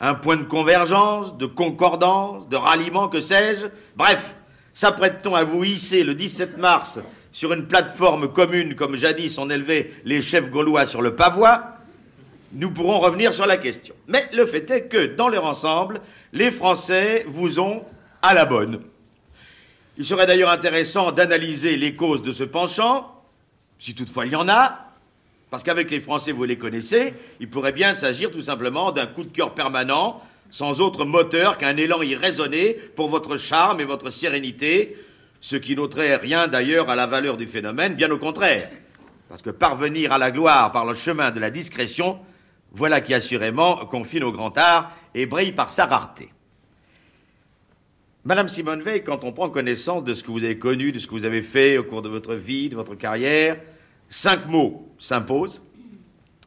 Un 0.00 0.14
point 0.14 0.36
de 0.36 0.42
convergence, 0.42 1.38
de 1.38 1.46
concordance, 1.46 2.48
de 2.48 2.56
ralliement, 2.56 3.08
que 3.08 3.20
sais-je? 3.20 3.66
Bref, 3.96 4.34
s'apprête-t-on 4.72 5.34
à 5.34 5.44
vous 5.44 5.64
hisser 5.64 6.04
le 6.04 6.14
17 6.14 6.58
mars 6.58 6.98
sur 7.32 7.52
une 7.52 7.66
plateforme 7.66 8.32
commune 8.32 8.74
comme 8.74 8.96
jadis 8.96 9.38
on 9.38 9.48
élevait 9.50 9.92
les 10.04 10.20
chefs 10.20 10.50
gaulois 10.50 10.84
sur 10.84 11.00
le 11.00 11.14
pavois? 11.14 11.78
Nous 12.52 12.70
pourrons 12.70 12.98
revenir 12.98 13.32
sur 13.32 13.46
la 13.46 13.56
question. 13.56 13.94
Mais 14.08 14.28
le 14.32 14.46
fait 14.46 14.70
est 14.70 14.88
que, 14.88 15.14
dans 15.14 15.28
leur 15.28 15.44
ensemble, 15.44 16.00
les 16.32 16.50
Français 16.50 17.24
vous 17.28 17.58
ont 17.58 17.82
à 18.22 18.34
la 18.34 18.44
bonne. 18.44 18.80
Il 19.96 20.04
serait 20.04 20.26
d'ailleurs 20.26 20.50
intéressant 20.50 21.12
d'analyser 21.12 21.76
les 21.76 21.94
causes 21.94 22.22
de 22.22 22.32
ce 22.32 22.42
penchant, 22.42 23.22
si 23.78 23.94
toutefois 23.94 24.26
il 24.26 24.32
y 24.32 24.36
en 24.36 24.48
a, 24.48 24.84
parce 25.50 25.62
qu'avec 25.62 25.88
les 25.92 26.00
Français, 26.00 26.32
vous 26.32 26.42
les 26.42 26.58
connaissez, 26.58 27.14
il 27.38 27.48
pourrait 27.48 27.70
bien 27.70 27.94
s'agir 27.94 28.32
tout 28.32 28.42
simplement 28.42 28.90
d'un 28.90 29.06
coup 29.06 29.22
de 29.22 29.28
cœur 29.28 29.54
permanent, 29.54 30.20
sans 30.50 30.80
autre 30.80 31.04
moteur 31.04 31.58
qu'un 31.58 31.76
élan 31.76 32.02
irraisonné 32.02 32.74
pour 32.96 33.08
votre 33.08 33.38
charme 33.38 33.80
et 33.80 33.84
votre 33.84 34.10
sérénité, 34.10 34.96
ce 35.40 35.54
qui 35.54 35.76
n'ôterait 35.76 36.16
rien 36.16 36.48
d'ailleurs 36.48 36.90
à 36.90 36.96
la 36.96 37.06
valeur 37.06 37.36
du 37.36 37.46
phénomène, 37.46 37.94
bien 37.94 38.10
au 38.10 38.18
contraire. 38.18 38.68
Parce 39.28 39.42
que 39.42 39.50
parvenir 39.50 40.10
à 40.10 40.18
la 40.18 40.32
gloire 40.32 40.72
par 40.72 40.86
le 40.86 40.94
chemin 40.94 41.30
de 41.30 41.38
la 41.38 41.50
discrétion, 41.50 42.18
voilà 42.72 43.00
qui 43.00 43.14
assurément 43.14 43.76
confine 43.86 44.24
au 44.24 44.32
grand 44.32 44.58
art 44.58 44.90
et 45.14 45.26
brille 45.26 45.52
par 45.52 45.70
sa 45.70 45.86
rareté. 45.86 46.33
Madame 48.26 48.48
Simone 48.48 48.80
Veil, 48.80 49.04
quand 49.04 49.22
on 49.24 49.32
prend 49.32 49.50
connaissance 49.50 50.02
de 50.02 50.14
ce 50.14 50.22
que 50.22 50.30
vous 50.30 50.42
avez 50.44 50.58
connu, 50.58 50.92
de 50.92 50.98
ce 50.98 51.06
que 51.06 51.12
vous 51.12 51.26
avez 51.26 51.42
fait 51.42 51.76
au 51.76 51.84
cours 51.84 52.00
de 52.00 52.08
votre 52.08 52.34
vie, 52.34 52.70
de 52.70 52.74
votre 52.74 52.94
carrière, 52.94 53.60
cinq 54.08 54.48
mots 54.48 54.88
s'imposent. 54.98 55.60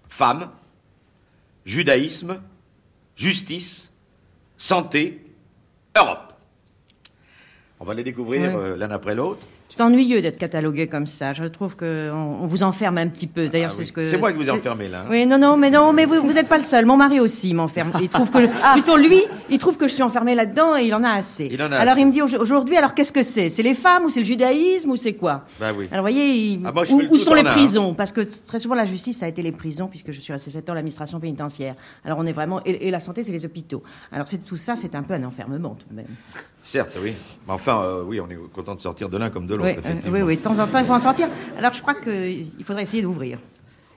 Femme, 0.09 0.49
judaïsme, 1.65 2.41
justice, 3.15 3.91
santé, 4.57 5.23
Europe. 5.95 6.33
On 7.79 7.85
va 7.85 7.93
les 7.93 8.03
découvrir 8.03 8.57
euh, 8.57 8.75
l'un 8.75 8.89
après 8.89 9.13
l'autre. 9.13 9.45
C'est 9.77 9.83
ennuyeux 9.83 10.21
d'être 10.23 10.37
catalogué 10.39 10.87
comme 10.87 11.05
ça. 11.05 11.33
Je 11.33 11.43
trouve 11.43 11.75
qu'on 11.77 11.85
on 12.41 12.47
vous 12.47 12.63
enferme 12.63 12.97
un 12.97 13.07
petit 13.07 13.27
peu. 13.27 13.47
D'ailleurs, 13.47 13.69
Ah 13.71 13.75
c'est 13.75 13.81
oui. 13.81 13.85
ce 13.85 13.91
que. 13.93 14.05
C'est 14.05 14.17
moi 14.17 14.31
qui 14.31 14.37
vous 14.39 14.47
ai 14.47 14.51
enfermé, 14.51 14.87
là, 14.87 15.01
hein. 15.01 15.07
Oui, 15.11 15.25
non, 15.27 15.37
non, 15.37 15.55
mais 15.55 15.69
non, 15.69 15.93
mais 15.93 16.05
vous, 16.05 16.15
vous 16.21 16.33
n'êtes 16.33 16.47
pas 16.49 16.57
le 16.57 16.63
seul. 16.63 16.85
Mon 16.87 16.97
mari 16.97 17.19
aussi 17.19 17.53
m'enferme. 17.53 17.91
Il 18.01 18.09
trouve 18.09 18.31
que, 18.31 18.41
je- 18.41 18.47
plutôt 18.73 18.97
lui, 18.97 19.21
il 19.51 19.57
trouve 19.59 19.77
que 19.77 19.87
je 19.87 19.93
suis 19.93 20.01
enfermée 20.01 20.33
là-dedans 20.33 20.75
et 20.77 20.85
il 20.85 20.95
en 20.95 21.03
a 21.03 21.11
assez. 21.11 21.47
Il 21.51 21.61
en 21.61 21.71
a 21.71 21.77
alors 21.77 21.91
assez. 21.93 22.01
il 22.01 22.07
me 22.07 22.11
dit 22.11 22.21
au- 22.23 22.41
aujourd'hui, 22.41 22.75
alors 22.75 22.95
qu'est-ce 22.95 23.11
que 23.11 23.21
c'est? 23.21 23.49
C'est 23.49 23.61
les 23.61 23.75
femmes 23.75 24.05
ou 24.05 24.09
c'est 24.09 24.21
le 24.21 24.25
judaïsme 24.25 24.89
ou 24.89 24.95
c'est 24.95 25.13
quoi? 25.13 25.43
Bah 25.59 25.67
oui. 25.77 25.87
Alors 25.91 26.05
vous 26.07 26.11
voyez, 26.11 26.33
il- 26.53 26.61
Ah, 26.65 26.71
moi, 26.71 26.83
où, 26.89 26.99
le 26.99 27.17
sont 27.19 27.35
les 27.35 27.41
hein. 27.41 27.51
prisons? 27.51 27.93
Parce 27.93 28.11
que 28.11 28.21
très 28.21 28.59
souvent 28.59 28.73
la 28.75 28.85
justice 28.85 29.19
ça 29.19 29.27
a 29.27 29.29
été 29.29 29.43
les 29.43 29.51
prisons 29.51 29.85
puisque 29.87 30.11
je 30.11 30.19
suis 30.19 30.33
resté 30.33 30.49
7 30.49 30.67
ans 30.69 30.73
à 30.73 30.75
l'administration 30.77 31.19
pénitentiaire. 31.19 31.75
Alors 32.03 32.17
on 32.19 32.25
est 32.25 32.31
vraiment 32.31 32.61
et, 32.65 32.87
et 32.87 32.91
la 32.91 32.99
santé 32.99 33.23
c'est 33.23 33.31
les 33.31 33.45
hôpitaux. 33.45 33.83
Alors 34.11 34.27
c'est 34.27 34.43
tout 34.43 34.57
ça, 34.57 34.75
c'est 34.75 34.95
un 34.95 35.03
peu 35.03 35.13
un 35.13 35.23
enfermement 35.23 35.75
tout 35.79 35.85
de 35.91 35.95
même. 35.95 36.07
Certes, 36.63 36.97
oui. 37.01 37.13
Mais 37.47 37.53
enfin, 37.53 37.81
euh, 37.81 38.03
oui, 38.05 38.19
on 38.19 38.29
est 38.29 38.35
content 38.53 38.75
de 38.75 38.81
sortir 38.81 39.07
de 39.07 39.17
l'un 39.17 39.29
comme 39.29 39.47
de 39.47 39.55
l'autre, 39.55 39.66
Oui, 39.75 39.81
euh, 39.85 39.93
oui, 40.11 40.21
oui, 40.21 40.37
de 40.37 40.41
temps 40.41 40.57
en 40.59 40.67
temps, 40.67 40.79
il 40.79 40.85
faut 40.85 40.93
en 40.93 40.99
sortir. 40.99 41.27
Alors, 41.57 41.73
je 41.73 41.81
crois 41.81 41.95
qu'il 41.95 42.47
faudrait 42.65 42.83
essayer 42.83 43.01
d'ouvrir. 43.03 43.39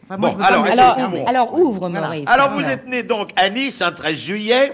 Enfin, 0.04 0.18
Bon, 0.18 0.36
alors, 0.40 0.64
Alors, 0.66 0.98
ouvrons. 0.98 1.26
alors 1.26 1.54
ouvre, 1.58 1.88
Voilà. 1.88 2.06
Maurice. 2.06 2.28
Alors, 2.28 2.48
vous 2.50 2.54
Voilà. 2.60 2.72
êtes 2.72 2.86
né 2.88 3.02
donc 3.02 3.30
à 3.36 3.48
Nice 3.48 3.80
un 3.82 3.92
13 3.92 4.16
juillet, 4.18 4.72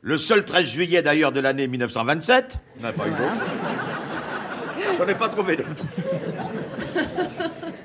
le 0.00 0.18
seul 0.18 0.44
13 0.44 0.64
juillet 0.66 1.02
d'ailleurs 1.02 1.32
de 1.32 1.40
l'année 1.40 1.66
1927. 1.68 2.56
On 2.78 2.82
n'a 2.82 2.92
pas 2.92 3.06
eu 3.06 3.10
d'autre. 3.10 4.96
J'en 4.98 5.06
ai 5.08 5.14
pas 5.14 5.28
trouvé 5.28 5.56
d'autre. 5.56 5.84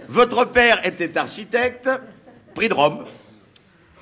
Votre 0.10 0.46
père 0.46 0.86
était 0.86 1.18
architecte, 1.18 1.90
prix 2.56 2.70
de 2.70 2.74
Rome. 2.74 3.04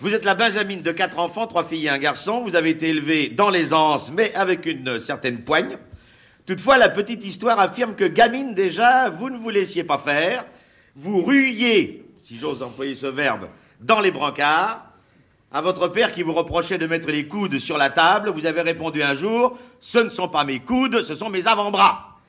Vous 0.02 0.14
êtes 0.14 0.26
la 0.26 0.36
Benjamine 0.36 0.82
de 0.82 0.92
quatre 0.92 1.20
enfants, 1.20 1.48
trois 1.48 1.64
filles 1.64 1.86
et 1.86 1.90
un 1.90 1.98
garçon. 1.98 2.42
Vous 2.44 2.56
avez 2.56 2.70
été 2.70 2.90
élevé 2.90 3.30
dans 3.30 3.50
l'aisance, 3.50 4.12
mais 4.12 4.34
avec 4.36 4.66
une 4.66 5.00
certaine 5.00 5.40
poigne. 5.40 5.78
Toutefois, 6.46 6.78
la 6.78 6.90
petite 6.90 7.26
histoire 7.26 7.60
affirme 7.60 7.96
que 7.96 8.06
gamine 8.06 8.54
déjà, 8.54 9.10
vous 9.10 9.32
ne 9.32 9.38
vous 9.38 9.50
laissiez 9.50 9.84
pas 9.84 9.98
faire. 9.98 10.46
Vous 10.96 11.24
ruiez, 11.24 12.06
si 12.20 12.38
j'ose 12.38 12.62
employer 12.62 12.94
ce 12.94 13.08
verbe, 13.08 13.48
dans 13.82 14.00
les 14.00 14.12
brancards. 14.12 14.92
À 15.52 15.62
votre 15.62 15.88
père 15.88 16.12
qui 16.12 16.22
vous 16.22 16.34
reprochait 16.34 16.78
de 16.78 16.86
mettre 16.86 17.10
les 17.10 17.28
coudes 17.28 17.58
sur 17.60 17.78
la 17.78 17.90
table, 17.90 18.30
vous 18.30 18.46
avez 18.46 18.62
répondu 18.62 19.02
un 19.02 19.16
jour 19.16 19.58
Ce 19.80 20.00
ne 20.00 20.10
sont 20.10 20.28
pas 20.28 20.44
mes 20.44 20.60
coudes, 20.60 21.02
ce 21.02 21.16
sont 21.16 21.30
mes 21.30 21.48
avant-bras. 21.48 22.20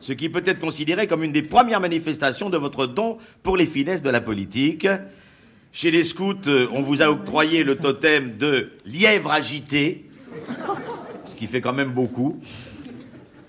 Ce 0.00 0.12
qui 0.12 0.28
peut 0.28 0.42
être 0.46 0.60
considéré 0.60 1.06
comme 1.06 1.24
une 1.24 1.32
des 1.32 1.42
premières 1.42 1.80
manifestations 1.80 2.50
de 2.50 2.56
votre 2.56 2.86
don 2.86 3.18
pour 3.42 3.56
les 3.56 3.66
finesses 3.66 4.02
de 4.02 4.10
la 4.10 4.20
politique. 4.20 4.86
Chez 5.72 5.90
les 5.90 6.04
scouts, 6.04 6.46
euh, 6.46 6.68
on 6.72 6.82
vous 6.82 7.02
a 7.02 7.10
octroyé 7.10 7.64
le 7.64 7.74
totem 7.74 8.36
de 8.38 8.70
lièvre 8.86 9.32
agité, 9.32 10.08
ce 11.26 11.34
qui 11.34 11.46
fait 11.46 11.60
quand 11.60 11.72
même 11.72 11.92
beaucoup. 11.92 12.38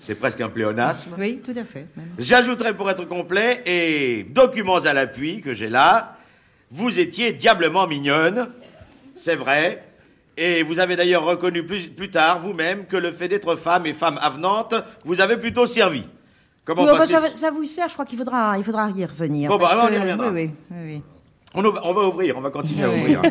C'est 0.06 0.14
presque 0.14 0.40
un 0.40 0.48
pléonasme. 0.48 1.16
Oui, 1.18 1.40
tout 1.44 1.54
à 1.56 1.64
fait. 1.64 1.88
J'ajouterai 2.16 2.76
pour 2.76 2.88
être 2.88 3.04
complet, 3.06 3.60
et 3.66 4.24
documents 4.30 4.78
à 4.78 4.92
l'appui 4.92 5.40
que 5.40 5.52
j'ai 5.52 5.68
là, 5.68 6.16
vous 6.70 7.00
étiez 7.00 7.32
diablement 7.32 7.88
mignonne, 7.88 8.48
c'est 9.16 9.34
vrai, 9.34 9.82
et 10.36 10.62
vous 10.62 10.78
avez 10.78 10.94
d'ailleurs 10.94 11.24
reconnu 11.24 11.66
plus, 11.66 11.88
plus 11.88 12.08
tard 12.08 12.38
vous-même 12.38 12.86
que 12.86 12.96
le 12.96 13.10
fait 13.10 13.26
d'être 13.26 13.56
femme 13.56 13.84
et 13.84 13.94
femme 13.94 14.20
avenante 14.22 14.76
vous 15.04 15.20
avez 15.20 15.38
plutôt 15.38 15.66
servi. 15.66 16.04
Comment 16.64 16.84
Oui, 16.84 16.90
enfin, 16.90 17.00
passer 17.00 17.14
ça, 17.14 17.34
ça 17.34 17.50
vous 17.50 17.64
sert, 17.64 17.88
je 17.88 17.94
crois 17.94 18.04
qu'il 18.04 18.18
faudra, 18.18 18.56
il 18.58 18.62
faudra 18.62 18.88
y 18.90 19.04
revenir. 19.04 19.50
Bon, 19.50 19.58
bah, 19.58 19.88
on 19.90 19.92
y 19.92 19.98
reviendra. 19.98 20.30
Oui, 20.30 20.50
oui, 20.70 21.02
on, 21.52 21.62
va 21.62 22.06
ouvrir, 22.06 22.38
on 22.38 22.42
va 22.42 22.50
continuer 22.50 22.84
à 22.84 22.90
Oui, 22.90 23.16
ouvrir. 23.16 23.22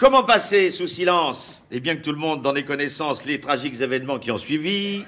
Comment 0.00 0.22
passer 0.22 0.70
sous 0.70 0.86
silence, 0.86 1.62
et 1.70 1.78
bien 1.78 1.94
que 1.94 2.00
tout 2.00 2.10
le 2.10 2.16
monde 2.16 2.46
en 2.46 2.54
ait 2.54 2.64
connaissance, 2.64 3.26
les 3.26 3.38
tragiques 3.38 3.82
événements 3.82 4.18
qui 4.18 4.30
ont 4.30 4.38
suivi? 4.38 5.04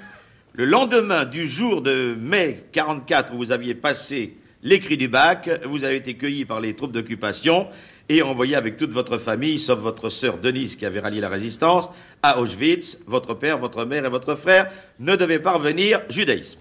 Le 0.53 0.65
lendemain 0.65 1.25
du 1.25 1.49
jour 1.49 1.81
de 1.81 2.15
mai 2.15 2.65
44 2.73 3.33
où 3.33 3.37
vous 3.37 3.51
aviez 3.51 3.73
passé 3.73 4.37
l'écrit 4.61 4.95
du 4.95 5.07
bac, 5.07 5.49
vous 5.65 5.83
avez 5.83 5.95
été 5.95 6.15
cueilli 6.15 6.45
par 6.45 6.61
les 6.61 6.75
troupes 6.75 6.91
d'occupation 6.91 7.67
et 8.07 8.21
envoyé 8.21 8.55
avec 8.55 8.77
toute 8.77 8.91
votre 8.91 9.17
famille, 9.17 9.57
sauf 9.57 9.79
votre 9.79 10.09
sœur 10.09 10.37
Denise 10.37 10.75
qui 10.75 10.85
avait 10.85 10.99
rallié 10.99 11.21
la 11.21 11.29
résistance, 11.29 11.89
à 12.21 12.39
Auschwitz. 12.39 12.99
Votre 13.07 13.33
père, 13.33 13.57
votre 13.57 13.85
mère 13.85 14.05
et 14.05 14.09
votre 14.09 14.35
frère 14.35 14.69
ne 14.99 15.15
devaient 15.15 15.39
pas 15.39 15.53
revenir 15.53 16.01
judaïsme. 16.07 16.59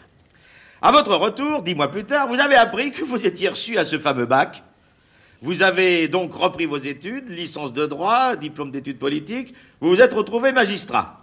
À 0.80 0.90
votre 0.90 1.14
retour, 1.16 1.60
dix 1.60 1.74
mois 1.74 1.90
plus 1.90 2.04
tard, 2.04 2.28
vous 2.28 2.40
avez 2.40 2.56
appris 2.56 2.92
que 2.92 3.04
vous 3.04 3.26
étiez 3.26 3.50
reçu 3.50 3.76
à 3.76 3.84
ce 3.84 3.98
fameux 3.98 4.24
bac. 4.24 4.64
Vous 5.42 5.62
avez 5.62 6.06
donc 6.08 6.32
repris 6.34 6.66
vos 6.66 6.76
études, 6.78 7.28
licence 7.28 7.72
de 7.72 7.84
droit, 7.86 8.36
diplôme 8.36 8.70
d'études 8.70 8.98
politiques. 8.98 9.54
Vous 9.80 9.88
vous 9.90 10.00
êtes 10.00 10.14
retrouvé 10.14 10.52
magistrat. 10.52 11.18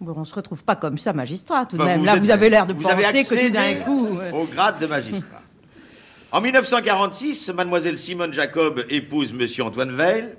Bon, 0.00 0.14
on 0.16 0.24
se 0.24 0.34
retrouve 0.34 0.64
pas 0.64 0.76
comme 0.76 0.98
ça, 0.98 1.12
magistrat, 1.12 1.66
tout 1.66 1.76
de 1.76 1.82
Enfin, 1.82 1.90
même. 1.92 1.98
vous 2.00 2.04
Là, 2.06 2.16
êtes- 2.16 2.22
vous 2.22 2.30
avez 2.30 2.48
l'air 2.50 2.66
de 2.66 2.72
vous 2.72 2.82
penser 2.82 3.04
avez 3.04 3.22
que 3.22 3.48
d'un 3.52 3.74
coup. 3.84 4.18
euh, 4.20 4.32
Au 4.32 4.44
grade 4.44 4.80
de 4.80 4.86
magistrat. 4.86 5.40
En 6.32 6.40
1946, 6.40 7.50
mademoiselle 7.54 7.96
Simone 7.98 8.32
Jacob 8.32 8.82
épouse 8.90 9.32
monsieur 9.32 9.62
Antoine 9.62 9.92
Veil, 9.94 10.34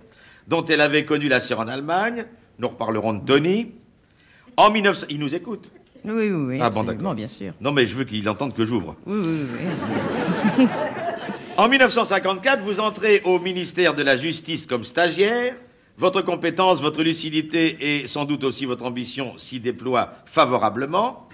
dont 0.47 0.65
elle 0.65 0.81
avait 0.81 1.05
connu 1.05 1.27
la 1.29 1.39
sœur 1.39 1.59
en 1.61 1.67
Allemagne. 1.67 2.25
Nous 2.59 2.67
reparlerons 2.67 3.13
de 3.13 3.23
Tony. 3.25 3.71
En 4.57 4.69
19... 4.71 5.05
Il 5.09 5.19
nous 5.19 5.33
écoute 5.35 5.69
Oui, 6.05 6.11
oui, 6.11 6.29
oui. 6.31 6.59
Ah 6.61 6.69
bon, 6.69 6.81
absolument, 6.81 7.01
d'accord. 7.03 7.15
bien 7.15 7.27
sûr. 7.27 7.53
Non, 7.61 7.71
mais 7.71 7.85
je 7.87 7.95
veux 7.95 8.03
qu'il 8.03 8.27
entende 8.27 8.53
que 8.53 8.65
j'ouvre. 8.65 8.95
Oui, 9.05 9.19
oui, 9.23 9.45
oui. 10.57 10.67
En 11.57 11.69
1954, 11.69 12.59
vous 12.63 12.81
entrez 12.81 13.21
au 13.23 13.39
ministère 13.39 13.93
de 13.93 14.03
la 14.03 14.17
Justice 14.17 14.67
comme 14.67 14.83
stagiaire. 14.83 15.55
Votre 15.97 16.21
compétence, 16.21 16.81
votre 16.81 17.01
lucidité 17.01 17.77
et 17.79 18.07
sans 18.07 18.25
doute 18.25 18.43
aussi 18.43 18.65
votre 18.65 18.83
ambition 18.83 19.37
s'y 19.37 19.61
déploient 19.61 20.11
favorablement. 20.25 21.24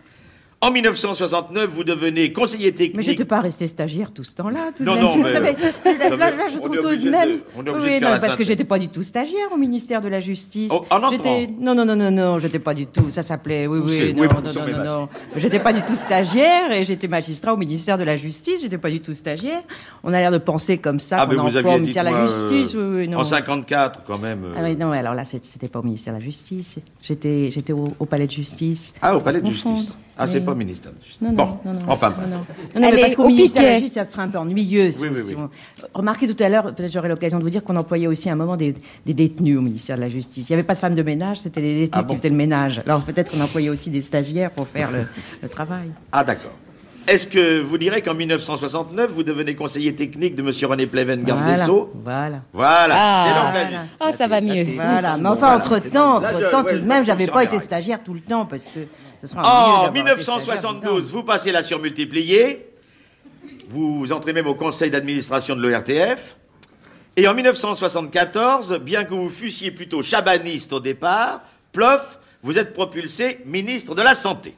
En 0.64 0.70
1969, 0.70 1.70
vous 1.72 1.84
devenez 1.84 2.32
conseiller 2.32 2.72
technique. 2.72 2.95
Mais 2.95 3.01
je 3.01 3.09
n'étais 3.09 3.26
pas 3.26 3.39
resté 3.39 3.66
stagiaire 3.66 4.12
tout 4.12 4.24
ce 4.24 4.36
temps-là. 4.36 4.70
tout 4.78 4.84
Non, 4.84 4.95
non, 4.95 5.16
mais- 5.18 5.34
là, 5.41 6.09
Ça 6.09 6.16
là, 6.18 6.47
je 6.53 6.59
trouve 6.59 6.78
tout 6.78 6.95
de 6.95 7.09
même. 7.09 7.30
de- 7.30 7.43
on 7.57 7.66
est 7.66 7.70
obligé 7.72 7.88
Oui, 7.88 7.93
de 7.95 7.99
faire 7.99 8.09
non, 8.09 8.14
la 8.16 8.20
parce 8.22 8.36
que 8.36 8.43
j'étais 8.43 8.64
pas 8.64 8.78
du 8.78 8.88
tout 8.88 9.01
stagiaire 9.01 9.47
au 9.51 9.57
ministère 9.57 10.01
de 10.01 10.07
la 10.07 10.20
Justice. 10.20 10.70
Oh, 10.72 10.86
en. 10.91 11.09
J'étais- 11.09 11.47
Non, 11.59 11.74
non, 11.74 11.84
non, 11.84 11.95
non, 11.95 12.12
non, 12.12 12.38
j'étais 12.38 12.59
pas 12.59 12.76
du 12.76 12.86
tout. 12.86 13.09
Ça 13.09 13.24
s'appelait. 13.24 13.66
Oui, 13.66 13.80
oui, 13.84 14.14
non, 14.14 14.24
non, 14.26 14.41
non, 14.53 14.68
non, 14.78 14.84
non. 14.84 15.09
J'étais 15.36 15.59
pas 15.59 15.74
du 15.74 15.82
tout 15.82 15.95
stagiaire 15.95 16.72
et 16.72 16.84
j'étais 16.84 17.07
magistrat 17.07 17.55
au 17.55 17.57
ministère 17.57 17.97
de 17.97 18.03
la 18.03 18.16
Justice. 18.16 18.62
J'étais 18.62 18.78
pas 18.78 18.91
du 18.91 18.99
tout 18.99 19.14
stagiaire. 19.14 19.64
On 20.03 20.14
a 20.14 20.20
l'air 20.20 20.32
de 20.32 20.38
penser 20.38 20.78
comme 20.78 20.99
ça 20.99 21.18
Ah, 21.22 21.26
qu'on 21.26 21.32
mais 21.34 21.39
emploi 21.39 21.59
aviez 21.59 21.72
au 21.74 21.80
ministère 21.80 22.03
de 22.05 22.09
la 22.12 22.18
moi, 22.20 22.28
Justice. 22.28 22.76
euh, 22.76 22.91
Oui, 22.91 22.97
oui, 23.01 23.07
non. 23.07 23.18
En 23.18 23.24
54, 23.24 24.03
quand 24.05 24.20
même. 24.20 24.43
euh. 24.43 24.53
Ah 24.55 24.62
oui, 24.64 24.78
non, 24.78 24.91
alors 24.91 25.16
là, 25.16 25.26
c'était 25.26 25.70
pas 25.70 25.80
au 25.80 25.84
ministère 25.84 26.14
de 26.14 26.20
la 26.20 26.26
Justice. 26.26 26.78
J'étais, 27.01 27.49
j'étais 27.49 27.74
au, 27.74 27.86
au 27.99 28.05
palais 28.05 28.28
de 28.28 28.32
justice. 28.32 28.93
Ah, 29.01 29.16
au 29.18 29.22
palais 29.22 29.41
de 29.41 29.49
justice. 29.49 29.95
Ah, 30.18 30.28
c'est 30.28 30.41
pas 30.41 30.53
ministère 30.53 30.91
de 30.91 30.97
justice. 31.03 31.22
Non, 31.22 31.32
bon, 31.32 31.45
non, 31.45 31.59
non, 31.66 31.74
non, 31.74 31.80
enfin, 31.88 32.09
non, 32.09 32.16
bref. 32.18 32.30
non. 32.30 32.38
Non, 32.82 32.88
non, 32.88 32.95
mais 32.95 33.01
parce 33.01 33.16
qu'au 33.16 33.24
au 33.24 33.28
ministère 33.28 33.64
de 33.64 33.68
la. 33.68 33.74
Justice, 33.80 33.93
ça 33.93 34.05
serait 34.09 34.22
un 34.24 34.28
peu 34.28 34.38
ennuyeux. 34.38 34.91
Oui, 35.01 35.07
oui, 35.12 35.22
oui. 35.30 35.36
Remarquez 35.93 36.28
tout 36.34 36.43
à 36.43 36.49
l'heure, 36.49 36.74
peut-être 36.76 36.91
j'aurai 36.91 37.09
l'occasion 37.09 37.39
de 37.39 37.43
vous 37.43 37.49
dire 37.49 37.64
qu'on 37.64 37.76
employait 37.76 38.07
aussi 38.07 38.30
à 38.30 38.34
un 38.34 38.36
moment 38.36 38.55
des, 38.55 38.76
des 39.05 39.14
détenus 39.14 39.57
au 39.57 39.62
ministère 39.62 39.95
de 39.95 40.01
la 40.01 40.09
Justice. 40.09 40.47
Il 40.49 40.51
n'y 40.51 40.55
avait 40.55 40.68
pas 40.68 40.76
de 40.76 40.80
femmes 40.80 40.93
de 40.95 41.01
ménage, 41.03 41.39
c'était 41.39 41.62
des 41.62 41.74
détenus 41.74 41.89
Ah 41.93 42.03
bon 42.03 42.14
qui 42.14 42.18
faisaient 42.18 42.30
le 42.30 42.36
ménage. 42.36 42.82
Alors 42.86 43.01
peut-être 43.03 43.32
qu'on 43.32 43.41
employait 43.41 43.70
aussi 43.70 43.89
des 43.89 44.01
stagiaires 44.01 44.51
pour 44.51 44.68
faire 44.68 44.91
le, 44.91 45.05
le 45.41 45.49
travail. 45.49 45.89
Ah, 46.12 46.24
d'accord. 46.24 46.51
Est-ce 47.07 47.26
que 47.26 47.59
vous 47.62 47.80
direz 47.80 48.01
qu'en 48.03 48.14
1969, 48.14 49.12
vous 49.12 49.24
devenez 49.24 49.55
conseiller 49.55 49.95
technique 49.95 50.36
de 50.36 50.43
M. 50.43 50.51
René 50.70 50.86
Pleven, 50.86 51.24
garde 51.24 51.41
voilà, 51.41 51.57
des 51.57 51.64
Sceaux 51.64 51.91
Voilà. 52.03 52.41
Voilà, 52.53 52.95
Ah, 52.95 53.26
c'est 53.26 53.34
donc 53.34 53.43
la 53.45 53.51
voilà. 53.51 53.70
justice. 53.82 53.97
Oh, 54.01 54.09
ça 54.16 54.28
va 54.28 54.41
mieux. 54.41 54.64
Voilà. 54.76 55.18
Mais 55.18 55.24
Bon, 55.24 55.30
enfin, 55.32 55.55
entre-temps, 55.57 56.18
entre-temps, 56.18 56.64
tout 56.64 56.76
de 56.76 56.86
même, 56.86 57.01
je 57.01 57.07
j'avais 57.07 57.26
pas 57.28 57.43
été 57.43 57.57
stagiaire 57.59 58.03
tout 58.03 58.14
le 58.14 58.20
temps 58.22 58.45
parce 58.45 58.66
que 58.66 58.82
ce 59.22 59.28
sera 59.28 59.41
ennuyeux 59.43 59.89
En 59.89 59.93
d'avoir 59.93 60.07
été 60.13 60.24
stagiaire 60.24 60.57
dix 60.57 60.65
ans. 60.65 60.72
1972, 60.72 61.11
vous 61.11 61.24
passez 61.24 61.51
la 61.51 61.61
surmultipliée. 61.61 62.67
Vous 63.69 64.11
entrez 64.11 64.34
même 64.34 64.47
au 64.47 64.55
conseil 64.55 64.89
d'administration 64.89 65.55
de 65.55 65.61
l'ORTF. 65.61 66.36
Et 67.15 67.28
en 67.28 67.34
1974, 67.34 68.80
bien 68.80 69.05
que 69.05 69.13
vous 69.13 69.30
fussiez 69.30 69.72
plutôt 69.72 70.01
chabaniste 70.01 70.74
au 70.74 70.80
départ, 70.80 71.41
plof, 71.72 72.19
vous 72.41 72.57
êtes 72.57 72.74
propulsé 72.74 73.39
ministre 73.45 73.93
de 73.95 74.01
la 74.01 74.15
Santé. 74.15 74.55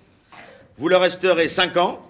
Vous 0.78 0.88
le 0.88 0.97
resterez 0.97 1.49
cinq 1.49 1.78
ans, 1.78 2.01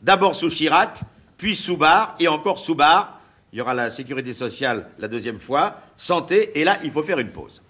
d'abord 0.00 0.34
sous 0.34 0.48
Chirac, 0.48 0.98
puis 1.36 1.54
sous 1.54 1.76
Barre, 1.76 2.16
et 2.18 2.28
encore 2.28 2.58
sous 2.58 2.74
Barre. 2.74 3.20
Il 3.52 3.58
y 3.58 3.62
aura 3.62 3.74
la 3.74 3.90
sécurité 3.90 4.34
sociale 4.34 4.88
la 4.98 5.08
deuxième 5.08 5.40
fois, 5.40 5.80
santé, 5.96 6.58
et 6.58 6.64
là, 6.64 6.78
il 6.84 6.90
faut 6.90 7.02
faire 7.02 7.18
une 7.18 7.30
pause. 7.30 7.62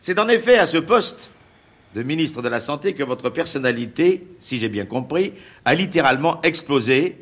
C'est 0.00 0.18
en 0.18 0.28
effet 0.28 0.58
à 0.58 0.66
ce 0.66 0.78
poste 0.78 1.30
de 1.94 2.02
ministre 2.02 2.42
de 2.42 2.48
la 2.48 2.60
Santé 2.60 2.92
que 2.94 3.04
votre 3.04 3.30
personnalité, 3.30 4.26
si 4.40 4.58
j'ai 4.58 4.68
bien 4.68 4.84
compris, 4.84 5.32
a 5.64 5.74
littéralement 5.74 6.42
explosé. 6.42 7.16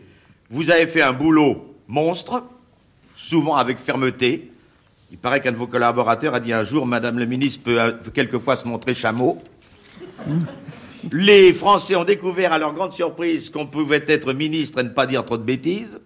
Vous 0.51 0.71
avez 0.71 0.87
fait 0.87 1.03
un 1.03 1.13
boulot 1.13 1.77
monstre, 1.89 2.43
souvent 3.15 3.57
avec 3.57 3.79
fermeté. 3.79 4.51
Il 5.11 5.19
paraît 5.19 5.43
qu'un 5.43 5.53
de 5.53 5.57
vos 5.59 5.67
collaborateurs 5.67 6.35
a 6.35 6.41
dit 6.41 6.55
un 6.55 6.65
jour, 6.65 6.87
Madame 6.87 7.19
le 7.19 7.27
ministre 7.27 7.63
peut, 7.65 7.81
euh, 7.81 7.93
peut 7.93 8.11
quelquefois 8.11 8.57
se 8.57 8.67
montrer 8.67 8.95
chameau. 8.95 9.43
Les 11.13 11.53
Français 11.53 11.97
ont 11.97 12.05
découvert 12.05 12.53
à 12.53 12.59
leur 12.59 12.73
grande 12.73 12.93
surprise 12.93 13.51
qu'on 13.51 13.67
pouvait 13.67 14.05
être 14.07 14.33
ministre 14.33 14.79
et 14.79 14.85
ne 14.85 14.89
pas 14.89 15.05
dire 15.07 15.25
trop 15.25 15.37
de 15.37 15.43
bêtises. 15.43 16.01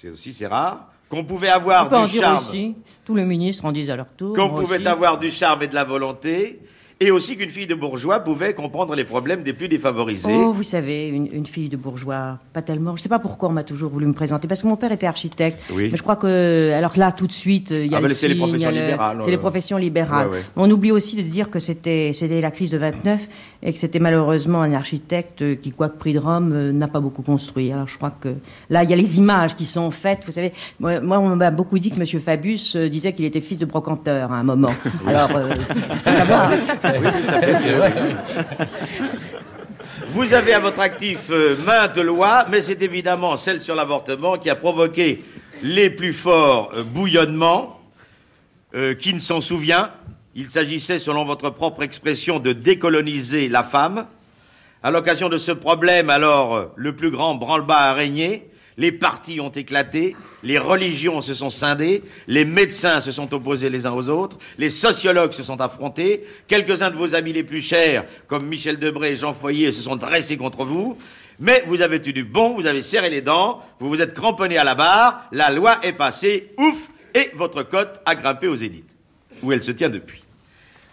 C'est 0.00 0.10
aussi, 0.10 0.34
c'est 0.34 0.48
rare. 0.48 0.90
Qu'on 1.08 1.24
pouvait 1.24 1.50
On 1.50 1.54
avoir 1.54 1.90
en 1.92 2.04
du 2.04 2.10
dire 2.10 2.22
charme. 2.22 2.38
aussi. 2.38 2.74
Tous 3.04 3.14
les 3.14 3.24
ministres 3.24 3.64
en 3.64 3.72
disent 3.72 3.90
à 3.90 3.96
leur 3.96 4.08
tour. 4.08 4.34
Qu'on 4.34 4.50
pouvait 4.50 4.78
aussi. 4.78 4.86
avoir 4.88 5.18
du 5.18 5.30
charme 5.30 5.62
et 5.62 5.68
de 5.68 5.74
la 5.74 5.84
volonté. 5.84 6.58
Et 7.00 7.10
aussi 7.10 7.36
qu'une 7.36 7.50
fille 7.50 7.66
de 7.66 7.74
bourgeois 7.74 8.20
pouvait 8.20 8.54
comprendre 8.54 8.94
les 8.94 9.02
problèmes 9.04 9.42
des 9.42 9.52
plus 9.52 9.68
défavorisés. 9.68 10.32
Oh, 10.32 10.52
vous 10.52 10.62
savez, 10.62 11.08
une, 11.08 11.28
une 11.32 11.44
fille 11.46 11.68
de 11.68 11.76
bourgeois, 11.76 12.38
pas 12.52 12.62
tellement. 12.62 12.90
Je 12.92 13.00
ne 13.00 13.02
sais 13.02 13.08
pas 13.08 13.18
pourquoi 13.18 13.48
on 13.48 13.52
m'a 13.52 13.64
toujours 13.64 13.90
voulu 13.90 14.06
me 14.06 14.12
présenter, 14.12 14.46
parce 14.46 14.62
que 14.62 14.68
mon 14.68 14.76
père 14.76 14.92
était 14.92 15.06
architecte. 15.08 15.60
Oui. 15.72 15.88
Mais 15.90 15.96
je 15.96 16.02
crois 16.02 16.14
que, 16.16 16.72
alors 16.72 16.92
là, 16.96 17.10
tout 17.10 17.26
de 17.26 17.32
suite, 17.32 17.70
il 17.72 17.86
y 17.88 17.94
a 17.94 17.98
Ah, 17.98 18.00
mais 18.00 18.08
le 18.08 18.14
c'est 18.14 18.28
les 18.28 18.36
professions 18.36 18.70
le- 18.70 18.76
libérales, 18.76 19.18
C'est 19.24 19.30
les 19.30 19.36
euh. 19.36 19.40
professions 19.40 19.76
libérales. 19.76 20.28
Ouais, 20.28 20.36
ouais. 20.36 20.42
On 20.56 20.70
oublie 20.70 20.92
aussi 20.92 21.16
de 21.16 21.22
dire 21.22 21.50
que 21.50 21.58
c'était, 21.58 22.12
c'était 22.14 22.40
la 22.40 22.52
crise 22.52 22.70
de 22.70 22.78
29 22.78 23.28
et 23.64 23.72
que 23.72 23.78
c'était 23.78 23.98
malheureusement 23.98 24.62
un 24.62 24.72
architecte 24.72 25.60
qui, 25.60 25.72
quoique 25.72 25.98
prix 25.98 26.12
de 26.12 26.20
Rome, 26.20 26.52
euh, 26.52 26.72
n'a 26.72 26.86
pas 26.88 27.00
beaucoup 27.00 27.22
construit. 27.22 27.72
Alors 27.72 27.88
je 27.88 27.96
crois 27.96 28.12
que 28.18 28.34
là, 28.70 28.84
il 28.84 28.90
y 28.90 28.92
a 28.92 28.96
les 28.96 29.18
images 29.18 29.56
qui 29.56 29.64
sont 29.64 29.90
faites. 29.90 30.20
Vous 30.26 30.32
savez, 30.32 30.52
moi, 30.78 31.00
on 31.18 31.34
m'a 31.34 31.50
beaucoup 31.50 31.78
dit 31.80 31.90
que 31.90 32.00
M. 32.00 32.20
Fabius 32.20 32.76
euh, 32.76 32.88
disait 32.88 33.12
qu'il 33.14 33.24
était 33.24 33.40
fils 33.40 33.58
de 33.58 33.64
brocanteur 33.66 34.30
à 34.32 34.36
un 34.36 34.44
moment. 34.44 34.70
Alors, 35.08 35.30
euh, 35.34 35.48
faut 36.04 36.10
savoir. 36.12 36.52
Vous 40.08 40.34
avez 40.34 40.54
à 40.54 40.60
votre 40.60 40.80
actif 40.80 41.30
euh, 41.30 41.56
maintes 41.64 41.98
lois, 41.98 42.46
mais 42.50 42.60
c'est 42.60 42.82
évidemment 42.82 43.36
celle 43.36 43.60
sur 43.60 43.74
l'avortement 43.74 44.38
qui 44.38 44.50
a 44.50 44.54
provoqué 44.54 45.24
les 45.62 45.90
plus 45.90 46.12
forts 46.12 46.70
euh, 46.76 46.82
bouillonnements. 46.82 47.80
Euh, 48.74 48.94
qui 48.94 49.14
ne 49.14 49.20
s'en 49.20 49.40
souvient 49.40 49.92
Il 50.34 50.50
s'agissait, 50.50 50.98
selon 50.98 51.24
votre 51.24 51.48
propre 51.50 51.84
expression, 51.84 52.40
de 52.40 52.52
décoloniser 52.52 53.48
la 53.48 53.62
femme. 53.62 54.06
À 54.82 54.90
l'occasion 54.90 55.28
de 55.28 55.38
ce 55.38 55.52
problème, 55.52 56.10
alors, 56.10 56.56
euh, 56.56 56.72
le 56.74 56.96
plus 56.96 57.12
grand 57.12 57.36
branle-bas 57.36 57.90
a 57.90 57.92
régné. 57.92 58.50
Les 58.76 58.90
partis 58.90 59.40
ont 59.40 59.50
éclaté, 59.50 60.16
les 60.42 60.58
religions 60.58 61.20
se 61.20 61.32
sont 61.32 61.50
scindées, 61.50 62.02
les 62.26 62.44
médecins 62.44 63.00
se 63.00 63.12
sont 63.12 63.32
opposés 63.32 63.70
les 63.70 63.86
uns 63.86 63.92
aux 63.92 64.08
autres, 64.08 64.36
les 64.58 64.70
sociologues 64.70 65.32
se 65.32 65.44
sont 65.44 65.60
affrontés, 65.60 66.24
quelques-uns 66.48 66.90
de 66.90 66.96
vos 66.96 67.14
amis 67.14 67.32
les 67.32 67.44
plus 67.44 67.62
chers, 67.62 68.04
comme 68.26 68.46
Michel 68.46 68.80
Debré 68.80 69.12
et 69.12 69.16
Jean 69.16 69.32
Foyer, 69.32 69.70
se 69.70 69.82
sont 69.82 69.94
dressés 69.94 70.36
contre 70.36 70.64
vous. 70.64 70.98
Mais 71.38 71.62
vous 71.66 71.82
avez 71.82 72.00
eu 72.04 72.12
du 72.12 72.24
bon, 72.24 72.54
vous 72.54 72.66
avez 72.66 72.82
serré 72.82 73.10
les 73.10 73.20
dents, 73.20 73.62
vous 73.78 73.88
vous 73.88 74.00
êtes 74.00 74.14
cramponné 74.14 74.58
à 74.58 74.64
la 74.64 74.74
barre, 74.74 75.24
la 75.30 75.50
loi 75.50 75.78
est 75.82 75.92
passée, 75.92 76.52
ouf, 76.58 76.90
et 77.14 77.30
votre 77.34 77.62
cote 77.62 78.00
a 78.04 78.16
grimpé 78.16 78.48
au 78.48 78.56
zénith, 78.56 78.88
où 79.42 79.52
elle 79.52 79.62
se 79.62 79.70
tient 79.70 79.88
depuis. 79.88 80.22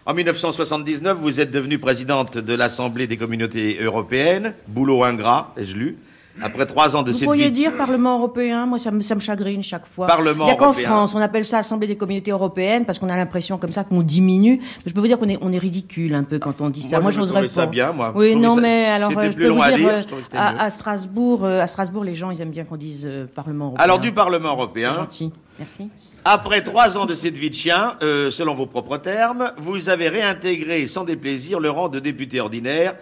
En 0.06 0.14
1979, 0.14 1.18
vous 1.18 1.40
êtes 1.40 1.50
devenue 1.50 1.78
présidente 1.78 2.38
de 2.38 2.54
l'Assemblée 2.54 3.06
des 3.08 3.16
communautés 3.16 3.78
européennes, 3.80 4.54
boulot 4.68 5.02
ingrat, 5.02 5.52
ai-je 5.56 5.76
lu. 5.76 5.96
Après 6.40 6.64
trois 6.66 6.96
ans 6.96 7.02
de 7.02 7.10
Vous 7.12 7.18
cette 7.18 7.24
pourriez 7.26 7.46
vie. 7.46 7.52
dire 7.52 7.72
Parlement 7.76 8.16
européen, 8.18 8.64
moi 8.66 8.78
ça 8.78 8.90
me, 8.90 9.02
ça 9.02 9.14
me 9.14 9.20
chagrine 9.20 9.62
chaque 9.62 9.86
fois. 9.86 10.06
Parlement 10.06 10.44
Il 10.44 10.48
n'y 10.48 10.52
a 10.52 10.56
qu'en. 10.56 10.72
France, 10.72 11.14
on 11.14 11.18
appelle 11.20 11.44
ça 11.44 11.58
Assemblée 11.58 11.86
des 11.86 11.96
communautés 11.96 12.30
européennes 12.30 12.84
parce 12.86 12.98
qu'on 12.98 13.08
a 13.10 13.16
l'impression 13.16 13.58
comme 13.58 13.70
ça 13.72 13.84
qu'on 13.84 14.02
diminue. 14.02 14.58
Mais 14.60 14.82
je 14.86 14.92
peux 14.94 15.00
vous 15.00 15.06
dire 15.06 15.18
qu'on 15.18 15.28
est, 15.28 15.38
on 15.42 15.52
est 15.52 15.58
ridicule 15.58 16.14
un 16.14 16.24
peu 16.24 16.38
quand 16.38 16.60
on 16.60 16.70
dit 16.70 16.82
ça. 16.82 17.00
Moi, 17.00 17.10
je 17.10 17.18
j'oserais 17.18 17.40
trouvais 17.42 17.48
ça 17.54 17.62
pas. 17.62 17.66
bien, 17.66 17.92
moi. 17.92 18.12
Je 18.14 18.18
Oui, 18.18 18.34
non, 18.34 18.54
ça- 18.54 18.60
mais 18.62 18.86
alors 18.86 19.10
euh, 19.16 19.30
je 19.30 19.36
peux 19.36 19.48
vous 19.48 19.62
à 19.62 19.68
dire, 19.68 19.76
dire, 19.78 19.88
euh, 19.88 20.00
je 20.32 20.36
à, 20.36 20.62
à 20.64 20.70
Strasbourg, 20.70 21.44
euh, 21.44 21.60
à 21.60 21.66
Strasbourg, 21.66 22.02
les 22.04 22.14
gens 22.14 22.30
ils 22.30 22.40
aiment 22.40 22.50
bien 22.50 22.64
qu'on 22.64 22.76
dise 22.76 23.04
euh, 23.06 23.26
Parlement 23.32 23.66
européen. 23.66 23.84
Alors, 23.84 23.98
du 23.98 24.12
Parlement 24.12 24.48
européen. 24.50 24.92
C'est 24.94 25.00
gentil. 25.00 25.32
Merci. 25.58 25.88
Après 26.24 26.62
trois 26.62 26.96
ans 26.96 27.04
de 27.04 27.14
cette 27.14 27.36
vie 27.36 27.50
de 27.50 27.54
chien, 27.54 27.94
euh, 28.02 28.30
selon 28.30 28.54
vos 28.54 28.66
propres 28.66 28.96
termes, 28.96 29.50
vous 29.58 29.88
avez 29.88 30.08
réintégré 30.08 30.86
sans 30.86 31.04
déplaisir 31.04 31.58
le 31.60 31.68
rang 31.68 31.88
de 31.88 31.98
député 31.98 32.40
ordinaire. 32.40 32.94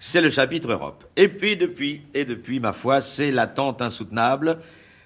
C'est 0.00 0.20
le 0.20 0.30
chapitre 0.30 0.70
Europe. 0.70 1.04
Et 1.16 1.28
puis, 1.28 1.56
depuis, 1.56 2.02
et 2.14 2.24
depuis, 2.24 2.60
ma 2.60 2.72
foi, 2.72 3.00
c'est 3.00 3.30
l'attente 3.30 3.82
insoutenable. 3.82 4.58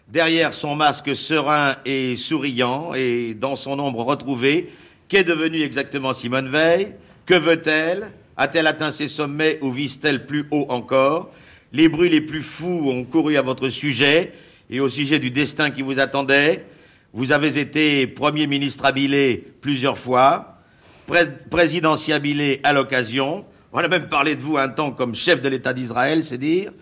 Derrière 0.08 0.52
son 0.52 0.76
masque 0.76 1.16
serein 1.16 1.76
et 1.86 2.16
souriant, 2.16 2.92
et 2.94 3.34
dans 3.34 3.56
son 3.56 3.78
ombre 3.78 4.04
retrouvée, 4.04 4.70
qu'est 5.08 5.24
devenue 5.24 5.62
exactement 5.62 6.12
Simone 6.12 6.50
Veil? 6.50 6.94
Que 7.24 7.34
veut-elle? 7.34 8.10
A-t-elle 8.36 8.66
atteint 8.66 8.90
ses 8.90 9.08
sommets 9.08 9.58
ou 9.62 9.72
vise-t-elle 9.72 10.26
plus 10.26 10.46
haut 10.50 10.66
encore? 10.68 11.32
Les 11.72 11.88
bruits 11.88 12.10
les 12.10 12.20
plus 12.20 12.42
fous 12.42 12.90
ont 12.90 13.04
couru 13.04 13.36
à 13.36 13.42
votre 13.42 13.70
sujet 13.70 14.32
et 14.68 14.80
au 14.80 14.88
sujet 14.88 15.18
du 15.18 15.30
destin 15.30 15.70
qui 15.70 15.80
vous 15.80 16.00
attendait. 16.00 16.66
Vous 17.14 17.32
avez 17.32 17.58
été 17.58 18.06
Premier 18.06 18.46
ministre 18.46 18.84
habilé 18.84 19.52
plusieurs 19.60 19.96
fois, 19.96 20.58
pré 21.06 21.26
présidentiabilé 21.50 22.60
à 22.64 22.72
l'occasion. 22.72 23.46
On 23.72 23.78
a 23.78 23.88
même 23.88 24.08
parlé 24.08 24.34
de 24.36 24.40
vous 24.40 24.58
un 24.58 24.68
temps 24.68 24.90
comme 24.90 25.14
chef 25.14 25.40
de 25.40 25.48
l'État 25.48 25.72
d'Israël, 25.72 26.24
c'est 26.24 26.38
dire. 26.38 26.72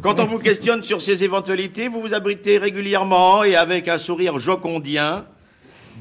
Quand 0.00 0.20
on 0.20 0.24
vous 0.24 0.38
questionne 0.38 0.82
sur 0.84 1.02
ces 1.02 1.24
éventualités, 1.24 1.88
vous 1.88 2.00
vous 2.00 2.14
abritez 2.14 2.58
régulièrement 2.58 3.42
et 3.42 3.56
avec 3.56 3.88
un 3.88 3.98
sourire 3.98 4.38
jocondien 4.38 5.24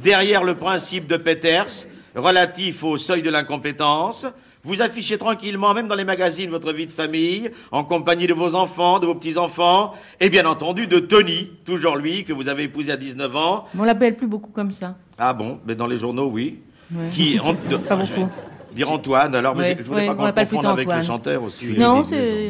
derrière 0.04 0.44
le 0.44 0.54
principe 0.56 1.08
de 1.08 1.18
Peters 1.18 1.88
relatif 2.16 2.84
au 2.84 2.98
seuil 2.98 3.22
de 3.24 3.30
l'incompétence. 3.32 4.28
Vous 4.64 4.82
affichez 4.82 5.18
tranquillement, 5.18 5.74
même 5.74 5.88
dans 5.88 5.96
les 5.96 6.04
magazines, 6.04 6.50
votre 6.50 6.74
vie 6.74 6.86
de 6.88 6.92
famille, 6.92 7.50
en 7.72 7.84
compagnie 7.84 8.28
de 8.28 8.34
vos 8.34 8.54
enfants, 8.54 9.00
de 9.00 9.06
vos 9.06 9.16
petits-enfants, 9.16 9.94
et 10.20 10.30
bien 10.30 10.46
entendu 10.46 10.88
de 10.88 11.00
Tony, 11.00 11.50
toujours 11.64 11.96
lui, 11.96 12.26
que 12.26 12.34
vous 12.34 12.50
avez 12.50 12.64
épousé 12.64 12.92
à 12.92 12.98
19 12.98 13.36
ans. 13.36 13.66
On 13.78 13.84
l'appelle 13.84 14.16
plus 14.18 14.28
beaucoup 14.28 14.52
comme 14.52 14.72
ça. 14.72 14.96
Ah 15.18 15.34
bon, 15.34 15.60
mais 15.66 15.74
dans 15.76 15.88
les 15.88 15.98
journaux, 15.98 16.28
oui. 16.28 16.60
Ouais. 16.94 17.08
Qui, 17.14 17.40
en- 17.44 17.54
Pas 17.56 17.96
beaucoup. 17.96 18.30
Dire 18.74 18.91
Antoine, 18.91 19.34
alors, 19.36 19.55
mais 19.55 19.70
Ouais, 19.72 19.78
je, 19.80 19.84
voulais 19.84 20.01
ouais, 20.01 20.07
pas 20.07 20.13
on 20.13 20.15
qu'on 20.18 20.26
le 20.26 20.32
confonde 20.32 20.47
plutôt 20.47 20.68
avec 20.68 20.86
le 20.88 20.91
Antoine. 20.93 21.05
chanteur 21.05 21.43
aussi. 21.43 21.70
Non, 21.78 22.01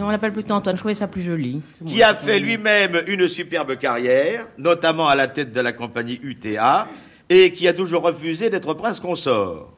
on 0.01 0.09
l'appelle 0.09 0.33
plutôt 0.33 0.53
Antoine. 0.53 0.75
Je 0.75 0.81
trouvais 0.81 0.93
ça 0.93 1.07
plus 1.07 1.21
joli. 1.21 1.61
qui 1.85 2.01
a 2.03 2.13
fait 2.15 2.39
lui-même 2.39 3.01
une 3.07 3.27
superbe 3.27 3.77
carrière, 3.77 4.45
notamment 4.57 5.07
à 5.07 5.15
la 5.15 5.27
tête 5.27 5.51
de 5.53 5.61
la 5.61 5.71
compagnie 5.73 6.19
UTA, 6.21 6.87
et 7.29 7.51
qui 7.53 7.67
a 7.67 7.73
toujours 7.73 8.03
refusé 8.03 8.49
d'être 8.49 8.73
prince 8.73 8.99
consort. 8.99 9.73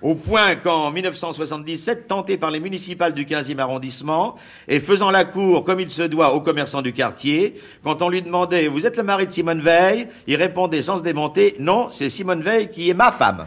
Au 0.00 0.16
point 0.16 0.56
qu'en 0.56 0.90
1977, 0.90 2.08
tenté 2.08 2.36
par 2.36 2.50
les 2.50 2.58
municipales 2.58 3.14
du 3.14 3.24
15e 3.24 3.60
arrondissement 3.60 4.34
et 4.66 4.80
faisant 4.80 5.12
la 5.12 5.24
cour 5.24 5.64
comme 5.64 5.78
il 5.78 5.88
se 5.90 6.02
doit 6.02 6.34
aux 6.34 6.40
commerçants 6.40 6.82
du 6.82 6.92
quartier, 6.92 7.60
quand 7.84 8.02
on 8.02 8.08
lui 8.08 8.20
demandait 8.20 8.66
Vous 8.66 8.84
êtes 8.84 8.96
le 8.96 9.04
mari 9.04 9.28
de 9.28 9.30
Simone 9.30 9.62
Veil? 9.62 10.08
il 10.26 10.34
répondait 10.34 10.82
sans 10.82 10.98
se 10.98 11.04
démonter 11.04 11.54
Non, 11.60 11.86
c'est 11.92 12.08
Simone 12.10 12.42
Veil 12.42 12.68
qui 12.72 12.90
est 12.90 12.94
ma 12.94 13.12
femme. 13.12 13.46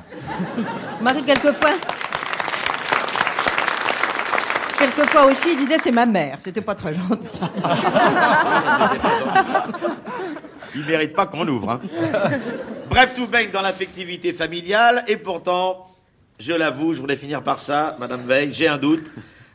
Marie, 1.02 1.24
quelquefois. 1.24 1.72
Quelquefois 4.78 5.26
aussi, 5.26 5.50
il 5.52 5.58
disait 5.58 5.78
c'est 5.78 5.92
ma 5.92 6.06
mère. 6.06 6.38
C'était 6.40 6.62
pas 6.62 6.76
très 6.76 6.94
gentil. 6.94 7.40
Il 10.78 10.84
mérite 10.86 11.14
pas 11.14 11.26
qu'on 11.26 11.48
ouvre. 11.48 11.72
hein. 11.72 11.80
Bref, 12.90 13.14
tout 13.16 13.28
baigne 13.28 13.50
dans 13.50 13.62
l'affectivité 13.62 14.34
familiale 14.34 15.06
et 15.08 15.16
pourtant, 15.16 15.88
je 16.38 16.52
l'avoue, 16.52 16.94
je 16.94 17.00
voulais 17.00 17.16
finir 17.16 17.42
par 17.42 17.60
ça, 17.62 17.96
Madame 17.98 18.26
Veil, 18.28 18.54
j'ai 18.54 18.68
un 18.68 18.78
doute. 18.78 19.06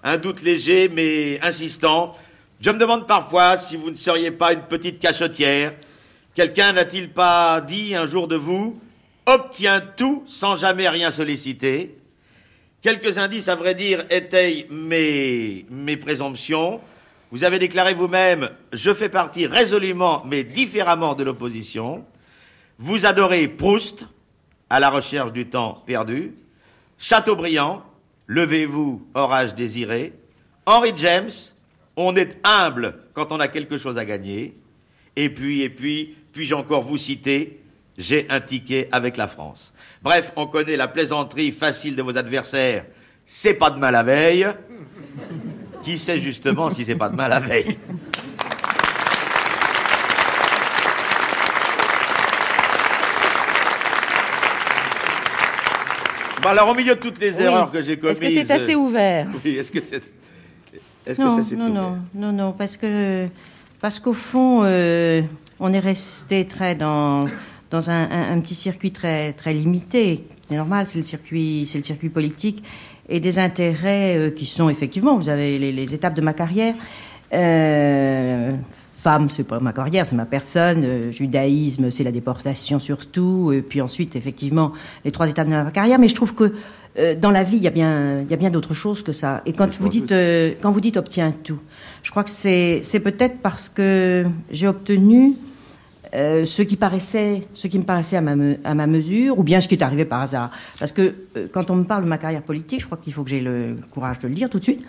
Un 0.03 0.17
doute 0.17 0.41
léger 0.43 0.89
mais 0.91 1.39
insistant. 1.45 2.17
Je 2.63 2.71
me 2.71 2.79
demande 2.79 3.07
parfois 3.07 3.59
si 3.59 3.77
vous 3.77 3.91
ne 3.91 3.97
seriez 3.97 4.31
pas 4.31 4.55
une 4.55 4.63
petite 4.63 4.99
cachotière. 4.99 5.75
Quelqu'un 6.35 6.73
n'a-t-il 6.73 7.11
pas 7.11 7.61
dit 7.61 7.95
un 7.95 8.07
jour 8.07 8.27
de 8.27 8.37
vous 8.37 8.81
Obtient 9.27 9.81
tout 9.97 10.25
sans 10.27 10.57
jamais 10.57 10.89
rien 10.89 11.11
solliciter 11.11 11.99
Quelques 12.83 13.19
indices, 13.19 13.49
à 13.49 13.57
vrai 13.57 13.75
dire, 13.75 14.07
étayent 14.09 14.67
mes, 14.71 15.97
présomptions. 15.99 16.81
Vous 17.31 17.45
avez 17.45 17.59
déclaré 17.59 17.93
vous-même 17.93 18.49
Je 18.73 18.95
fais 18.95 19.11
partie 19.11 19.47
résolument, 19.47 20.23
mais 20.27 20.45
différemment 20.45 21.15
de 21.15 21.23
l'opposition. 21.23 22.05
Vous 22.79 23.05
adorez 23.05 23.49
Proust, 23.49 24.07
à 24.71 24.81
la 24.81 24.89
recherche 24.89 25.33
du 25.33 25.47
temps 25.47 25.83
perdu. 25.87 26.35
Chateaubriand, 26.99 27.85
Levez-vous, 28.27 29.07
orage 29.15 29.55
désiré. 29.55 30.13
Henry 30.65 30.93
James, 30.97 31.31
On 31.97 32.17
est 32.17 32.39
humble 32.45 32.95
quand 33.13 33.33
on 33.33 33.41
a 33.41 33.49
quelque 33.49 33.77
chose 33.77 33.99
à 33.99 34.07
gagner. 34.07 34.57
Et 35.17 35.29
puis, 35.29 35.63
et 35.63 35.69
puis, 35.69 36.17
puis-je 36.33 36.55
encore 36.55 36.83
vous 36.83 36.97
citer 36.97 37.60
J'ai 38.01 38.27
un 38.31 38.41
ticket 38.41 38.89
avec 38.93 39.19
la 39.19 39.27
France. 39.29 39.75
Bref, 40.03 40.33
on 40.37 40.47
connaît 40.47 40.77
la 40.77 40.89
plaisanterie 40.89 41.53
facile 41.53 41.95
de 41.97 42.03
vos 42.03 42.17
adversaires. 42.17 42.87
C'est 43.27 43.53
pas 43.53 43.69
demain 43.69 43.91
la 43.91 44.03
veille. 44.03 44.47
Qui 45.83 45.99
sait 45.99 46.19
justement 46.19 46.71
si 46.71 46.87
c'est 46.87 46.95
pas 46.95 47.11
demain 47.11 47.29
la 47.29 47.41
veille? 47.41 47.77
Alors, 56.45 56.71
au 56.71 56.75
milieu 56.75 56.95
de 56.95 57.01
toutes 57.01 57.21
les 57.21 57.37
Oui. 57.37 57.43
erreurs 57.45 57.71
que 57.71 57.83
j'ai 57.83 57.99
commises. 57.99 58.21
Est-ce 58.23 58.41
que 58.41 58.47
c'est 58.47 58.51
assez 58.53 58.75
ouvert? 58.75 59.27
Oui, 59.45 59.57
est-ce 59.57 59.71
que 59.71 59.81
c'est. 59.81 60.03
Est-ce 61.07 61.19
que 61.19 61.23
non, 61.23 61.37
ça 61.37 61.45
c'est 61.45 61.57
non, 61.57 61.69
non, 61.69 61.99
non, 62.15 62.33
non, 62.33 62.53
parce 62.53 62.77
que 62.77 63.27
parce 63.81 63.99
qu'au 64.01 64.13
fond, 64.13 64.63
euh, 64.65 65.23
on 65.59 65.73
est 65.73 65.79
resté 65.79 66.47
très 66.47 66.75
dans 66.75 67.25
dans 67.71 67.91
un, 67.91 68.03
un- 68.11 68.33
un 68.37 68.41
petit 68.41 68.55
circuit 68.55 68.91
très 68.91 69.33
très 69.33 69.53
limité. 69.55 70.25
C'est 70.47 70.57
normal, 70.57 70.87
c'est 70.87 70.99
le 70.99 71.05
circuit, 71.05 71.67
c'est 71.67 71.79
le 71.79 71.85
circuit 71.85 72.09
politique 72.09 72.63
et 73.09 73.21
des 73.21 73.39
intérêts 73.39 74.17
euh, 74.17 74.31
qui 74.31 74.47
sont 74.47 74.69
effectivement. 74.71 75.17
Vous 75.17 75.29
avez 75.29 75.59
les, 75.59 75.73
les 75.73 75.95
étapes 75.95 76.15
de 76.15 76.21
ma 76.21 76.33
carrière. 76.33 76.75
Euh, 77.33 78.53
femme, 78.97 79.29
c'est 79.31 79.45
pas 79.45 79.61
ma 79.61 79.73
carrière, 79.73 80.05
c'est 80.05 80.17
ma 80.17 80.27
personne. 80.27 80.83
Euh, 80.85 81.13
judaïsme, 81.13 81.91
c'est 81.91 82.05
la 82.05 82.13
déportation 82.13 82.79
surtout. 82.79 83.53
Et 83.53 83.63
puis 83.63 83.81
ensuite, 83.81 84.17
effectivement, 84.17 84.73
les 85.05 85.11
trois 85.11 85.29
étapes 85.29 85.49
de 85.49 85.53
ma 85.55 85.71
carrière. 85.71 85.99
Mais 85.99 86.09
je 86.09 86.15
trouve 86.15 86.35
que 86.35 86.53
dans 87.21 87.31
la 87.31 87.45
vie, 87.45 87.57
il 87.57 87.63
y 87.63 87.69
a 87.69 87.71
bien, 87.71 88.21
il 88.21 88.29
y 88.29 88.35
a 88.35 88.37
bien 88.37 88.51
d'autres 88.51 88.75
choses 88.75 89.03
que 89.03 89.13
ça. 89.13 89.43
Et 89.47 89.53
quand 89.53 89.79
vous 89.79 89.89
dites, 89.89 90.13
quand 90.61 90.73
vous 90.73 90.81
dites 90.81 90.97
obtient 90.97 91.31
tout, 91.31 91.61
je 92.03 92.11
crois 92.11 92.25
que 92.25 92.31
c'est, 92.31 92.81
c'est 92.83 92.99
peut-être 92.99 93.39
parce 93.39 93.69
que 93.69 94.27
j'ai 94.51 94.67
obtenu 94.67 95.35
euh, 96.15 96.45
ce 96.45 96.63
qui 96.63 96.77
paraissait, 96.77 97.43
ce 97.55 97.69
qui 97.69 97.79
me 97.79 97.85
paraissait 97.85 98.17
à 98.17 98.21
ma, 98.21 98.35
me- 98.37 98.57
à 98.65 98.75
ma 98.75 98.87
mesure, 98.87 99.39
ou 99.39 99.43
bien 99.43 99.61
ce 99.61 99.69
qui 99.69 99.75
est 99.75 99.83
arrivé 99.83 100.05
par 100.05 100.21
hasard. 100.23 100.51
Parce 100.79 100.93
que 100.93 101.15
euh, 101.37 101.47
quand 101.53 101.71
on 101.71 101.77
me 101.77 101.85
parle 101.85 102.05
de 102.05 102.09
ma 102.09 102.19
carrière 102.19 102.43
politique, 102.43 102.81
je 102.81 102.87
crois 102.87 102.99
qu'il 102.99 103.13
faut 103.13 103.23
que 103.23 103.31
j'ai 103.31 103.41
le 103.41 103.77
courage 103.93 104.19
de 104.19 104.29
le 104.29 104.35
dire 104.35 104.51
tout 104.51 104.59
de 104.59 104.65
suite. 104.65 104.83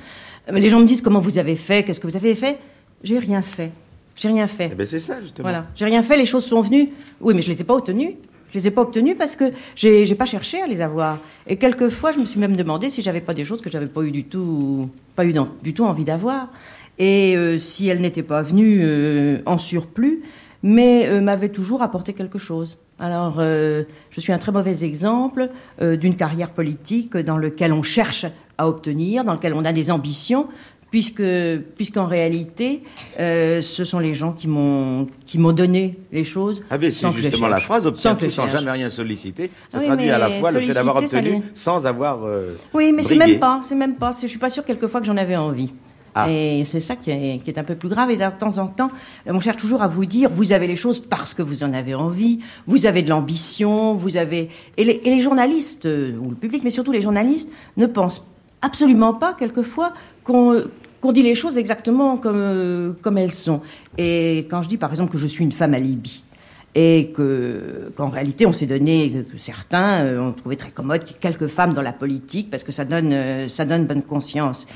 Euh, 0.51 0.57
Les 0.57 0.69
gens 0.69 0.79
me 0.79 0.85
disent 0.85 1.01
comment 1.01 1.19
vous 1.19 1.37
avez 1.37 1.55
fait, 1.55 1.83
qu'est-ce 1.83 1.99
que 1.99 2.07
vous 2.07 2.15
avez 2.15 2.33
fait? 2.35 2.57
J'ai 3.03 3.19
rien 3.19 3.41
fait. 3.41 3.71
J'ai 4.15 4.27
rien 4.27 4.47
fait. 4.47 4.69
Eh 4.71 4.75
ben, 4.75 4.85
c'est 4.87 4.99
ça, 4.99 5.21
justement. 5.21 5.47
Voilà. 5.49 5.67
J'ai 5.75 5.85
rien 5.85 6.03
fait, 6.03 6.17
les 6.17 6.25
choses 6.25 6.45
sont 6.45 6.61
venues. 6.61 6.89
Oui, 7.21 7.33
mais 7.33 7.41
je 7.41 7.49
les 7.49 7.61
ai 7.61 7.63
pas 7.63 7.75
obtenues. 7.75 8.15
Je 8.53 8.57
les 8.59 8.67
ai 8.67 8.71
pas 8.71 8.81
obtenues 8.81 9.15
parce 9.15 9.35
que 9.37 9.45
j'ai 9.77 10.05
j'ai 10.05 10.15
pas 10.15 10.25
cherché 10.25 10.61
à 10.61 10.67
les 10.67 10.81
avoir. 10.81 11.19
Et 11.47 11.55
quelquefois, 11.55 12.11
je 12.11 12.19
me 12.19 12.25
suis 12.25 12.39
même 12.39 12.55
demandé 12.55 12.89
si 12.89 13.01
j'avais 13.01 13.21
pas 13.21 13.33
des 13.33 13.45
choses 13.45 13.61
que 13.61 13.69
j'avais 13.69 13.85
pas 13.87 14.01
eu 14.01 14.11
du 14.11 14.25
tout, 14.25 14.89
pas 15.15 15.23
eu 15.25 15.31
dans- 15.31 15.47
du 15.63 15.73
tout 15.73 15.85
envie 15.85 16.03
d'avoir. 16.03 16.49
Et 16.99 17.37
euh, 17.37 17.57
si 17.57 17.87
elles 17.87 18.01
n'étaient 18.01 18.21
pas 18.23 18.41
venues 18.41 18.83
en 19.45 19.57
surplus, 19.57 20.21
mais 20.63 21.07
euh, 21.07 21.21
m'avaient 21.21 21.49
toujours 21.49 21.81
apporté 21.81 22.13
quelque 22.13 22.37
chose. 22.39 22.77
Alors, 22.99 23.37
euh, 23.39 23.83
je 24.11 24.19
suis 24.21 24.31
un 24.31 24.37
très 24.37 24.51
mauvais 24.51 24.83
exemple 24.83 25.49
euh, 25.81 25.95
d'une 25.97 26.15
carrière 26.15 26.51
politique 26.51 27.17
dans 27.17 27.37
lequel 27.37 27.73
on 27.73 27.81
cherche 27.83 28.25
à 28.57 28.67
obtenir, 28.67 29.23
dans 29.23 29.33
lequel 29.33 29.53
on 29.55 29.65
a 29.65 29.73
des 29.73 29.89
ambitions, 29.89 30.47
puisque 30.91 31.23
puisqu'en 31.77 32.05
réalité, 32.05 32.81
euh, 33.19 33.61
ce 33.61 33.83
sont 33.85 33.97
les 33.99 34.13
gens 34.13 34.33
qui 34.33 34.47
m'ont 34.47 35.07
qui 35.25 35.39
m'ont 35.39 35.53
donné 35.53 35.97
les 36.11 36.23
choses. 36.25 36.61
Ah, 36.69 36.77
mais 36.77 36.91
c'est 36.91 37.09
justement 37.13 37.47
la 37.47 37.59
phrase 37.59 37.87
obtient 37.87 38.11
Sans 38.11 38.17
tout 38.17 38.29
sans 38.29 38.47
jamais 38.47 38.71
rien 38.71 38.89
solliciter. 38.89 39.49
Ça 39.69 39.79
Oui, 39.79 39.85
traduit 39.85 40.09
à 40.11 40.17
la 40.19 40.29
fois 40.29 40.51
le 40.51 40.59
fait 40.59 40.73
d'avoir 40.73 40.97
obtenu 40.97 41.41
sans 41.55 41.87
avoir. 41.87 42.25
euh, 42.25 42.53
Oui, 42.73 42.91
mais 42.95 43.03
c'est 43.03 43.15
même 43.15 43.39
pas, 43.39 43.61
c'est 43.63 43.73
même 43.75 43.95
pas. 43.95 44.11
Je 44.21 44.27
suis 44.27 44.37
pas 44.37 44.49
sûre 44.49 44.65
quelquefois 44.65 44.99
que 44.99 45.07
j'en 45.07 45.17
avais 45.17 45.37
envie. 45.37 45.73
Ah. 46.15 46.29
Et 46.29 46.63
c'est 46.63 46.79
ça 46.79 46.95
qui 46.95 47.11
est, 47.11 47.57
un 47.57 47.63
peu 47.63 47.75
plus 47.75 47.89
grave. 47.89 48.11
Et 48.11 48.17
de 48.17 48.23
temps 48.37 48.57
en 48.57 48.67
temps, 48.67 48.91
on 49.25 49.39
cherche 49.39 49.57
toujours 49.57 49.81
à 49.81 49.87
vous 49.87 50.05
dire, 50.05 50.29
vous 50.29 50.51
avez 50.51 50.67
les 50.67 50.75
choses 50.75 50.99
parce 50.99 51.33
que 51.33 51.41
vous 51.41 51.63
en 51.63 51.73
avez 51.73 51.95
envie, 51.95 52.39
vous 52.67 52.85
avez 52.85 53.01
de 53.01 53.09
l'ambition, 53.09 53.93
vous 53.93 54.17
avez. 54.17 54.49
Et 54.77 54.83
les, 54.83 55.21
journalistes, 55.21 55.85
euh, 55.85 56.17
ou 56.17 56.29
le 56.29 56.35
public, 56.35 56.63
mais 56.63 56.69
surtout 56.69 56.91
les 56.91 57.01
journalistes, 57.01 57.51
ne 57.77 57.85
pensent 57.85 58.25
absolument 58.61 59.13
pas, 59.13 59.33
quelquefois, 59.33 59.93
qu'on 60.23 61.11
dit 61.11 61.23
les 61.23 61.35
choses 61.35 61.57
exactement 61.57 62.17
comme, 62.17 62.35
euh, 62.35 62.93
comme 63.01 63.17
elles 63.17 63.31
sont. 63.31 63.61
Et 63.97 64.47
quand 64.49 64.61
je 64.61 64.69
dis, 64.69 64.77
par 64.77 64.91
exemple, 64.91 65.11
que 65.11 65.17
je 65.17 65.27
suis 65.27 65.43
une 65.43 65.51
femme 65.51 65.73
à 65.73 65.79
Libye, 65.79 66.23
et 66.73 67.11
que 67.11 67.91
qu'en 67.95 68.07
réalité 68.07 68.45
on 68.45 68.53
s'est 68.53 68.65
donné 68.65 69.25
que, 69.29 69.37
certains 69.37 70.05
euh, 70.05 70.21
ont 70.21 70.31
trouvé 70.31 70.55
très 70.55 70.71
commode 70.71 71.03
quelques 71.19 71.47
femmes 71.47 71.73
dans 71.73 71.81
la 71.81 71.91
politique 71.91 72.49
parce 72.49 72.63
que 72.63 72.71
ça 72.71 72.85
donne 72.85 73.11
euh, 73.11 73.47
ça 73.47 73.65
donne 73.65 73.85
bonne 73.85 74.03
conscience. 74.03 74.67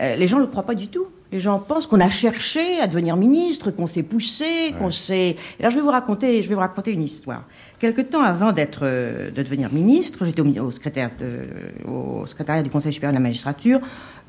Euh, 0.00 0.16
les 0.16 0.26
gens 0.26 0.36
ne 0.38 0.42
le 0.42 0.48
croient 0.48 0.62
pas 0.66 0.74
du 0.74 0.88
tout. 0.88 1.06
Les 1.32 1.38
gens 1.38 1.60
pensent 1.60 1.86
qu'on 1.86 2.00
a 2.00 2.08
cherché 2.08 2.80
à 2.80 2.88
devenir 2.88 3.16
ministre, 3.16 3.70
qu'on 3.70 3.86
s'est 3.86 4.02
poussé, 4.02 4.74
qu'on 4.80 4.90
s'est. 4.90 5.36
Là, 5.60 5.68
je 5.70 5.76
vais 5.76 5.80
vous 5.80 5.90
raconter, 5.90 6.42
je 6.42 6.48
vais 6.48 6.54
vous 6.56 6.60
raconter 6.60 6.90
une 6.90 7.02
histoire. 7.04 7.44
Quelque 7.78 8.00
temps 8.00 8.22
avant 8.22 8.50
d'être, 8.50 8.80
euh, 8.82 9.30
de 9.30 9.40
devenir 9.42 9.72
ministre, 9.72 10.24
j'étais 10.24 10.40
au, 10.40 10.44
mi- 10.44 10.58
au 10.58 10.72
secrétaire 10.72 11.10
de- 11.20 11.88
au 11.88 12.26
secrétariat 12.26 12.64
du 12.64 12.70
Conseil 12.70 12.92
supérieur 12.92 13.12
de 13.12 13.18
la 13.18 13.22
magistrature. 13.22 13.78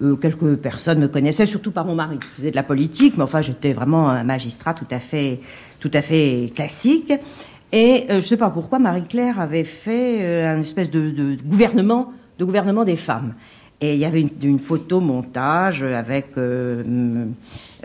Euh, 0.04 0.16
quelques 0.16 0.56
personnes 0.58 1.00
me 1.00 1.08
connaissaient, 1.08 1.48
surtout 1.48 1.72
par 1.72 1.86
mon 1.86 1.96
mari, 1.96 2.20
qui 2.20 2.28
faisait 2.36 2.52
de 2.52 2.56
la 2.56 2.64
politique, 2.64 3.18
mais 3.18 3.24
enfin, 3.24 3.42
j'étais 3.42 3.74
vraiment 3.74 4.10
un 4.10 4.24
magistrat 4.24 4.76
tout 4.76 4.86
à 4.92 5.00
fait, 5.00 5.40
tout 5.80 5.92
à 5.96 6.04
fait 6.04 6.52
classique. 6.54 7.12
Et 7.72 8.04
euh, 8.04 8.08
je 8.10 8.16
ne 8.16 8.20
sais 8.22 8.38
pas 8.38 8.52
pourquoi 8.52 8.78
Marie-Claire 8.78 9.40
avait 9.40 9.64
fait 9.64 10.20
euh, 10.22 10.56
un 10.56 10.60
espèce 10.62 10.92
de, 10.92 11.10
de 11.10 11.36
gouvernement, 11.44 12.12
de 12.38 12.46
gouvernement 12.46 12.84
des 12.84 12.96
femmes. 12.98 13.34
Et 13.82 13.96
il 13.96 14.00
y 14.00 14.06
avait 14.06 14.22
une, 14.22 14.30
une 14.44 14.60
photo 14.60 15.00
montage 15.00 15.82
avec 15.82 16.38
euh, 16.38 16.84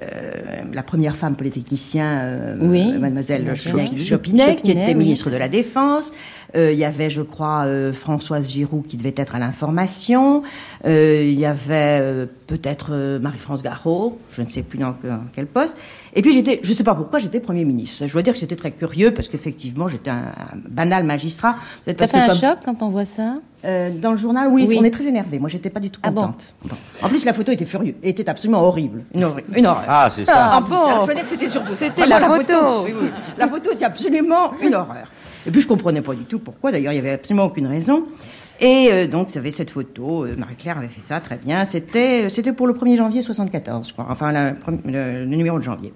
euh, 0.02 0.32
la 0.74 0.82
première 0.82 1.16
femme 1.16 1.36
polytechnicien, 1.36 2.20
euh, 2.20 2.56
Oui, 2.60 2.92
mademoiselle 2.98 3.50
Chopinet, 3.56 4.56
qui 4.56 4.72
était 4.72 4.88
oui. 4.88 4.94
ministre 4.94 5.30
de 5.30 5.36
la 5.36 5.48
Défense. 5.48 6.12
Euh, 6.56 6.72
il 6.72 6.78
y 6.78 6.84
avait, 6.84 7.10
je 7.10 7.22
crois, 7.22 7.64
euh, 7.66 7.92
Françoise 7.92 8.50
Giroud 8.50 8.86
qui 8.86 8.96
devait 8.96 9.12
être 9.16 9.34
à 9.34 9.38
l'information. 9.38 10.42
Euh, 10.86 11.22
il 11.26 11.38
y 11.38 11.44
avait 11.46 11.98
euh, 12.00 12.26
peut-être 12.46 12.88
euh, 12.92 13.18
Marie-France 13.18 13.62
Garot, 13.62 14.18
je 14.32 14.42
ne 14.42 14.48
sais 14.48 14.62
plus 14.62 14.78
dans, 14.78 14.92
que- 14.94 15.06
dans 15.06 15.20
quel 15.34 15.46
poste. 15.46 15.76
Et 16.14 16.22
puis 16.22 16.32
j'étais, 16.32 16.60
je 16.62 16.70
ne 16.70 16.74
sais 16.74 16.84
pas 16.84 16.94
pourquoi, 16.94 17.18
j'étais 17.18 17.40
Premier 17.40 17.64
ministre. 17.64 18.06
Je 18.06 18.12
dois 18.12 18.22
dire 18.22 18.32
que 18.32 18.38
j'étais 18.38 18.56
très 18.56 18.70
curieux 18.70 19.12
parce 19.12 19.28
qu'effectivement, 19.28 19.86
j'étais 19.88 20.10
un, 20.10 20.16
un 20.16 20.56
banal 20.68 21.04
magistrat. 21.04 21.56
Ça 21.86 21.94
fait 21.94 22.06
que 22.08 22.16
un 22.16 22.28
comme- 22.28 22.36
choc 22.38 22.58
quand 22.64 22.82
on 22.82 22.88
voit 22.88 23.04
ça? 23.04 23.34
Euh, 23.64 23.90
dans 23.90 24.12
le 24.12 24.16
journal, 24.16 24.48
oui, 24.50 24.64
Oui. 24.68 24.78
on 24.80 24.84
est 24.84 24.90
très 24.90 25.06
énervé. 25.06 25.38
Moi, 25.38 25.48
j'étais 25.48 25.70
pas 25.70 25.80
du 25.80 25.90
tout 25.90 26.00
Ah 26.04 26.10
bon 26.10 26.22
contente. 26.22 26.44
Bon. 26.64 26.76
En 27.02 27.08
plus, 27.08 27.24
la 27.24 27.32
photo 27.32 27.50
était 27.52 27.64
furieuse, 27.64 27.94
était 28.02 28.28
absolument 28.28 28.62
horrible, 28.62 29.04
une, 29.12 29.24
horreur. 29.24 29.82
Ah, 29.88 30.08
c'est 30.10 30.24
ça. 30.24 30.52
Ah, 30.56 30.60
bon. 30.60 30.76
Je 31.02 31.06
veux 31.08 31.14
dire 31.14 31.22
que 31.24 31.28
c'était 31.28 31.48
surtout 31.48 31.74
ça. 31.74 31.86
C'était 31.86 32.06
la 32.06 32.20
photo. 32.20 32.84
oui, 32.84 32.92
oui. 33.00 33.08
La 33.36 33.48
photo 33.48 33.72
était 33.72 33.84
absolument 33.84 34.52
une 34.62 34.74
horreur. 34.74 35.06
Et 35.46 35.50
puis, 35.50 35.60
je 35.60 35.68
comprenais 35.68 36.02
pas 36.02 36.14
du 36.14 36.24
tout 36.24 36.38
pourquoi. 36.38 36.72
D'ailleurs, 36.72 36.92
il 36.92 36.96
y 36.96 36.98
avait 36.98 37.12
absolument 37.12 37.44
aucune 37.44 37.66
raison. 37.66 38.06
Et 38.60 38.88
euh, 38.90 39.06
donc, 39.06 39.28
vous 39.30 39.38
avez 39.38 39.50
cette 39.50 39.70
photo, 39.70 40.24
euh, 40.24 40.34
Marie-Claire 40.36 40.78
avait 40.78 40.88
fait 40.88 41.02
ça 41.02 41.20
très 41.20 41.36
bien. 41.36 41.64
C'était, 41.66 42.24
euh, 42.24 42.28
c'était 42.30 42.52
pour 42.54 42.66
le 42.66 42.72
1er 42.72 42.96
janvier 42.96 43.20
74, 43.20 43.88
je 43.88 43.92
crois, 43.92 44.06
enfin 44.08 44.32
le, 44.32 45.24
numéro 45.26 45.58
de 45.58 45.64
janvier. 45.64 45.92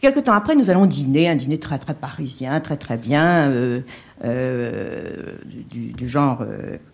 Quelque 0.00 0.20
temps 0.20 0.34
après, 0.34 0.54
nous 0.54 0.68
allons 0.68 0.84
dîner, 0.84 1.30
un 1.30 1.36
dîner 1.36 1.58
très 1.58 1.78
très 1.78 1.94
parisien, 1.94 2.60
très 2.60 2.76
très 2.76 2.96
bien, 2.96 3.48
du, 4.20 6.08
genre 6.08 6.44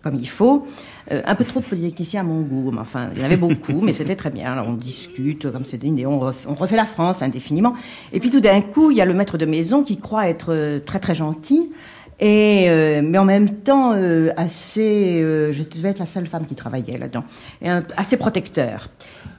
comme 0.03 0.15
il 0.15 0.29
faut. 0.29 0.67
Un 1.09 1.33
peu 1.33 1.43
trop 1.43 1.59
de 1.59 1.65
politiciens 1.65 2.21
à 2.21 2.23
mon 2.23 2.41
goût, 2.41 2.69
mais 2.71 2.81
enfin, 2.81 3.09
il 3.15 3.19
y 3.19 3.23
en 3.23 3.25
avait 3.25 3.35
beaucoup, 3.35 3.81
mais 3.81 3.93
c'était 3.93 4.15
très 4.15 4.29
bien. 4.29 4.51
Alors, 4.53 4.67
on 4.67 4.73
discute 4.73 5.51
comme 5.51 5.65
c'est 5.65 5.79
dîner, 5.79 6.05
on 6.05 6.19
refait, 6.19 6.75
la 6.75 6.85
France 6.85 7.23
indéfiniment. 7.23 7.73
Et 8.13 8.19
puis 8.19 8.29
tout 8.29 8.41
d'un 8.41 8.61
coup, 8.61 8.91
il 8.91 8.97
y 8.97 9.01
a 9.01 9.05
le 9.05 9.15
maître 9.15 9.39
de 9.39 9.45
maison 9.47 9.81
qui 9.81 9.97
croit 9.97 10.29
être 10.29 10.79
très 10.85 10.99
très 10.99 11.15
gentil. 11.15 11.71
Et 12.21 12.65
euh, 12.69 13.01
mais 13.01 13.17
en 13.17 13.23
même 13.25 13.49
temps 13.49 13.93
euh, 13.93 14.31
assez, 14.35 15.21
euh, 15.23 15.53
je 15.53 15.63
devais 15.63 15.89
être 15.89 15.99
la 15.99 16.05
seule 16.05 16.27
femme 16.27 16.45
qui 16.45 16.53
travaillait 16.55 16.97
là-dedans, 16.97 17.23
et 17.61 17.69
un- 17.69 17.83
assez 17.95 18.17
protecteur, 18.17 18.89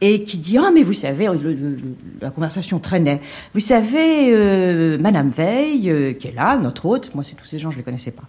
et 0.01 0.23
qui 0.23 0.39
dit 0.39 0.57
ah 0.59 0.71
mais 0.75 0.83
vous 0.83 0.93
savez, 0.93 1.27
le- 1.27 1.35
le- 1.35 1.53
le- 1.55 1.79
la 2.23 2.31
conversation 2.31 2.79
traînait. 2.79 3.21
Vous 3.55 3.61
savez, 3.61 4.33
euh, 4.33 4.99
Madame 4.99 5.29
Veil, 5.31 5.91
euh, 5.91 6.13
qui 6.15 6.29
est 6.29 6.35
là, 6.35 6.57
notre 6.59 6.87
hôte, 6.87 7.15
moi 7.15 7.23
c'est 7.25 7.35
tous 7.35 7.45
ces 7.45 7.59
gens 7.59 7.71
je 7.71 7.77
les 7.79 7.83
connaissais 7.83 8.11
pas. 8.13 8.23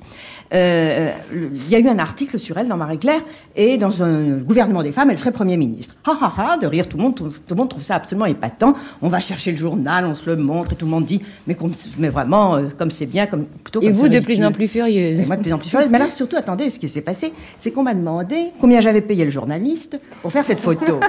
euh, 0.54 1.10
le- 1.34 1.50
Il 1.54 1.70
y 1.70 1.76
a 1.76 1.80
eu 1.80 1.88
un 1.88 2.00
article 2.00 2.38
sur 2.40 2.58
elle 2.58 2.68
dans 2.68 2.78
Marie-Claire, 2.78 3.22
et 3.56 3.78
dans 3.78 4.04
un 4.04 4.38
gouvernement 4.38 4.84
des 4.84 4.92
femmes, 4.92 5.10
elle 5.10 5.18
serait 5.18 5.32
Premier 5.32 5.56
ministre. 5.58 5.96
Ha 6.06 6.12
ha 6.22 6.34
ha, 6.38 6.58
de 6.58 6.68
rire, 6.68 6.88
tout 6.90 6.98
le 6.98 7.04
monde, 7.04 7.16
tout, 7.16 7.26
tout 7.30 7.40
le 7.52 7.56
monde 7.56 7.70
trouve 7.70 7.84
ça 7.84 7.96
absolument 7.96 8.26
épatant. 8.26 8.76
On 9.02 9.08
va 9.08 9.20
chercher 9.22 9.52
le 9.52 9.58
journal, 9.58 10.06
on 10.06 10.16
se 10.16 10.30
le 10.30 10.36
montre, 10.36 10.74
et 10.74 10.76
tout 10.76 10.86
le 10.86 10.92
monde 10.92 11.06
dit 11.06 11.22
mais, 11.48 11.56
mais 11.98 12.10
vraiment 12.10 12.56
euh, 12.56 12.64
comme 12.78 12.92
c'est 12.92 13.06
bien, 13.06 13.28
comme 13.28 13.46
plutôt 13.46 13.82
Et 13.82 13.86
comme 13.88 13.94
vous, 13.94 14.04
c'est 14.04 14.10
de 14.10 14.16
ridicule. 14.16 14.36
plus 14.38 14.46
en 14.46 14.52
plus 14.52 14.68
furieuse. 14.68 15.20
Et 15.22 15.26
moi, 15.26 15.38
de 15.38 15.42
plus 15.42 15.54
en 15.54 15.58
plus 15.58 15.70
furieuse. 15.70 15.90
Mais 15.90 16.00
là, 16.00 16.08
surtout, 16.10 16.36
attendez, 16.36 16.70
ce 16.70 16.80
qui 16.80 16.90
s'est 16.90 17.02
passé, 17.02 17.32
c'est 17.60 17.72
qu'on 17.72 17.84
m'a 17.84 17.94
demandé 17.94 18.36
combien 18.60 18.82
j'avais 18.82 19.02
payé 19.02 19.24
le 19.24 19.32
journaliste 19.32 20.00
pour 20.22 20.32
faire 20.32 20.44
cette 20.44 20.60
photo. 20.60 21.00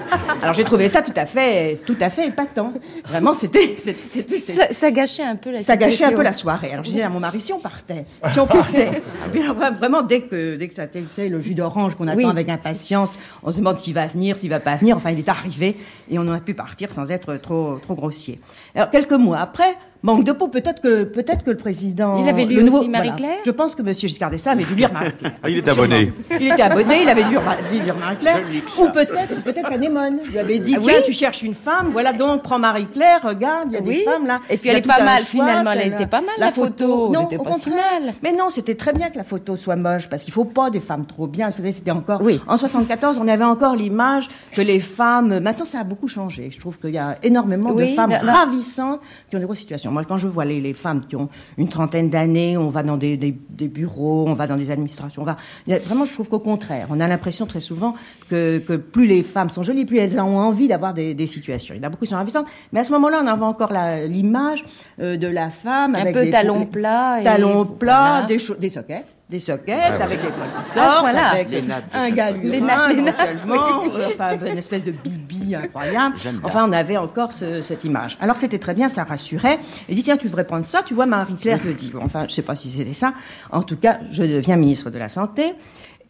Alors, 0.41 0.52
j'ai 0.53 0.65
trouvé 0.65 0.89
ça 0.89 1.03
tout 1.03 1.13
à 1.17 1.27
fait, 1.27 1.81
tout 1.87 1.97
à 2.01 2.11
fait 2.11 2.29
épatant. 2.29 2.73
Vraiment, 3.05 3.35
c'était, 3.35 3.77
Ça, 3.77 4.73
ça 4.73 4.91
gâchait 4.91 5.23
un 5.23 5.37
peu 5.37 5.51
la 5.53 5.61
ça 5.61 5.77
gâchait 5.77 6.05
un 6.05 6.13
peu 6.13 6.23
la 6.23 6.33
soirée. 6.33 6.73
Alors, 6.73 6.85
je 6.85 6.91
disais 6.91 7.03
à 7.03 7.09
mon 7.09 7.21
mari, 7.21 7.41
si 7.41 7.53
on 7.53 7.59
partait, 7.59 8.05
si 8.33 8.41
on 8.41 8.47
partait. 8.47 9.03
Alors, 9.41 9.57
vraiment, 9.73 10.03
dès 10.03 10.23
que, 10.23 10.57
dès 10.57 10.69
que 10.69 10.75
ça, 10.75 10.87
tu 10.87 11.01
sais, 11.11 11.29
le 11.29 11.41
jus 11.41 11.55
d'orange 11.55 11.95
qu'on 11.95 12.09
attend 12.09 12.17
Oui. 12.19 12.25
avec 12.27 12.49
impatience, 12.49 13.19
on 13.43 13.51
se 13.53 13.59
demande 13.59 13.79
s'il 13.79 13.95
va 13.95 14.07
venir, 14.07 14.37
s'il 14.37 14.51
va 14.51 14.61
pas 14.61 14.77
venir. 14.77 14.97
Enfin, 14.97 15.11
il 15.11 15.19
est 15.19 15.29
arrivé 15.29 15.77
et 16.11 16.19
on 16.19 16.29
a 16.29 16.41
pu 16.41 16.55
partir 16.55 16.91
sans 16.91 17.11
être 17.11 17.37
trop, 17.37 17.79
trop 17.81 17.95
grossier. 17.95 18.41
Alors, 18.75 18.91
quelques 18.91 19.13
mois 19.13 19.39
après, 19.39 19.77
manque 20.03 20.25
de 20.25 20.33
peau, 20.33 20.49
peut-être 20.49 20.81
que, 20.81 21.05
peut-être 21.05 21.45
que 21.45 21.51
le 21.51 21.57
président. 21.57 22.17
Il 22.23 22.29
avait 22.29 22.45
lu 22.45 22.63
nouveau- 22.65 22.81
aussi 22.81 22.89
Marie-Claire 22.89 23.39
Je 23.47 23.51
pense 23.51 23.75
que 23.75 23.83
Monsieur 23.83 24.09
Giscard 24.09 24.31
d'Estaing 24.31 24.53
avait 24.53 24.65
dû 24.65 24.75
lire 24.75 24.93
Marie-Claire. 24.93 25.33
Ah, 25.43 25.49
il 25.51 25.59
est 25.59 25.69
abonné. 25.69 26.13
Il 26.41 26.49
était 26.49 26.63
abonné, 26.63 27.03
il 27.03 27.09
avait 27.09 27.25
dû 27.25 27.31
lire 27.31 27.97
Marie-Claire. 27.99 28.43
Ou 28.81 28.89
peut-être, 28.89 29.43
peut-être 29.43 29.73
Anémone. 29.73 30.19
Je 30.25 30.31
lui 30.31 30.39
avais 30.39 30.59
dit, 30.59 30.75
Ah 30.77 30.81
tiens, 30.83 30.95
oui 30.99 31.03
tu 31.05 31.13
cherches 31.13 31.43
une 31.43 31.55
femme, 31.55 31.89
voilà 31.93 32.13
donc, 32.13 32.43
prends 32.43 32.59
Marie-Claire, 32.59 33.21
regarde, 33.23 33.69
il 33.71 33.75
y 33.75 33.77
a 33.77 33.81
Oui. 33.81 33.99
des 33.99 34.03
femmes 34.05 34.27
là. 34.27 34.41
Et 34.51 34.57
puis 34.57 34.69
elle 34.71 34.79
est 34.79 34.83
pas 34.87 35.03
mal, 35.03 35.23
choix, 35.23 35.45
finalement, 35.45 35.71
elle 35.73 35.93
était 35.93 36.07
pas 36.07 36.21
mal, 36.21 36.35
la 36.39 36.51
photo. 36.53 37.07
Elle 37.07 37.13
Non, 37.13 37.27
était 37.27 37.37
au 37.39 37.43
pas 37.45 37.55
si 37.55 37.65
contraire. 37.71 38.13
Mais 38.23 38.33
non, 38.33 38.51
c'était 38.51 38.75
très 38.75 38.93
bien 38.93 39.09
que 39.11 39.19
la 39.19 39.25
photo 39.25 39.57
soit 39.57 39.77
moche, 39.77 40.09
parce 40.09 40.25
qu'il 40.25 40.33
faut 40.33 40.45
pas 40.45 40.71
des 40.71 40.81
femmes 40.81 41.07
trop 41.07 41.27
bien. 41.27 41.51
C'était 41.71 41.91
encore. 41.93 42.21
En 42.49 42.57
74, 42.57 43.19
on 43.19 43.29
avait 43.29 43.45
encore 43.45 43.77
l'image 43.77 44.29
que 44.53 44.61
les 44.63 44.81
femmes. 44.81 45.39
Maintenant, 45.41 45.65
ça 45.65 45.81
a 45.81 45.85
beaucoup 45.85 46.09
changé. 46.09 46.51
Je 46.53 46.59
trouve 46.59 46.79
qu'il 46.79 46.91
y 46.91 46.99
a 46.99 47.17
énormément 47.23 47.71
Oui, 47.73 47.91
de 47.91 47.95
femmes 47.95 48.11
là- 48.11 48.23
là- 48.23 48.33
ravissantes 48.33 49.01
qui 49.31 49.37
ont 49.37 49.39
des 49.39 49.45
grosses 49.45 49.59
situations. 49.59 49.92
Moi, 49.93 50.05
quand 50.05 50.17
je 50.17 50.27
vois 50.27 50.45
les, 50.45 50.61
les 50.61 50.73
femmes 50.75 51.01
qui 51.05 51.17
ont 51.17 51.29
une 51.59 51.69
trentaine 51.69 52.09
d'années, 52.09 52.57
on 52.57 52.69
va 52.69 52.83
dans 52.83 52.97
des, 52.97 53.17
des- 53.17 53.37
des 53.51 53.69
bureaux, 53.69 54.25
on 54.27 54.35
va 54.35 54.47
dans 54.47 54.57
des 54.57 54.71
administrations, 54.71 55.23
on 55.23 55.25
va. 55.25 55.37
Vraiment, 55.67 56.05
je 56.05 56.13
trouve 56.13 56.29
qu'au 56.29 56.39
contraire, 56.41 56.87
on 56.91 56.99
a 57.01 57.07
l'impression 57.09 57.47
très 57.47 57.61
souvent 57.61 57.95
que, 58.31 58.59
que 58.59 58.75
plus 58.75 59.07
les 59.07 59.23
femmes 59.23 59.49
sont 59.51 59.63
jolies, 59.63 59.85
plus 59.85 59.99
elles 59.99 60.19
ont 60.21 60.39
envie 60.39 60.69
d'avoir 60.69 60.95
des, 60.95 61.15
des 61.15 61.27
situations. 61.27 61.75
Il 61.75 61.79
y 61.79 61.81
en 61.81 61.87
a 61.87 61.91
beaucoup 61.91 62.05
qui 62.05 62.11
sont 62.11 62.17
ravissantes, 62.17 62.47
mais 62.73 62.81
à 62.81 62.85
ce 62.85 62.93
moment-là, 62.93 63.21
on 63.23 63.27
avait 63.27 63.43
encore 63.45 63.73
l'image 64.07 64.65
euh, 65.01 65.17
de 65.17 65.27
la 65.27 65.51
femme 65.51 65.95
Un 65.95 66.01
avec 66.01 66.15
peu 66.15 66.25
des 66.25 66.31
talons 66.31 66.67
plats 66.67 67.21
talons 67.23 67.65
plats, 67.65 68.23
voilà. 68.23 68.27
des, 68.27 68.39
des 68.59 68.69
soquettes. 68.69 69.15
Des 69.33 69.39
soquettes, 69.39 69.95
Ah 69.99 70.05
avec 70.05 70.21
des 70.21 70.29
poils 70.29 70.49
qui 70.63 70.71
sortent, 70.71 71.01
voilà. 71.01 71.29
avec 71.29 71.49
Les 71.49 71.63
nattes 71.63 71.85
de 71.91 71.97
un 71.99 72.11
galurin, 72.11 72.43
Les 72.51 72.61
nattes- 72.61 72.95
les 72.95 73.03
nattes, 73.03 73.17
éventuellement, 73.31 73.83
oui. 73.83 74.03
enfin, 74.15 74.31
une 74.47 74.59
espèce 74.59 74.85
de 74.85 74.91
bibi 74.91 75.55
incroyable. 75.55 76.17
Enfin, 76.45 76.67
on 76.69 76.73
avait 76.73 76.99
encore 76.99 77.33
ce- 77.33 77.63
cette 77.63 77.83
image. 77.85 78.19
Alors, 78.21 78.37
c'était 78.37 78.59
très 78.59 78.75
bien, 78.75 78.91
ça 78.91 79.05
rassurait. 79.05 79.59
Il 79.89 79.95
dit, 79.97 80.03
tiens, 80.03 80.19
tu 80.19 80.27
devrais 80.27 80.45
prendre 80.45 80.67
ça. 80.67 80.83
Tu 80.85 80.93
vois, 80.93 81.07
Marie-Claire 81.07 81.63
te 81.63 81.69
dit, 81.69 81.91
enfin, 82.03 82.27
je 82.29 82.35
sais 82.35 82.43
pas 82.43 82.55
si 82.55 82.69
c'était 82.69 82.93
ça. 82.93 83.15
En 83.51 83.63
tout 83.63 83.79
cas, 83.79 84.01
je 84.11 84.23
deviens 84.23 84.57
ministre 84.57 84.91
de 84.91 84.99
la 84.99 85.09
Santé. 85.09 85.55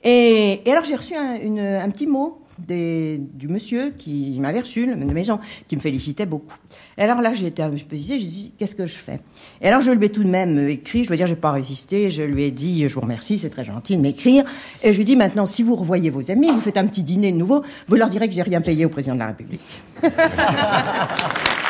Et, 0.03 0.62
et 0.69 0.73
alors, 0.73 0.85
j'ai 0.85 0.97
reçu 0.97 1.15
un, 1.15 1.36
une- 1.36 1.61
un 1.61 1.89
petit 1.90 2.09
mot 2.09 2.41
du 2.59 3.49
monsieur 3.49 3.91
qui 3.97 4.39
m'avait 4.41 4.61
reçu, 4.61 4.87
le 4.87 4.95
de 4.95 5.12
maison, 5.12 5.41
qui 5.69 5.77
me 5.77 5.81
félicitait 5.81 6.27
beaucoup. 6.27 6.57
Et 6.99 7.03
alors 7.03 7.20
là, 7.20 7.33
j'ai 7.33 7.47
été 7.47 7.62
un 7.62 7.70
peu 7.70 7.95
hésitée, 7.95 8.19
j'ai 8.19 8.27
dit, 8.27 8.53
qu'est-ce 8.59 8.74
que 8.74 8.87
je 8.87 8.95
fais? 8.95 9.20
Et 9.61 9.69
alors, 9.69 9.81
je 9.81 9.91
lui 9.91 10.07
ai 10.07 10.11
tout 10.11 10.24
de 10.24 10.29
même 10.29 10.69
écrit, 10.69 11.05
je 11.05 11.11
veux 11.11 11.16
dire, 11.16 11.27
j'ai 11.27 11.37
pas 11.37 11.53
résisté, 11.53 12.11
je 12.11 12.23
lui 12.23 12.45
ai 12.45 12.51
dit, 12.51 12.89
je 12.89 12.95
vous 12.95 13.01
remercie, 13.01 13.39
c'est 13.39 13.51
très 13.51 13.65
gentil 13.65 13.97
de 13.97 14.03
m'écrire. 14.03 14.45
Et 14.83 14.93
je 14.93 14.99
lui 14.99 15.03
ai 15.03 15.07
dit, 15.07 15.16
maintenant, 15.16 15.47
si 15.47 15.62
vous 15.62 15.74
revoyez 15.74 16.11
vos 16.11 16.31
amis, 16.31 16.51
vous 16.51 16.61
faites 16.61 16.77
un 16.77 16.87
petit 16.87 17.03
dîner 17.03 17.33
de 17.33 17.37
nouveau, 17.37 17.62
vous 17.89 17.97
leur 17.97 18.11
direz 18.11 18.29
que 18.29 18.35
j'ai 18.35 18.43
rien 18.43 18.61
payé 18.61 18.85
au 18.85 18.89
président 18.89 19.15
de 19.15 19.20
la 19.20 19.29
République. 19.29 19.61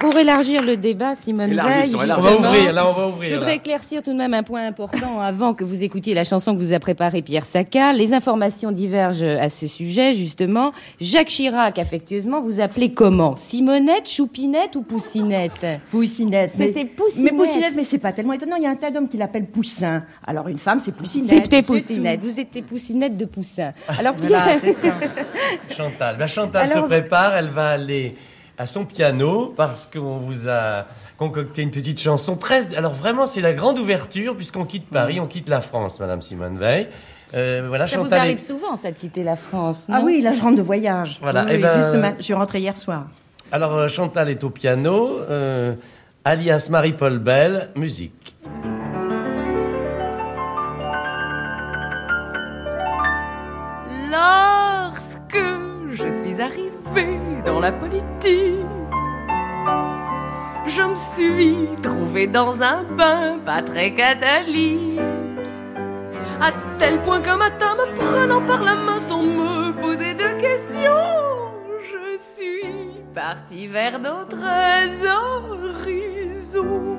Pour 0.00 0.16
élargir 0.18 0.62
le 0.62 0.76
débat, 0.76 1.14
Simone 1.14 1.48
Veil, 1.50 1.92
On 1.94 1.98
va 1.98 2.34
ouvrir, 2.34 2.72
là, 2.72 2.88
on 2.88 2.92
va 2.92 3.08
ouvrir, 3.08 3.30
Je 3.30 3.34
voudrais 3.34 3.50
là. 3.52 3.54
éclaircir 3.56 4.02
tout 4.02 4.12
de 4.12 4.16
même 4.18 4.34
un 4.34 4.42
point 4.42 4.66
important 4.66 5.20
avant 5.20 5.54
que 5.54 5.64
vous 5.64 5.82
écoutiez 5.84 6.12
la 6.12 6.24
chanson 6.24 6.54
que 6.54 6.60
vous 6.60 6.72
a 6.74 6.78
préparée 6.78 7.22
Pierre 7.22 7.46
Sacca. 7.46 7.92
Les 7.94 8.12
informations 8.12 8.72
divergent 8.72 9.22
à 9.22 9.48
ce 9.48 9.66
sujet, 9.66 10.12
justement. 10.12 10.72
Jacques 11.00 11.28
Chirac, 11.28 11.78
affectueusement, 11.78 12.40
vous 12.40 12.60
appelez 12.60 12.92
comment? 12.92 13.36
Simonette, 13.36 14.08
Choupinette 14.10 14.76
ou 14.76 14.82
Poussinette? 14.82 15.66
Poussinette. 15.90 16.50
C'était 16.56 16.84
Poussinette. 16.84 17.32
Mais 17.32 17.38
Poussinette, 17.38 17.72
mais 17.74 17.84
c'est 17.84 17.98
pas 17.98 18.12
tellement 18.12 18.34
étonnant. 18.34 18.56
Il 18.56 18.64
y 18.64 18.66
a 18.66 18.70
un 18.70 18.76
tas 18.76 18.90
d'hommes 18.90 19.08
qui 19.08 19.16
l'appellent 19.16 19.46
Poussin. 19.46 20.02
Alors 20.26 20.48
une 20.48 20.58
femme, 20.58 20.78
c'est 20.78 20.94
Poussinette. 20.94 21.28
C'était 21.44 21.62
Poussinette. 21.62 22.20
Vous 22.22 22.38
étiez 22.38 22.60
Poussinette 22.62 23.16
de 23.16 23.24
Poussin. 23.24 23.72
Alors, 23.88 24.14
Voilà, 24.18 24.42
Pierre- 24.44 24.58
c'est 24.60 24.72
ça. 24.72 24.94
Chantal. 25.70 26.16
Ben, 26.18 26.26
Chantal 26.26 26.70
Alors- 26.70 26.84
se 26.84 26.88
prépare, 26.88 27.34
elle 27.36 27.48
va 27.48 27.70
aller 27.70 28.14
à 28.58 28.66
son 28.66 28.84
piano 28.84 29.52
parce 29.56 29.86
qu'on 29.86 30.18
vous 30.18 30.48
a 30.48 30.86
concocté 31.18 31.62
une 31.62 31.70
petite 31.70 32.00
chanson 32.00 32.36
très. 32.36 32.76
Alors 32.76 32.92
vraiment, 32.92 33.26
c'est 33.26 33.40
la 33.40 33.52
grande 33.52 33.78
ouverture 33.78 34.36
puisqu'on 34.36 34.64
quitte 34.64 34.88
Paris, 34.88 35.20
on 35.20 35.26
quitte 35.26 35.48
la 35.48 35.60
France, 35.60 36.00
Madame 36.00 36.22
Simone 36.22 36.58
Veil. 36.58 36.88
Euh, 37.34 37.64
voilà, 37.68 37.88
ça 37.88 37.98
vous 37.98 38.14
arrive 38.14 38.38
souvent, 38.38 38.76
ça, 38.76 38.92
de 38.92 38.96
quitter 38.96 39.24
la 39.24 39.36
France 39.36 39.88
Ah 39.92 40.00
oui, 40.04 40.20
là 40.20 40.32
je 40.32 40.40
rentre 40.40 40.56
de 40.56 40.62
voyage. 40.62 41.18
Voilà, 41.20 41.42
Oui, 41.44 41.50
eh 41.52 41.56
oui, 41.56 41.62
ben- 41.62 41.76
juste 41.82 42.16
je 42.18 42.22
suis 42.24 42.34
rentrée 42.34 42.60
hier 42.60 42.76
soir. 42.76 43.06
Alors 43.52 43.74
euh, 43.74 43.88
Chantal 43.88 44.30
est 44.30 44.42
au 44.44 44.50
piano, 44.50 45.18
euh, 45.28 45.74
alias 46.24 46.68
Marie-Paul 46.70 47.18
Bell, 47.18 47.70
musique. 47.74 48.34
Suis 56.36 56.42
arrivée 56.42 57.18
dans 57.44 57.60
la 57.60 57.72
politique, 57.72 58.66
je 60.66 60.82
me 60.82 60.94
suis 60.94 61.76
trouvée 61.82 62.26
dans 62.26 62.62
un 62.62 62.82
bain 62.82 63.38
pas 63.44 63.62
très 63.62 63.94
catholique. 63.94 65.00
À 66.40 66.52
tel 66.78 67.00
point 67.02 67.20
qu'un 67.20 67.36
matin, 67.38 67.76
me 67.76 67.94
prenant 67.94 68.42
par 68.42 68.62
la 68.62 68.74
main 68.74 68.98
sans 68.98 69.22
me 69.22 69.72
poser 69.80 70.12
de 70.14 70.38
questions, 70.38 71.52
je 71.82 72.18
suis 72.18 73.00
partie 73.14 73.66
vers 73.66 73.98
d'autres 73.98 74.36
horizons. 75.06 76.95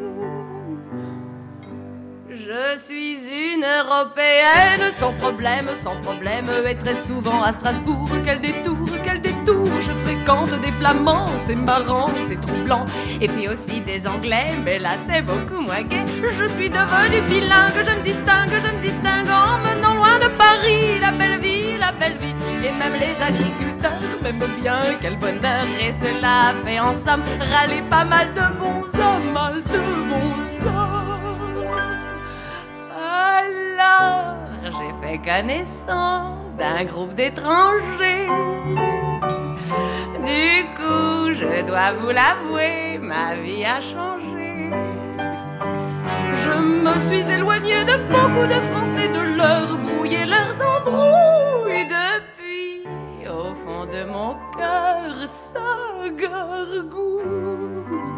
Je 2.50 2.78
suis 2.80 3.18
une 3.54 3.66
Européenne 3.66 4.90
sans 4.98 5.12
problème, 5.12 5.68
sans 5.84 5.98
problème, 5.98 6.46
et 6.66 6.76
très 6.76 6.96
souvent 6.96 7.42
à 7.44 7.52
Strasbourg. 7.52 8.10
Quel 8.24 8.40
détour, 8.40 8.78
quel 9.04 9.20
détour, 9.20 9.68
je 9.82 9.92
fréquente 10.06 10.58
des 10.62 10.72
Flamands, 10.72 11.26
c'est 11.40 11.58
marrant, 11.58 12.08
c'est 12.26 12.40
troublant. 12.40 12.86
Et 13.20 13.28
puis 13.28 13.50
aussi 13.50 13.82
des 13.82 14.08
Anglais, 14.08 14.52
mais 14.64 14.80
là 14.80 14.92
c'est 15.10 15.24
beaucoup 15.24 15.62
moins 15.62 15.82
gai. 15.82 16.06
Je 16.40 16.46
suis 16.56 16.70
devenue 16.70 17.22
bilingue, 17.28 17.84
je 17.86 17.92
me 17.92 18.04
distingue, 18.04 18.54
je 18.66 18.68
me 18.74 18.82
distingue 18.82 19.30
en 19.30 19.58
menant 19.68 19.96
loin 19.96 20.18
de 20.18 20.30
Paris 20.38 21.00
la 21.02 21.12
belle 21.12 21.42
vie, 21.42 21.78
la 21.78 21.92
belle 21.92 22.18
vie. 22.18 22.36
Et 22.66 22.72
même 22.72 22.94
les 22.94 23.22
agriculteurs 23.22 23.92
m'aiment 24.24 24.54
bien, 24.62 24.80
quel 25.02 25.18
bonheur. 25.18 25.66
Et 25.82 25.92
cela 25.92 26.54
fait 26.66 26.80
ensemble 26.80 27.26
râler 27.52 27.82
pas 27.90 28.06
mal 28.06 28.34
de 28.34 28.58
bons 28.58 28.88
hommes, 29.02 29.34
mal 29.34 29.56
de 29.56 29.80
bons 30.10 30.32
hommes. 30.32 30.47
Alors, 33.38 34.36
j'ai 34.64 34.94
fait 35.02 35.18
connaissance 35.20 36.56
d'un 36.58 36.84
groupe 36.86 37.14
d'étrangers. 37.14 38.30
Du 40.26 40.66
coup, 40.78 41.34
je 41.34 41.66
dois 41.66 41.94
vous 42.00 42.10
l'avouer, 42.10 43.00
ma 43.00 43.36
vie 43.36 43.64
a 43.66 43.80
changé. 43.80 44.28
me 46.88 47.00
suis 47.00 47.32
éloignée 47.32 47.84
de 47.84 47.98
beaucoup 48.14 48.48
de 48.48 48.60
Français, 48.72 49.08
de 49.10 49.38
leur 49.38 49.78
brouiller 49.78 50.26
leurs 50.26 50.56
embrouilles. 50.74 51.88
Depuis, 51.98 52.84
au 53.28 53.54
fond 53.62 53.86
de 53.86 54.04
mon 54.06 54.36
cœur, 54.58 55.16
ça 55.26 55.70
gargouille. 56.24 58.17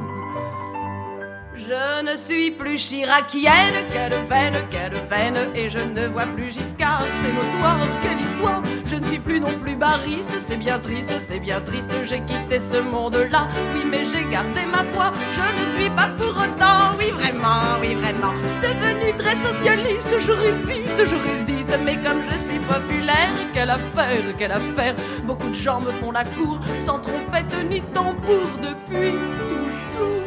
Je 1.60 2.04
ne 2.04 2.16
suis 2.16 2.52
plus 2.52 2.78
chiracienne, 2.78 3.84
quelle 3.92 4.14
veine, 4.30 4.56
quelle 4.72 4.94
veine, 5.10 5.38
et 5.54 5.70
je 5.70 5.80
ne 5.80 6.08
vois 6.08 6.26
plus 6.26 6.54
Giscard, 6.54 7.04
c'est 7.22 7.34
notoire, 7.34 7.86
quelle 8.02 8.22
histoire. 8.22 8.64
Je 8.86 8.96
ne 8.96 9.04
suis 9.04 9.20
plus 9.20 9.42
non 9.42 9.52
plus 9.62 9.76
bariste, 9.76 10.32
c'est 10.48 10.56
bien 10.56 10.80
triste, 10.80 11.12
c'est 11.20 11.40
bien 11.40 11.60
triste, 11.60 11.92
j'ai 12.06 12.22
quitté 12.22 12.60
ce 12.60 12.80
monde-là, 12.80 13.50
oui, 13.76 13.82
mais 13.86 14.06
j'ai 14.06 14.24
gardé 14.32 14.62
ma 14.72 14.86
foi, 14.94 15.12
je 15.34 15.42
ne 15.42 15.78
suis 15.78 15.90
pas 15.90 16.08
pour 16.18 16.30
autant, 16.30 16.98
oui, 16.98 17.12
vraiment, 17.12 17.78
oui, 17.82 17.94
vraiment, 17.96 18.34
devenu 18.64 19.14
très 19.18 19.36
socialiste, 19.46 20.18
je 20.18 20.32
résiste, 20.32 20.98
je 21.10 21.16
résiste, 21.16 21.78
mais 21.84 21.98
comme 21.98 22.22
je 22.24 22.50
suis 22.50 22.60
populaire, 22.60 23.34
quelle 23.54 23.72
affaire, 23.72 24.38
quelle 24.38 24.54
affaire, 24.54 24.96
beaucoup 25.24 25.50
de 25.50 25.56
gens 25.56 25.82
me 25.82 25.92
font 26.00 26.12
la 26.12 26.24
cour, 26.24 26.58
sans 26.86 27.00
trompette 27.00 27.54
ni 27.70 27.82
tambour 27.82 28.48
depuis 28.62 29.12
toujours. 29.50 30.19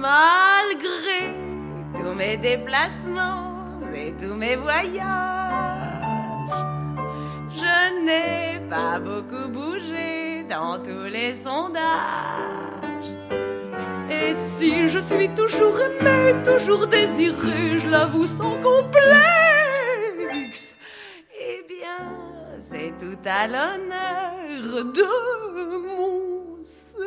Malgré 0.00 1.36
tous 1.94 2.14
mes 2.14 2.38
déplacements 2.38 3.66
et 3.94 4.14
tous 4.18 4.32
mes 4.32 4.56
voyages, 4.56 5.02
je 7.50 8.04
n'ai 8.06 8.60
pas 8.70 8.98
beaucoup 8.98 9.48
bougé 9.48 10.44
dans 10.48 10.78
tous 10.78 11.04
les 11.04 11.34
sondages. 11.34 13.10
Et 14.10 14.34
si 14.58 14.88
je 14.88 15.00
suis 15.00 15.28
toujours 15.34 15.78
aimée, 15.78 16.34
toujours 16.46 16.86
désirée, 16.86 17.78
je 17.80 17.88
l'avoue 17.90 18.26
sans 18.26 18.56
complexe, 18.62 19.04
eh 21.38 21.62
bien, 21.68 22.39
c'est 22.60 22.92
tout 23.00 23.18
à 23.24 23.46
l'honneur 23.46 24.84
de 24.84 25.04
mon 25.86 26.62
sexe. 26.62 27.00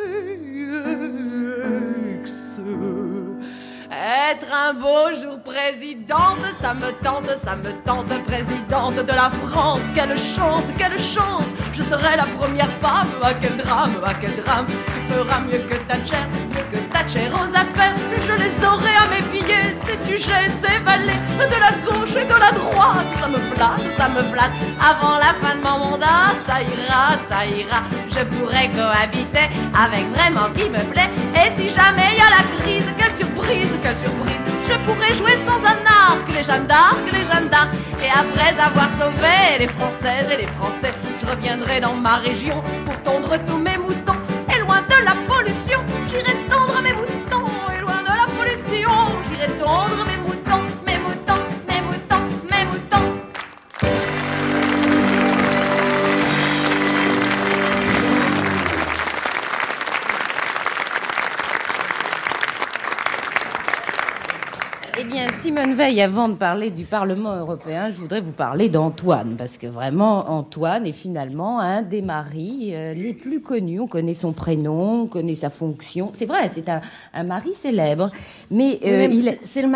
Être 3.91 4.47
un 4.51 4.73
beau 4.73 5.13
jour 5.21 5.39
présidente, 5.43 6.43
ça 6.59 6.73
me 6.73 6.91
tente, 7.03 7.29
ça 7.37 7.55
me 7.55 7.71
tente, 7.85 8.07
présidente 8.23 8.95
de 8.95 9.13
la 9.13 9.29
France. 9.29 9.81
Quelle 9.93 10.17
chance, 10.17 10.63
quelle 10.77 10.99
chance, 10.99 11.45
je 11.71 11.83
serai 11.83 12.17
la 12.17 12.25
première 12.37 12.71
femme. 12.81 13.07
Ah, 13.21 13.33
quel 13.39 13.55
drame, 13.57 14.01
ah, 14.03 14.13
quel 14.19 14.35
drame, 14.43 14.65
tu 14.67 15.13
feras 15.13 15.41
mieux 15.41 15.59
que 15.69 15.75
Thatcher, 15.87 16.25
mieux 16.51 16.65
que 16.71 16.79
Thatcher 16.91 17.29
aux 17.31 17.55
affaires. 17.55 17.95
Je 18.27 18.33
les 18.33 18.65
aurai 18.65 18.95
à 18.95 19.07
mes 19.09 19.21
pieds, 19.31 19.72
ces 19.72 19.72
sujets, 20.03 20.47
valets, 20.85 21.21
de 21.37 21.59
la 21.59 21.71
gauche 21.85 22.15
et 22.15 22.25
de 22.25 22.33
la 22.33 22.51
droite. 22.51 23.07
Ça 23.19 23.27
me 23.27 23.37
flatte, 23.37 23.81
ça 23.97 24.09
me 24.09 24.21
flatte. 24.31 24.51
Avant 24.79 25.17
la 25.17 25.33
fin 25.41 25.55
de 25.55 25.63
mon 25.63 25.91
mandat, 25.91 26.33
ça 26.45 26.61
ira, 26.61 27.17
ça 27.29 27.45
ira. 27.45 27.83
Je 28.09 28.23
pourrai 28.35 28.69
cohabiter 28.71 29.49
avec 29.73 30.05
vraiment 30.13 30.49
qui 30.55 30.69
me 30.69 30.83
plaît. 30.91 31.09
Et 31.35 31.49
si 31.55 31.69
jamais 31.69 32.09
il 32.13 32.17
y 32.17 32.21
a 32.21 32.29
la 32.29 32.43
crise, 32.57 32.85
quelle 32.97 33.15
surprise, 33.15 33.71
quelle 33.81 33.97
surprise. 33.97 34.41
Je 34.63 34.73
pourrais 34.85 35.13
jouer 35.13 35.37
sans 35.45 35.61
un 35.65 35.81
arc, 35.85 36.27
les 36.33 36.43
Jeanne 36.43 36.67
d'Arc, 36.67 36.99
les 37.11 37.25
Jeanne 37.25 37.49
d'Arc. 37.49 37.73
Et 38.03 38.09
après 38.09 38.53
avoir 38.59 38.89
sauvé 38.91 39.59
les 39.59 39.67
Françaises 39.67 40.29
et 40.31 40.37
les 40.37 40.49
Français, 40.57 40.93
je 41.19 41.25
reviendrai 41.25 41.79
dans 41.79 41.95
ma 41.95 42.17
région 42.17 42.61
pour 42.85 42.97
tondre 43.03 43.37
tous 43.45 43.57
mes 43.57 43.77
moutons. 43.77 44.19
Et 44.53 44.59
loin 44.59 44.81
de 44.81 45.05
la 45.05 45.15
pollution, 45.27 45.79
j'irai 46.07 46.42
Veil, 65.73 66.01
avant 66.01 66.29
de 66.29 66.35
parler 66.35 66.69
du 66.71 66.85
Parlement 66.85 67.35
européen, 67.35 67.89
je 67.89 67.95
voudrais 67.95 68.21
vous 68.21 68.31
parler 68.31 68.69
d'Antoine, 68.69 69.35
parce 69.37 69.57
que 69.57 69.67
vraiment, 69.67 70.29
Antoine 70.29 70.85
est 70.85 70.91
finalement 70.93 71.59
un 71.59 71.81
des 71.81 72.01
maris 72.01 72.71
euh, 72.73 72.93
les 72.93 73.13
plus 73.13 73.41
connus. 73.41 73.79
On 73.79 73.87
connaît 73.87 74.13
son 74.13 74.33
prénom, 74.33 75.01
on 75.03 75.07
connaît 75.07 75.35
sa 75.35 75.49
fonction. 75.49 76.09
C'est 76.13 76.25
vrai, 76.25 76.49
c'est 76.49 76.69
un, 76.69 76.81
un 77.13 77.23
mari 77.23 77.53
célèbre, 77.53 78.09
mais 78.51 78.79
euh, 78.85 79.07
mais 79.07 79.15
il 79.15 79.23
c'est- 79.23 79.61
le 79.61 79.67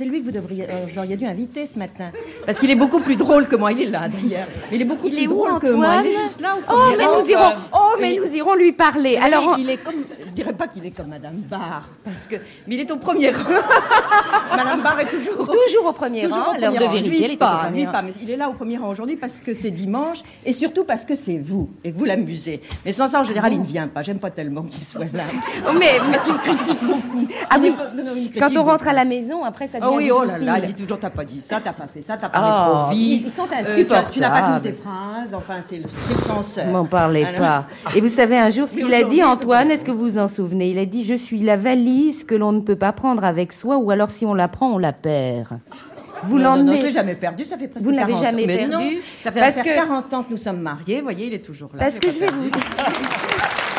c'est 0.00 0.06
lui 0.06 0.20
que 0.20 0.24
vous 0.24 0.30
devriez, 0.32 0.64
euh, 0.64 0.86
vous 0.90 0.98
auriez 0.98 1.14
dû 1.18 1.26
inviter 1.26 1.66
ce 1.66 1.78
matin. 1.78 2.10
Parce 2.46 2.58
qu'il 2.58 2.70
est 2.70 2.74
beaucoup 2.74 3.00
plus 3.00 3.16
drôle 3.16 3.46
que 3.46 3.54
moi. 3.56 3.70
Il 3.72 3.82
est 3.82 3.90
là, 3.90 4.08
d'ailleurs. 4.08 4.46
Il 4.72 4.80
est 4.80 4.86
beaucoup 4.86 5.08
Il 5.08 5.12
plus 5.14 5.24
est 5.24 5.26
où, 5.28 5.34
drôle 5.46 5.58
que 5.60 5.66
moi. 5.72 6.00
Il 6.02 6.10
est 6.12 6.16
juste 6.22 6.40
là 6.40 6.56
au 6.56 6.60
Oh, 6.62 6.72
premier 6.72 6.96
mais 6.96 7.04
rang. 7.04 7.20
nous 7.20 7.28
irons, 7.28 7.52
oh, 7.74 7.92
mais 8.00 8.16
nous 8.16 8.34
irons 8.34 8.54
lui 8.54 8.72
parler. 8.72 9.18
Mais 9.20 9.26
Alors, 9.26 9.56
il 9.58 9.68
est 9.68 9.76
comme, 9.76 10.02
je 10.26 10.30
dirais 10.32 10.54
pas 10.54 10.68
qu'il 10.68 10.86
est 10.86 10.90
comme 10.90 11.08
Madame 11.08 11.34
Barr, 11.36 11.82
parce 12.02 12.26
que, 12.26 12.36
mais 12.66 12.76
il 12.76 12.80
est 12.80 12.90
au 12.90 12.96
premier 12.96 13.28
rang. 13.30 13.44
Madame 14.56 14.80
Barr 14.80 15.00
est 15.00 15.10
toujours, 15.10 15.36
Toujours 15.46 15.86
au 15.88 15.92
premier 15.92 16.22
toujours 16.22 16.38
rang, 16.44 16.52
l'heure 16.58 16.72
de 16.72 16.78
vérité, 16.78 17.08
Lui 17.08 17.18
elle 17.18 17.24
était 17.32 17.36
pas, 17.36 17.56
au 17.56 17.64
premier 17.66 17.78
lui 17.80 17.86
rang. 17.86 17.92
pas, 17.92 18.02
mais 18.02 18.12
il 18.22 18.30
est 18.30 18.36
là 18.36 18.48
au 18.48 18.52
premier 18.54 18.78
rang 18.78 18.88
aujourd'hui 18.88 19.16
parce 19.16 19.38
que 19.38 19.52
c'est 19.52 19.70
dimanche 19.70 20.18
et 20.46 20.54
surtout 20.54 20.84
parce 20.84 21.04
que 21.04 21.14
c'est 21.14 21.36
vous 21.38 21.68
et 21.84 21.92
que 21.92 21.98
vous 21.98 22.06
l'amusez. 22.06 22.62
Mais 22.86 22.92
sans 22.92 23.06
ça, 23.08 23.20
en 23.20 23.24
général, 23.24 23.52
il 23.52 23.60
ne 23.60 23.64
vient 23.66 23.88
pas. 23.88 24.00
J'aime 24.02 24.18
pas 24.18 24.30
tellement 24.30 24.62
qu'il 24.62 24.82
soit 24.84 25.12
là. 25.12 25.24
Oh, 25.68 25.72
mais- 25.78 25.98
parce 26.12 26.24
qu'il 26.24 26.36
critique 26.38 26.82
beaucoup. 26.84 27.26
Ah 27.50 27.56
oui, 27.60 27.72
quand 28.38 28.56
on 28.56 28.64
rentre 28.64 28.88
à 28.88 28.92
la 28.92 29.04
maison, 29.04 29.44
après 29.44 29.68
ça 29.68 29.78
devient 29.78 29.89
Ah 29.92 29.96
oui, 29.96 30.10
oh 30.12 30.24
là 30.24 30.38
là, 30.38 30.58
il 30.58 30.66
dit 30.74 30.82
toujours 30.82 30.98
t'as 30.98 31.10
pas 31.10 31.24
dit 31.24 31.40
ça, 31.40 31.60
t'as 31.62 31.72
pas 31.72 31.86
fait 31.92 32.02
ça, 32.02 32.16
t'as 32.16 32.28
parlé 32.28 32.48
Oh, 32.52 32.72
trop 32.84 32.90
vite. 32.94 33.22
ils 33.26 33.30
sont 33.30 33.42
Euh, 33.44 33.46
tu 33.50 33.54
insupportables. 33.70 34.10
tu 34.12 34.20
n'as 34.20 34.30
pas 34.30 34.42
fini 34.46 34.60
tes 34.60 34.72
phrases, 34.72 35.34
enfin 35.34 35.54
c'est 35.66 35.76
le, 35.78 35.84
le 35.84 36.18
censeur. 36.20 36.66
M'en 36.66 36.84
parlez 36.84 37.24
Alors- 37.24 37.40
pas. 37.40 37.66
Et 37.94 38.00
vous 38.00 38.08
savez 38.10 38.38
un 38.38 38.50
jour 38.50 38.68
ce 38.68 38.74
qu'il 38.76 38.92
a 38.94 39.02
dit, 39.04 39.22
Antoine, 39.22 39.70
est-ce 39.70 39.84
que 39.84 39.90
vous 39.90 40.00
vous 40.10 40.18
en 40.18 40.28
souvenez? 40.28 40.70
Il 40.70 40.78
a 40.78 40.86
dit 40.86 41.04
Je 41.04 41.14
suis 41.14 41.40
la 41.40 41.56
valise 41.56 42.24
que 42.24 42.34
l'on 42.34 42.52
ne 42.52 42.60
peut 42.60 42.76
pas 42.76 42.92
prendre 42.92 43.24
avec 43.24 43.52
soi, 43.52 43.76
ou 43.78 43.90
alors 43.90 44.10
si 44.10 44.24
on 44.26 44.34
la 44.34 44.48
prend, 44.48 44.68
on 44.70 44.78
la 44.78 44.92
perd. 44.92 45.58
Vous 46.24 46.38
non, 46.38 46.50
non, 46.50 46.50
non, 46.50 46.56
l'emmenez. 46.64 46.76
je 46.78 46.82
l'ai 46.84 46.90
jamais 46.92 47.14
perdu, 47.14 47.46
ça 47.46 47.56
fait 47.56 47.66
presque 47.66 47.82
Vous 47.84 47.92
ne 47.92 47.96
l'avez 47.96 48.12
40 48.12 48.24
jamais 48.26 48.42
ans. 48.42 48.46
Mais 48.46 48.56
perdu 48.58 48.72
non, 48.74 49.00
ça 49.22 49.30
fait 49.32 49.40
parce 49.40 49.54
faire 49.54 49.64
que- 49.64 49.74
40 49.74 50.12
ans 50.12 50.22
que 50.22 50.30
nous 50.32 50.36
sommes 50.36 50.60
mariés, 50.60 50.96
vous 50.98 51.04
voyez, 51.04 51.28
il 51.28 51.32
est 51.34 51.38
toujours 51.44 51.70
là. 51.72 51.78
Parce 51.78 51.98
que 51.98 52.10
je 52.10 52.18
vais 52.18 52.26
vous. 52.26 52.50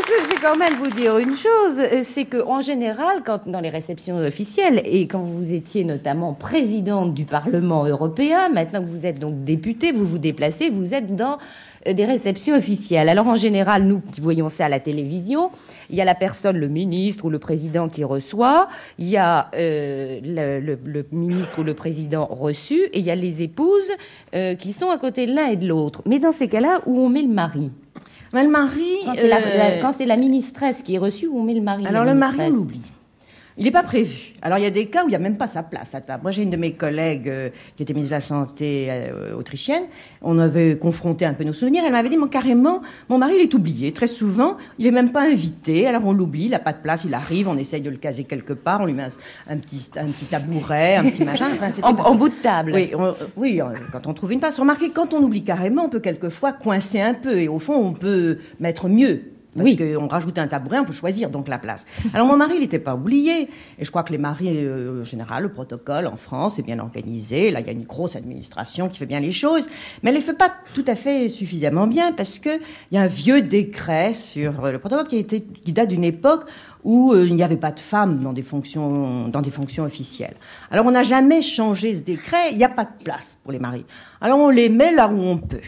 Parce 0.00 0.12
que 0.12 0.24
je 0.24 0.30
vais 0.30 0.40
quand 0.40 0.56
même 0.56 0.76
vous 0.76 0.90
dire 0.98 1.18
une 1.18 1.36
chose, 1.36 1.78
euh, 1.78 2.00
c'est 2.04 2.24
que 2.24 2.42
en 2.42 2.62
général, 2.62 3.22
quand 3.22 3.46
dans 3.46 3.60
les 3.60 3.68
réceptions 3.68 4.16
officielles 4.16 4.80
et 4.86 5.06
quand 5.06 5.20
vous 5.20 5.52
étiez 5.52 5.84
notamment 5.84 6.32
présidente 6.32 7.12
du 7.12 7.26
Parlement 7.26 7.84
européen, 7.84 8.48
maintenant 8.48 8.80
que 8.80 8.88
vous 8.88 9.04
êtes 9.04 9.18
donc 9.18 9.44
députée, 9.44 9.92
vous 9.92 10.06
vous 10.06 10.16
déplacez, 10.16 10.70
vous 10.70 10.94
êtes 10.94 11.14
dans 11.14 11.36
euh, 11.86 11.92
des 11.92 12.06
réceptions 12.06 12.56
officielles. 12.56 13.10
Alors 13.10 13.26
en 13.26 13.36
général, 13.36 13.82
nous 13.82 14.00
qui 14.00 14.22
voyons 14.22 14.48
ça 14.48 14.64
à 14.64 14.68
la 14.70 14.80
télévision, 14.80 15.50
il 15.90 15.96
y 15.96 16.00
a 16.00 16.06
la 16.06 16.14
personne, 16.14 16.56
le 16.56 16.68
ministre 16.68 17.26
ou 17.26 17.28
le 17.28 17.38
président 17.38 17.90
qui 17.90 18.02
reçoit, 18.02 18.68
il 18.98 19.06
y 19.06 19.18
a 19.18 19.50
euh, 19.54 20.18
le, 20.22 21.06
ministre 21.12 21.58
ou 21.58 21.62
le 21.62 21.74
président 21.74 22.24
reçu, 22.24 22.84
et 22.94 23.00
il 23.00 23.04
y 23.04 23.10
a 23.10 23.14
les 23.14 23.42
épouses 23.42 23.92
qui 24.58 24.72
sont 24.72 24.88
à 24.88 24.96
côté 24.96 25.26
de 25.26 25.34
l'un 25.34 25.48
et 25.48 25.56
de 25.56 25.68
l'autre. 25.68 26.00
Mais 26.06 26.18
dans 26.18 26.32
ces 26.32 26.48
cas-là, 26.48 26.80
où 26.86 26.98
on 27.00 27.10
met 27.10 27.20
le 27.20 27.28
mari? 27.28 27.70
Mais 28.32 28.44
le 28.44 28.50
mari. 28.50 28.84
Quand 29.80 29.92
c'est 29.92 30.06
la, 30.06 30.16
ministresse 30.16 30.82
qui 30.82 30.94
est 30.94 30.98
reçue, 30.98 31.28
on 31.28 31.42
met 31.42 31.54
le 31.54 31.60
mari 31.60 31.86
Alors 31.86 32.04
le 32.04 32.14
mari, 32.14 32.38
on 32.40 32.50
l'oublie. 32.50 32.82
Il 33.60 33.64
n'est 33.64 33.70
pas 33.72 33.82
prévu. 33.82 34.32
Alors 34.40 34.56
il 34.56 34.62
y 34.62 34.66
a 34.66 34.70
des 34.70 34.86
cas 34.86 35.04
où 35.04 35.08
il 35.08 35.10
n'y 35.10 35.16
a 35.16 35.18
même 35.18 35.36
pas 35.36 35.46
sa 35.46 35.62
place 35.62 35.94
à 35.94 36.00
table. 36.00 36.22
Moi 36.22 36.30
j'ai 36.32 36.42
une 36.44 36.50
de 36.50 36.56
mes 36.56 36.72
collègues 36.72 37.28
euh, 37.28 37.50
qui 37.76 37.82
était 37.82 37.92
ministre 37.92 38.12
de 38.12 38.16
la 38.16 38.20
Santé 38.22 38.86
euh, 38.88 39.36
autrichienne. 39.36 39.82
On 40.22 40.38
avait 40.38 40.78
confronté 40.78 41.26
un 41.26 41.34
peu 41.34 41.44
nos 41.44 41.52
souvenirs. 41.52 41.82
Elle 41.84 41.92
m'avait 41.92 42.08
dit, 42.08 42.16
moi 42.16 42.28
carrément, 42.30 42.80
mon 43.10 43.18
mari 43.18 43.34
il 43.36 43.42
est 43.42 43.52
oublié. 43.52 43.92
Très 43.92 44.06
souvent, 44.06 44.56
il 44.78 44.86
est 44.86 44.90
même 44.90 45.10
pas 45.12 45.24
invité. 45.30 45.86
Alors 45.86 46.06
on 46.06 46.12
l'oublie, 46.14 46.44
il 46.44 46.50
n'a 46.52 46.58
pas 46.58 46.72
de 46.72 46.78
place, 46.80 47.04
il 47.04 47.12
arrive, 47.12 47.48
on 47.48 47.58
essaye 47.58 47.82
de 47.82 47.90
le 47.90 47.98
caser 47.98 48.24
quelque 48.24 48.54
part, 48.54 48.80
on 48.80 48.86
lui 48.86 48.94
met 48.94 49.02
un, 49.02 49.52
un 49.52 49.58
petit, 49.58 49.90
un 49.98 50.06
petit 50.06 50.24
tabouret, 50.24 50.96
un 50.96 51.04
petit 51.10 51.24
machin. 51.24 51.48
Enfin, 51.52 51.70
En- 51.82 52.14
bout 52.14 52.30
de 52.30 52.34
table. 52.42 52.72
Oui, 52.74 52.92
on- 52.96 53.12
oui, 53.36 53.60
euh, 53.60 53.66
quand 53.92 54.06
on 54.06 54.14
trouve 54.14 54.32
une 54.32 54.40
place. 54.40 54.58
Remarquez, 54.58 54.88
quand 54.88 55.12
on 55.12 55.22
oublie 55.22 55.44
carrément, 55.44 55.84
on 55.84 55.88
peut 55.90 56.00
quelqueusfois 56.00 56.52
coincer 56.54 57.02
un 57.02 57.12
peu. 57.12 57.38
Et 57.38 57.48
au 57.48 57.58
fond, 57.58 57.74
on 57.74 57.92
peut 57.92 58.38
mettre 58.58 58.88
mieux. 58.88 59.20
Parce 59.56 59.68
Oui. 59.68 59.76
qu'on 59.76 60.06
rajoute 60.06 60.38
un 60.38 60.46
tabouret, 60.46 60.78
on 60.78 60.84
peut 60.84 60.92
choisir 60.92 61.30
donc 61.30 61.48
la 61.48 61.58
place. 61.58 61.84
Alors 62.14 62.26
mon 62.26 62.36
mari, 62.36 62.54
il 62.56 62.60
n'était 62.60 62.78
pas 62.78 62.94
oublié. 62.94 63.48
Et 63.78 63.84
je 63.84 63.90
crois 63.90 64.02
que 64.04 64.12
les 64.12 64.18
maris, 64.18 64.48
euh, 64.50 65.00
en 65.00 65.04
général, 65.04 65.42
le 65.42 65.48
protocole 65.48 66.06
en 66.06 66.16
France 66.16 66.58
est 66.58 66.62
bien 66.62 66.78
organisé. 66.78 67.50
Là, 67.50 67.60
il 67.60 67.66
y 67.66 67.68
a 67.68 67.72
une 67.72 67.84
grosse 67.84 68.14
administration 68.16 68.88
qui 68.88 68.98
fait 68.98 69.06
bien 69.06 69.20
les 69.20 69.32
choses. 69.32 69.68
Mais 70.02 70.10
elle 70.10 70.14
ne 70.16 70.20
les 70.20 70.24
fait 70.26 70.34
pas 70.36 70.52
tout 70.74 70.84
à 70.86 70.94
fait 70.94 71.28
suffisamment 71.28 71.86
bien 71.86 72.12
parce 72.12 72.38
qu'il 72.38 72.60
y 72.92 72.96
a 72.96 73.02
un 73.02 73.06
vieux 73.06 73.42
décret 73.42 74.14
sur 74.14 74.64
euh, 74.64 74.72
le 74.72 74.78
protocole 74.78 75.06
qui, 75.08 75.16
a 75.16 75.20
été, 75.20 75.42
qui 75.42 75.72
date 75.72 75.88
d'une 75.88 76.04
époque 76.04 76.44
où 76.84 77.12
euh, 77.12 77.26
il 77.26 77.34
n'y 77.34 77.42
avait 77.42 77.56
pas 77.56 77.72
de 77.72 77.80
femmes 77.80 78.20
dans 78.22 78.32
des 78.32 78.42
fonctions, 78.42 79.28
dans 79.28 79.42
des 79.42 79.50
fonctions 79.50 79.84
officielles. 79.84 80.36
Alors 80.70 80.86
on 80.86 80.92
n'a 80.92 81.02
jamais 81.02 81.42
changé 81.42 81.94
ce 81.94 82.02
décret, 82.02 82.52
il 82.52 82.56
n'y 82.56 82.64
a 82.64 82.68
pas 82.70 82.84
de 82.84 83.04
place 83.04 83.38
pour 83.42 83.52
les 83.52 83.58
maris. 83.58 83.84
Alors 84.20 84.38
on 84.38 84.48
les 84.48 84.68
met 84.68 84.92
là 84.94 85.08
où 85.08 85.18
on 85.18 85.36
peut. 85.38 85.60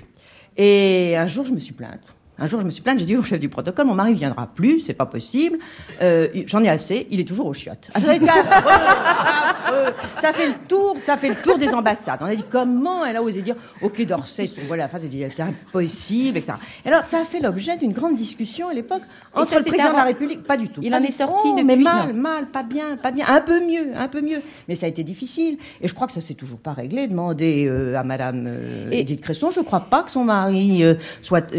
Et 0.56 1.16
un 1.16 1.26
jour, 1.26 1.44
je 1.44 1.52
me 1.52 1.58
suis 1.60 1.74
plainte. 1.74 2.14
Un 2.42 2.48
jour, 2.48 2.60
je 2.60 2.66
me 2.66 2.70
suis 2.70 2.82
plainte, 2.82 2.98
j'ai 2.98 3.04
dit 3.04 3.16
au 3.16 3.22
chef 3.22 3.38
du 3.38 3.48
protocole, 3.48 3.86
mon 3.86 3.94
mari 3.94 4.14
viendra 4.14 4.48
plus, 4.48 4.80
c'est 4.80 4.94
pas 4.94 5.06
possible. 5.06 5.58
Euh, 6.00 6.26
J'en 6.46 6.60
ai 6.64 6.68
assez, 6.68 7.06
il 7.12 7.20
est 7.20 7.24
toujours 7.24 7.46
au 7.46 7.54
chiottes. 7.54 7.88
Ah, 7.94 8.00
ça 8.00 8.10
affreux. 8.10 9.94
Ça 10.20 10.32
fait 10.32 10.48
le 10.48 10.54
tour, 10.66 10.96
ça 11.00 11.16
fait 11.16 11.28
le 11.28 11.36
tour 11.36 11.56
des 11.56 11.72
ambassades. 11.72 12.18
On 12.20 12.24
a 12.24 12.34
dit 12.34 12.44
comment 12.50 13.04
elle 13.04 13.16
a 13.16 13.22
osé 13.22 13.42
dire 13.42 13.54
Quai 13.94 14.06
d'Orsay, 14.06 14.48
son 14.48 14.60
voilà, 14.66 14.86
enfin, 14.86 14.98
c'est 14.98 15.40
impossible, 15.40 16.36
etc. 16.36 16.54
Et 16.84 16.88
alors, 16.88 17.04
ça 17.04 17.20
a 17.20 17.24
fait 17.24 17.38
l'objet 17.38 17.76
d'une 17.76 17.92
grande 17.92 18.16
discussion 18.16 18.68
à 18.68 18.74
l'époque 18.74 19.02
entre 19.34 19.50
ça, 19.50 19.58
le 19.58 19.64
président 19.64 19.92
de 19.92 19.96
la. 19.96 20.02
République, 20.02 20.42
pas 20.42 20.56
du 20.56 20.68
tout. 20.68 20.80
Il 20.82 20.92
en 20.96 21.02
est 21.02 21.12
sorti 21.12 21.34
Oh, 21.44 21.52
depuis, 21.52 21.64
mais 21.64 21.76
mal, 21.76 22.12
mal, 22.12 22.46
pas 22.46 22.64
bien, 22.64 22.96
pas 22.96 23.12
bien, 23.12 23.24
un 23.28 23.40
peu 23.40 23.64
mieux, 23.64 23.92
un 23.96 24.08
peu 24.08 24.20
mieux. 24.20 24.42
Mais 24.66 24.74
ça 24.74 24.86
a 24.86 24.88
été 24.88 25.04
difficile. 25.04 25.58
Et 25.80 25.86
je 25.86 25.94
crois 25.94 26.08
que 26.08 26.12
ça 26.12 26.20
s'est 26.20 26.34
toujours 26.34 26.58
pas 26.58 26.72
réglé. 26.72 27.06
Demander 27.06 27.66
euh, 27.68 27.96
à 27.96 28.02
Madame 28.02 28.48
euh, 28.48 28.90
Edith 28.90 29.20
Cresson, 29.20 29.52
je 29.52 29.60
crois 29.60 29.80
pas 29.80 30.02
que 30.02 30.10
son 30.10 30.24
mari 30.24 30.82
soit 31.20 31.52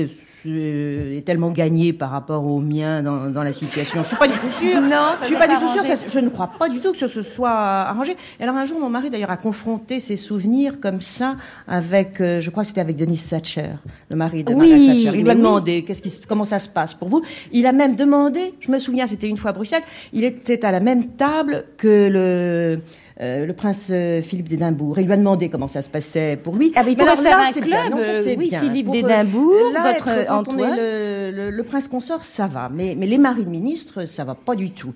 euh, 0.48 1.18
est 1.18 1.22
tellement 1.26 1.52
gagné 1.52 1.94
par 1.94 2.10
rapport 2.12 2.46
au 2.46 2.60
mien 2.60 3.02
dans, 3.04 3.30
dans 3.30 3.44
la 3.44 3.54
situation. 3.54 4.02
Je 4.04 4.08
suis 4.08 4.18
pas 4.18 4.28
du 4.28 4.34
tout 4.36 4.50
sûre. 4.50 4.82
Non, 4.82 5.14
je 5.20 5.26
suis 5.26 5.36
pas 5.36 5.48
pas 5.48 5.56
du 5.56 5.64
tout 5.64 5.70
sûre. 5.72 5.84
ça- 5.84 6.06
je 6.08 6.20
ne 6.20 6.30
crois 6.30 6.52
pas 6.60 6.70
du 6.70 6.80
tout 6.80 6.92
que 6.92 6.98
ce 6.98 7.08
se 7.08 7.22
soit 7.24 7.52
arrangé. 7.52 8.16
Et 8.40 8.44
alors 8.44 8.56
un 8.56 8.66
jour, 8.66 8.80
mon 8.80 8.90
mari 8.90 9.10
d'ailleurs 9.10 9.32
a 9.32 9.38
confronté 9.38 10.00
ses 10.00 10.16
souvenirs 10.18 10.80
comme 10.80 11.02
ça 11.02 11.36
avec, 11.68 12.20
euh, 12.22 12.40
je 12.42 12.50
crois 12.50 12.64
que 12.64 12.68
c'était 12.70 12.82
avec 12.82 12.96
Denis 12.96 13.22
Thatcher, 13.30 13.70
le 14.10 14.16
mari 14.16 14.44
de 14.44 14.54
Oui, 14.54 14.70
Margaret 14.70 14.88
Thatcher. 14.88 15.18
Il 15.18 15.24
lui 15.24 15.30
a 15.30 15.34
oui. 15.34 15.40
demandé 15.40 15.84
qu'est-ce 15.84 16.02
qui, 16.02 16.12
comment 16.28 16.46
ça 16.46 16.60
se 16.60 16.70
passe 16.70 16.94
pour 16.94 17.08
vous. 17.10 17.22
Il 17.52 17.66
a 17.66 17.72
même 17.72 17.96
demandé, 17.96 18.54
je 18.60 18.72
me 18.72 18.80
souviens, 18.80 19.08
c'était 19.08 19.28
une 19.28 19.38
fois 19.38 19.52
à 19.52 19.54
Bruxelles, 19.54 19.84
il 20.14 20.24
était 20.24 20.66
à 20.66 20.72
la 20.72 20.80
même 20.80 21.06
table 21.14 21.66
que 21.78 22.08
le 22.12 22.80
euh, 23.22 23.46
le 23.46 23.54
prince 23.54 23.90
euh, 23.92 24.22
Philippe 24.22 24.50
d'Édimbourg. 24.50 24.98
Il 25.00 25.06
lui 25.06 25.14
a 25.14 25.18
demandé 25.18 25.50
comment 25.50 25.68
ça 25.68 25.82
se 25.82 25.90
passait 25.90 26.38
pour 26.42 26.56
lui. 26.56 26.72
Ah, 26.76 26.84
mais 26.84 26.94
il 26.94 26.98
Mais 26.98 27.04
alors 27.04 27.20
faire 27.20 27.38
là, 27.38 27.46
un 27.48 27.52
club, 27.52 27.66
bien. 27.66 27.90
Non, 27.90 28.00
ça, 28.00 28.06
euh, 28.08 28.36
oui, 28.38 28.50
bien. 28.50 28.60
Philippe 28.62 28.90
d'Édimbourg, 28.90 29.54
votre 29.74 30.08
être- 30.10 30.32
Antoine. 30.32 30.76
le, 30.78 31.32
le- 31.32 31.50
le 31.52 31.64
prince 31.64 31.88
consort, 31.88 32.26
ça 32.26 32.48
va. 32.48 32.70
Mais, 32.74 32.96
mais 32.98 33.06
les 33.06 33.18
maris 33.18 33.44
de 33.46 33.50
ministres, 33.50 34.06
ça 34.06 34.24
va 34.24 34.36
pas 34.36 34.56
du 34.56 34.72
tout. 34.72 34.94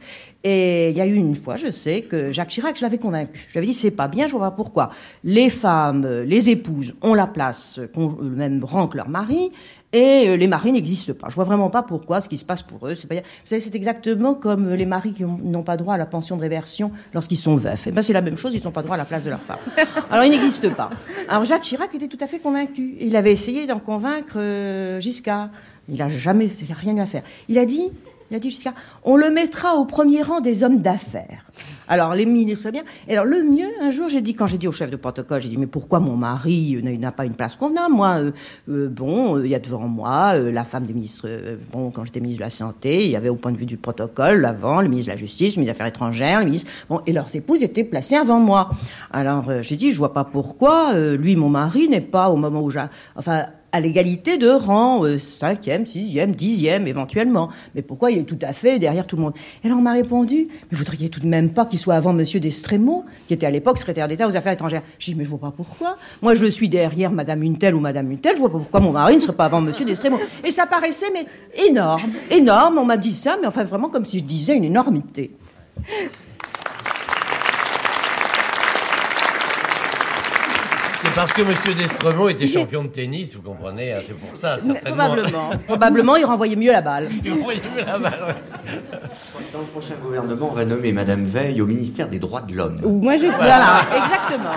Et 0.49 0.91
il 0.91 0.95
y 0.97 1.01
a 1.01 1.05
eu 1.05 1.15
une 1.15 1.35
fois, 1.35 1.57
je 1.57 1.69
sais, 1.71 2.03
que 2.03 2.31
Jacques 2.31 2.47
Chirac, 2.49 2.77
je 2.77 2.81
l'avais 2.81 2.97
convaincu. 2.99 3.45
Je 3.47 3.51
lui 3.51 3.57
avais 3.57 3.67
dit, 3.67 3.73
c'est 3.73 3.91
pas 3.91 4.07
bien, 4.07 4.27
je 4.27 4.31
vois 4.31 4.49
pas 4.49 4.55
pourquoi. 4.55 4.91
Les 5.25 5.49
femmes, 5.49 6.05
euh, 6.05 6.23
les 6.23 6.49
épouses 6.49 6.93
ont 7.01 7.13
la 7.13 7.27
place, 7.27 7.79
euh, 7.79 7.87
qu'ont 7.93 8.15
le 8.21 8.29
même 8.29 8.63
rang 8.63 8.87
que 8.87 8.95
leur 8.95 9.09
mari, 9.09 9.51
et 9.91 10.25
euh, 10.29 10.37
les 10.37 10.47
maris 10.47 10.71
n'existent 10.71 11.13
pas. 11.13 11.27
Je 11.29 11.35
vois 11.35 11.43
vraiment 11.43 11.69
pas 11.69 11.83
pourquoi 11.83 12.21
ce 12.21 12.29
qui 12.29 12.37
se 12.37 12.45
passe 12.45 12.61
pour 12.63 12.87
eux. 12.87 12.95
C'est 12.95 13.07
pas 13.07 13.15
bien. 13.15 13.23
Vous 13.23 13.45
savez, 13.47 13.59
c'est 13.59 13.75
exactement 13.75 14.35
comme 14.35 14.67
euh, 14.69 14.75
les 14.77 14.85
maris 14.85 15.11
qui 15.11 15.25
ont- 15.25 15.39
n'ont 15.43 15.63
pas 15.63 15.75
droit 15.75 15.95
à 15.95 15.97
la 15.97 16.05
pension 16.05 16.37
de 16.37 16.41
réversion 16.41 16.91
lorsqu'ils 17.13 17.37
sont 17.37 17.57
veufs. 17.57 17.87
Et 17.87 17.91
ben, 17.91 18.01
c'est 18.01 18.13
la 18.13 18.21
même 18.21 18.37
chose, 18.37 18.53
ils 18.55 18.63
n'ont 18.63 18.71
pas 18.71 18.83
droit 18.83 18.95
à 18.95 18.99
la 18.99 19.05
place 19.05 19.23
de 19.25 19.29
leur 19.29 19.39
femme. 19.41 19.59
Alors, 20.11 20.23
ils 20.23 20.31
n'existent 20.31 20.69
pas. 20.71 20.89
Alors, 21.27 21.43
Jacques 21.43 21.63
Chirac 21.63 21.93
était 21.95 22.07
tout 22.07 22.17
à 22.21 22.27
fait 22.27 22.39
convaincu. 22.39 22.95
Il 23.01 23.15
avait 23.17 23.31
essayé 23.33 23.65
d'en 23.67 23.79
convaincre 23.79 24.33
euh, 24.37 24.99
Giscard. 25.01 25.49
Il 25.89 26.01
a 26.01 26.09
jamais, 26.09 26.49
il 26.61 26.71
a 26.71 26.75
rien 26.75 26.95
eu 26.97 26.99
à 27.01 27.05
faire. 27.05 27.23
Il 27.49 27.57
a 27.57 27.65
dit, 27.65 27.89
il 28.29 28.35
a 28.35 28.39
dit 28.39 28.49
Giscard, 28.49 28.73
on 29.03 29.15
le 29.15 29.29
mettra 29.29 29.75
au 29.75 29.85
premier 29.85 30.21
rang 30.21 30.41
des 30.41 30.63
hommes 30.63 30.79
d'affaires. 30.79 31.45
Alors, 31.87 32.13
les 32.13 32.25
ministres, 32.25 32.63
c'est 32.63 32.71
bien. 32.73 32.83
Et 33.07 33.13
alors, 33.13 33.25
le 33.25 33.43
mieux, 33.43 33.67
un 33.81 33.89
jour, 33.91 34.09
j'ai 34.09 34.19
dit, 34.21 34.33
quand 34.35 34.45
j'ai 34.47 34.57
dit 34.57 34.67
au 34.67 34.73
chef 34.73 34.89
de 34.89 34.97
protocole, 34.97 35.41
j'ai 35.41 35.47
dit, 35.47 35.55
mais 35.57 35.67
pourquoi 35.67 35.99
mon 36.01 36.17
mari 36.17 36.75
euh, 36.75 36.97
n'a- 36.97 37.11
pas 37.13 37.23
une 37.25 37.35
place 37.35 37.55
convenable 37.55 37.95
Moi, 37.95 38.09
euh, 38.19 38.31
euh, 38.69 38.89
bon, 38.89 39.39
il 39.41 39.47
y 39.49 39.55
a 39.55 39.59
devant 39.59 39.87
moi 39.87 40.37
la 40.37 40.63
femme 40.65 40.85
des 40.85 40.93
ministres, 40.93 41.27
bon, 41.71 41.89
quand 41.91 42.03
j'étais 42.03 42.19
ministre 42.19 42.39
de 42.39 42.45
la 42.45 42.49
Santé, 42.49 43.05
il 43.05 43.11
y 43.11 43.15
avait 43.15 43.29
au 43.29 43.35
point 43.35 43.53
de 43.53 43.57
vue 43.57 43.65
du 43.65 43.77
protocole, 43.77 44.41
l'avant, 44.41 44.81
le 44.81 44.89
ministre 44.89 45.11
de 45.11 45.15
la 45.15 45.17
Justice, 45.19 45.55
le 45.55 45.61
ministre 45.61 45.73
des 45.73 45.77
Affaires 45.77 45.87
étrangères, 45.87 46.39
le 46.39 46.45
ministre, 46.45 46.69
bon, 46.89 46.99
et 47.05 47.13
leurs 47.13 47.33
épouses 47.33 47.63
étaient 47.63 47.85
placées 47.85 48.15
avant 48.17 48.39
moi. 48.39 48.69
Alors, 49.11 49.45
j'ai 49.61 49.77
dit, 49.77 49.91
je 49.91 49.97
vois 49.97 50.13
pas 50.13 50.25
pourquoi, 50.25 50.93
lui, 51.15 51.35
mon 51.37 51.49
mari, 51.49 51.87
n'est 51.87 52.01
pas 52.01 52.29
au 52.29 52.35
moment 52.35 52.61
où 52.61 52.69
j'ai, 52.69 52.83
enfin, 53.15 53.45
à 53.71 53.79
l'égalité 53.79 54.37
de 54.37 54.49
rang, 54.49 55.03
euh, 55.03 55.17
cinquième, 55.17 55.85
sixième, 55.85 56.33
dixième, 56.33 56.87
éventuellement. 56.87 57.49
Mais 57.75 57.81
pourquoi 57.81 58.11
il 58.11 58.19
est 58.19 58.23
tout 58.23 58.39
à 58.41 58.53
fait 58.53 58.79
derrière 58.79 59.05
tout 59.05 59.15
le 59.15 59.23
monde? 59.23 59.33
Et 59.63 59.67
alors 59.67 59.79
on 59.79 59.81
m'a 59.81 59.93
répondu, 59.93 60.47
mais 60.49 60.67
vous 60.71 60.77
voudriez 60.77 61.09
tout 61.09 61.19
de 61.19 61.27
même 61.27 61.49
pas 61.51 61.65
qu'il 61.65 61.79
soit 61.79 61.95
avant 61.95 62.13
Monsieur 62.13 62.39
d'Estremo, 62.39 63.05
qui 63.27 63.33
était 63.33 63.45
à 63.45 63.51
l'époque 63.51 63.77
secrétaire 63.77 64.07
d'État 64.07 64.27
aux 64.27 64.35
Affaires 64.35 64.53
étrangères? 64.53 64.83
J'ai 64.99 65.11
dit, 65.11 65.17
mais 65.17 65.25
je 65.25 65.29
vois 65.29 65.39
pas 65.39 65.53
pourquoi. 65.55 65.97
Moi, 66.21 66.33
je 66.33 66.45
suis 66.45 66.69
derrière 66.69 67.11
Madame 67.11 67.43
une 67.43 67.57
ou 67.73 67.79
Madame 67.79 68.11
une 68.11 68.19
telle, 68.19 68.35
je 68.35 68.39
vois 68.39 68.51
pas 68.51 68.59
pourquoi 68.59 68.79
mon 68.79 68.91
mari 68.91 69.15
ne 69.15 69.19
serait 69.19 69.35
pas 69.35 69.45
avant 69.45 69.61
Monsieur 69.61 69.85
d'Estremo. 69.85 70.17
Et 70.43 70.51
ça 70.51 70.65
paraissait, 70.65 71.11
mais 71.13 71.25
énorme, 71.67 72.13
énorme. 72.31 72.77
On 72.77 72.85
m'a 72.85 72.97
dit 72.97 73.13
ça, 73.13 73.37
mais 73.41 73.47
enfin 73.47 73.63
vraiment 73.63 73.89
comme 73.89 74.05
si 74.05 74.19
je 74.19 74.23
disais 74.23 74.55
une 74.55 74.63
énormité. 74.63 75.31
Parce 81.17 81.33
que 81.33 81.41
Monsieur 81.41 81.73
Destremaux 81.73 82.29
était 82.29 82.45
champion 82.45 82.83
de 82.83 82.89
tennis, 82.89 83.35
vous 83.35 83.41
comprenez, 83.41 83.91
hein, 83.91 83.99
c'est 84.01 84.13
pour 84.13 84.35
ça, 84.35 84.55
certainement. 84.55 85.15
Probablement. 85.15 85.49
Probablement, 85.65 86.15
il 86.15 86.25
renvoyait 86.25 86.55
mieux 86.55 86.71
la 86.71 86.81
balle. 86.81 87.09
Il 87.25 87.33
envoyait 87.33 87.59
mieux 87.75 87.83
la 87.83 87.97
balle, 87.97 88.19
ouais. 88.27 88.79
Dans 89.51 89.61
le 89.61 89.65
prochain 89.65 89.95
gouvernement, 89.95 90.49
on 90.51 90.53
va 90.53 90.63
nommer 90.63 90.91
Madame 90.91 91.25
Veil 91.25 91.59
au 91.59 91.65
ministère 91.65 92.07
des 92.07 92.19
Droits 92.19 92.41
de 92.41 92.53
l'Homme. 92.53 92.79
Moi, 93.01 93.17
je. 93.17 93.25
Voilà, 93.25 93.83
exactement. 93.95 94.51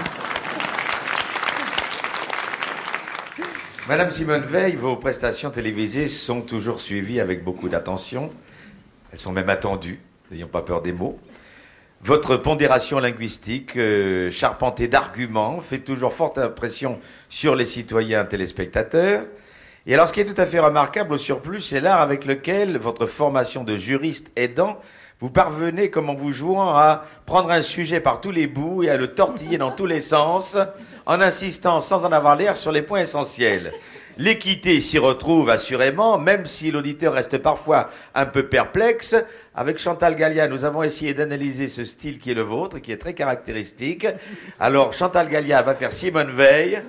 Madame 3.89 4.11
Simone 4.11 4.45
Veil, 4.45 4.77
vos 4.77 4.97
prestations 4.97 5.49
télévisées 5.49 6.09
sont 6.09 6.43
toujours 6.43 6.83
suivies 6.83 7.21
avec 7.21 7.43
beaucoup 7.43 7.71
d'attention. 7.71 8.31
Elles 9.13 9.19
sont 9.19 9.33
même 9.33 9.49
attendues, 9.49 9.99
n'ayons 10.31 10.47
pas 10.47 10.61
peur 10.61 10.83
des 10.83 10.93
mots. 10.93 11.19
Votre 12.03 12.39
pondération 12.39 12.99
linguistique, 12.99 13.77
euh, 13.77 14.31
charpentée 14.31 14.89
d'arguments, 14.89 15.61
fait 15.61 15.81
toujours 15.81 16.15
forte 16.15 16.39
impression 16.39 16.99
sur 17.29 17.55
les 17.55 17.67
citoyens 17.67 18.25
téléspectateurs. 18.25 19.25
Et 19.87 19.93
alors, 19.93 20.09
ce 20.09 20.15
qui 20.15 20.21
est 20.21 20.25
tout 20.25 20.41
à 20.41 20.47
fait 20.47 20.61
remarquable 20.61 21.13
au 21.13 21.19
surplus, 21.19 21.61
c'est 21.61 21.81
l'art 21.81 22.01
avec 22.01 22.25
lequel 22.25 22.79
votre 22.79 23.05
formation 23.05 23.65
de 23.65 23.77
juriste 23.77 24.33
aidant, 24.35 24.81
vous 25.19 25.29
parvenez, 25.29 25.91
comme 25.91 26.09
en 26.09 26.15
vous 26.15 26.33
jouant, 26.33 26.71
à 26.71 27.05
prendre 27.27 27.51
un 27.51 27.61
sujet 27.61 28.01
par 28.01 28.23
tous 28.23 28.31
les 28.31 28.47
bouts 28.47 28.83
et 28.83 28.89
à 28.89 28.97
le 28.97 29.09
tortiller 29.09 29.59
dans 29.59 29.71
tous 29.71 29.85
les 29.85 30.01
sens, 30.01 30.57
en 31.05 31.21
insistant 31.21 31.83
sans 31.83 32.07
en 32.07 32.13
avoir 32.13 32.35
l'air 32.35 32.57
sur 32.57 32.73
les 32.73 32.81
points 32.81 33.01
essentiels. 33.01 33.75
L'équité 34.17 34.81
s'y 34.81 34.99
retrouve 34.99 35.51
assurément, 35.51 36.19
même 36.19 36.45
si 36.45 36.71
l'auditeur 36.71 37.15
reste 37.15 37.39
parfois 37.39 37.91
un 38.15 38.27
peu 38.27 38.45
perplexe. 38.45 39.15
Avec 39.61 39.77
Chantal 39.77 40.17
Gallia, 40.17 40.49
nous 40.49 40.65
avons 40.65 40.83
essayé 40.83 41.13
d'analyser 41.13 41.69
ce 41.69 41.85
style 41.85 42.19
qui 42.19 42.31
est 42.31 42.35
le 42.35 42.41
vôtre, 42.41 42.79
qui 42.79 42.93
est 42.93 42.97
très 42.97 43.13
caractéristique. 43.13 44.07
Alors, 44.59 44.95
Chantal 44.95 45.29
Gallia 45.29 45.61
va 45.61 45.75
faire 45.75 45.93
Simone 45.93 46.31
Veil, 46.31 46.81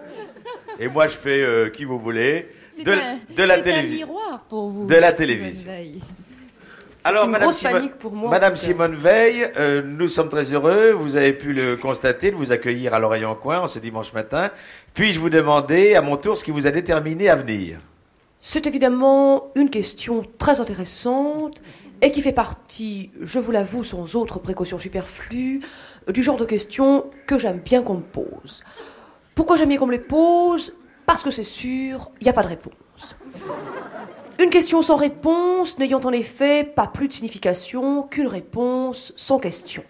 et 0.79 0.87
moi 0.87 1.07
je 1.07 1.17
fais 1.17 1.43
euh, 1.43 1.69
qui 1.69 1.83
vous 1.83 1.99
voulez, 1.99 2.47
de, 2.85 2.93
de 3.35 3.43
la 3.43 3.59
télévision. 3.59 4.07
miroir 4.07 4.45
pour 4.47 4.69
vous. 4.69 4.85
De 4.85 4.95
la 4.95 5.11
télévision. 5.11 5.69
Alors, 7.03 7.25
une 7.25 7.31
Madame, 7.31 7.89
pour 7.99 8.13
moi, 8.13 8.29
Madame. 8.29 8.55
Simone 8.55 8.95
Veil, 8.95 9.51
euh, 9.57 9.81
nous 9.85 10.07
sommes 10.07 10.29
très 10.29 10.53
heureux, 10.53 10.91
vous 10.91 11.17
avez 11.17 11.33
pu 11.33 11.51
le 11.51 11.75
constater, 11.75 12.31
de 12.31 12.37
vous 12.37 12.53
accueillir 12.53 12.93
à 12.93 12.99
l'oreille 12.99 13.25
en 13.25 13.35
coin 13.35 13.59
en 13.59 13.67
ce 13.67 13.79
dimanche 13.79 14.13
matin. 14.13 14.49
Puis-je 14.93 15.19
vous 15.19 15.29
demander 15.29 15.95
à 15.95 16.01
mon 16.01 16.15
tour 16.15 16.37
ce 16.37 16.45
qui 16.45 16.51
vous 16.51 16.67
a 16.67 16.71
déterminé 16.71 17.27
à 17.27 17.35
venir? 17.35 17.79
C'est 18.43 18.65
évidemment 18.65 19.51
une 19.55 19.69
question 19.69 20.25
très 20.39 20.59
intéressante 20.61 21.61
et 22.01 22.11
qui 22.11 22.21
fait 22.21 22.31
partie, 22.31 23.11
je 23.21 23.39
vous 23.39 23.51
l'avoue, 23.51 23.83
sans 23.83 24.15
autre 24.15 24.39
précaution 24.39 24.79
superflue, 24.79 25.61
du 26.07 26.23
genre 26.23 26.37
de 26.37 26.45
questions 26.45 27.05
que 27.27 27.37
j'aime 27.37 27.59
bien 27.59 27.83
qu'on 27.83 27.95
me 27.95 28.01
pose. 28.01 28.63
Pourquoi 29.35 29.55
j'aime 29.55 29.69
bien 29.69 29.77
qu'on 29.77 29.87
me 29.87 29.91
les 29.91 29.99
pose? 29.99 30.75
Parce 31.05 31.23
que 31.23 31.31
c'est 31.31 31.43
sûr, 31.43 32.11
il 32.19 32.23
n'y 32.23 32.29
a 32.29 32.33
pas 32.33 32.43
de 32.43 32.47
réponse. 32.47 33.15
Une 34.39 34.49
question 34.49 34.81
sans 34.81 34.95
réponse 34.95 35.77
n'ayant 35.77 35.99
en 35.99 36.11
effet 36.11 36.63
pas 36.63 36.87
plus 36.87 37.07
de 37.07 37.13
signification 37.13 38.03
qu'une 38.03 38.27
réponse 38.27 39.13
sans 39.15 39.37
question. 39.39 39.83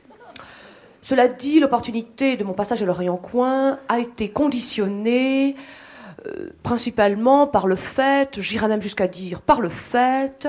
Cela 1.02 1.28
dit, 1.28 1.60
l'opportunité 1.60 2.36
de 2.36 2.44
mon 2.44 2.54
passage 2.54 2.84
à 2.84 2.86
l'Orient-Coin 2.86 3.80
a 3.88 4.00
été 4.00 4.30
conditionnée 4.30 5.56
euh, 6.28 6.50
principalement 6.62 7.48
par 7.48 7.66
le 7.66 7.76
fait, 7.76 8.40
j'irais 8.40 8.68
même 8.68 8.82
jusqu'à 8.82 9.08
dire 9.08 9.42
par 9.42 9.62
le 9.62 9.70
fait, 9.70 10.48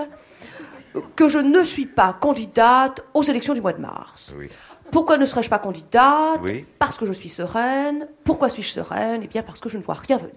que 1.16 1.28
je 1.28 1.38
ne 1.38 1.64
suis 1.64 1.86
pas 1.86 2.12
candidate 2.12 3.04
aux 3.14 3.22
élections 3.22 3.54
du 3.54 3.60
mois 3.60 3.72
de 3.72 3.80
mars. 3.80 4.32
Oui. 4.38 4.48
Pourquoi 4.90 5.16
ne 5.16 5.24
serais-je 5.24 5.48
pas 5.48 5.58
candidate 5.58 6.40
Oui. 6.42 6.66
Parce 6.78 6.98
que 6.98 7.06
je 7.06 7.12
suis 7.12 7.30
sereine. 7.30 8.08
Pourquoi 8.24 8.50
suis-je 8.50 8.70
sereine? 8.70 9.22
Eh 9.24 9.26
bien 9.26 9.42
parce 9.42 9.60
que 9.60 9.68
je 9.68 9.78
ne 9.78 9.82
vois 9.82 9.94
rien 9.94 10.18
venir. 10.18 10.34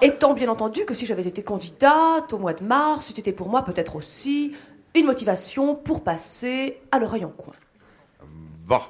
Étant 0.00 0.34
bien 0.34 0.48
entendu 0.48 0.84
que 0.84 0.94
si 0.94 1.06
j'avais 1.06 1.26
été 1.26 1.42
candidate 1.42 2.32
au 2.32 2.38
mois 2.38 2.54
de 2.54 2.64
mars, 2.64 3.12
c'était 3.14 3.32
pour 3.32 3.48
moi 3.48 3.62
peut-être 3.62 3.96
aussi 3.96 4.54
une 4.94 5.06
motivation 5.06 5.74
pour 5.74 6.02
passer 6.02 6.80
à 6.90 6.98
l'oreille 6.98 7.24
en 7.24 7.30
coin. 7.30 7.54
Bon. 8.66 8.80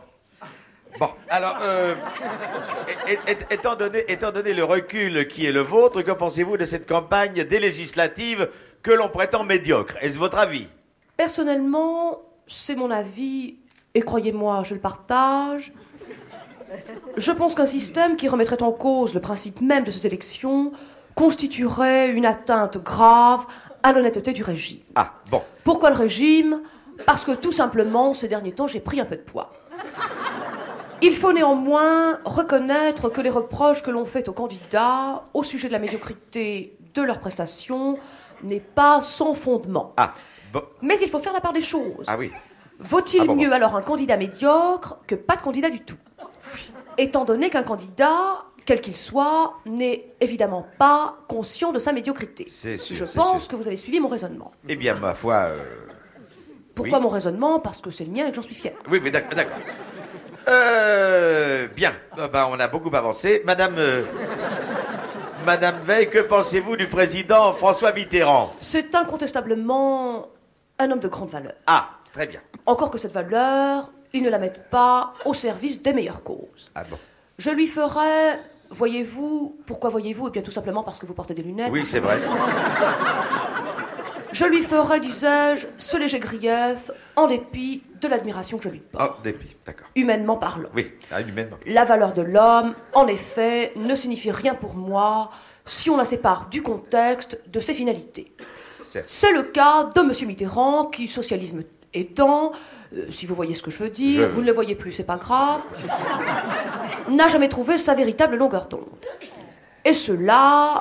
Bon, 0.99 1.09
alors, 1.29 1.59
euh, 1.63 1.95
étant, 3.51 3.75
donné, 3.75 4.05
étant 4.09 4.31
donné 4.31 4.53
le 4.53 4.63
recul 4.63 5.27
qui 5.27 5.45
est 5.45 5.53
le 5.53 5.61
vôtre, 5.61 6.03
que 6.03 6.13
pensez-vous 6.13 6.57
de 6.57 6.65
cette 6.65 6.89
campagne 6.89 7.45
des 7.45 7.59
législatives 7.59 8.49
que 8.83 8.93
l'on 8.93 9.09
prétend 9.09 9.43
médiocre? 9.43 9.97
Est-ce 10.01 10.19
votre 10.19 10.39
avis? 10.39 10.69
Personnellement, 11.17 12.23
c'est 12.47 12.77
mon 12.77 12.91
avis, 12.91 13.57
et 13.95 14.03
croyez-moi, 14.03 14.63
je 14.65 14.75
le 14.75 14.81
partage. 14.81 15.73
Je 17.17 17.33
pense 17.33 17.55
qu'un 17.55 17.67
système 17.67 18.17
qui 18.17 18.29
remettrait 18.29 18.63
en 18.63 18.73
cause 18.73 19.15
le 19.15 19.21
principe 19.21 19.61
même 19.61 19.85
de 19.85 19.91
ces 19.91 20.07
élections 20.07 20.73
constituerait 21.15 22.11
une 22.11 22.27
atteinte 22.27 22.79
grave 22.79 23.47
à 23.83 23.93
l'honnêteté 23.93 24.33
du 24.33 24.43
régime. 24.43 24.81
Ah, 24.95 25.15
bon. 25.31 25.43
Pourquoi 25.65 25.91
le 25.91 25.97
régime? 25.97 26.63
Parce 27.07 27.25
que 27.25 27.33
tout 27.33 27.53
simplement, 27.53 28.15
ces 28.15 28.29
derniers 28.29 28.53
temps, 28.53 28.67
j'ai 28.67 28.81
pris 28.81 29.01
un 29.01 29.05
peu 29.05 29.17
de 29.17 29.23
poids. 29.23 29.53
Il 31.03 31.15
faut 31.15 31.33
néanmoins 31.33 32.19
reconnaître 32.25 33.09
que 33.11 33.21
les 33.21 33.31
reproches 33.31 33.83
que 33.83 33.91
l'on 33.91 34.05
fait 34.05 34.29
aux 34.29 34.33
candidats 34.33 35.25
au 35.35 35.43
sujet 35.43 35.69
de 35.69 35.73
la 35.73 35.79
médiocrité 35.79 36.77
de 36.95 37.03
leurs 37.03 37.21
prestations 37.21 37.99
n'est 38.43 38.61
pas 38.61 39.01
sans 39.03 39.35
fondement. 39.35 39.93
Ah, 39.97 40.15
bon. 40.53 40.63
Mais 40.81 40.97
il 41.03 41.09
faut 41.11 41.19
faire 41.19 41.33
la 41.33 41.41
part 41.41 41.53
des 41.53 41.63
choses. 41.63 42.05
Ah 42.07 42.17
oui. 42.19 42.31
Vaut-il 42.79 43.21
Ah 43.23 43.25
bon, 43.27 43.37
mieux 43.37 43.49
bon. 43.49 43.55
alors 43.55 43.77
un 43.77 43.83
candidat 43.83 44.17
médiocre 44.17 44.99
que 45.07 45.15
pas 45.15 45.37
de 45.37 45.43
candidat 45.43 45.71
du 45.71 45.81
tout? 45.81 45.97
Étant 46.97 47.25
donné 47.25 47.51
qu'un 47.51 47.63
candidat, 47.63 48.45
quel 48.65 48.81
qu'il 48.81 48.97
soit, 48.97 49.55
n'est 49.67 50.13
évidemment 50.21 50.67
pas 50.79 51.19
conscient 51.29 51.73
de 51.73 51.79
sa 51.79 51.93
médiocrité. 51.93 52.47
C'est 52.49 52.77
sûr, 52.77 52.97
Je 52.97 53.05
pense 53.13 53.43
sûr. 53.43 53.51
que 53.51 53.57
vous 53.57 53.67
avez 53.67 53.77
suivi 53.77 54.01
mon 54.01 54.09
raisonnement. 54.09 54.53
Eh 54.69 54.77
bien, 54.77 54.95
ma 54.95 55.15
foi. 55.15 55.35
euh, 55.51 55.59
Pourquoi 56.75 56.99
oui. 56.99 57.03
mon 57.05 57.11
raisonnement? 57.11 57.61
Parce 57.61 57.81
que 57.81 57.91
c'est 57.91 58.05
le 58.05 58.11
mien 58.13 58.27
et 58.27 58.31
que 58.31 58.37
j'en 58.37 58.43
suis 58.43 58.55
fier. 58.55 58.73
Oui, 58.91 59.01
mais 59.03 59.11
d'ac- 59.11 59.35
d'accord. 59.35 59.59
Euh, 60.49 61.67
bien. 61.75 61.93
Ah 62.19 62.29
ben, 62.29 62.47
on 62.51 62.59
a 62.61 62.69
beaucoup 62.69 62.95
avancé. 62.95 63.43
Madame. 63.45 63.75
euh, 63.79 64.03
Madame 65.47 65.77
Veil, 65.85 66.09
que 66.09 66.21
pensez-vous 66.21 66.77
du 66.77 66.87
président 66.87 67.53
François 67.53 67.93
Mitterrand? 67.93 68.51
C'est 68.63 68.95
incontestablement 68.95 70.29
un 70.79 70.91
homme 70.91 71.01
de 71.01 71.09
grande 71.09 71.29
valeur. 71.29 71.53
Ah, 71.67 71.91
très 72.15 72.27
bien. 72.27 72.41
Encore 72.65 72.91
que 72.91 72.97
cette 72.97 73.13
valeur, 73.13 73.91
il 74.15 74.23
ne 74.23 74.31
la 74.31 74.39
mette 74.39 74.71
pas 74.71 75.13
au 75.27 75.35
service 75.35 75.83
des 75.83 75.93
meilleures 75.93 76.23
causes. 76.23 76.71
Ah 76.75 76.83
bon. 76.89 76.97
Je 77.39 77.51
lui 77.51 77.67
ferai, 77.67 78.39
voyez-vous, 78.71 79.59
pourquoi 79.67 79.91
voyez-vous? 79.91 80.29
Eh 80.29 80.31
bien 80.31 80.41
tout 80.43 80.51
simplement 80.51 80.83
parce 80.83 80.99
que 80.99 81.05
vous 81.05 81.13
portez 81.15 81.35
des 81.35 81.43
lunettes. 81.43 81.71
Oui, 81.71 81.85
c'est 81.85 82.01
vrai. 82.01 82.17
Je 84.35 84.45
lui 84.45 84.63
ferai, 84.63 84.99
disais-je, 85.01 85.69
ce 85.79 85.97
léger 85.97 86.19
grief, 86.19 86.91
en 87.17 87.27
dépit 87.29 87.83
de 88.01 88.09
l'admiration 88.09 88.59
que 88.59 88.65
je 88.65 88.69
lui 88.69 88.81
porte, 88.81 89.23
dépit, 89.23 89.57
d'accord. 89.65 89.87
humainement 89.95 90.37
parlant. 90.37 90.69
Oui, 90.75 90.93
ah, 91.13 91.21
humainement. 91.21 91.57
La 91.67 91.85
valeur 91.85 92.13
de 92.15 92.23
l'homme, 92.23 92.75
en 92.95 93.07
effet, 93.07 93.73
ne 93.77 93.95
signifie 93.95 94.33
rien 94.33 94.55
pour 94.57 94.75
moi 94.75 95.31
si 95.65 95.89
on 95.89 95.97
la 95.97 96.05
sépare 96.05 96.49
du 96.51 96.63
contexte 96.63 97.41
de 97.47 97.61
ses 97.61 97.75
finalités. 97.75 98.33
C'est 99.07 99.33
le 99.33 99.45
cas 99.45 99.85
de 99.95 100.01
M. 100.01 100.13
Mitterrand, 100.29 100.87
qui, 100.87 101.07
socialisme 101.09 101.63
étant, 101.95 102.51
euh, 102.95 103.07
si 103.11 103.25
vous 103.27 103.37
voyez 103.37 103.55
ce 103.55 103.63
que 103.63 103.71
je 103.71 103.79
veux 103.79 103.89
dire, 103.89 104.23
Je- 104.29 104.35
vous 104.35 104.41
ne 104.43 104.47
le 104.47 104.53
voyez 104.53 104.75
plus, 104.75 104.91
c'est 104.93 105.05
pas 105.05 105.17
grave, 105.17 105.63
n'a 107.09 107.29
jamais 107.29 107.49
trouvé 107.49 107.79
sa 107.79 107.95
véritable 107.95 108.37
longueur 108.37 108.67
d'onde. 108.67 108.83
Et 109.85 109.93
cela 109.93 110.81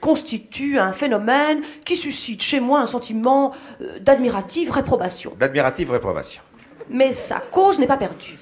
constitue 0.00 0.78
un 0.78 0.92
phénomène 0.92 1.62
qui 1.84 1.96
suscite 1.96 2.42
chez 2.42 2.60
moi 2.60 2.80
un 2.80 2.86
sentiment 2.86 3.52
euh, 3.80 3.98
d'admirative 3.98 4.70
réprobation. 4.70 5.32
D'admirative 5.38 5.90
réprobation. 5.90 6.42
Mais 6.88 7.12
sa 7.12 7.40
cause 7.40 7.78
n'est 7.78 7.86
pas 7.86 7.96
perdue. 7.96 8.38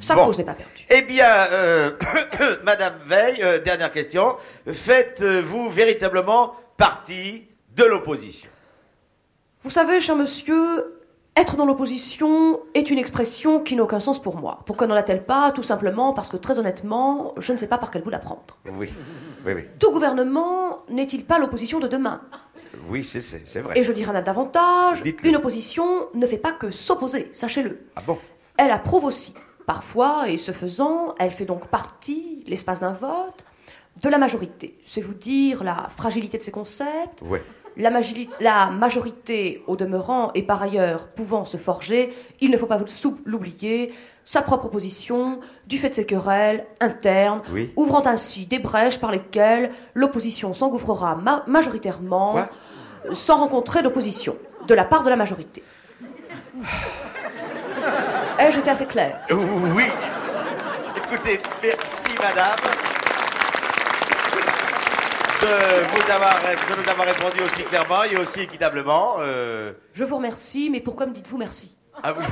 Sa 0.00 0.14
Bon. 0.14 0.26
cause 0.26 0.38
n'est 0.38 0.44
pas 0.44 0.54
perdue. 0.54 0.86
Eh 0.88 1.02
bien, 1.02 1.28
euh, 1.50 1.90
Madame 2.62 2.94
Veil, 3.06 3.42
euh, 3.42 3.58
dernière 3.60 3.92
question. 3.92 4.36
Faites-vous 4.70 5.70
véritablement 5.70 6.54
partie 6.76 7.44
de 7.74 7.84
l'opposition? 7.84 8.48
Vous 9.62 9.70
savez, 9.70 10.00
cher 10.00 10.14
monsieur, 10.16 10.84
être 11.36 11.56
dans 11.56 11.66
l'opposition 11.66 12.60
est 12.74 12.90
une 12.90 12.98
expression 12.98 13.60
qui 13.60 13.74
n'a 13.76 13.82
aucun 13.82 13.98
sens 14.00 14.22
pour 14.22 14.36
moi. 14.36 14.60
Pourquoi 14.66 14.86
n'en 14.86 14.94
a-t-elle 14.94 15.24
pas 15.24 15.50
Tout 15.52 15.62
simplement 15.64 16.12
parce 16.12 16.28
que, 16.28 16.36
très 16.36 16.58
honnêtement, 16.58 17.32
je 17.38 17.52
ne 17.52 17.58
sais 17.58 17.66
pas 17.66 17.78
par 17.78 17.90
quel 17.90 18.02
bout 18.02 18.10
la 18.10 18.20
prendre. 18.20 18.42
Oui, 18.66 18.88
oui, 19.44 19.52
oui. 19.52 19.64
Tout 19.80 19.90
gouvernement 19.92 20.84
n'est-il 20.90 21.24
pas 21.24 21.38
l'opposition 21.38 21.80
de 21.80 21.88
demain? 21.88 22.20
Oui, 22.88 23.02
c'est- 23.02 23.58
vrai. 23.60 23.76
Et 23.78 23.82
je 23.82 23.90
dirais 23.92 24.12
même 24.12 24.24
davantage, 24.24 25.02
Dites-le. 25.02 25.28
une 25.28 25.36
opposition 25.36 26.06
ne 26.14 26.26
fait 26.26 26.38
pas 26.38 26.52
que 26.52 26.70
s'opposer, 26.70 27.30
sachez-le. 27.32 27.84
Ah 27.96 28.02
bon? 28.06 28.18
Elle 28.56 28.70
approuve 28.70 29.04
aussi. 29.04 29.34
Parfois, 29.66 30.28
et 30.28 30.38
ce 30.38 30.52
faisant, 30.52 31.14
elle 31.18 31.30
fait 31.32 31.46
donc 31.46 31.66
partie, 31.68 32.44
l'espace 32.46 32.80
d'un 32.80 32.92
vote, 32.92 33.44
de 34.02 34.08
la 34.08 34.18
majorité. 34.18 34.78
C'est 34.84 35.00
vous 35.00 35.14
dire 35.14 35.64
la 35.64 35.88
fragilité 35.96 36.36
de 36.38 36.42
ces 36.42 36.50
concepts, 36.52 37.22
Ouais. 37.22 37.42
La, 37.76 37.90
majorité, 38.70 39.62
au 39.66 39.76
demeurant, 39.76 40.30
et 40.34 40.42
par 40.42 40.62
ailleurs 40.62 41.08
pouvant 41.08 41.44
se 41.44 41.56
forger, 41.56 42.14
il 42.40 42.50
ne 42.50 42.56
faut 42.56 42.66
pas 42.66 42.78
l'oublier, 43.24 43.92
sa 44.24 44.40
propre 44.42 44.68
position, 44.68 45.40
du 45.66 45.76
fait 45.78 45.90
de 45.90 45.94
ses 45.94 46.06
querelles 46.06 46.66
internes, 46.80 47.42
Oui. 47.52 47.72
ouvrant 47.76 48.02
ainsi 48.06 48.46
des 48.46 48.58
brèches 48.58 48.98
par 48.98 49.10
lesquelles 49.10 49.70
l'opposition 49.94 50.54
s'engouffrera 50.54 51.16
ma- 51.16 51.42
majoritairement, 51.46 52.32
Quoi? 52.32 52.48
sans 53.12 53.36
rencontrer 53.36 53.82
d'opposition 53.82 54.36
de 54.66 54.74
la 54.74 54.84
part 54.84 55.02
de 55.04 55.10
la 55.10 55.16
majorité. 55.16 55.62
Ai-je 58.38 58.58
été 58.60 58.70
assez 58.70 58.86
clair 58.86 59.20
Oui. 59.30 59.84
Écoutez, 61.12 61.40
merci 61.62 62.08
Madame 62.18 62.58
de, 65.44 65.84
vous 65.92 66.10
avoir, 66.12 66.34
de 66.40 66.82
nous 66.82 66.88
avoir 66.90 67.06
répondu 67.06 67.40
aussi 67.42 67.62
clairement 67.64 68.02
et 68.04 68.16
aussi 68.16 68.40
équitablement. 68.40 69.16
euh, 69.20 69.72
Je 69.92 70.04
vous 70.04 70.16
remercie, 70.16 70.70
mais 70.70 70.80
pourquoi 70.80 71.06
me 71.06 71.12
dites-vous 71.12 71.38
merci 71.38 71.74
à 72.02 72.12
vous. 72.12 72.22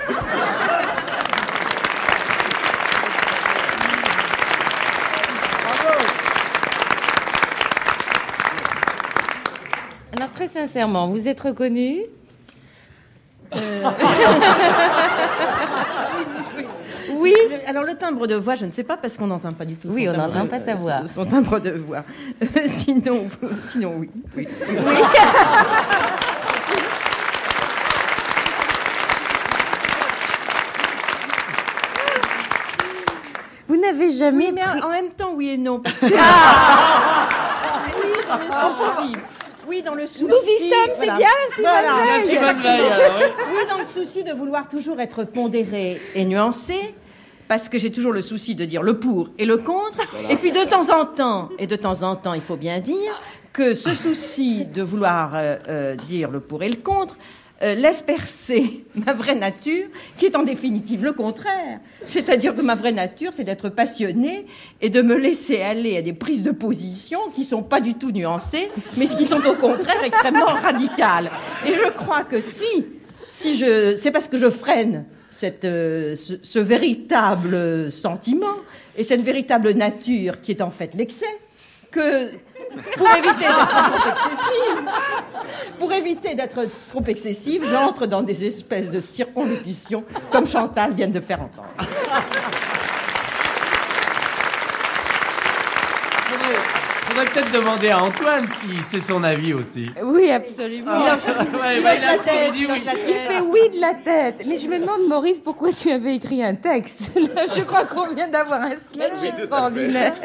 Alors 10.16 10.30
très 10.32 10.48
sincèrement, 10.48 11.08
vous 11.08 11.28
êtes 11.28 11.40
reconnu 11.40 12.02
Euh, 13.54 13.82
Oui. 17.22 17.34
Alors 17.66 17.84
le 17.84 17.94
timbre 17.94 18.26
de 18.26 18.34
voix, 18.34 18.54
je 18.56 18.66
ne 18.66 18.72
sais 18.72 18.82
pas 18.82 18.96
parce 18.96 19.16
qu'on 19.16 19.26
n'entend 19.28 19.50
pas 19.50 19.64
du 19.64 19.76
tout. 19.76 19.88
Oui, 19.90 20.04
son 20.06 20.10
on 20.10 20.14
timbre 20.14 20.28
n'entend 20.28 20.44
de- 20.44 20.50
pas 20.50 20.60
sa 20.60 20.72
euh, 20.72 20.74
voix. 20.74 21.02
Son 21.06 21.24
timbre 21.24 21.58
de 21.60 21.70
voix. 21.70 22.04
sinon, 22.66 23.26
sinon 23.70 23.94
oui. 23.98 24.10
oui. 24.36 24.48
Vous 33.68 33.76
n'avez 33.80 34.10
jamais. 34.12 34.46
Oui, 34.46 34.52
mais 34.54 34.62
pris- 34.62 34.82
en 34.82 34.88
même 34.90 35.08
temps, 35.10 35.32
oui 35.34 35.50
et 35.50 35.56
non. 35.58 35.78
Parce 35.80 36.00
que... 36.00 36.06
oui, 36.06 36.12
dans 38.28 38.36
le 38.38 38.44
souci. 38.74 39.16
Oui, 39.68 39.82
dans 39.82 39.94
le 39.94 40.06
souci. 40.06 40.24
Nous 40.24 40.30
y 40.30 40.68
sommes, 40.68 40.90
c'est 40.94 41.04
bien, 41.06 41.28
Simone 41.50 41.70
Veil, 42.62 42.86
alors, 42.86 43.16
oui. 43.18 43.24
Oui, 43.52 43.60
dans 43.70 43.78
le 43.78 43.84
souci 43.84 44.24
de 44.24 44.32
vouloir 44.32 44.68
toujours 44.68 45.00
être 45.00 45.24
pondéré 45.24 46.00
et 46.14 46.24
nuancé, 46.24 46.94
parce 47.52 47.68
que 47.68 47.76
j'ai 47.78 47.92
toujours 47.92 48.12
le 48.12 48.22
souci 48.22 48.54
de 48.54 48.64
dire 48.64 48.82
le 48.82 48.98
pour 48.98 49.28
et 49.36 49.44
le 49.44 49.58
contre. 49.58 49.98
Et 50.30 50.36
puis 50.36 50.52
de 50.52 50.66
temps 50.66 50.88
en 50.88 51.04
temps, 51.04 51.50
et 51.58 51.66
de 51.66 51.76
temps 51.76 52.02
en 52.02 52.16
temps, 52.16 52.32
il 52.32 52.40
faut 52.40 52.56
bien 52.56 52.80
dire 52.80 53.20
que 53.52 53.74
ce 53.74 53.90
souci 53.90 54.64
de 54.64 54.80
vouloir 54.80 55.32
euh, 55.34 55.58
euh, 55.68 55.94
dire 55.94 56.30
le 56.30 56.40
pour 56.40 56.62
et 56.62 56.70
le 56.70 56.76
contre 56.76 57.14
euh, 57.62 57.74
laisse 57.74 58.00
percer 58.00 58.86
ma 58.94 59.12
vraie 59.12 59.34
nature, 59.34 59.84
qui 60.16 60.24
est 60.24 60.34
en 60.34 60.44
définitive 60.44 61.04
le 61.04 61.12
contraire. 61.12 61.80
C'est-à-dire 62.06 62.54
que 62.54 62.62
ma 62.62 62.74
vraie 62.74 62.92
nature, 62.92 63.34
c'est 63.34 63.44
d'être 63.44 63.68
passionnée 63.68 64.46
et 64.80 64.88
de 64.88 65.02
me 65.02 65.14
laisser 65.14 65.60
aller 65.60 65.98
à 65.98 66.00
des 66.00 66.14
prises 66.14 66.42
de 66.42 66.52
position 66.52 67.18
qui 67.34 67.44
sont 67.44 67.62
pas 67.62 67.82
du 67.82 67.92
tout 67.92 68.12
nuancées, 68.12 68.70
mais 68.96 69.04
qui 69.04 69.26
sont 69.26 69.46
au 69.46 69.56
contraire 69.56 70.02
extrêmement 70.02 70.46
radicales. 70.46 71.30
Et 71.66 71.74
je 71.74 71.90
crois 71.90 72.24
que 72.24 72.40
si, 72.40 72.86
si 73.28 73.54
je, 73.54 73.94
c'est 73.94 74.10
parce 74.10 74.28
que 74.28 74.38
je 74.38 74.48
freine 74.48 75.04
cette, 75.32 75.64
euh, 75.64 76.14
ce, 76.14 76.58
véritable 76.58 77.90
sentiment 77.90 78.56
et 78.96 79.02
cette 79.02 79.22
véritable 79.22 79.72
nature 79.72 80.40
qui 80.40 80.52
est 80.52 80.60
en 80.60 80.70
fait 80.70 80.94
l'excès, 80.94 81.26
que 81.90 82.28
pour 82.96 83.08
éviter 83.08 83.46
d'être 83.46 83.68
trop 83.68 84.10
excessive, 84.10 84.90
pour 85.78 85.92
éviter 85.92 86.34
d'être 86.34 86.60
trop 86.88 87.04
excessive, 87.06 87.64
j'entre 87.68 88.06
dans 88.06 88.22
des 88.22 88.44
espèces 88.44 88.90
de 88.90 89.00
circonlocutions 89.00 90.04
comme 90.30 90.46
Chantal 90.46 90.94
vient 90.94 91.08
de 91.08 91.20
faire 91.20 91.42
entendre. 91.42 91.68
Faudrait 97.14 97.26
peut-être 97.30 97.52
demander 97.52 97.90
à 97.90 98.02
Antoine 98.02 98.48
si 98.48 98.80
c'est 98.82 98.98
son 98.98 99.22
avis 99.22 99.52
aussi. 99.52 99.84
Oui, 100.02 100.30
absolument. 100.30 100.92
Il 102.56 103.14
fait 103.18 103.40
oui 103.40 103.60
de 103.74 103.78
la 103.80 103.92
tête. 103.92 104.42
Mais 104.46 104.56
je 104.56 104.66
me 104.66 104.78
demande, 104.78 105.06
Maurice, 105.08 105.38
pourquoi 105.40 105.72
tu 105.72 105.90
avais 105.90 106.14
écrit 106.14 106.42
un 106.42 106.54
texte? 106.54 107.12
Je 107.54 107.60
crois 107.64 107.84
qu'on 107.84 108.08
vient 108.14 108.28
d'avoir 108.28 108.62
un 108.62 108.76
sketch 108.76 109.12
Oui, 109.20 109.28
extraordinaire. 109.28 110.14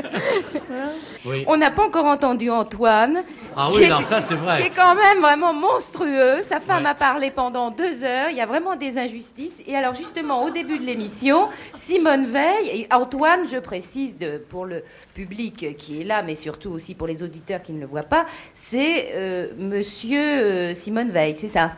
Oui. 1.26 1.44
On 1.48 1.58
n'a 1.58 1.72
pas 1.72 1.84
encore 1.84 2.06
entendu 2.06 2.50
Antoine. 2.50 3.24
Ah 3.56 3.68
oui, 3.70 3.78
qui 3.78 3.84
est- 3.84 3.86
alors 3.88 4.04
ça, 4.04 4.22
c'est 4.22 4.36
vrai. 4.36 4.58
Ce 4.58 4.62
qui 4.62 4.68
est 4.68 4.74
quand 4.76 4.96
même 4.96 5.20
vraiment 5.20 5.52
monstrueux. 5.54 6.42
Sa 6.42 6.60
femme 6.62 6.84
Ouais. 6.84 6.90
a 6.90 6.96
parlé 6.96 7.32
pendant 7.32 7.70
deux 7.70 8.04
heures. 8.04 8.30
Il 8.30 8.38
y 8.38 8.42
a 8.42 8.46
vraiment 8.46 8.76
des 8.78 8.98
injustices. 8.98 9.56
Et 9.68 9.76
alors, 9.76 9.94
justement, 9.96 10.44
au 10.44 10.50
début 10.52 10.78
de 10.78 10.86
l'émission, 10.86 11.50
Simone 11.74 12.28
Veil 12.28 12.70
et 12.82 12.88
Antoine, 12.94 13.42
je 13.52 13.58
précise 13.58 14.18
de- 14.18 14.38
pour 14.38 14.66
le 14.66 14.84
public 15.16 15.76
qui 15.78 16.02
est 16.02 16.06
là, 16.06 16.22
mais 16.24 16.36
surtout 16.36 16.77
aussi 16.78 16.96
pour 16.96 17.08
les 17.08 17.22
auditeurs 17.22 17.62
qui 17.62 17.74
ne 17.74 17.82
le 17.82 17.86
voient 17.86 18.04
pas, 18.04 18.26
c'est 18.54 19.10
euh, 19.14 19.48
Monsieur 19.58 20.20
euh, 20.20 20.74
Simone 20.74 21.12
Veil, 21.12 21.36
c'est 21.36 21.50
ça? 21.50 21.74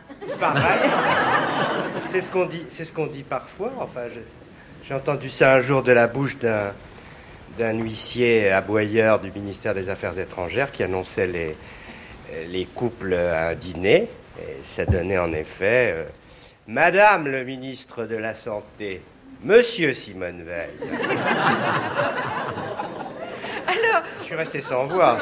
C'est 2.04 2.20
ce 2.20 2.30
qu'on 2.30 2.46
dit, 2.46 2.62
c'est 2.68 2.84
ce 2.84 2.92
qu'on 2.92 3.06
dit 3.06 3.24
parfois. 3.24 3.72
Enfin, 3.80 4.02
j'ai 4.84 4.94
entendu 4.94 5.28
ça 5.28 5.54
un 5.54 5.60
jour 5.60 5.82
de 5.82 5.92
la 5.92 6.06
bouche 6.06 6.38
d'un 6.38 7.74
huissier 7.74 8.50
aboyeur 8.50 9.18
du 9.20 9.32
ministère 9.32 9.74
des 9.74 9.88
Affaires 9.88 10.18
étrangères 10.18 10.70
qui 10.70 10.82
annonçait 10.82 11.26
les 11.26 11.56
les 12.48 12.64
couples 12.64 13.14
à 13.14 13.48
un 13.48 13.54
dîner. 13.54 14.08
Et 14.38 14.58
ça 14.62 14.86
donnait 14.86 15.18
en 15.18 15.32
effet 15.32 15.92
euh, 15.94 16.04
Madame 16.66 17.26
le 17.28 17.44
ministre 17.44 18.04
de 18.04 18.16
la 18.16 18.34
Santé, 18.34 19.02
Monsieur 19.42 19.92
Simone 19.92 20.42
Veil. 20.44 20.70
Suis 24.30 24.36
resté 24.38 24.60
sans 24.60 24.86
voix. 24.86 25.18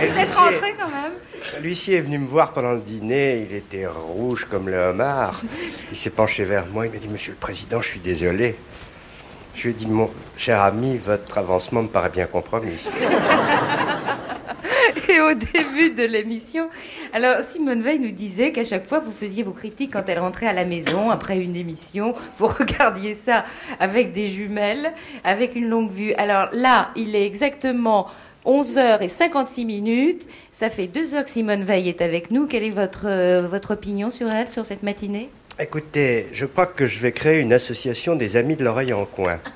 Et 0.00 0.06
vous 0.06 0.18
êtes 0.18 0.34
rentré 0.34 0.72
quand 0.72 0.88
même 0.88 1.12
L'huissier 1.60 1.98
est 1.98 2.00
venu 2.00 2.16
me 2.16 2.26
voir 2.26 2.54
pendant 2.54 2.72
le 2.72 2.78
dîner, 2.78 3.46
il 3.46 3.54
était 3.54 3.86
rouge 3.86 4.46
comme 4.50 4.70
le 4.70 4.78
homard. 4.78 5.42
Il 5.90 5.96
s'est 5.98 6.08
penché 6.08 6.44
vers 6.44 6.64
moi, 6.64 6.86
il 6.86 6.92
m'a 6.92 6.96
dit 6.96 7.08
Monsieur 7.08 7.32
le 7.32 7.36
Président, 7.36 7.82
je 7.82 7.88
suis 7.88 8.00
désolé. 8.00 8.56
Je 9.54 9.64
lui 9.64 9.70
ai 9.72 9.74
dit 9.74 9.86
Mon 9.86 10.08
cher 10.38 10.62
ami, 10.62 10.96
votre 10.96 11.36
avancement 11.36 11.82
me 11.82 11.88
paraît 11.88 12.08
bien 12.08 12.24
compromis. 12.24 12.78
Et 15.10 15.20
au 15.20 15.34
début 15.34 15.90
de 15.90 16.04
l'émission, 16.04 16.70
alors 17.12 17.44
Simone 17.44 17.82
Veil 17.82 17.98
nous 17.98 18.12
disait 18.12 18.52
qu'à 18.52 18.64
chaque 18.64 18.86
fois 18.86 19.00
vous 19.00 19.12
faisiez 19.12 19.42
vos 19.42 19.52
critiques 19.52 19.92
quand 19.92 20.08
elle 20.08 20.20
rentrait 20.20 20.46
à 20.46 20.52
la 20.52 20.64
maison 20.64 21.10
après 21.10 21.38
une 21.40 21.56
émission, 21.56 22.14
vous 22.38 22.46
regardiez 22.58 23.14
ça 23.14 23.44
avec 23.80 24.12
des 24.12 24.28
jumelles, 24.28 24.94
avec 25.24 25.56
une 25.56 25.68
longue 25.68 25.90
vue. 25.90 26.14
Alors 26.14 26.48
là, 26.52 26.90
il 26.96 27.14
est 27.14 27.26
exactement 27.26 28.08
11h56 28.46 29.64
minutes. 29.66 30.28
Ça 30.52 30.70
fait 30.70 30.86
deux 30.86 31.14
heures 31.14 31.24
que 31.24 31.30
Simone 31.30 31.64
Veil 31.64 31.88
est 31.88 32.00
avec 32.00 32.30
nous. 32.30 32.46
Quelle 32.46 32.64
est 32.64 32.70
votre, 32.70 33.06
euh, 33.06 33.42
votre 33.48 33.72
opinion 33.72 34.10
sur 34.10 34.30
elle, 34.30 34.48
sur 34.48 34.64
cette 34.66 34.82
matinée? 34.82 35.28
Écoutez, 35.58 36.26
je 36.32 36.46
crois 36.46 36.66
que 36.66 36.86
je 36.86 36.98
vais 37.00 37.12
créer 37.12 37.40
une 37.40 37.52
association 37.52 38.16
des 38.16 38.36
amis 38.36 38.56
de 38.56 38.64
l'oreille 38.64 38.92
en 38.94 39.04
coin. 39.04 39.38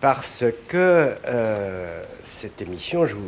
Parce 0.00 0.44
que 0.68 1.12
euh, 1.26 2.02
cette 2.22 2.62
émission 2.62 3.04
joue 3.04 3.18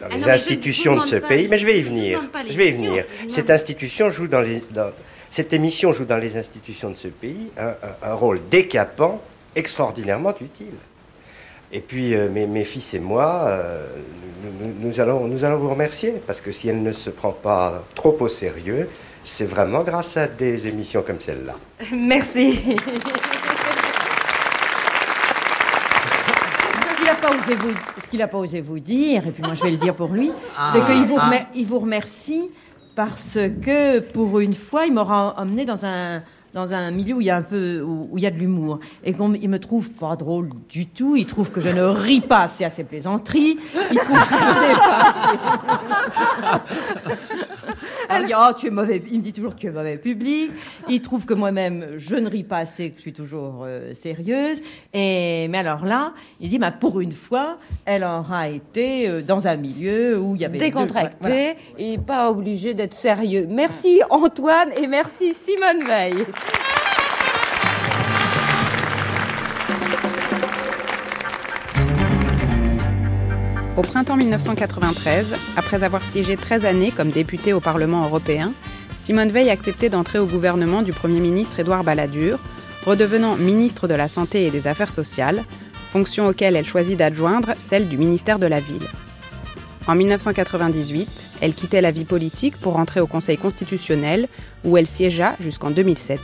dans 0.00 0.06
Ah 0.10 0.14
les 0.14 0.20
non, 0.22 0.28
institutions 0.28 0.96
de 0.96 1.02
ce 1.02 1.16
pays. 1.16 1.46
Mais 1.48 1.58
je 1.58 1.66
vais 1.66 1.78
y 1.78 1.82
venir. 1.82 2.20
Je 2.48 2.56
vais 2.56 2.70
y 2.70 2.72
venir. 2.72 3.04
Cette 3.28 3.50
institution 3.50 4.10
joue 4.10 4.28
dans 4.28 4.40
les. 4.40 4.62
dans- 4.70 4.90
cette 5.28 5.52
émission 5.52 5.92
joue 5.92 6.04
dans 6.06 6.16
les 6.16 6.36
institutions 6.36 6.88
de 6.88 6.94
ce 6.94 7.08
pays 7.08 7.50
un, 7.58 7.68
un- 7.68 8.10
un 8.10 8.14
rôle 8.14 8.40
décapant 8.50 9.20
extraordinairement 9.54 10.34
utile. 10.40 10.72
Et 11.72 11.80
puis 11.80 12.14
euh, 12.14 12.28
mes, 12.30 12.46
mes 12.46 12.64
fils 12.64 12.94
et 12.94 12.98
moi, 13.00 13.44
euh, 13.48 13.86
nous, 14.42 14.66
nous- 14.68 14.74
nous 14.88 15.00
allons, 15.00 15.26
nous 15.26 15.44
allons 15.44 15.58
vous 15.58 15.70
remercier 15.70 16.14
parce 16.26 16.40
que 16.40 16.50
si 16.50 16.68
elle 16.68 16.82
ne 16.82 16.92
se 16.92 17.10
prend 17.10 17.32
pas 17.32 17.84
trop 17.94 18.16
au 18.20 18.28
sérieux, 18.28 18.88
c'est 19.24 19.44
vraiment 19.46 19.82
grâce 19.82 20.16
à 20.16 20.26
des 20.28 20.68
émissions 20.68 21.02
comme 21.02 21.20
celle-là. 21.20 21.54
Merci. 21.92 22.52
Ce 26.88 26.96
qu'il 26.96 27.06
n'a 27.06 27.14
pas, 27.16 27.30
osé 27.30 27.54
vous- 27.56 27.74
ce 28.04 28.08
qu'il 28.10 28.22
a 28.22 28.28
pas 28.28 28.38
osé 28.38 28.60
vous 28.60 28.78
dire, 28.78 29.26
et 29.26 29.30
puis 29.32 29.42
moi 29.42 29.54
je 29.54 29.62
vais 29.62 29.70
le 29.72 29.76
dire 29.76 29.94
pour 29.96 30.08
lui, 30.08 30.30
Ah. 30.56 30.70
c'est 30.72 30.84
qu'il 30.86 31.04
vous, 31.04 31.16
Ah. 31.18 31.30
il 31.54 31.66
vous 31.66 31.78
remercie 31.80 32.50
parce 32.94 33.38
que 33.64 33.98
pour 34.00 34.38
une 34.40 34.54
fois, 34.54 34.86
il 34.86 34.94
m'aura 34.94 35.34
emmené 35.38 35.64
dans 35.64 35.84
un, 35.84 36.22
dans 36.56 36.72
un 36.72 36.90
milieu 36.90 37.16
où 37.16 37.20
il 37.20 37.26
y 37.26 37.30
a 37.30 37.36
un 37.36 37.42
peu 37.42 37.82
où, 37.82 38.16
il 38.16 38.22
y 38.22 38.26
a 38.26 38.30
de 38.30 38.38
l'humour 38.38 38.80
et 39.04 39.12
qu'il 39.12 39.50
me 39.50 39.58
trouve 39.58 39.90
pas 39.90 40.16
drôle 40.16 40.48
du 40.70 40.86
tout. 40.86 41.14
Il 41.14 41.26
trouve 41.26 41.52
que 41.52 41.60
je 41.60 41.68
ne 41.68 41.82
ris 41.82 42.22
pas 42.22 42.38
assez 42.40 42.64
à 42.64 42.70
ses 42.70 42.82
plaisanteries. 42.82 43.58
Il 43.92 43.98
trouve 43.98 44.18
que 44.18 44.34
je 44.34 44.68
n'ai 44.68 44.74
pas 44.74 45.12
assez. 45.12 46.56
Alors, 48.08 48.22
il 48.22 48.26
dit, 48.26 48.32
Oh, 48.36 48.52
tu 48.56 48.66
es 48.66 48.70
mauvais. 48.70 49.02
Il 49.10 49.18
me 49.18 49.22
dit 49.22 49.32
toujours 49.32 49.54
tu 49.56 49.66
es 49.66 49.70
mauvais 49.70 49.96
public. 49.96 50.50
Il 50.88 51.00
trouve 51.02 51.26
que 51.26 51.34
moi-même 51.34 51.86
je 51.96 52.16
ne 52.16 52.28
ris 52.28 52.44
pas 52.44 52.58
assez, 52.58 52.90
que 52.90 52.96
je 52.96 53.00
suis 53.00 53.12
toujours 53.12 53.62
euh, 53.64 53.94
sérieuse. 53.94 54.60
Et 54.92 55.48
mais 55.48 55.58
alors 55.58 55.84
là, 55.84 56.12
il 56.40 56.48
dit 56.48 56.58
bah, 56.58 56.70
pour 56.72 57.00
une 57.00 57.12
fois, 57.12 57.58
elle 57.84 58.04
aura 58.04 58.48
été 58.48 59.08
euh, 59.08 59.22
dans 59.22 59.46
un 59.48 59.56
milieu 59.56 60.18
où 60.18 60.34
il 60.34 60.40
y 60.40 60.44
avait 60.44 60.58
Décontracté 60.58 61.16
Voilà. 61.20 61.54
et 61.78 61.98
pas 61.98 62.30
obligé 62.30 62.74
d'être 62.74 62.94
sérieux. 62.94 63.46
Merci 63.48 64.00
Antoine 64.10 64.70
et 64.76 64.86
merci 64.86 65.34
Simone 65.34 65.84
Veil. 65.86 66.14
Au 73.76 73.82
printemps 73.82 74.16
1993, 74.16 75.36
après 75.54 75.84
avoir 75.84 76.02
siégé 76.02 76.38
13 76.38 76.64
années 76.64 76.92
comme 76.92 77.10
députée 77.10 77.52
au 77.52 77.60
Parlement 77.60 78.06
européen, 78.06 78.54
Simone 78.98 79.30
Veil 79.30 79.50
acceptait 79.50 79.90
d'entrer 79.90 80.18
au 80.18 80.24
gouvernement 80.24 80.80
du 80.80 80.94
Premier 80.94 81.20
ministre 81.20 81.60
Édouard 81.60 81.84
Balladur, 81.84 82.38
redevenant 82.86 83.36
ministre 83.36 83.86
de 83.86 83.94
la 83.94 84.08
Santé 84.08 84.46
et 84.46 84.50
des 84.50 84.66
Affaires 84.66 84.90
sociales, 84.90 85.44
fonction 85.92 86.26
auquel 86.26 86.56
elle 86.56 86.66
choisit 86.66 86.98
d'adjoindre 86.98 87.52
celle 87.58 87.86
du 87.86 87.98
ministère 87.98 88.38
de 88.38 88.46
la 88.46 88.60
Ville. 88.60 88.88
En 89.86 89.94
1998, 89.94 91.08
elle 91.42 91.52
quittait 91.52 91.82
la 91.82 91.90
vie 91.90 92.06
politique 92.06 92.56
pour 92.56 92.78
entrer 92.78 93.00
au 93.00 93.06
Conseil 93.06 93.36
constitutionnel, 93.36 94.26
où 94.64 94.78
elle 94.78 94.86
siégea 94.86 95.36
jusqu'en 95.38 95.70
2007. 95.70 96.18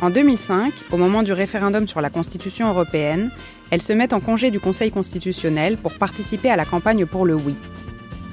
En 0.00 0.10
2005, 0.10 0.72
au 0.92 0.96
moment 0.96 1.24
du 1.24 1.32
référendum 1.32 1.88
sur 1.88 2.00
la 2.00 2.08
Constitution 2.08 2.68
européenne, 2.68 3.32
elle 3.70 3.82
se 3.82 3.92
met 3.92 4.14
en 4.14 4.20
congé 4.20 4.52
du 4.52 4.60
Conseil 4.60 4.92
constitutionnel 4.92 5.76
pour 5.76 5.92
participer 5.94 6.50
à 6.50 6.56
la 6.56 6.64
campagne 6.64 7.04
pour 7.04 7.26
le 7.26 7.34
oui. 7.34 7.56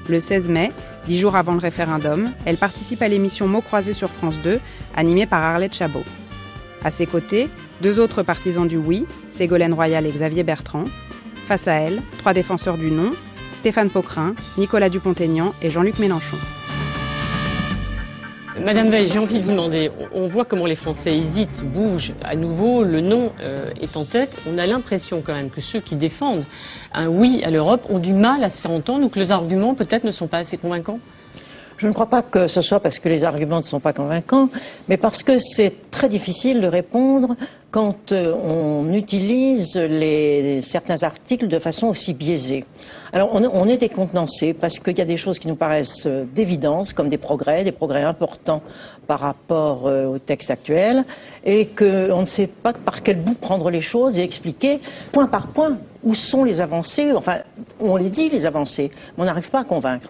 Le 0.08 0.20
16 0.20 0.48
mai, 0.48 0.70
dix 1.08 1.18
jours 1.18 1.34
avant 1.34 1.54
le 1.54 1.58
référendum, 1.58 2.30
elle 2.44 2.56
participe 2.56 3.02
à 3.02 3.08
l'émission 3.08 3.48
Mots 3.48 3.62
croisés 3.62 3.94
sur 3.94 4.10
France 4.10 4.38
2, 4.44 4.60
animée 4.94 5.26
par 5.26 5.42
Arlette 5.42 5.74
Chabot. 5.74 6.04
À 6.84 6.92
ses 6.92 7.06
côtés, 7.06 7.48
deux 7.82 7.98
autres 7.98 8.22
partisans 8.22 8.68
du 8.68 8.76
oui, 8.76 9.04
Ségolène 9.28 9.74
Royal 9.74 10.06
et 10.06 10.10
Xavier 10.10 10.44
Bertrand. 10.44 10.84
Face 11.48 11.66
à 11.66 11.74
elle, 11.74 12.00
trois 12.18 12.32
défenseurs 12.32 12.78
du 12.78 12.92
non, 12.92 13.10
Stéphane 13.56 13.90
Poquelin, 13.90 14.36
Nicolas 14.56 14.88
Dupont-Aignan 14.88 15.52
et 15.62 15.70
Jean-Luc 15.70 15.98
Mélenchon. 15.98 16.36
Madame 18.58 18.88
Veil, 18.88 19.08
j'ai 19.08 19.18
envie 19.18 19.38
de 19.38 19.44
vous 19.44 19.50
demander, 19.50 19.90
on 20.14 20.28
voit 20.28 20.46
comment 20.46 20.64
les 20.64 20.76
Français 20.76 21.14
hésitent, 21.14 21.62
bougent. 21.62 22.14
À 22.24 22.36
nouveau, 22.36 22.84
le 22.84 23.02
non 23.02 23.32
euh, 23.40 23.70
est 23.80 23.96
en 23.98 24.04
tête. 24.04 24.30
On 24.48 24.56
a 24.56 24.66
l'impression 24.66 25.22
quand 25.24 25.34
même 25.34 25.50
que 25.50 25.60
ceux 25.60 25.80
qui 25.80 25.94
défendent 25.94 26.44
un 26.94 27.08
oui 27.08 27.42
à 27.44 27.50
l'Europe 27.50 27.82
ont 27.90 27.98
du 27.98 28.14
mal 28.14 28.42
à 28.42 28.48
se 28.48 28.62
faire 28.62 28.70
entendre 28.70 29.04
ou 29.04 29.08
que 29.10 29.18
les 29.18 29.30
arguments 29.30 29.74
peut-être 29.74 30.04
ne 30.04 30.10
sont 30.10 30.26
pas 30.26 30.38
assez 30.38 30.56
convaincants. 30.56 31.00
Je 31.76 31.86
ne 31.86 31.92
crois 31.92 32.08
pas 32.08 32.22
que 32.22 32.46
ce 32.46 32.62
soit 32.62 32.80
parce 32.80 32.98
que 32.98 33.10
les 33.10 33.24
arguments 33.24 33.58
ne 33.58 33.66
sont 33.66 33.80
pas 33.80 33.92
convaincants, 33.92 34.48
mais 34.88 34.96
parce 34.96 35.22
que 35.22 35.38
c'est 35.38 35.90
très 35.90 36.08
difficile 36.08 36.62
de 36.62 36.66
répondre 36.66 37.36
quand 37.76 38.10
euh, 38.12 38.32
on 38.32 38.90
utilise 38.94 39.78
certains 40.62 41.02
articles 41.02 41.46
de 41.46 41.58
façon 41.58 41.88
aussi 41.88 42.14
biaisée. 42.14 42.64
Alors 43.12 43.30
on, 43.34 43.68
est 43.68 43.76
décontenancé 43.76 44.54
parce 44.54 44.78
qu'il 44.78 44.96
y 44.96 45.00
a 45.02 45.04
des 45.04 45.18
choses 45.18 45.38
qui 45.38 45.46
nous 45.46 45.56
paraissent 45.56 46.06
euh, 46.06 46.24
d'évidence, 46.34 46.94
comme 46.94 47.10
des 47.10 47.18
progrès, 47.18 47.64
des 47.64 47.72
progrès 47.72 48.02
importants 48.02 48.62
par 49.06 49.20
rapport 49.20 49.86
euh, 49.86 50.06
au 50.06 50.18
texte 50.18 50.50
actuel, 50.50 51.04
et 51.44 51.66
qu'on 51.66 52.20
ne 52.22 52.26
sait 52.26 52.48
pas 52.48 52.72
par 52.72 53.02
quel 53.02 53.22
bout 53.22 53.34
prendre 53.34 53.70
les 53.70 53.82
choses 53.82 54.18
et 54.18 54.22
expliquer 54.22 54.80
point 55.12 55.26
par 55.26 55.48
point 55.48 55.76
où 56.02 56.14
sont 56.14 56.44
les 56.44 56.60
avancées. 56.60 57.12
Enfin, 57.12 57.38
on 57.80 57.96
les 57.96 58.10
dit 58.10 58.28
les 58.28 58.46
avancées, 58.46 58.90
mais 59.16 59.22
on 59.22 59.26
n'arrive 59.26 59.50
pas 59.50 59.60
à 59.60 59.64
convaincre. 59.64 60.06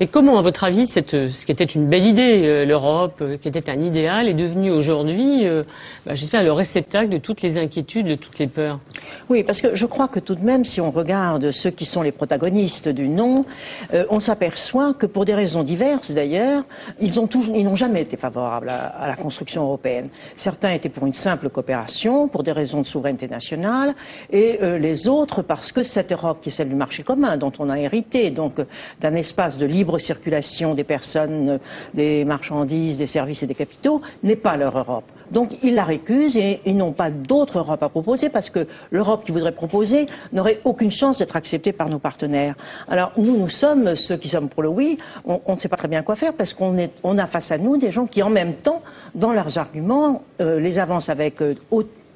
Et 0.00 0.06
comment, 0.06 0.38
à 0.38 0.42
votre 0.42 0.64
avis, 0.64 0.86
ce 0.86 1.44
qui 1.44 1.52
était 1.52 1.64
une 1.64 1.88
belle 1.88 2.04
idée, 2.04 2.66
l'Europe, 2.66 3.22
qui 3.40 3.48
était 3.48 3.70
un 3.70 3.80
idéal, 3.80 4.28
est 4.28 4.34
devenu 4.34 4.70
aujourd'hui, 4.70 5.46
euh, 5.46 5.62
bah, 6.04 6.14
j'espère, 6.14 6.42
le 6.42 6.52
réceptacle 6.52 7.07
de 7.08 7.18
toutes 7.18 7.42
les 7.42 7.58
inquiétudes, 7.58 8.06
de 8.06 8.14
toutes 8.14 8.38
les 8.38 8.46
peurs 8.46 8.80
Oui, 9.28 9.44
parce 9.44 9.60
que 9.60 9.74
je 9.74 9.86
crois 9.86 10.08
que 10.08 10.20
tout 10.20 10.34
de 10.34 10.44
même, 10.44 10.64
si 10.64 10.80
on 10.80 10.90
regarde 10.90 11.50
ceux 11.50 11.70
qui 11.70 11.84
sont 11.84 12.02
les 12.02 12.12
protagonistes 12.12 12.88
du 12.88 13.08
non, 13.08 13.44
euh, 13.92 14.04
on 14.10 14.20
s'aperçoit 14.20 14.94
que 14.94 15.06
pour 15.06 15.24
des 15.24 15.34
raisons 15.34 15.62
diverses 15.62 16.10
d'ailleurs, 16.10 16.64
ils 17.00 17.14
n'ont 17.14 17.74
jamais 17.74 18.02
été 18.02 18.16
favorables 18.16 18.68
à, 18.68 19.06
la 19.06 19.16
construction 19.16 19.62
européenne. 19.62 20.08
Certains 20.36 20.72
étaient 20.72 20.88
pour 20.88 21.06
une 21.06 21.12
simple 21.12 21.48
coopération, 21.50 22.28
pour 22.28 22.42
des 22.42 22.52
raisons 22.52 22.80
de 22.80 22.86
souveraineté 22.86 23.28
nationale, 23.28 23.94
et 24.30 24.58
euh, 24.62 24.78
les 24.78 25.08
autres 25.08 25.42
parce 25.42 25.72
que 25.72 25.82
cette 25.82 26.12
Europe 26.12 26.38
qui 26.40 26.48
est 26.48 26.52
celle 26.52 26.68
du 26.68 26.74
marché 26.74 27.02
commun, 27.02 27.36
dont 27.36 27.52
on 27.58 27.70
a 27.70 27.78
hérité, 27.78 28.30
donc 28.30 28.58
euh, 28.58 28.64
d'un 29.00 29.14
espace 29.14 29.56
de 29.56 29.66
libre 29.66 29.98
circulation 29.98 30.74
des 30.74 30.84
personnes, 30.84 31.58
des 31.94 32.24
marchandises, 32.24 32.98
des 32.98 33.06
services 33.06 33.42
et 33.42 33.46
des 33.46 33.54
capitaux, 33.54 34.00
n'est 34.22 34.36
pas 34.36 34.56
leur 34.56 34.76
Europe. 34.76 35.04
Donc 35.30 35.56
ils 35.62 35.74
la 35.74 35.84
récusent 35.84 36.36
et 36.36 36.60
ils 36.64 36.76
n'ont 36.76 36.92
pas 36.98 37.10
d'autre 37.10 37.58
Europe 37.60 37.82
à 37.82 37.88
proposer 37.88 38.28
parce 38.28 38.50
que 38.50 38.66
l'Europe 38.90 39.24
qu'ils 39.24 39.32
voudraient 39.32 39.52
proposer 39.52 40.06
n'aurait 40.32 40.60
aucune 40.64 40.90
chance 40.90 41.18
d'être 41.18 41.36
acceptée 41.36 41.72
par 41.72 41.88
nos 41.88 42.00
partenaires. 42.00 42.56
Alors 42.88 43.12
nous, 43.16 43.38
nous 43.38 43.48
sommes 43.48 43.94
ceux 43.94 44.16
qui 44.16 44.28
sommes 44.28 44.48
pour 44.50 44.62
le 44.62 44.68
oui, 44.68 44.98
on, 45.24 45.54
ne 45.54 45.58
sait 45.58 45.68
pas 45.68 45.76
très 45.76 45.88
bien 45.88 46.02
quoi 46.02 46.16
faire 46.16 46.34
parce 46.34 46.52
qu'on 46.52 46.76
on 47.04 47.18
a 47.18 47.26
face 47.28 47.50
à 47.52 47.58
nous 47.58 47.78
des 47.78 47.90
gens 47.90 48.06
qui 48.06 48.22
en 48.22 48.30
même 48.30 48.56
temps, 48.56 48.82
dans 49.14 49.32
leurs 49.32 49.56
arguments, 49.56 50.22
euh, 50.40 50.60
les 50.60 50.78
avancent 50.78 51.08
avec 51.08 51.40
euh, 51.40 51.54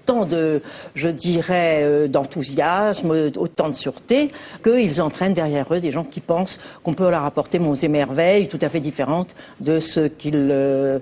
autant 0.03 0.25
de, 0.27 0.61
je 0.95 1.09
dirais, 1.09 1.81
euh, 1.83 2.09
d'enthousiasme, 2.09 3.11
autant 3.37 3.69
de 3.69 3.75
sûreté, 3.75 4.31
qu'ils 4.65 5.01
entraînent 5.01 5.35
derrière 5.35 5.73
eux 5.73 5.81
des 5.81 5.91
gens 5.91 6.05
qui 6.05 6.21
pensent 6.21 6.59
qu'on 6.83 6.95
peut 6.95 7.09
leur 7.11 7.25
apporter 7.25 7.59
monts 7.59 7.75
et 7.75 7.89
merveilles 7.89 8.49
tout 8.49 8.59
à 8.61 8.69
fait 8.69 8.81
différentes 8.81 9.35
de 9.61 9.79
ce 9.81 10.09
qu'ils 10.09 10.49
euh, 10.51 10.99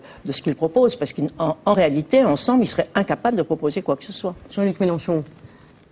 proposent, 0.57 0.97
parce 0.97 1.13
qu'en 1.13 1.57
en 1.65 1.73
réalité, 1.73 2.23
ensemble, 2.25 2.65
ils 2.65 2.69
seraient 2.69 2.89
incapables 2.95 3.37
de 3.37 3.43
proposer 3.43 3.83
quoi 3.83 3.97
que 3.97 4.05
ce 4.05 4.13
soit. 4.13 4.35
Jean-Luc 4.51 4.79
Mélenchon, 4.81 5.25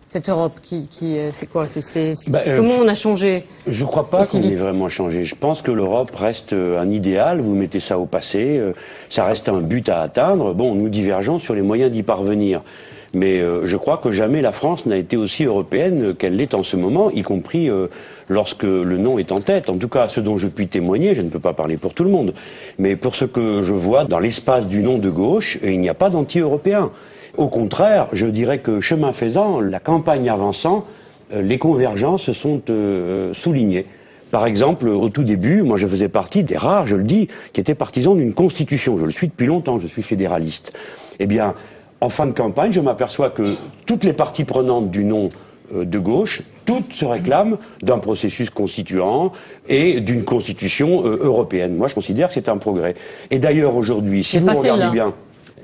cette 0.06 0.28
Europe, 0.28 0.54
qui, 0.62 0.88
qui, 0.88 1.18
euh, 1.18 1.30
c'est 1.32 1.46
quoi? 1.46 1.66
C'est- 1.66 2.14
Bah, 2.30 2.40
Comment 2.56 2.76
on 2.80 2.88
a 2.88 2.94
changé 2.94 3.44
Je 3.66 3.82
ne 3.84 3.88
crois 3.88 4.08
pas 4.10 4.26
qu'on 4.26 4.42
ait 4.42 4.54
vraiment 4.54 4.88
changé. 4.88 5.24
Je 5.24 5.34
pense 5.34 5.62
que 5.62 5.70
l'Europe 5.70 6.10
reste 6.14 6.52
un 6.52 6.90
idéal. 6.90 7.40
Vous 7.40 7.54
mettez 7.54 7.80
ça 7.80 7.98
au 7.98 8.06
passé. 8.06 8.60
ça 9.10 9.24
reste 9.24 9.48
un 9.48 9.60
but 9.60 9.88
à 9.88 10.00
atteindre. 10.00 10.54
Bon, 10.54 10.74
nous 10.74 10.88
divergeons 10.88 11.38
sur 11.38 11.54
les 11.54 11.62
moyens 11.62 11.90
d'y 11.92 12.02
parvenir. 12.02 12.62
Mais 13.18 13.40
euh, 13.40 13.66
je 13.66 13.76
crois 13.76 13.96
que 13.98 14.12
jamais 14.12 14.40
la 14.42 14.52
France 14.52 14.86
n'a 14.86 14.96
été 14.96 15.16
aussi 15.16 15.44
européenne 15.44 16.14
qu'elle 16.14 16.34
l'est 16.34 16.54
en 16.54 16.62
ce 16.62 16.76
moment, 16.76 17.10
y 17.10 17.22
compris 17.22 17.68
euh, 17.68 17.88
lorsque 18.28 18.62
le 18.62 18.96
nom 18.96 19.18
est 19.18 19.32
en 19.32 19.40
tête. 19.40 19.68
En 19.68 19.76
tout 19.76 19.88
cas, 19.88 20.06
ce 20.08 20.20
dont 20.20 20.38
je 20.38 20.46
puis 20.46 20.68
témoigner, 20.68 21.16
je 21.16 21.22
ne 21.22 21.28
peux 21.28 21.40
pas 21.40 21.52
parler 21.52 21.78
pour 21.78 21.94
tout 21.94 22.04
le 22.04 22.10
monde, 22.10 22.32
mais 22.78 22.94
pour 22.94 23.16
ce 23.16 23.24
que 23.24 23.64
je 23.64 23.74
vois 23.74 24.04
dans 24.04 24.20
l'espace 24.20 24.68
du 24.68 24.82
nom 24.82 24.98
de 24.98 25.10
gauche, 25.10 25.58
il 25.64 25.80
n'y 25.80 25.88
a 25.88 25.94
pas 25.94 26.10
d'anti-européens. 26.10 26.92
Au 27.36 27.48
contraire, 27.48 28.06
je 28.12 28.26
dirais 28.26 28.58
que 28.58 28.80
chemin 28.80 29.12
faisant, 29.12 29.60
la 29.60 29.80
campagne 29.80 30.30
avançant, 30.30 30.84
euh, 31.32 31.42
les 31.42 31.58
convergences 31.58 32.30
sont 32.32 32.62
euh, 32.70 33.34
soulignées. 33.34 33.86
Par 34.30 34.46
exemple, 34.46 34.86
au 34.86 35.08
tout 35.08 35.24
début, 35.24 35.62
moi 35.62 35.76
je 35.76 35.88
faisais 35.88 36.08
partie 36.08 36.44
des 36.44 36.56
rares, 36.56 36.86
je 36.86 36.94
le 36.94 37.04
dis, 37.04 37.28
qui 37.52 37.60
étaient 37.60 37.74
partisans 37.74 38.16
d'une 38.16 38.34
constitution. 38.34 38.96
Je 38.96 39.06
le 39.06 39.10
suis 39.10 39.26
depuis 39.26 39.46
longtemps, 39.46 39.80
je 39.80 39.88
suis 39.88 40.02
fédéraliste. 40.02 40.72
Eh 41.18 41.26
bien, 41.26 41.54
en 42.00 42.08
fin 42.08 42.26
de 42.26 42.32
campagne, 42.32 42.72
je 42.72 42.80
m'aperçois 42.80 43.30
que 43.30 43.56
toutes 43.86 44.04
les 44.04 44.12
parties 44.12 44.44
prenantes 44.44 44.90
du 44.90 45.04
nom 45.04 45.30
euh, 45.74 45.84
de 45.84 45.98
gauche, 45.98 46.42
toutes 46.64 46.92
se 46.92 47.04
réclament 47.04 47.58
d'un 47.82 47.98
processus 47.98 48.50
constituant 48.50 49.32
et 49.68 50.00
d'une 50.00 50.24
constitution 50.24 51.04
euh, 51.04 51.18
européenne. 51.22 51.76
Moi, 51.76 51.88
je 51.88 51.94
considère 51.94 52.28
que 52.28 52.34
c'est 52.34 52.48
un 52.48 52.58
progrès. 52.58 52.94
Et 53.30 53.38
d'ailleurs, 53.38 53.74
aujourd'hui, 53.74 54.22
si 54.22 54.38
vous 54.38 54.46
regardez 54.46 54.90
bien, 54.90 55.12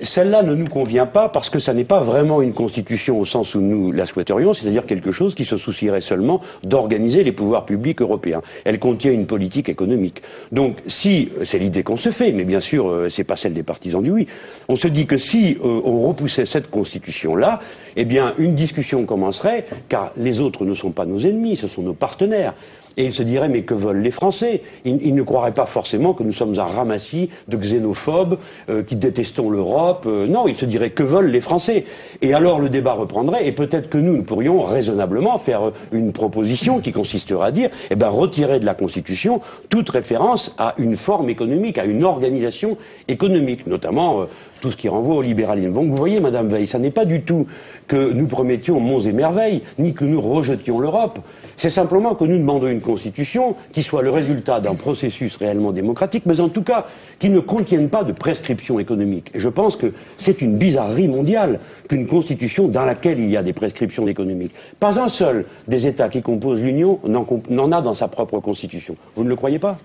celle-là 0.03 0.43
ne 0.43 0.55
nous 0.55 0.67
convient 0.67 1.07
pas 1.07 1.29
parce 1.29 1.51
que 1.51 1.59
ça 1.59 1.75
n'est 1.75 1.85
pas 1.85 2.01
vraiment 2.01 2.43
une 2.43 2.53
constitution 2.53 3.19
au 3.19 3.25
sens 3.25 3.55
où 3.55 3.61
nous 3.61 3.93
la 3.93 4.07
souhaiterions, 4.07 4.55
c'est-à-dire 4.55 4.87
quelque 4.87 5.13
chose 5.13 5.35
qui 5.35 5.45
se 5.45 5.57
soucierait 5.57 6.01
seulement 6.01 6.41
d'organiser 6.63 7.25
les 7.25 7.33
pouvoirs 7.33 7.65
publics 7.65 8.01
européens. 8.01 8.43
Elle 8.65 8.79
contient 8.79 9.13
une 9.13 9.27
politique 9.27 9.69
économique. 9.69 10.23
Donc, 10.53 10.79
si 10.87 11.31
c'est 11.45 11.59
l'idée 11.59 11.83
qu'on 11.83 11.97
se 11.97 12.11
fait, 12.11 12.33
mais 12.33 12.45
bien 12.45 12.61
sûr, 12.61 12.89
euh, 12.89 13.09
c'est 13.09 13.25
pas 13.25 13.37
celle 13.37 13.55
des 13.55 13.63
partisans 13.63 14.03
du 14.03 14.11
oui. 14.11 14.27
On 14.69 14.77
se 14.77 14.89
dit 14.89 15.07
que 15.07 15.19
si 15.19 15.57
euh, 15.63 15.81
on 15.85 16.07
repoussait 16.09 16.47
cette 16.47 16.71
constitution-là, 16.71 17.61
eh 17.97 18.05
bien, 18.05 18.35
une 18.39 18.55
discussion 18.55 19.05
commencerait, 19.07 19.67
car 19.89 20.13
les 20.17 20.41
autres 20.41 20.65
ne 20.65 20.75
sont 20.75 20.93
pas 20.93 21.07
nos 21.07 21.21
ennemis, 21.21 21.57
ce 21.57 21.69
sont 21.69 21.83
nos 21.83 21.95
partenaires. 21.95 22.55
Et 22.97 23.07
ils 23.07 23.15
se 23.15 23.23
diraient, 23.23 23.49
mais 23.49 23.63
que 23.63 23.75
veulent 23.75 24.03
les 24.03 24.11
Français? 24.13 24.63
Ils, 24.85 25.15
ne 25.15 25.23
croiraient 25.23 25.55
pas 25.55 25.67
forcément 25.67 26.15
que 26.15 26.23
nous 26.23 26.33
sommes 26.33 26.59
un 26.59 26.65
ramassis 26.65 27.29
de 27.49 27.57
xénophobes 27.57 28.39
euh, 28.69 28.83
qui 28.85 28.97
détestons 28.97 29.51
l'Europe. 29.51 30.05
Euh, 30.07 30.27
non, 30.27 30.47
ils 30.47 30.57
se 30.57 30.65
diraient, 30.65 30.91
que 30.91 31.03
veulent 31.03 31.31
les 31.31 31.41
Français? 31.41 31.85
Et 32.23 32.35
alors 32.35 32.61
le 32.61 32.69
débat 32.69 32.93
reprendrait, 32.93 33.49
et 33.49 33.53
peut-être 33.53 33.91
que 33.91 33.99
nous, 33.99 34.17
nous 34.17 34.23
pourrions 34.23 34.63
raisonnablement 34.63 35.39
faire 35.41 35.69
euh, 35.69 35.71
une 35.91 36.13
proposition 36.13 36.81
qui 36.81 36.93
consisterait 36.93 37.47
à 37.47 37.51
dire, 37.51 37.71
eh 37.91 37.97
ben, 37.97 38.09
retirer 38.09 38.61
de 38.61 38.65
la 38.65 38.75
Constitution 38.75 39.41
toute 39.69 39.91
référence 39.91 40.55
à 40.57 40.75
une 40.79 40.97
forme 40.97 41.29
économique, 41.29 41.79
à 41.79 41.85
une 41.85 42.05
organisation 42.05 42.77
économique, 43.09 43.67
notamment 43.67 44.27
tout 44.61 44.71
ce 44.71 44.77
qui 44.77 44.89
renvoie 44.89 45.17
au 45.17 45.23
libéralisme. 45.23 45.73
Donc 45.73 45.89
vous 45.89 45.97
voyez, 45.97 46.21
Madame 46.21 46.49
Veil, 46.49 46.67
ça 46.67 46.79
n'est 46.79 46.91
pas 46.91 47.05
du 47.05 47.23
tout 47.23 47.47
que 47.89 48.13
nous 48.13 48.29
promettions 48.29 48.81
monts 48.81 49.01
et 49.01 49.13
merveilles, 49.13 49.63
ni 49.79 49.93
que 49.95 50.05
nous 50.05 50.21
rejetions 50.21 50.79
l'Europe. 50.79 51.19
C'est 51.57 51.71
simplement 51.71 52.15
que 52.15 52.25
nous 52.25 52.39
demandons 52.39 52.69
une 52.69 52.81
constitution 52.81 53.57
qui 53.73 53.83
soit 53.83 54.03
le 54.03 54.11
résultat 54.11 54.61
d'un 54.61 54.75
processus 54.75 55.37
réellement 55.37 55.73
démocratique, 55.73 56.25
mais 56.27 56.41
en 56.41 56.49
tout 56.49 56.63
cas 56.63 56.87
qui 57.19 57.31
ne 57.31 57.41
contienne 57.41 57.89
pas 57.89 58.05
de 58.05 58.13
prescriptions 58.13 58.79
économiques. 58.79 59.31
Et 59.35 59.41
je 59.41 59.49
pense 59.49 59.77
que 59.77 59.93
c'est 60.19 60.41
une 60.43 60.59
bizarrerie 60.59 61.09
mondiale 61.09 61.61
qu'une 61.89 62.07
constitution 62.07 62.69
dans 62.69 62.85
laquelle 62.85 63.19
il 63.19 63.31
y 63.31 63.37
a 63.37 63.43
des 63.43 63.53
prescriptions 63.53 64.07
économiques. 64.07 64.53
Pas 64.81 64.99
un 65.01 65.09
seul 65.09 65.47
des 65.69 65.87
États 65.87 66.09
qui 66.09 66.23
composent 66.23 66.63
l'Union 66.63 67.01
n'en 67.05 67.73
a 67.73 67.83
dans 67.83 67.95
sa 67.95 68.09
propre 68.09 68.41
constitution. 68.41 68.97
Vous 69.15 69.25
ne 69.25 69.29
le 69.29 69.37
croyez 69.37 69.59
pas? 69.59 69.79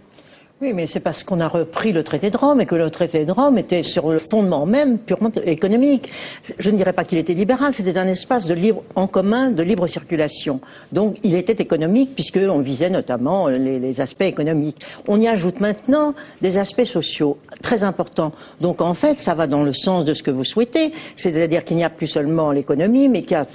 Oui, 0.62 0.74
mais 0.74 0.88
c'est 0.88 1.00
parce 1.00 1.24
qu'on 1.24 1.40
a 1.40 1.48
repris 1.48 1.94
le 1.94 2.04
traité 2.04 2.30
de 2.32 2.36
Rome 2.36 2.60
et 2.60 2.66
que 2.66 2.76
le 2.76 2.90
traité 2.90 3.24
de 3.24 3.32
Rome 3.32 3.58
était 3.58 3.82
sur 3.82 4.10
le 4.10 4.20
fondement 4.20 4.66
même 4.66 5.00
purement 5.00 5.32
économique. 5.46 6.10
Je 6.58 6.70
ne 6.70 6.76
dirais 6.76 6.92
pas 6.92 7.06
qu'il 7.06 7.18
était 7.18 7.34
libéral, 7.34 7.74
c'était 7.74 7.98
un 7.98 8.10
espace 8.10 8.46
de 8.46 8.54
libre, 8.54 8.84
en 8.94 9.08
commun 9.08 9.52
de 9.52 9.64
libre 9.64 9.88
circulation. 9.88 10.60
Donc 10.92 11.16
il 11.24 11.36
était 11.36 11.64
économique 11.64 12.14
puisqu'on 12.14 12.60
visait 12.60 12.90
notamment 12.90 13.48
les, 13.48 14.02
aspects 14.02 14.24
économiques. 14.24 14.82
On 15.08 15.22
y 15.22 15.30
ajoute 15.30 15.62
maintenant 15.62 16.14
des 16.42 16.58
aspects 16.58 16.84
sociaux 16.84 17.38
très 17.62 17.86
importants. 17.86 18.34
Donc 18.60 18.82
en 18.82 18.94
fait, 18.94 19.18
ça 19.20 19.36
va 19.36 19.48
dans 19.48 19.64
le 19.64 19.72
sens 19.72 20.04
de 20.04 20.14
ce 20.14 20.22
que 20.22 20.32
vous 20.32 20.44
souhaitez, 20.44 20.92
c'est-à-dire 21.16 21.64
qu'il 21.64 21.78
n'y 21.78 21.86
a 21.86 21.90
plus 21.90 22.08
seulement 22.08 22.52
l'économie, 22.52 23.08
mais 23.08 23.22
qu'il 23.22 23.32
y 23.32 23.36
a 23.36 23.48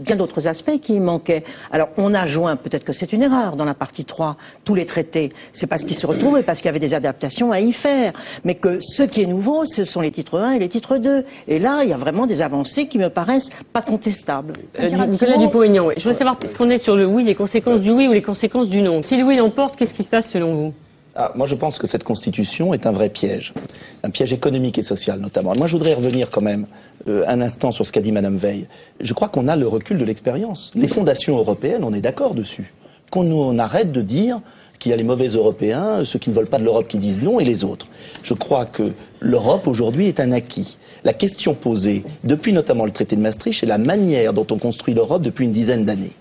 bien 0.00 0.16
d'autres 0.16 0.48
aspects 0.48 0.80
qui 0.80 0.94
y 0.94 1.00
manquaient. 1.00 1.44
Alors 1.70 1.90
on 1.98 2.14
a 2.14 2.26
joint, 2.26 2.56
peut-être 2.56 2.84
que 2.84 2.94
c'est 2.94 3.12
une 3.12 3.20
erreur 3.20 3.56
dans 3.56 3.66
la 3.66 3.74
partie 3.74 4.06
3, 4.06 4.38
tous 4.64 4.74
les 4.74 4.86
traités. 4.86 5.30
C'est 5.52 5.66
parce 5.66 5.84
qu'ils 5.84 5.98
se 5.98 6.06
retrouvaient, 6.06 6.45
parce 6.46 6.60
qu'il 6.60 6.66
y 6.66 6.70
avait 6.70 6.78
des 6.78 6.94
adaptations 6.94 7.52
à 7.52 7.60
y 7.60 7.72
faire. 7.72 8.12
Mais 8.44 8.54
que 8.54 8.78
ce 8.80 9.02
qui 9.02 9.22
est 9.22 9.26
nouveau, 9.26 9.64
ce 9.66 9.84
sont 9.84 10.00
les 10.00 10.10
titres 10.10 10.38
1 10.38 10.52
et 10.52 10.58
les 10.58 10.68
titres 10.68 10.98
2. 10.98 11.24
Et 11.48 11.58
là, 11.58 11.80
il 11.82 11.90
y 11.90 11.92
a 11.92 11.96
vraiment 11.96 12.26
des 12.26 12.40
avancées 12.40 12.86
qui 12.86 12.98
me 12.98 13.08
paraissent 13.08 13.50
pas 13.72 13.82
contestables. 13.82 14.54
Euh, 14.80 15.06
Nicolas 15.06 15.38
Dupont-Aignan, 15.38 15.88
oui. 15.88 15.94
je 15.96 16.04
voudrais 16.04 16.18
savoir, 16.18 16.38
puisqu'on 16.38 16.70
est 16.70 16.78
sur 16.78 16.96
le 16.96 17.06
oui, 17.06 17.24
les 17.24 17.34
conséquences 17.34 17.80
du 17.80 17.90
oui 17.90 18.08
ou 18.08 18.12
les 18.12 18.22
conséquences 18.22 18.68
du 18.68 18.80
non. 18.80 19.02
Si 19.02 19.16
le 19.16 19.24
oui 19.24 19.36
l'emporte, 19.36 19.76
qu'est-ce 19.76 19.94
qui 19.94 20.02
se 20.02 20.08
passe 20.08 20.30
selon 20.30 20.54
vous? 20.54 20.74
Ah, 21.18 21.32
moi, 21.34 21.46
je 21.46 21.54
pense 21.54 21.78
que 21.78 21.86
cette 21.86 22.04
constitution 22.04 22.74
est 22.74 22.86
un 22.86 22.92
vrai 22.92 23.08
piège, 23.08 23.54
un 24.02 24.10
piège 24.10 24.34
économique 24.34 24.76
et 24.76 24.82
social 24.82 25.18
notamment. 25.18 25.54
Moi, 25.56 25.66
je 25.66 25.72
voudrais 25.72 25.94
revenir 25.94 26.30
quand 26.30 26.42
même 26.42 26.66
euh, 27.08 27.24
un 27.26 27.40
instant 27.40 27.70
sur 27.70 27.86
ce 27.86 27.92
qu'a 27.92 28.02
dit 28.02 28.12
Madame 28.12 28.36
Veil. 28.36 28.66
Je 29.00 29.14
crois 29.14 29.28
qu'on 29.28 29.48
a 29.48 29.56
le 29.56 29.66
recul 29.66 29.96
de 29.96 30.04
l'expérience. 30.04 30.70
Les 30.74 30.88
fondations 30.88 31.38
européennes, 31.38 31.84
on 31.84 31.94
est 31.94 32.02
d'accord 32.02 32.34
dessus. 32.34 32.70
Qu'on 33.10 33.30
on 33.30 33.58
arrête 33.58 33.92
de 33.92 34.02
dire 34.02 34.40
qu'il 34.78 34.90
y 34.90 34.94
a 34.94 34.96
les 34.96 35.04
mauvais 35.04 35.28
Européens, 35.28 36.04
ceux 36.04 36.18
qui 36.18 36.30
ne 36.30 36.34
veulent 36.34 36.48
pas 36.48 36.58
de 36.58 36.64
l'Europe 36.64 36.88
qui 36.88 36.98
disent 36.98 37.22
non, 37.22 37.40
et 37.40 37.44
les 37.44 37.64
autres. 37.64 37.86
Je 38.22 38.34
crois 38.34 38.66
que 38.66 38.92
l'Europe 39.20 39.66
aujourd'hui 39.66 40.06
est 40.06 40.20
un 40.20 40.32
acquis. 40.32 40.76
La 41.04 41.12
question 41.12 41.54
posée, 41.54 42.04
depuis 42.24 42.52
notamment 42.52 42.84
le 42.84 42.90
traité 42.90 43.16
de 43.16 43.20
Maastricht, 43.20 43.60
c'est 43.60 43.66
la 43.66 43.78
manière 43.78 44.32
dont 44.32 44.46
on 44.50 44.58
construit 44.58 44.94
l'Europe 44.94 45.22
depuis 45.22 45.44
une 45.44 45.52
dizaine 45.52 45.84
d'années. 45.84 46.12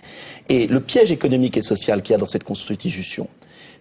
Et 0.50 0.68
le 0.68 0.80
piège 0.80 1.12
économique 1.12 1.58
et 1.58 1.62
social 1.62 2.02
qu'il 2.02 2.14
y 2.14 2.16
a 2.16 2.20
dans 2.20 2.28
cette 2.28 2.44
constitution, 2.44 3.28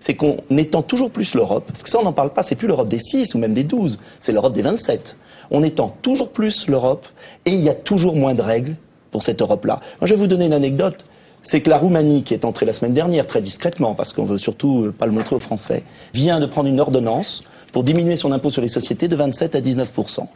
c'est 0.03 0.15
qu'en 0.15 0.37
étend 0.51 0.83
toujours 0.83 1.11
plus 1.11 1.35
l'Europe, 1.35 1.65
parce 1.67 1.83
que 1.83 1.91
ça 1.91 1.99
on 1.99 2.05
n'en 2.05 2.13
parle 2.13 2.33
pas, 2.33 2.43
c'est 2.43 2.57
plus 2.57 2.69
l'Europe 2.69 2.89
des 2.89 3.01
6 3.01 3.35
ou 3.35 3.39
même 3.39 3.55
des 3.55 3.65
12, 3.65 3.99
c'est 4.21 4.33
l'Europe 4.33 4.53
des 4.53 4.63
27. 4.63 5.17
On 5.51 5.63
étend 5.63 5.97
toujours 6.03 6.33
plus 6.33 6.67
l'Europe 6.69 7.07
et 7.45 7.53
il 7.53 7.61
y 7.61 7.69
a 7.69 7.75
toujours 7.75 8.17
moins 8.17 8.35
de 8.35 8.43
règles 8.43 8.77
pour 9.11 9.23
cette 9.23 9.41
Europe-là. 9.41 9.81
Je 10.03 10.15
vais 10.15 10.19
vous 10.19 10.27
donner 10.27 10.47
une 10.47 10.53
anecdote, 10.53 11.05
c'est 11.45 11.61
que 11.61 11.71
la 11.71 11.77
Roumanie, 11.77 12.23
qui 12.23 12.35
est 12.35 12.45
entrée 12.45 12.67
la 12.67 12.73
semaine 12.73 12.95
dernière 12.95 13.27
très 13.27 13.43
discrètement, 13.43 13.95
parce 13.95 14.13
qu'on 14.13 14.25
veut 14.25 14.39
surtout 14.39 14.85
euh, 14.85 14.93
pas 14.93 15.07
le 15.07 15.13
montrer 15.13 15.37
aux 15.37 15.41
Français, 15.41 15.83
vient 16.13 16.41
de 16.41 16.47
prendre 16.47 16.69
une 16.69 16.81
ordonnance 16.81 17.45
pour 17.73 17.85
diminuer 17.85 18.17
son 18.17 18.33
impôt 18.33 18.51
sur 18.51 18.63
les 18.63 18.69
sociétés 18.69 19.09
de 19.09 19.17
27 19.17 19.55
à 19.55 19.61
19% 19.61 20.27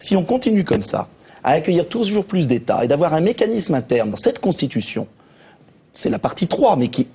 Si 0.00 0.16
on 0.16 0.24
continue 0.24 0.64
comme 0.64 0.82
ça, 0.82 1.08
à 1.44 1.52
accueillir 1.52 1.88
toujours 1.88 2.24
plus 2.24 2.48
d'États 2.48 2.84
et 2.84 2.88
d'avoir 2.88 3.12
un 3.14 3.20
mécanisme 3.20 3.74
interne 3.74 4.10
dans 4.10 4.16
cette 4.16 4.38
constitution, 4.38 5.06
c'est 5.92 6.10
la 6.10 6.18
partie 6.18 6.46
3, 6.46 6.76
mais 6.76 6.88
qui 6.88 7.06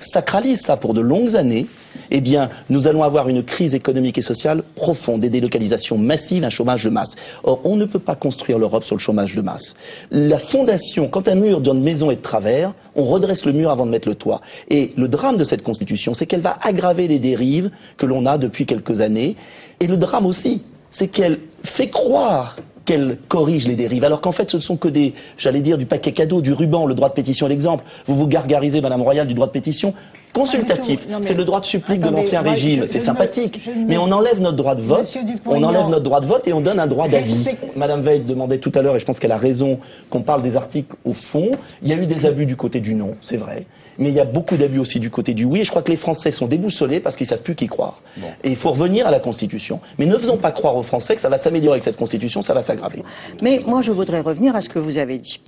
sacralise 0.00 0.60
ça 0.62 0.76
pour 0.76 0.94
de 0.94 1.00
longues 1.00 1.36
années, 1.36 1.66
eh 2.10 2.20
bien, 2.20 2.50
nous 2.68 2.86
allons 2.86 3.02
avoir 3.02 3.28
une 3.28 3.42
crise 3.42 3.74
économique 3.74 4.18
et 4.18 4.22
sociale 4.22 4.62
profonde, 4.74 5.20
des 5.20 5.30
délocalisations 5.30 5.98
massives, 5.98 6.44
un 6.44 6.50
chômage 6.50 6.84
de 6.84 6.90
masse. 6.90 7.14
Or, 7.42 7.60
on 7.64 7.76
ne 7.76 7.84
peut 7.84 7.98
pas 7.98 8.14
construire 8.14 8.58
l'Europe 8.58 8.84
sur 8.84 8.96
le 8.96 9.00
chômage 9.00 9.34
de 9.34 9.42
masse. 9.42 9.74
La 10.10 10.38
fondation, 10.38 11.08
quand 11.08 11.28
un 11.28 11.34
mur 11.34 11.60
d'une 11.60 11.82
maison 11.82 12.10
est 12.10 12.16
de 12.16 12.22
travers, 12.22 12.74
on 12.94 13.04
redresse 13.04 13.44
le 13.44 13.52
mur 13.52 13.70
avant 13.70 13.86
de 13.86 13.90
mettre 13.90 14.08
le 14.08 14.14
toit. 14.14 14.40
Et 14.68 14.92
le 14.96 15.08
drame 15.08 15.36
de 15.36 15.44
cette 15.44 15.62
constitution, 15.62 16.14
c'est 16.14 16.26
qu'elle 16.26 16.40
va 16.40 16.58
aggraver 16.60 17.08
les 17.08 17.18
dérives 17.18 17.70
que 17.96 18.06
l'on 18.06 18.26
a 18.26 18.38
depuis 18.38 18.66
quelques 18.66 19.00
années. 19.00 19.36
Et 19.80 19.86
le 19.86 19.96
drame 19.96 20.26
aussi, 20.26 20.62
c'est 20.90 21.08
qu'elle 21.08 21.40
fait 21.62 21.88
croire 21.88 22.56
qu'elle 22.88 23.18
corrige 23.28 23.68
les 23.68 23.76
dérives, 23.76 24.02
alors 24.04 24.22
qu'en 24.22 24.32
fait 24.32 24.48
ce 24.48 24.56
ne 24.56 24.62
sont 24.62 24.78
que 24.78 24.88
des, 24.88 25.12
j'allais 25.36 25.60
dire, 25.60 25.76
du 25.76 25.84
paquet 25.84 26.12
cadeau, 26.12 26.40
du 26.40 26.54
ruban, 26.54 26.86
le 26.86 26.94
droit 26.94 27.10
de 27.10 27.14
pétition 27.14 27.46
l'exemple. 27.46 27.84
Vous 28.06 28.16
vous 28.16 28.26
gargarisez, 28.26 28.80
Madame 28.80 29.02
Royal, 29.02 29.26
du 29.26 29.34
droit 29.34 29.46
de 29.46 29.52
pétition. 29.52 29.92
Consultatif, 30.34 31.00
c'est 31.22 31.34
le 31.34 31.44
droit 31.44 31.60
de 31.60 31.66
supplique 31.66 32.00
de 32.00 32.08
l'ancien 32.10 32.40
régime, 32.42 32.84
c'est 32.88 32.98
sympathique. 33.00 33.60
ne- 33.66 33.82
ne- 33.82 33.86
Mais 33.88 33.98
on 33.98 34.10
enlève 34.12 34.40
notre 34.40 34.56
droit 34.56 34.74
de 34.74 34.82
vote, 34.82 35.06
on 35.46 35.62
enlève 35.62 35.88
notre 35.88 36.02
droit 36.04 36.20
de 36.20 36.26
vote 36.26 36.46
et 36.46 36.52
on 36.52 36.60
donne 36.60 36.78
un 36.80 36.86
droit 36.86 37.08
d'avis. 37.08 37.44
Madame 37.76 38.02
Veil 38.02 38.20
demandait 38.20 38.58
tout 38.58 38.72
à 38.74 38.82
l'heure, 38.82 38.96
et 38.96 38.98
je 39.00 39.04
pense 39.04 39.18
qu'elle 39.18 39.32
a 39.32 39.36
raison, 39.38 39.78
qu'on 40.10 40.22
parle 40.22 40.42
des 40.42 40.56
articles 40.56 40.94
au 41.04 41.12
fond. 41.12 41.50
Il 41.82 41.88
y 41.88 41.92
a 41.92 41.96
eu 41.96 42.06
des 42.06 42.24
abus 42.26 42.46
du 42.46 42.56
côté 42.56 42.80
du 42.80 42.94
non, 42.94 43.14
c'est 43.22 43.36
vrai. 43.36 43.66
Mais 43.98 44.10
il 44.10 44.14
y 44.14 44.20
a 44.20 44.24
beaucoup 44.24 44.56
d'abus 44.56 44.78
aussi 44.78 45.00
du 45.00 45.10
côté 45.10 45.34
du 45.34 45.44
oui. 45.44 45.60
Et 45.60 45.64
je 45.64 45.70
crois 45.70 45.82
que 45.82 45.90
les 45.90 45.96
Français 45.96 46.30
sont 46.30 46.46
déboussolés 46.46 47.00
parce 47.00 47.16
qu'ils 47.16 47.26
savent 47.26 47.42
plus 47.42 47.56
qui 47.56 47.66
croire. 47.66 48.00
Et 48.44 48.50
il 48.50 48.56
faut 48.56 48.70
revenir 48.70 49.06
à 49.08 49.10
la 49.10 49.18
Constitution. 49.18 49.80
Mais 49.98 50.06
ne 50.06 50.16
faisons 50.16 50.36
pas 50.36 50.52
croire 50.52 50.76
aux 50.76 50.84
Français 50.84 51.16
que 51.16 51.20
ça 51.20 51.28
va 51.28 51.38
s'améliorer 51.38 51.74
avec 51.76 51.84
cette 51.84 51.96
Constitution, 51.96 52.40
ça 52.40 52.54
va 52.54 52.62
s'aggraver. 52.62 53.02
Mais 53.42 53.60
moi, 53.66 53.82
je 53.82 53.90
voudrais 53.90 54.20
revenir 54.20 54.54
à 54.54 54.60
ce 54.60 54.68
que 54.68 54.78
vous 54.78 54.98
avez 54.98 55.18
dit. 55.18 55.40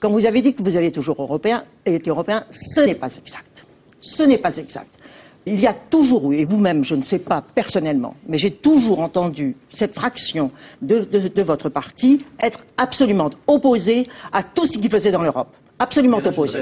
Quand 0.00 0.10
vous 0.10 0.24
avez 0.24 0.40
dit 0.42 0.54
que 0.54 0.62
vous 0.62 0.76
avez 0.76 0.90
toujours 0.92 1.20
européen, 1.20 1.64
été 1.84 2.08
européen, 2.08 2.44
ce 2.74 2.80
n'est 2.80 2.94
pas 2.94 3.08
exact. 3.08 3.44
Ce 4.00 4.22
n'est 4.22 4.38
pas 4.38 4.56
exact. 4.56 4.88
Il 5.46 5.60
y 5.60 5.66
a 5.66 5.72
toujours 5.72 6.30
eu, 6.32 6.36
et 6.36 6.44
vous-même, 6.44 6.84
je 6.84 6.94
ne 6.94 7.02
sais 7.02 7.20
pas 7.20 7.42
personnellement, 7.54 8.14
mais 8.26 8.36
j'ai 8.36 8.50
toujours 8.50 9.00
entendu 9.00 9.56
cette 9.70 9.94
fraction 9.94 10.50
de, 10.82 11.42
votre 11.42 11.70
parti 11.70 12.24
être 12.40 12.64
absolument 12.76 13.30
opposée 13.46 14.06
à 14.30 14.42
tout 14.42 14.66
ce 14.66 14.76
qui 14.78 14.88
faisait 14.88 15.10
dans 15.10 15.22
l'Europe. 15.22 15.54
Absolument 15.80 16.18
opposée. 16.18 16.58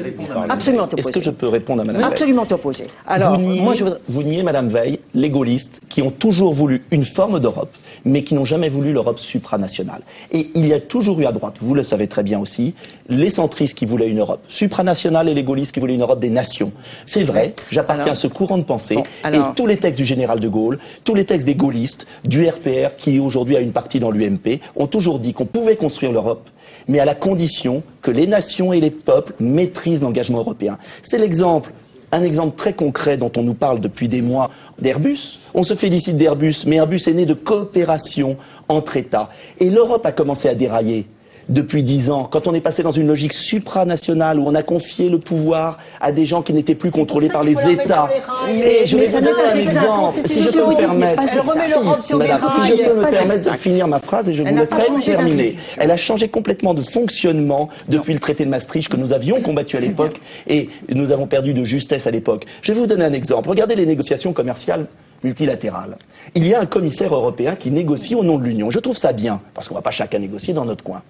Absolument 0.49 0.85
opposée. 0.85 1.01
Est-ce 1.01 1.13
que 1.13 1.21
je 1.21 1.31
peux 1.31 1.49
répondre 1.49 1.83
à 1.83 1.85
Madame 1.85 2.03
Veil 2.03 2.11
Absolument 2.13 2.47
opposée. 2.51 2.89
Alors, 3.07 3.39
vous 3.39 3.47
niez, 3.47 3.61
moi, 3.61 3.75
je 3.75 3.85
voudrais... 3.85 4.01
vous 4.09 4.23
niez, 4.23 4.43
Madame 4.43 4.69
Veil, 4.69 5.01
les 5.15 5.31
gaullistes 5.31 5.81
qui 5.89 6.03
ont 6.03 6.11
toujours 6.11 6.53
voulu 6.53 6.83
une 6.91 7.07
forme 7.07 7.41
d'Europe, 7.41 7.71
mais 8.05 8.25
qui 8.25 8.35
n'ont 8.35 8.45
jamais 8.45 8.69
voulu 8.69 8.93
l'Europe 8.93 9.19
supranationale. 9.19 10.03
Et 10.33 10.51
il 10.55 10.67
y 10.67 10.75
a 10.75 10.81
toujours 10.81 11.19
eu 11.21 11.25
à 11.25 11.33
droite, 11.33 11.57
vous 11.63 11.75
le 11.75 11.83
savez 11.83 12.09
très 12.09 12.23
bien 12.23 12.39
aussi, 12.39 12.75
les 13.09 13.31
centristes 13.31 13.77
qui 13.77 13.87
voulaient 13.87 14.09
une 14.09 14.21
Europe 14.21 14.41
supranationale 14.49 15.29
et 15.31 15.35
les 15.35 15.45
gaullistes 15.45 15.73
qui 15.73 15.81
voulaient 15.81 15.95
une 15.95 16.03
Europe 16.03 16.21
des 16.21 16.31
nations. 16.31 16.73
C'est 17.07 17.25
vrai, 17.25 17.55
j'appartiens 17.71 18.05
Alors- 18.05 18.13
à 18.13 18.21
ce 18.21 18.27
courant 18.27 18.59
de 18.59 18.65
pensée, 18.65 18.99
alors- 19.23 19.51
et 19.53 19.55
tous 19.57 19.67
les 19.67 19.79
textes 19.79 19.99
du 19.99 20.05
général 20.05 20.41
de 20.41 20.49
Gaulle, 20.49 20.79
tous 21.05 21.15
les 21.15 21.25
textes 21.25 21.47
des 21.47 21.55
gaullistes, 21.55 22.07
du 22.25 22.47
RPR, 22.47 22.97
qui 22.99 23.19
aujourd'hui 23.19 23.57
a 23.57 23.61
une 23.61 23.73
partie 23.73 23.99
dans 23.99 24.11
l'UMP, 24.11 24.61
ont 24.77 24.87
toujours 24.89 25.21
dit 25.21 25.33
qu'on 25.33 25.47
pouvait 25.47 25.77
construire 25.77 26.13
l'Europe 26.13 26.49
mais 26.89 27.01
à 27.01 27.05
la 27.05 27.15
condition 27.15 27.83
que 28.03 28.11
les 28.11 28.27
nations 28.27 28.73
et 28.73 28.81
les 28.81 28.91
peuples 28.91 29.35
maîtrisent 29.41 30.01
l'engagement 30.01 30.39
européen. 30.39 30.79
C'est 31.03 31.19
l'exemple, 31.19 31.73
un 32.13 32.23
exemple 32.23 32.57
très 32.57 32.75
concret 32.75 33.17
dont 33.17 33.33
on 33.37 33.43
nous 33.43 33.55
parle 33.55 33.81
depuis 33.81 34.09
des 34.09 34.23
mois 34.23 34.51
d'Airbus. 34.79 35.19
On 35.55 35.63
se 35.63 35.75
félicite 35.75 36.17
d'Airbus, 36.17 36.65
mais 36.67 36.77
Airbus 36.77 37.03
est 37.07 37.15
né 37.15 37.27
de 37.27 37.35
coopération 37.35 38.37
entre 38.69 38.97
États. 38.97 39.29
Et 39.59 39.71
l'Europe 39.71 40.07
a 40.07 40.13
commencé 40.13 40.49
à 40.49 40.55
dérailler 40.55 41.07
depuis 41.49 41.83
dix 41.83 42.11
ans, 42.11 42.29
quand 42.31 42.49
on 42.49 42.55
est 42.55 42.61
passé 42.61 42.83
dans 42.83 42.91
une 42.91 43.07
logique 43.07 43.33
supranationale 43.33 44.39
où 44.41 44.47
on 44.47 44.55
a 44.55 44.63
confié 44.63 45.09
le 45.09 45.19
pouvoir 45.19 45.79
à 46.01 46.11
des 46.13 46.25
gens 46.25 46.43
qui 46.43 46.53
n'étaient 46.53 46.75
plus 46.75 46.91
contrôlés 46.91 47.29
par 47.29 47.45
les 47.45 47.53
États. 47.53 48.09
Mais- 48.47 48.87
je 48.87 48.97
vais 48.97 49.07
vous 49.07 49.21
donner 49.21 49.43
un 49.53 49.57
exemple, 49.57 50.21
si 50.27 50.43
je 50.43 50.51
peux 50.51 50.67
me 50.67 50.77
permettre. 50.77 51.23
elle 51.31 51.41
remet 51.41 51.69
l'Europe 51.69 52.05
sur 52.05 52.19
les 52.19 52.29
Madame, 52.29 52.51
si 52.55 52.61
rails. 52.61 52.79
je 52.79 52.85
peux 52.89 52.97
me 52.97 53.03
Pas 53.03 53.11
permettre 53.11 53.51
de 53.53 53.57
finir 53.59 53.87
ma 53.89 53.99
phrase 54.01 54.29
et 54.29 54.35
je 54.35 54.43
vous 54.43 54.49
laisserai 54.57 54.87
terminer. 55.05 55.57
Elle 55.79 55.91
a 55.91 55.97
changé 55.97 56.29
complètement 56.29 56.75
de 56.75 56.83
fonctionnement 56.83 57.69
depuis 57.89 58.15
le 58.15 58.21
traité 58.21 58.45
de 58.45 58.51
Maastricht 58.51 58.89
que 58.91 58.97
nous 58.97 59.13
avions 59.13 59.41
combattu 59.41 59.77
à 59.77 59.81
l'époque 59.81 60.21
et 60.49 60.69
nous 60.89 61.13
avons 61.13 61.27
perdu 61.27 61.55
de 61.55 61.63
justesse 61.65 62.07
à 62.07 62.11
l'époque. 62.11 62.45
Je 62.63 62.73
vais 62.73 62.81
vous 62.81 62.87
donner 62.87 63.05
un 63.05 63.13
exemple. 63.13 63.49
Regardez 63.49 63.77
les 63.77 63.87
négociations 63.87 64.33
commerciales 64.33 64.87
multilatérales. 65.23 65.97
Il 66.35 66.47
y 66.47 66.55
a 66.55 66.61
un 66.61 66.67
commissaire 66.67 67.15
européen 67.15 67.55
qui 67.57 67.71
négocie 67.71 68.15
au 68.15 68.23
nom 68.23 68.39
de 68.39 68.45
l'Union. 68.45 68.71
Je 68.71 68.79
trouve 68.81 68.97
ça 68.97 69.13
bien, 69.13 69.41
parce 69.55 69.69
qu'on 69.69 69.75
ne 69.75 69.79
va 69.79 69.83
pas 69.83 69.91
chacun 69.91 70.19
négocier 70.19 70.53
dans 70.53 70.65
notre 70.65 70.85
coin. 70.85 71.03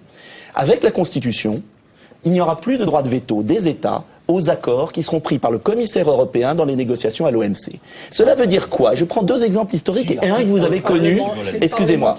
Avec 0.59 0.81
la 0.81 0.89
Constitution, 0.89 1.61
il 2.25 2.31
n'y 2.31 2.41
aura 2.41 2.55
plus 2.57 2.79
de 2.79 2.83
droit 2.83 3.03
de 3.03 3.09
veto 3.09 3.43
des 3.43 3.67
États 3.67 4.03
aux 4.27 4.49
accords 4.49 4.91
qui 4.91 5.03
seront 5.03 5.19
pris 5.19 5.37
par 5.37 5.51
le 5.51 5.59
commissaire 5.59 6.09
européen 6.09 6.55
dans 6.55 6.65
les 6.65 6.75
négociations 6.75 7.27
à 7.27 7.31
l'OMC. 7.31 7.79
Cela 8.09 8.33
veut 8.33 8.47
dire 8.47 8.67
quoi? 8.67 8.95
Je 8.95 9.05
prends 9.05 9.21
deux 9.21 9.43
exemples 9.43 9.75
historiques 9.75 10.11
et 10.11 10.27
un 10.27 10.41
que 10.41 10.47
vous 10.47 10.63
avez 10.63 10.81
connu, 10.81 11.21
excusez-moi, 11.61 12.17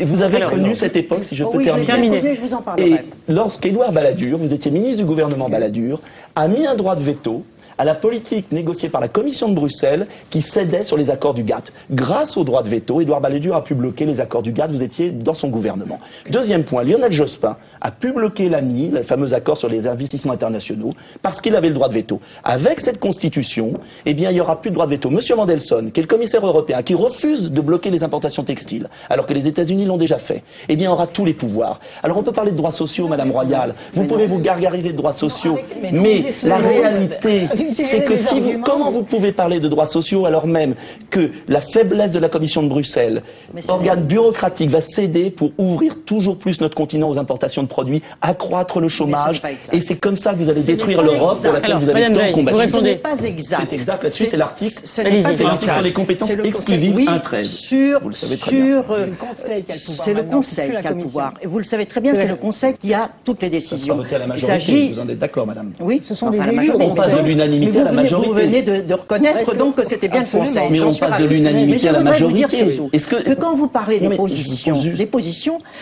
et 0.00 0.04
vous 0.04 0.20
avez 0.20 0.40
connu 0.40 0.74
cette 0.74 0.96
époque, 0.96 1.22
si 1.22 1.36
je 1.36 1.44
Oh 1.44 1.50
peux 1.50 1.64
terminer. 1.64 2.36
Et 2.78 2.96
lorsqu'Édouard 3.28 3.92
Balladur, 3.92 4.36
vous 4.36 4.52
étiez 4.52 4.72
ministre 4.72 4.98
du 4.98 5.04
gouvernement 5.04 5.48
Balladur, 5.48 6.00
a 6.34 6.48
mis 6.48 6.66
un 6.66 6.74
droit 6.74 6.96
de 6.96 7.04
veto 7.04 7.44
à 7.78 7.84
la 7.84 7.94
politique 7.94 8.50
négociée 8.52 8.88
par 8.88 9.00
la 9.00 9.08
Commission 9.08 9.48
de 9.48 9.54
Bruxelles 9.54 10.06
qui 10.30 10.40
cédait 10.40 10.84
sur 10.84 10.96
les 10.96 11.10
accords 11.10 11.34
du 11.34 11.42
GATT. 11.42 11.72
Grâce 11.90 12.36
au 12.36 12.44
droit 12.44 12.62
de 12.62 12.68
veto, 12.68 13.00
Édouard 13.00 13.20
Balladur 13.20 13.54
a 13.54 13.64
pu 13.64 13.74
bloquer 13.74 14.06
les 14.06 14.20
accords 14.20 14.42
du 14.42 14.52
GATT, 14.52 14.70
vous 14.70 14.82
étiez 14.82 15.10
dans 15.10 15.34
son 15.34 15.48
gouvernement. 15.48 15.98
Deuxième 16.30 16.64
point, 16.64 16.84
Lionel 16.84 17.12
Jospin 17.12 17.56
a 17.80 17.90
pu 17.90 18.12
bloquer 18.12 18.48
l'AMI, 18.48 18.90
le 18.90 19.02
fameux 19.02 19.34
accord 19.34 19.58
sur 19.58 19.68
les 19.68 19.86
investissements 19.86 20.32
internationaux, 20.32 20.92
parce 21.22 21.40
qu'il 21.40 21.54
avait 21.54 21.68
le 21.68 21.74
droit 21.74 21.88
de 21.88 21.94
veto. 21.94 22.20
Avec 22.42 22.80
cette 22.80 22.98
constitution, 22.98 23.74
eh 24.04 24.14
bien, 24.14 24.30
il 24.30 24.34
n'y 24.34 24.40
aura 24.40 24.60
plus 24.60 24.70
de 24.70 24.74
droit 24.74 24.86
de 24.86 24.92
veto. 24.92 25.10
Monsieur 25.10 25.36
Mandelson, 25.36 25.90
qui 25.92 26.00
est 26.00 26.02
le 26.02 26.08
commissaire 26.08 26.46
européen, 26.46 26.82
qui 26.82 26.94
refuse 26.94 27.50
de 27.50 27.60
bloquer 27.60 27.90
les 27.90 28.02
importations 28.02 28.44
textiles, 28.44 28.88
alors 29.08 29.26
que 29.26 29.34
les 29.34 29.46
États-Unis 29.46 29.84
l'ont 29.84 29.96
déjà 29.96 30.18
fait, 30.18 30.42
eh 30.68 30.76
bien, 30.76 30.90
aura 30.90 31.06
tous 31.06 31.24
les 31.24 31.34
pouvoirs. 31.34 31.80
Alors, 32.02 32.18
on 32.18 32.22
peut 32.22 32.32
parler 32.32 32.52
de 32.52 32.56
droits 32.56 32.72
sociaux, 32.72 33.08
Madame 33.08 33.30
Royal. 33.30 33.74
Vous 33.94 34.04
pouvez 34.04 34.26
vous 34.26 34.38
gargariser 34.38 34.92
de 34.92 34.96
droits 34.96 35.12
sociaux, 35.12 35.58
mais 35.92 36.24
la 36.42 36.56
réalité, 36.56 37.44
utilisez 37.44 37.65
c'est 37.74 38.04
que 38.04 38.16
si 38.16 38.40
vous, 38.40 38.60
comment 38.62 38.90
vous 38.90 39.02
pouvez 39.02 39.32
parler 39.32 39.60
de 39.60 39.68
droits 39.68 39.86
sociaux 39.86 40.26
alors 40.26 40.46
même 40.46 40.74
que 41.10 41.30
la 41.48 41.60
faiblesse 41.60 42.10
de 42.12 42.18
la 42.18 42.28
Commission 42.28 42.62
de 42.62 42.68
Bruxelles, 42.68 43.22
organe 43.68 44.04
bureaucratique, 44.06 44.70
va 44.70 44.80
céder 44.80 45.30
pour 45.30 45.50
ouvrir 45.58 45.94
toujours 46.06 46.38
plus 46.38 46.60
notre 46.60 46.74
continent 46.74 47.08
aux 47.08 47.18
importations 47.18 47.62
de 47.62 47.68
produits, 47.68 48.02
accroître 48.20 48.80
le 48.80 48.88
chômage, 48.88 49.42
et 49.72 49.80
c'est 49.82 49.96
comme 49.96 50.16
ça 50.16 50.32
que 50.32 50.38
vous 50.38 50.50
allez 50.50 50.62
Ce 50.62 50.66
détruire 50.66 51.02
l'Europe 51.02 51.42
pour 51.42 51.52
laquelle 51.52 51.72
Alors, 51.72 51.82
vous 51.82 51.90
avez 51.90 52.00
Madame 52.00 52.12
tant 52.14 52.20
Veil, 52.20 52.30
vous 52.32 52.38
combattu. 52.38 52.58
répondez. 52.58 52.90
Ce 52.90 52.94
n'est 52.94 53.16
pas 53.16 53.16
exact. 53.24 53.66
C'est 53.70 53.76
exact 53.76 54.02
là-dessus, 54.02 54.26
c'est 54.26 54.36
l'article. 54.36 54.80
C'est 54.84 55.02
l'article 55.42 55.72
sur 55.72 55.82
les 55.82 55.92
compétences 55.92 56.30
le 56.30 56.46
exclusives 56.46 56.94
oui, 56.94 57.06
1.13. 57.06 57.44
Sur, 57.44 58.00
Vous 58.00 58.08
le 58.08 58.14
savez 58.14 58.36
très 58.36 58.52
bien. 58.52 58.82
sur, 58.82 58.92
euh, 58.92 59.06
C'est 59.06 59.14
le 59.14 59.16
Conseil 59.16 59.62
qui 59.62 59.72
a 59.72 59.74
le 59.74 59.80
pouvoir 59.84 60.04
C'est 60.04 60.10
le 60.14 60.22
maintenant, 60.22 60.42
c'est 60.42 60.54
Conseil 60.56 60.66
plus 60.68 60.74
la 60.74 60.80
qui 60.80 60.86
a 60.86 60.90
le 60.90 60.94
Commission. 60.96 61.08
pouvoir. 61.08 61.34
Et 61.42 61.46
vous 61.46 61.58
le 61.58 61.64
savez 61.64 61.86
très 61.86 62.00
bien, 62.00 62.14
c'est 62.14 62.28
le 62.28 62.36
Conseil 62.36 62.74
qui 62.74 62.94
a 62.94 63.10
toutes 63.24 63.42
les 63.42 63.50
décisions. 63.50 63.96
voté 63.96 64.14
à 64.14 64.18
la 64.18 64.36
Il 64.36 64.42
s'agit 64.42 64.92
vous 64.92 65.00
en 65.00 65.08
êtes 65.08 65.18
d'accord, 65.18 65.46
madame 65.46 65.72
oui, 65.80 66.02
Ce 66.04 66.14
sont 66.14 66.26
enfin, 66.28 66.46
des 66.46 66.56
la 66.56 66.62
élus, 66.62 66.72
on 66.74 66.94
de 66.94 67.55
l'unanimité 67.58 67.72
vous 67.72 67.80
à 67.80 67.84
la 67.84 67.90
venez- 67.90 68.02
majorité. 68.02 68.28
Vous 68.28 68.34
venez 68.34 68.62
de, 68.62 68.80
de 68.88 68.94
reconnaître 68.94 69.54
donc 69.56 69.74
que 69.76 69.84
c'était 69.84 70.08
bien 70.08 70.22
le 70.24 70.30
Conseil. 70.30 70.68
Mais 70.70 70.80
on 70.80 70.94
passe 70.94 71.20
de 71.20 71.26
l'unanimité 71.26 71.88
à 71.88 71.92
la 71.92 71.98
voudrais 71.98 72.18
vous 72.20 72.32
dire 72.32 72.48
majorité. 72.48 72.82
Est-ce 72.92 73.08
que- 73.08 73.22
que 73.22 73.34
quand 73.40 73.54
vous 73.56 73.68
parlez 73.68 74.00
des 74.00 74.16
positions, 74.16 74.82
des 74.82 75.06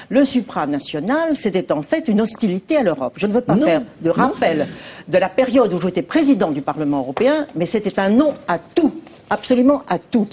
le 0.08 0.24
supranational, 0.24 1.36
c'était 1.36 1.70
en 1.72 1.82
fait 1.82 2.08
une 2.08 2.20
hostilité 2.20 2.76
à 2.76 2.82
l'Europe. 2.82 3.14
Je 3.16 3.26
ne 3.26 3.32
veux 3.32 3.40
pas 3.40 3.54
Non. 3.54 3.66
faire 3.66 3.82
de 4.00 4.10
rappel 4.10 4.68
de 5.08 5.18
la 5.18 5.28
période 5.28 5.72
où 5.72 5.80
j'étais 5.80 6.02
président 6.02 6.50
du 6.50 6.62
Parlement 6.62 6.98
européen, 6.98 7.46
mais 7.54 7.66
c'était 7.66 7.98
un 7.98 8.10
non 8.10 8.34
à 8.48 8.58
tout, 8.58 8.92
absolument 9.30 9.82
à 9.88 9.98
tout. 9.98 10.26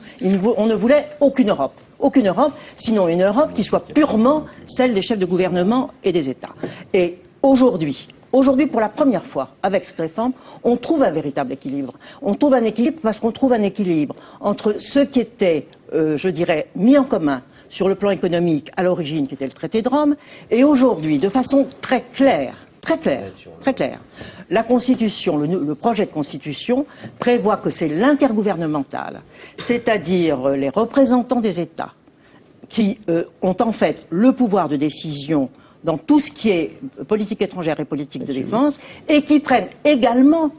On 0.57 0.65
ne 0.65 0.76
voulait 0.76 1.05
aucune 1.19 1.49
Europe. 1.49 1.73
Aucune 1.99 2.27
Europe, 2.27 2.53
sinon 2.77 3.07
une 3.07 3.22
Europe 3.23 3.51
qui 3.53 3.63
soit 3.63 3.85
purement 3.85 4.43
celle 4.65 4.93
des 4.93 5.01
chefs 5.03 5.19
de 5.19 5.26
gouvernement 5.26 5.89
et 6.03 6.11
des 6.11 6.30
États. 6.30 6.53
Et 6.93 7.18
aujourd'hui, 7.43 8.07
Aujourd'hui, 8.34 8.68
pour 8.68 8.80
la 8.80 8.90
première 8.90 9.26
fois, 9.26 9.49
avec 9.62 9.84
cette 9.84 9.99
réforme, 9.99 10.32
on 10.64 10.78
trouve 10.78 11.03
un 11.03 11.12
véritable 11.12 11.52
équilibre. 11.52 11.94
On 12.22 12.34
trouve 12.36 12.53
un 12.53 12.64
équilibre 12.64 12.99
parce 13.02 13.20
qu'on 13.20 13.32
trouve 13.32 13.53
un 13.53 13.64
équilibre 13.64 14.16
entre 14.40 14.76
ce 14.80 14.99
qui 14.99 15.20
était, 15.20 15.68
euh, 15.94 16.16
je 16.16 16.30
dirais, 16.30 16.68
mis 16.76 16.98
en 16.98 17.03
commun 17.03 17.41
sur 17.70 17.90
le 17.90 17.95
plan 17.95 18.12
économique 18.12 18.72
à 18.78 18.84
l'origine, 18.84 19.28
qui 19.28 19.34
était 19.34 19.48
le 19.48 19.53
traité 19.53 19.82
de 19.82 19.90
Rome, 19.90 20.16
et 20.49 20.64
aujourd'hui, 20.64 21.18
de 21.18 21.30
façon 21.30 21.68
très 21.82 22.03
claire, 22.14 22.56
très 22.82 22.98
claire, 22.98 23.32
très 23.60 23.74
claire, 23.74 23.99
la 24.49 24.64
Constitution, 24.64 25.38
le, 25.38 25.76
projet 25.76 26.06
de 26.06 26.12
Constitution 26.12 26.86
prévoit 27.20 27.58
que 27.58 27.70
c'est 27.70 27.88
l'intergouvernemental, 27.88 29.22
c'est-à-dire 29.58 30.48
euh, 30.48 30.56
les 30.56 30.70
représentants 30.70 31.41
des 31.41 31.60
États, 31.60 31.94
qui 32.70 32.98
euh, 33.10 33.26
ont 33.41 33.56
en 33.60 33.72
fait 33.74 34.06
le 34.10 34.32
pouvoir 34.32 34.70
de 34.70 34.78
décision 34.78 35.49
dans 35.84 35.98
tout 35.98 36.20
ce 36.20 36.32
qui 36.32 36.49
est 36.49 36.72
politique 37.08 37.41
étrangère 37.41 37.80
et 37.80 37.86
politique 37.86 38.24
de 38.26 38.34
défense, 38.34 38.80
et 39.08 39.24
qui 39.24 39.40
prennent 39.40 39.70
également 39.84 40.52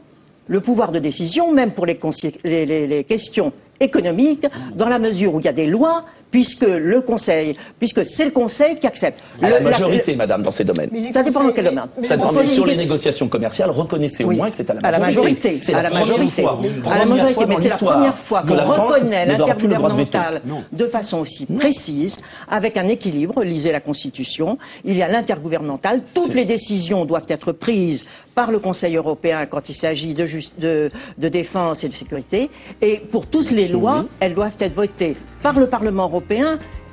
le 0.47 0.59
pouvoir 0.59 0.91
de 0.91 0.99
décision, 0.99 1.51
même 1.53 1.71
pour 1.71 1.85
les, 1.85 1.95
consi- 1.95 2.35
les- 2.43 2.65
les- 2.65 2.87
les 2.87 3.03
questions 3.05 3.53
économiques, 3.79 4.45
dans 4.75 4.89
la 4.89 4.99
mesure 4.99 5.33
où 5.33 5.39
il 5.39 5.45
y 5.45 5.49
a 5.49 5.53
des 5.53 5.67
lois, 5.67 6.03
puisque 6.33 6.65
le 6.65 7.01
Conseil, 7.01 7.55
puisque 7.77 8.03
c'est 8.03 8.25
le 8.25 8.31
Conseil 8.31 8.75
qui 8.79 8.87
accepte. 8.87 9.19
À 9.39 9.49
la 9.51 9.59
Le- 9.59 9.65
majorité, 9.69 10.15
madame, 10.15 10.41
dans 10.41 10.51
ces 10.51 10.63
domaines. 10.63 10.89
ça 11.13 11.21
dépend 11.21 11.43
dans 11.43 11.51
quel 11.53 11.65
domaine. 11.65 11.83
Ça 12.09 12.17
dépend, 12.17 12.29
En 12.29 12.33
mais 12.33 12.47
sur 12.55 12.65
les 12.65 12.75
négociations 12.75 13.27
commerciales, 13.29 13.69
reconnaissez 13.69 14.23
au 14.23 14.31
moins 14.31 14.49
que 14.49 14.57
c'est 14.57 14.69
à 14.69 14.73
la 14.73 14.79
à 14.83 14.91
la 14.91 14.99
majorité. 14.99 15.61
à 15.71 15.81
la, 15.83 15.89
majorité. 15.91 16.43
à 16.89 16.97
la 16.97 17.05
majorité, 17.05 17.45
mais 17.47 17.55
c'est 17.61 17.69
la 17.69 17.77
première 17.77 18.17
fois 18.27 18.41
qu'on 18.41 18.55
reconnaît 18.55 19.25
le 19.27 19.31
l'intergouvernemental 19.33 20.41
de 20.71 20.85
façon 20.87 21.19
aussi 21.19 21.45
précise, 21.45 22.17
avec 22.49 22.77
un 22.77 22.87
équilibre. 22.87 23.43
Lisez 23.43 23.71
la 23.71 23.79
Constitution. 23.81 24.57
Il 24.83 24.95
y 24.97 25.03
a 25.03 25.07
l'intergouvernemental. 25.07 26.01
Toutes 26.15 26.33
les 26.33 26.45
décisions 26.45 27.05
doivent 27.05 27.27
être 27.29 27.51
prises 27.51 28.05
par 28.33 28.49
le 28.51 28.57
Conseil 28.57 28.95
européen 28.97 29.45
quand 29.45 29.69
il 29.69 29.75
s'agit 29.75 30.15
de, 30.15 30.25
jus- 30.25 30.49
de- 30.57 30.89
de 31.19 31.27
défense 31.29 31.83
et 31.83 31.89
de 31.89 31.93
sécurité. 31.93 32.49
Et 32.81 32.95
pour 33.11 33.27
toutes 33.27 33.51
les 33.51 33.67
lois, 33.67 34.05
elles 34.19 34.33
doivent 34.33 34.55
être 34.59 34.73
votées 34.73 35.15
par 35.43 35.59
le 35.59 35.67
Parlement 35.67 36.05
européen 36.05 36.22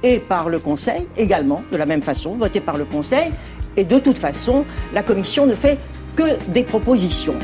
et 0.02 0.19
par 0.20 0.48
le 0.48 0.59
Conseil 0.59 1.07
également, 1.16 1.62
de 1.70 1.77
la 1.77 1.86
même 1.86 2.02
façon, 2.02 2.36
voté 2.36 2.61
par 2.61 2.77
le 2.77 2.85
Conseil. 2.85 3.31
Et 3.77 3.85
de 3.85 3.98
toute 3.98 4.19
façon, 4.19 4.65
la 4.93 5.02
Commission 5.02 5.47
ne 5.47 5.55
fait 5.55 5.78
que 6.16 6.51
des 6.51 6.65
propositions. 6.65 7.39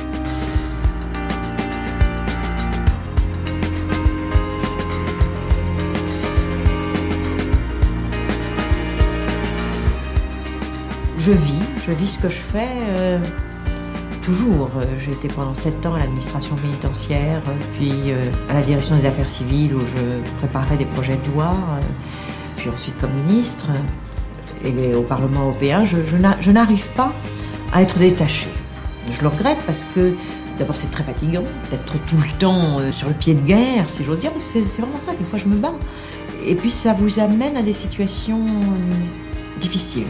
Je 11.18 11.32
vis, 11.32 11.62
je 11.84 11.90
vis 11.90 12.14
ce 12.14 12.18
que 12.20 12.28
je 12.28 12.34
fais. 12.34 12.68
Euh, 12.88 13.18
toujours. 14.26 14.70
Euh, 14.76 14.84
J'ai 14.98 15.12
été 15.12 15.28
pendant 15.28 15.54
sept 15.54 15.86
ans 15.86 15.94
à 15.94 16.00
l'administration 16.00 16.56
pénitentiaire, 16.56 17.40
euh, 17.48 17.52
puis 17.74 17.92
euh, 18.06 18.24
à 18.50 18.54
la 18.54 18.60
direction 18.62 18.96
des 18.98 19.06
affaires 19.06 19.28
civiles 19.28 19.72
où 19.74 19.80
je 19.80 20.34
préparais 20.38 20.76
des 20.76 20.84
projets 20.84 21.16
de 21.24 21.30
loi, 21.32 21.52
puis 22.56 22.68
ensuite 22.68 22.98
comme 23.00 23.12
ministre. 23.26 23.68
Et 24.64 24.94
au 24.94 25.02
Parlement 25.02 25.42
européen, 25.42 25.84
je, 25.84 25.98
je 26.04 26.16
n'a- 26.16 26.36
je 26.40 26.50
n'arrive 26.50 26.88
pas 26.96 27.12
à 27.72 27.82
être 27.82 27.98
détachée. 27.98 28.48
Je 29.12 29.22
le 29.22 29.28
regrette 29.28 29.58
parce 29.64 29.86
que 29.94 30.14
d'abord 30.58 30.76
c'est 30.76 30.90
très 30.90 31.04
fatigant 31.04 31.44
d'être 31.70 31.92
tout 32.06 32.16
le 32.16 32.38
temps 32.38 32.80
sur 32.90 33.06
le 33.08 33.14
pied 33.14 33.34
de 33.34 33.42
guerre, 33.42 33.88
si 33.88 34.02
j'ose 34.04 34.20
dire. 34.20 34.32
C'est 34.38 34.60
vraiment 34.80 34.98
ça, 34.98 35.12
des 35.12 35.24
fois 35.24 35.38
je 35.38 35.46
me 35.46 35.56
bats. 35.56 35.74
Et 36.44 36.54
puis 36.56 36.70
ça 36.72 36.94
vous 36.94 37.20
amène 37.20 37.56
à 37.56 37.62
des 37.62 37.72
situations 37.74 38.44
difficiles. 39.60 40.06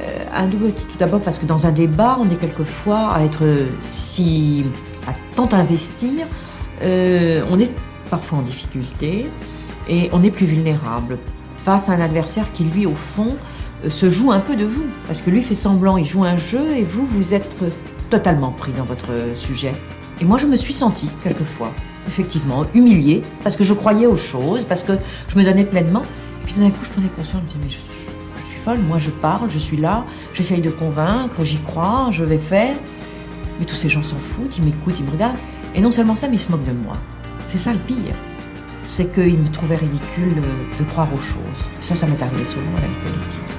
Euh, 0.00 0.18
un 0.32 0.46
double 0.46 0.72
titre. 0.72 0.92
Tout 0.92 0.98
d'abord 0.98 1.20
parce 1.20 1.38
que 1.38 1.46
dans 1.46 1.66
un 1.66 1.72
débat, 1.72 2.18
on 2.20 2.28
est 2.30 2.36
quelquefois 2.36 3.12
à 3.12 3.24
être 3.24 3.42
si 3.80 4.64
à 5.06 5.12
tant 5.34 5.48
investir, 5.52 6.26
euh, 6.82 7.42
on 7.50 7.58
est 7.58 7.72
parfois 8.10 8.38
en 8.38 8.42
difficulté 8.42 9.24
et 9.88 10.08
on 10.12 10.22
est 10.22 10.30
plus 10.30 10.46
vulnérable 10.46 11.18
face 11.56 11.88
à 11.88 11.92
un 11.92 12.00
adversaire 12.00 12.52
qui 12.52 12.64
lui 12.64 12.84
au 12.86 12.94
fond 12.94 13.36
euh, 13.84 13.88
se 13.88 14.10
joue 14.10 14.32
un 14.32 14.40
peu 14.40 14.56
de 14.56 14.66
vous 14.66 14.84
parce 15.06 15.20
que 15.22 15.30
lui 15.30 15.42
fait 15.42 15.54
semblant, 15.54 15.96
il 15.96 16.04
joue 16.04 16.24
un 16.24 16.36
jeu 16.36 16.76
et 16.76 16.82
vous 16.82 17.06
vous 17.06 17.32
êtes 17.32 17.56
totalement 18.10 18.52
pris 18.52 18.72
dans 18.72 18.84
votre 18.84 19.12
sujet. 19.38 19.72
Et 20.20 20.24
moi 20.24 20.36
je 20.36 20.46
me 20.46 20.56
suis 20.56 20.74
sentie 20.74 21.08
quelquefois 21.22 21.72
effectivement 22.06 22.64
humiliée 22.74 23.22
parce 23.42 23.56
que 23.56 23.64
je 23.64 23.72
croyais 23.72 24.06
aux 24.06 24.18
choses, 24.18 24.64
parce 24.64 24.82
que 24.82 24.92
je 25.28 25.38
me 25.38 25.44
donnais 25.44 25.64
pleinement. 25.64 26.02
Et 26.02 26.46
puis 26.46 26.54
d'un 26.56 26.70
coup 26.70 26.84
je 26.84 26.90
prenais 26.90 27.08
conscience, 27.08 27.40
je 27.40 27.40
me 27.40 27.46
disais 27.46 27.58
mais 27.62 27.70
je 27.70 27.74
suis 27.74 27.95
moi 28.74 28.98
je 28.98 29.10
parle, 29.10 29.50
je 29.50 29.58
suis 29.58 29.76
là, 29.76 30.04
j'essaye 30.34 30.60
de 30.60 30.70
convaincre, 30.70 31.44
j'y 31.44 31.58
crois, 31.58 32.08
je 32.10 32.24
vais 32.24 32.38
faire. 32.38 32.76
Mais 33.58 33.64
tous 33.64 33.74
ces 33.74 33.88
gens 33.88 34.02
s'en 34.02 34.18
foutent, 34.18 34.58
ils 34.58 34.64
m'écoutent, 34.64 34.98
ils 34.98 35.04
me 35.04 35.10
regardent. 35.10 35.38
Et 35.74 35.80
non 35.80 35.90
seulement 35.90 36.16
ça, 36.16 36.28
mais 36.28 36.36
ils 36.36 36.40
se 36.40 36.50
moquent 36.50 36.64
de 36.64 36.72
moi. 36.72 36.96
C'est 37.46 37.58
ça 37.58 37.72
le 37.72 37.78
pire. 37.78 38.14
C'est 38.82 39.12
qu'ils 39.12 39.38
me 39.38 39.48
trouvaient 39.48 39.76
ridicule 39.76 40.42
de 40.78 40.84
croire 40.84 41.12
aux 41.12 41.20
choses. 41.20 41.40
Ça, 41.80 41.96
ça 41.96 42.06
m'est 42.06 42.22
arrivé 42.22 42.44
souvent 42.44 42.66
dans 42.66 42.82
la 42.82 43.10
politique. 43.10 43.55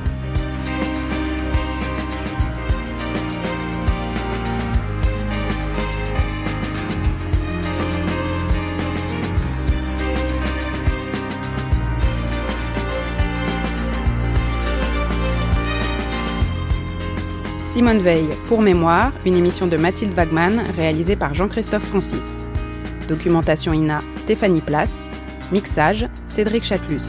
Simone 17.77 17.99
Veil, 17.99 18.29
pour 18.45 18.63
mémoire, 18.63 19.11
une 19.23 19.35
émission 19.35 19.67
de 19.67 19.77
Mathilde 19.77 20.15
Wagman 20.15 20.63
réalisée 20.75 21.15
par 21.15 21.35
Jean-Christophe 21.35 21.83
Francis. 21.83 22.43
Documentation 23.07 23.71
INA, 23.71 23.99
Stéphanie 24.15 24.61
Place. 24.61 25.11
Mixage, 25.51 26.07
Cédric 26.25 26.63
Chatelus. 26.63 27.03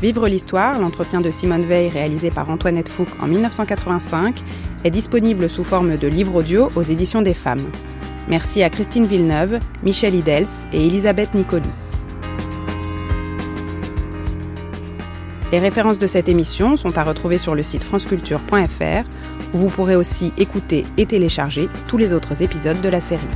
Vivre 0.00 0.26
l'histoire, 0.26 0.80
l'entretien 0.80 1.20
de 1.20 1.30
Simone 1.30 1.66
Veil 1.66 1.90
réalisé 1.90 2.30
par 2.30 2.48
Antoinette 2.48 2.88
Fouque 2.88 3.14
en 3.20 3.26
1985, 3.26 4.40
est 4.84 4.90
disponible 4.90 5.50
sous 5.50 5.64
forme 5.64 5.98
de 5.98 6.08
livre 6.08 6.36
audio 6.36 6.70
aux 6.74 6.82
éditions 6.82 7.20
des 7.20 7.34
femmes. 7.34 7.70
Merci 8.26 8.62
à 8.62 8.70
Christine 8.70 9.04
Villeneuve, 9.04 9.58
Michel 9.82 10.14
Idels 10.14 10.48
et 10.72 10.86
Elisabeth 10.86 11.34
Nicoli. 11.34 11.68
Les 15.52 15.58
références 15.58 15.98
de 15.98 16.06
cette 16.06 16.30
émission 16.30 16.78
sont 16.78 16.96
à 16.96 17.04
retrouver 17.04 17.36
sur 17.36 17.54
le 17.54 17.62
site 17.62 17.84
franceculture.fr 17.84 19.27
vous 19.52 19.68
pourrez 19.68 19.96
aussi 19.96 20.32
écouter 20.36 20.84
et 20.96 21.06
télécharger 21.06 21.68
tous 21.86 21.98
les 21.98 22.12
autres 22.12 22.42
épisodes 22.42 22.80
de 22.80 22.88
la 22.88 23.00
série. 23.00 23.28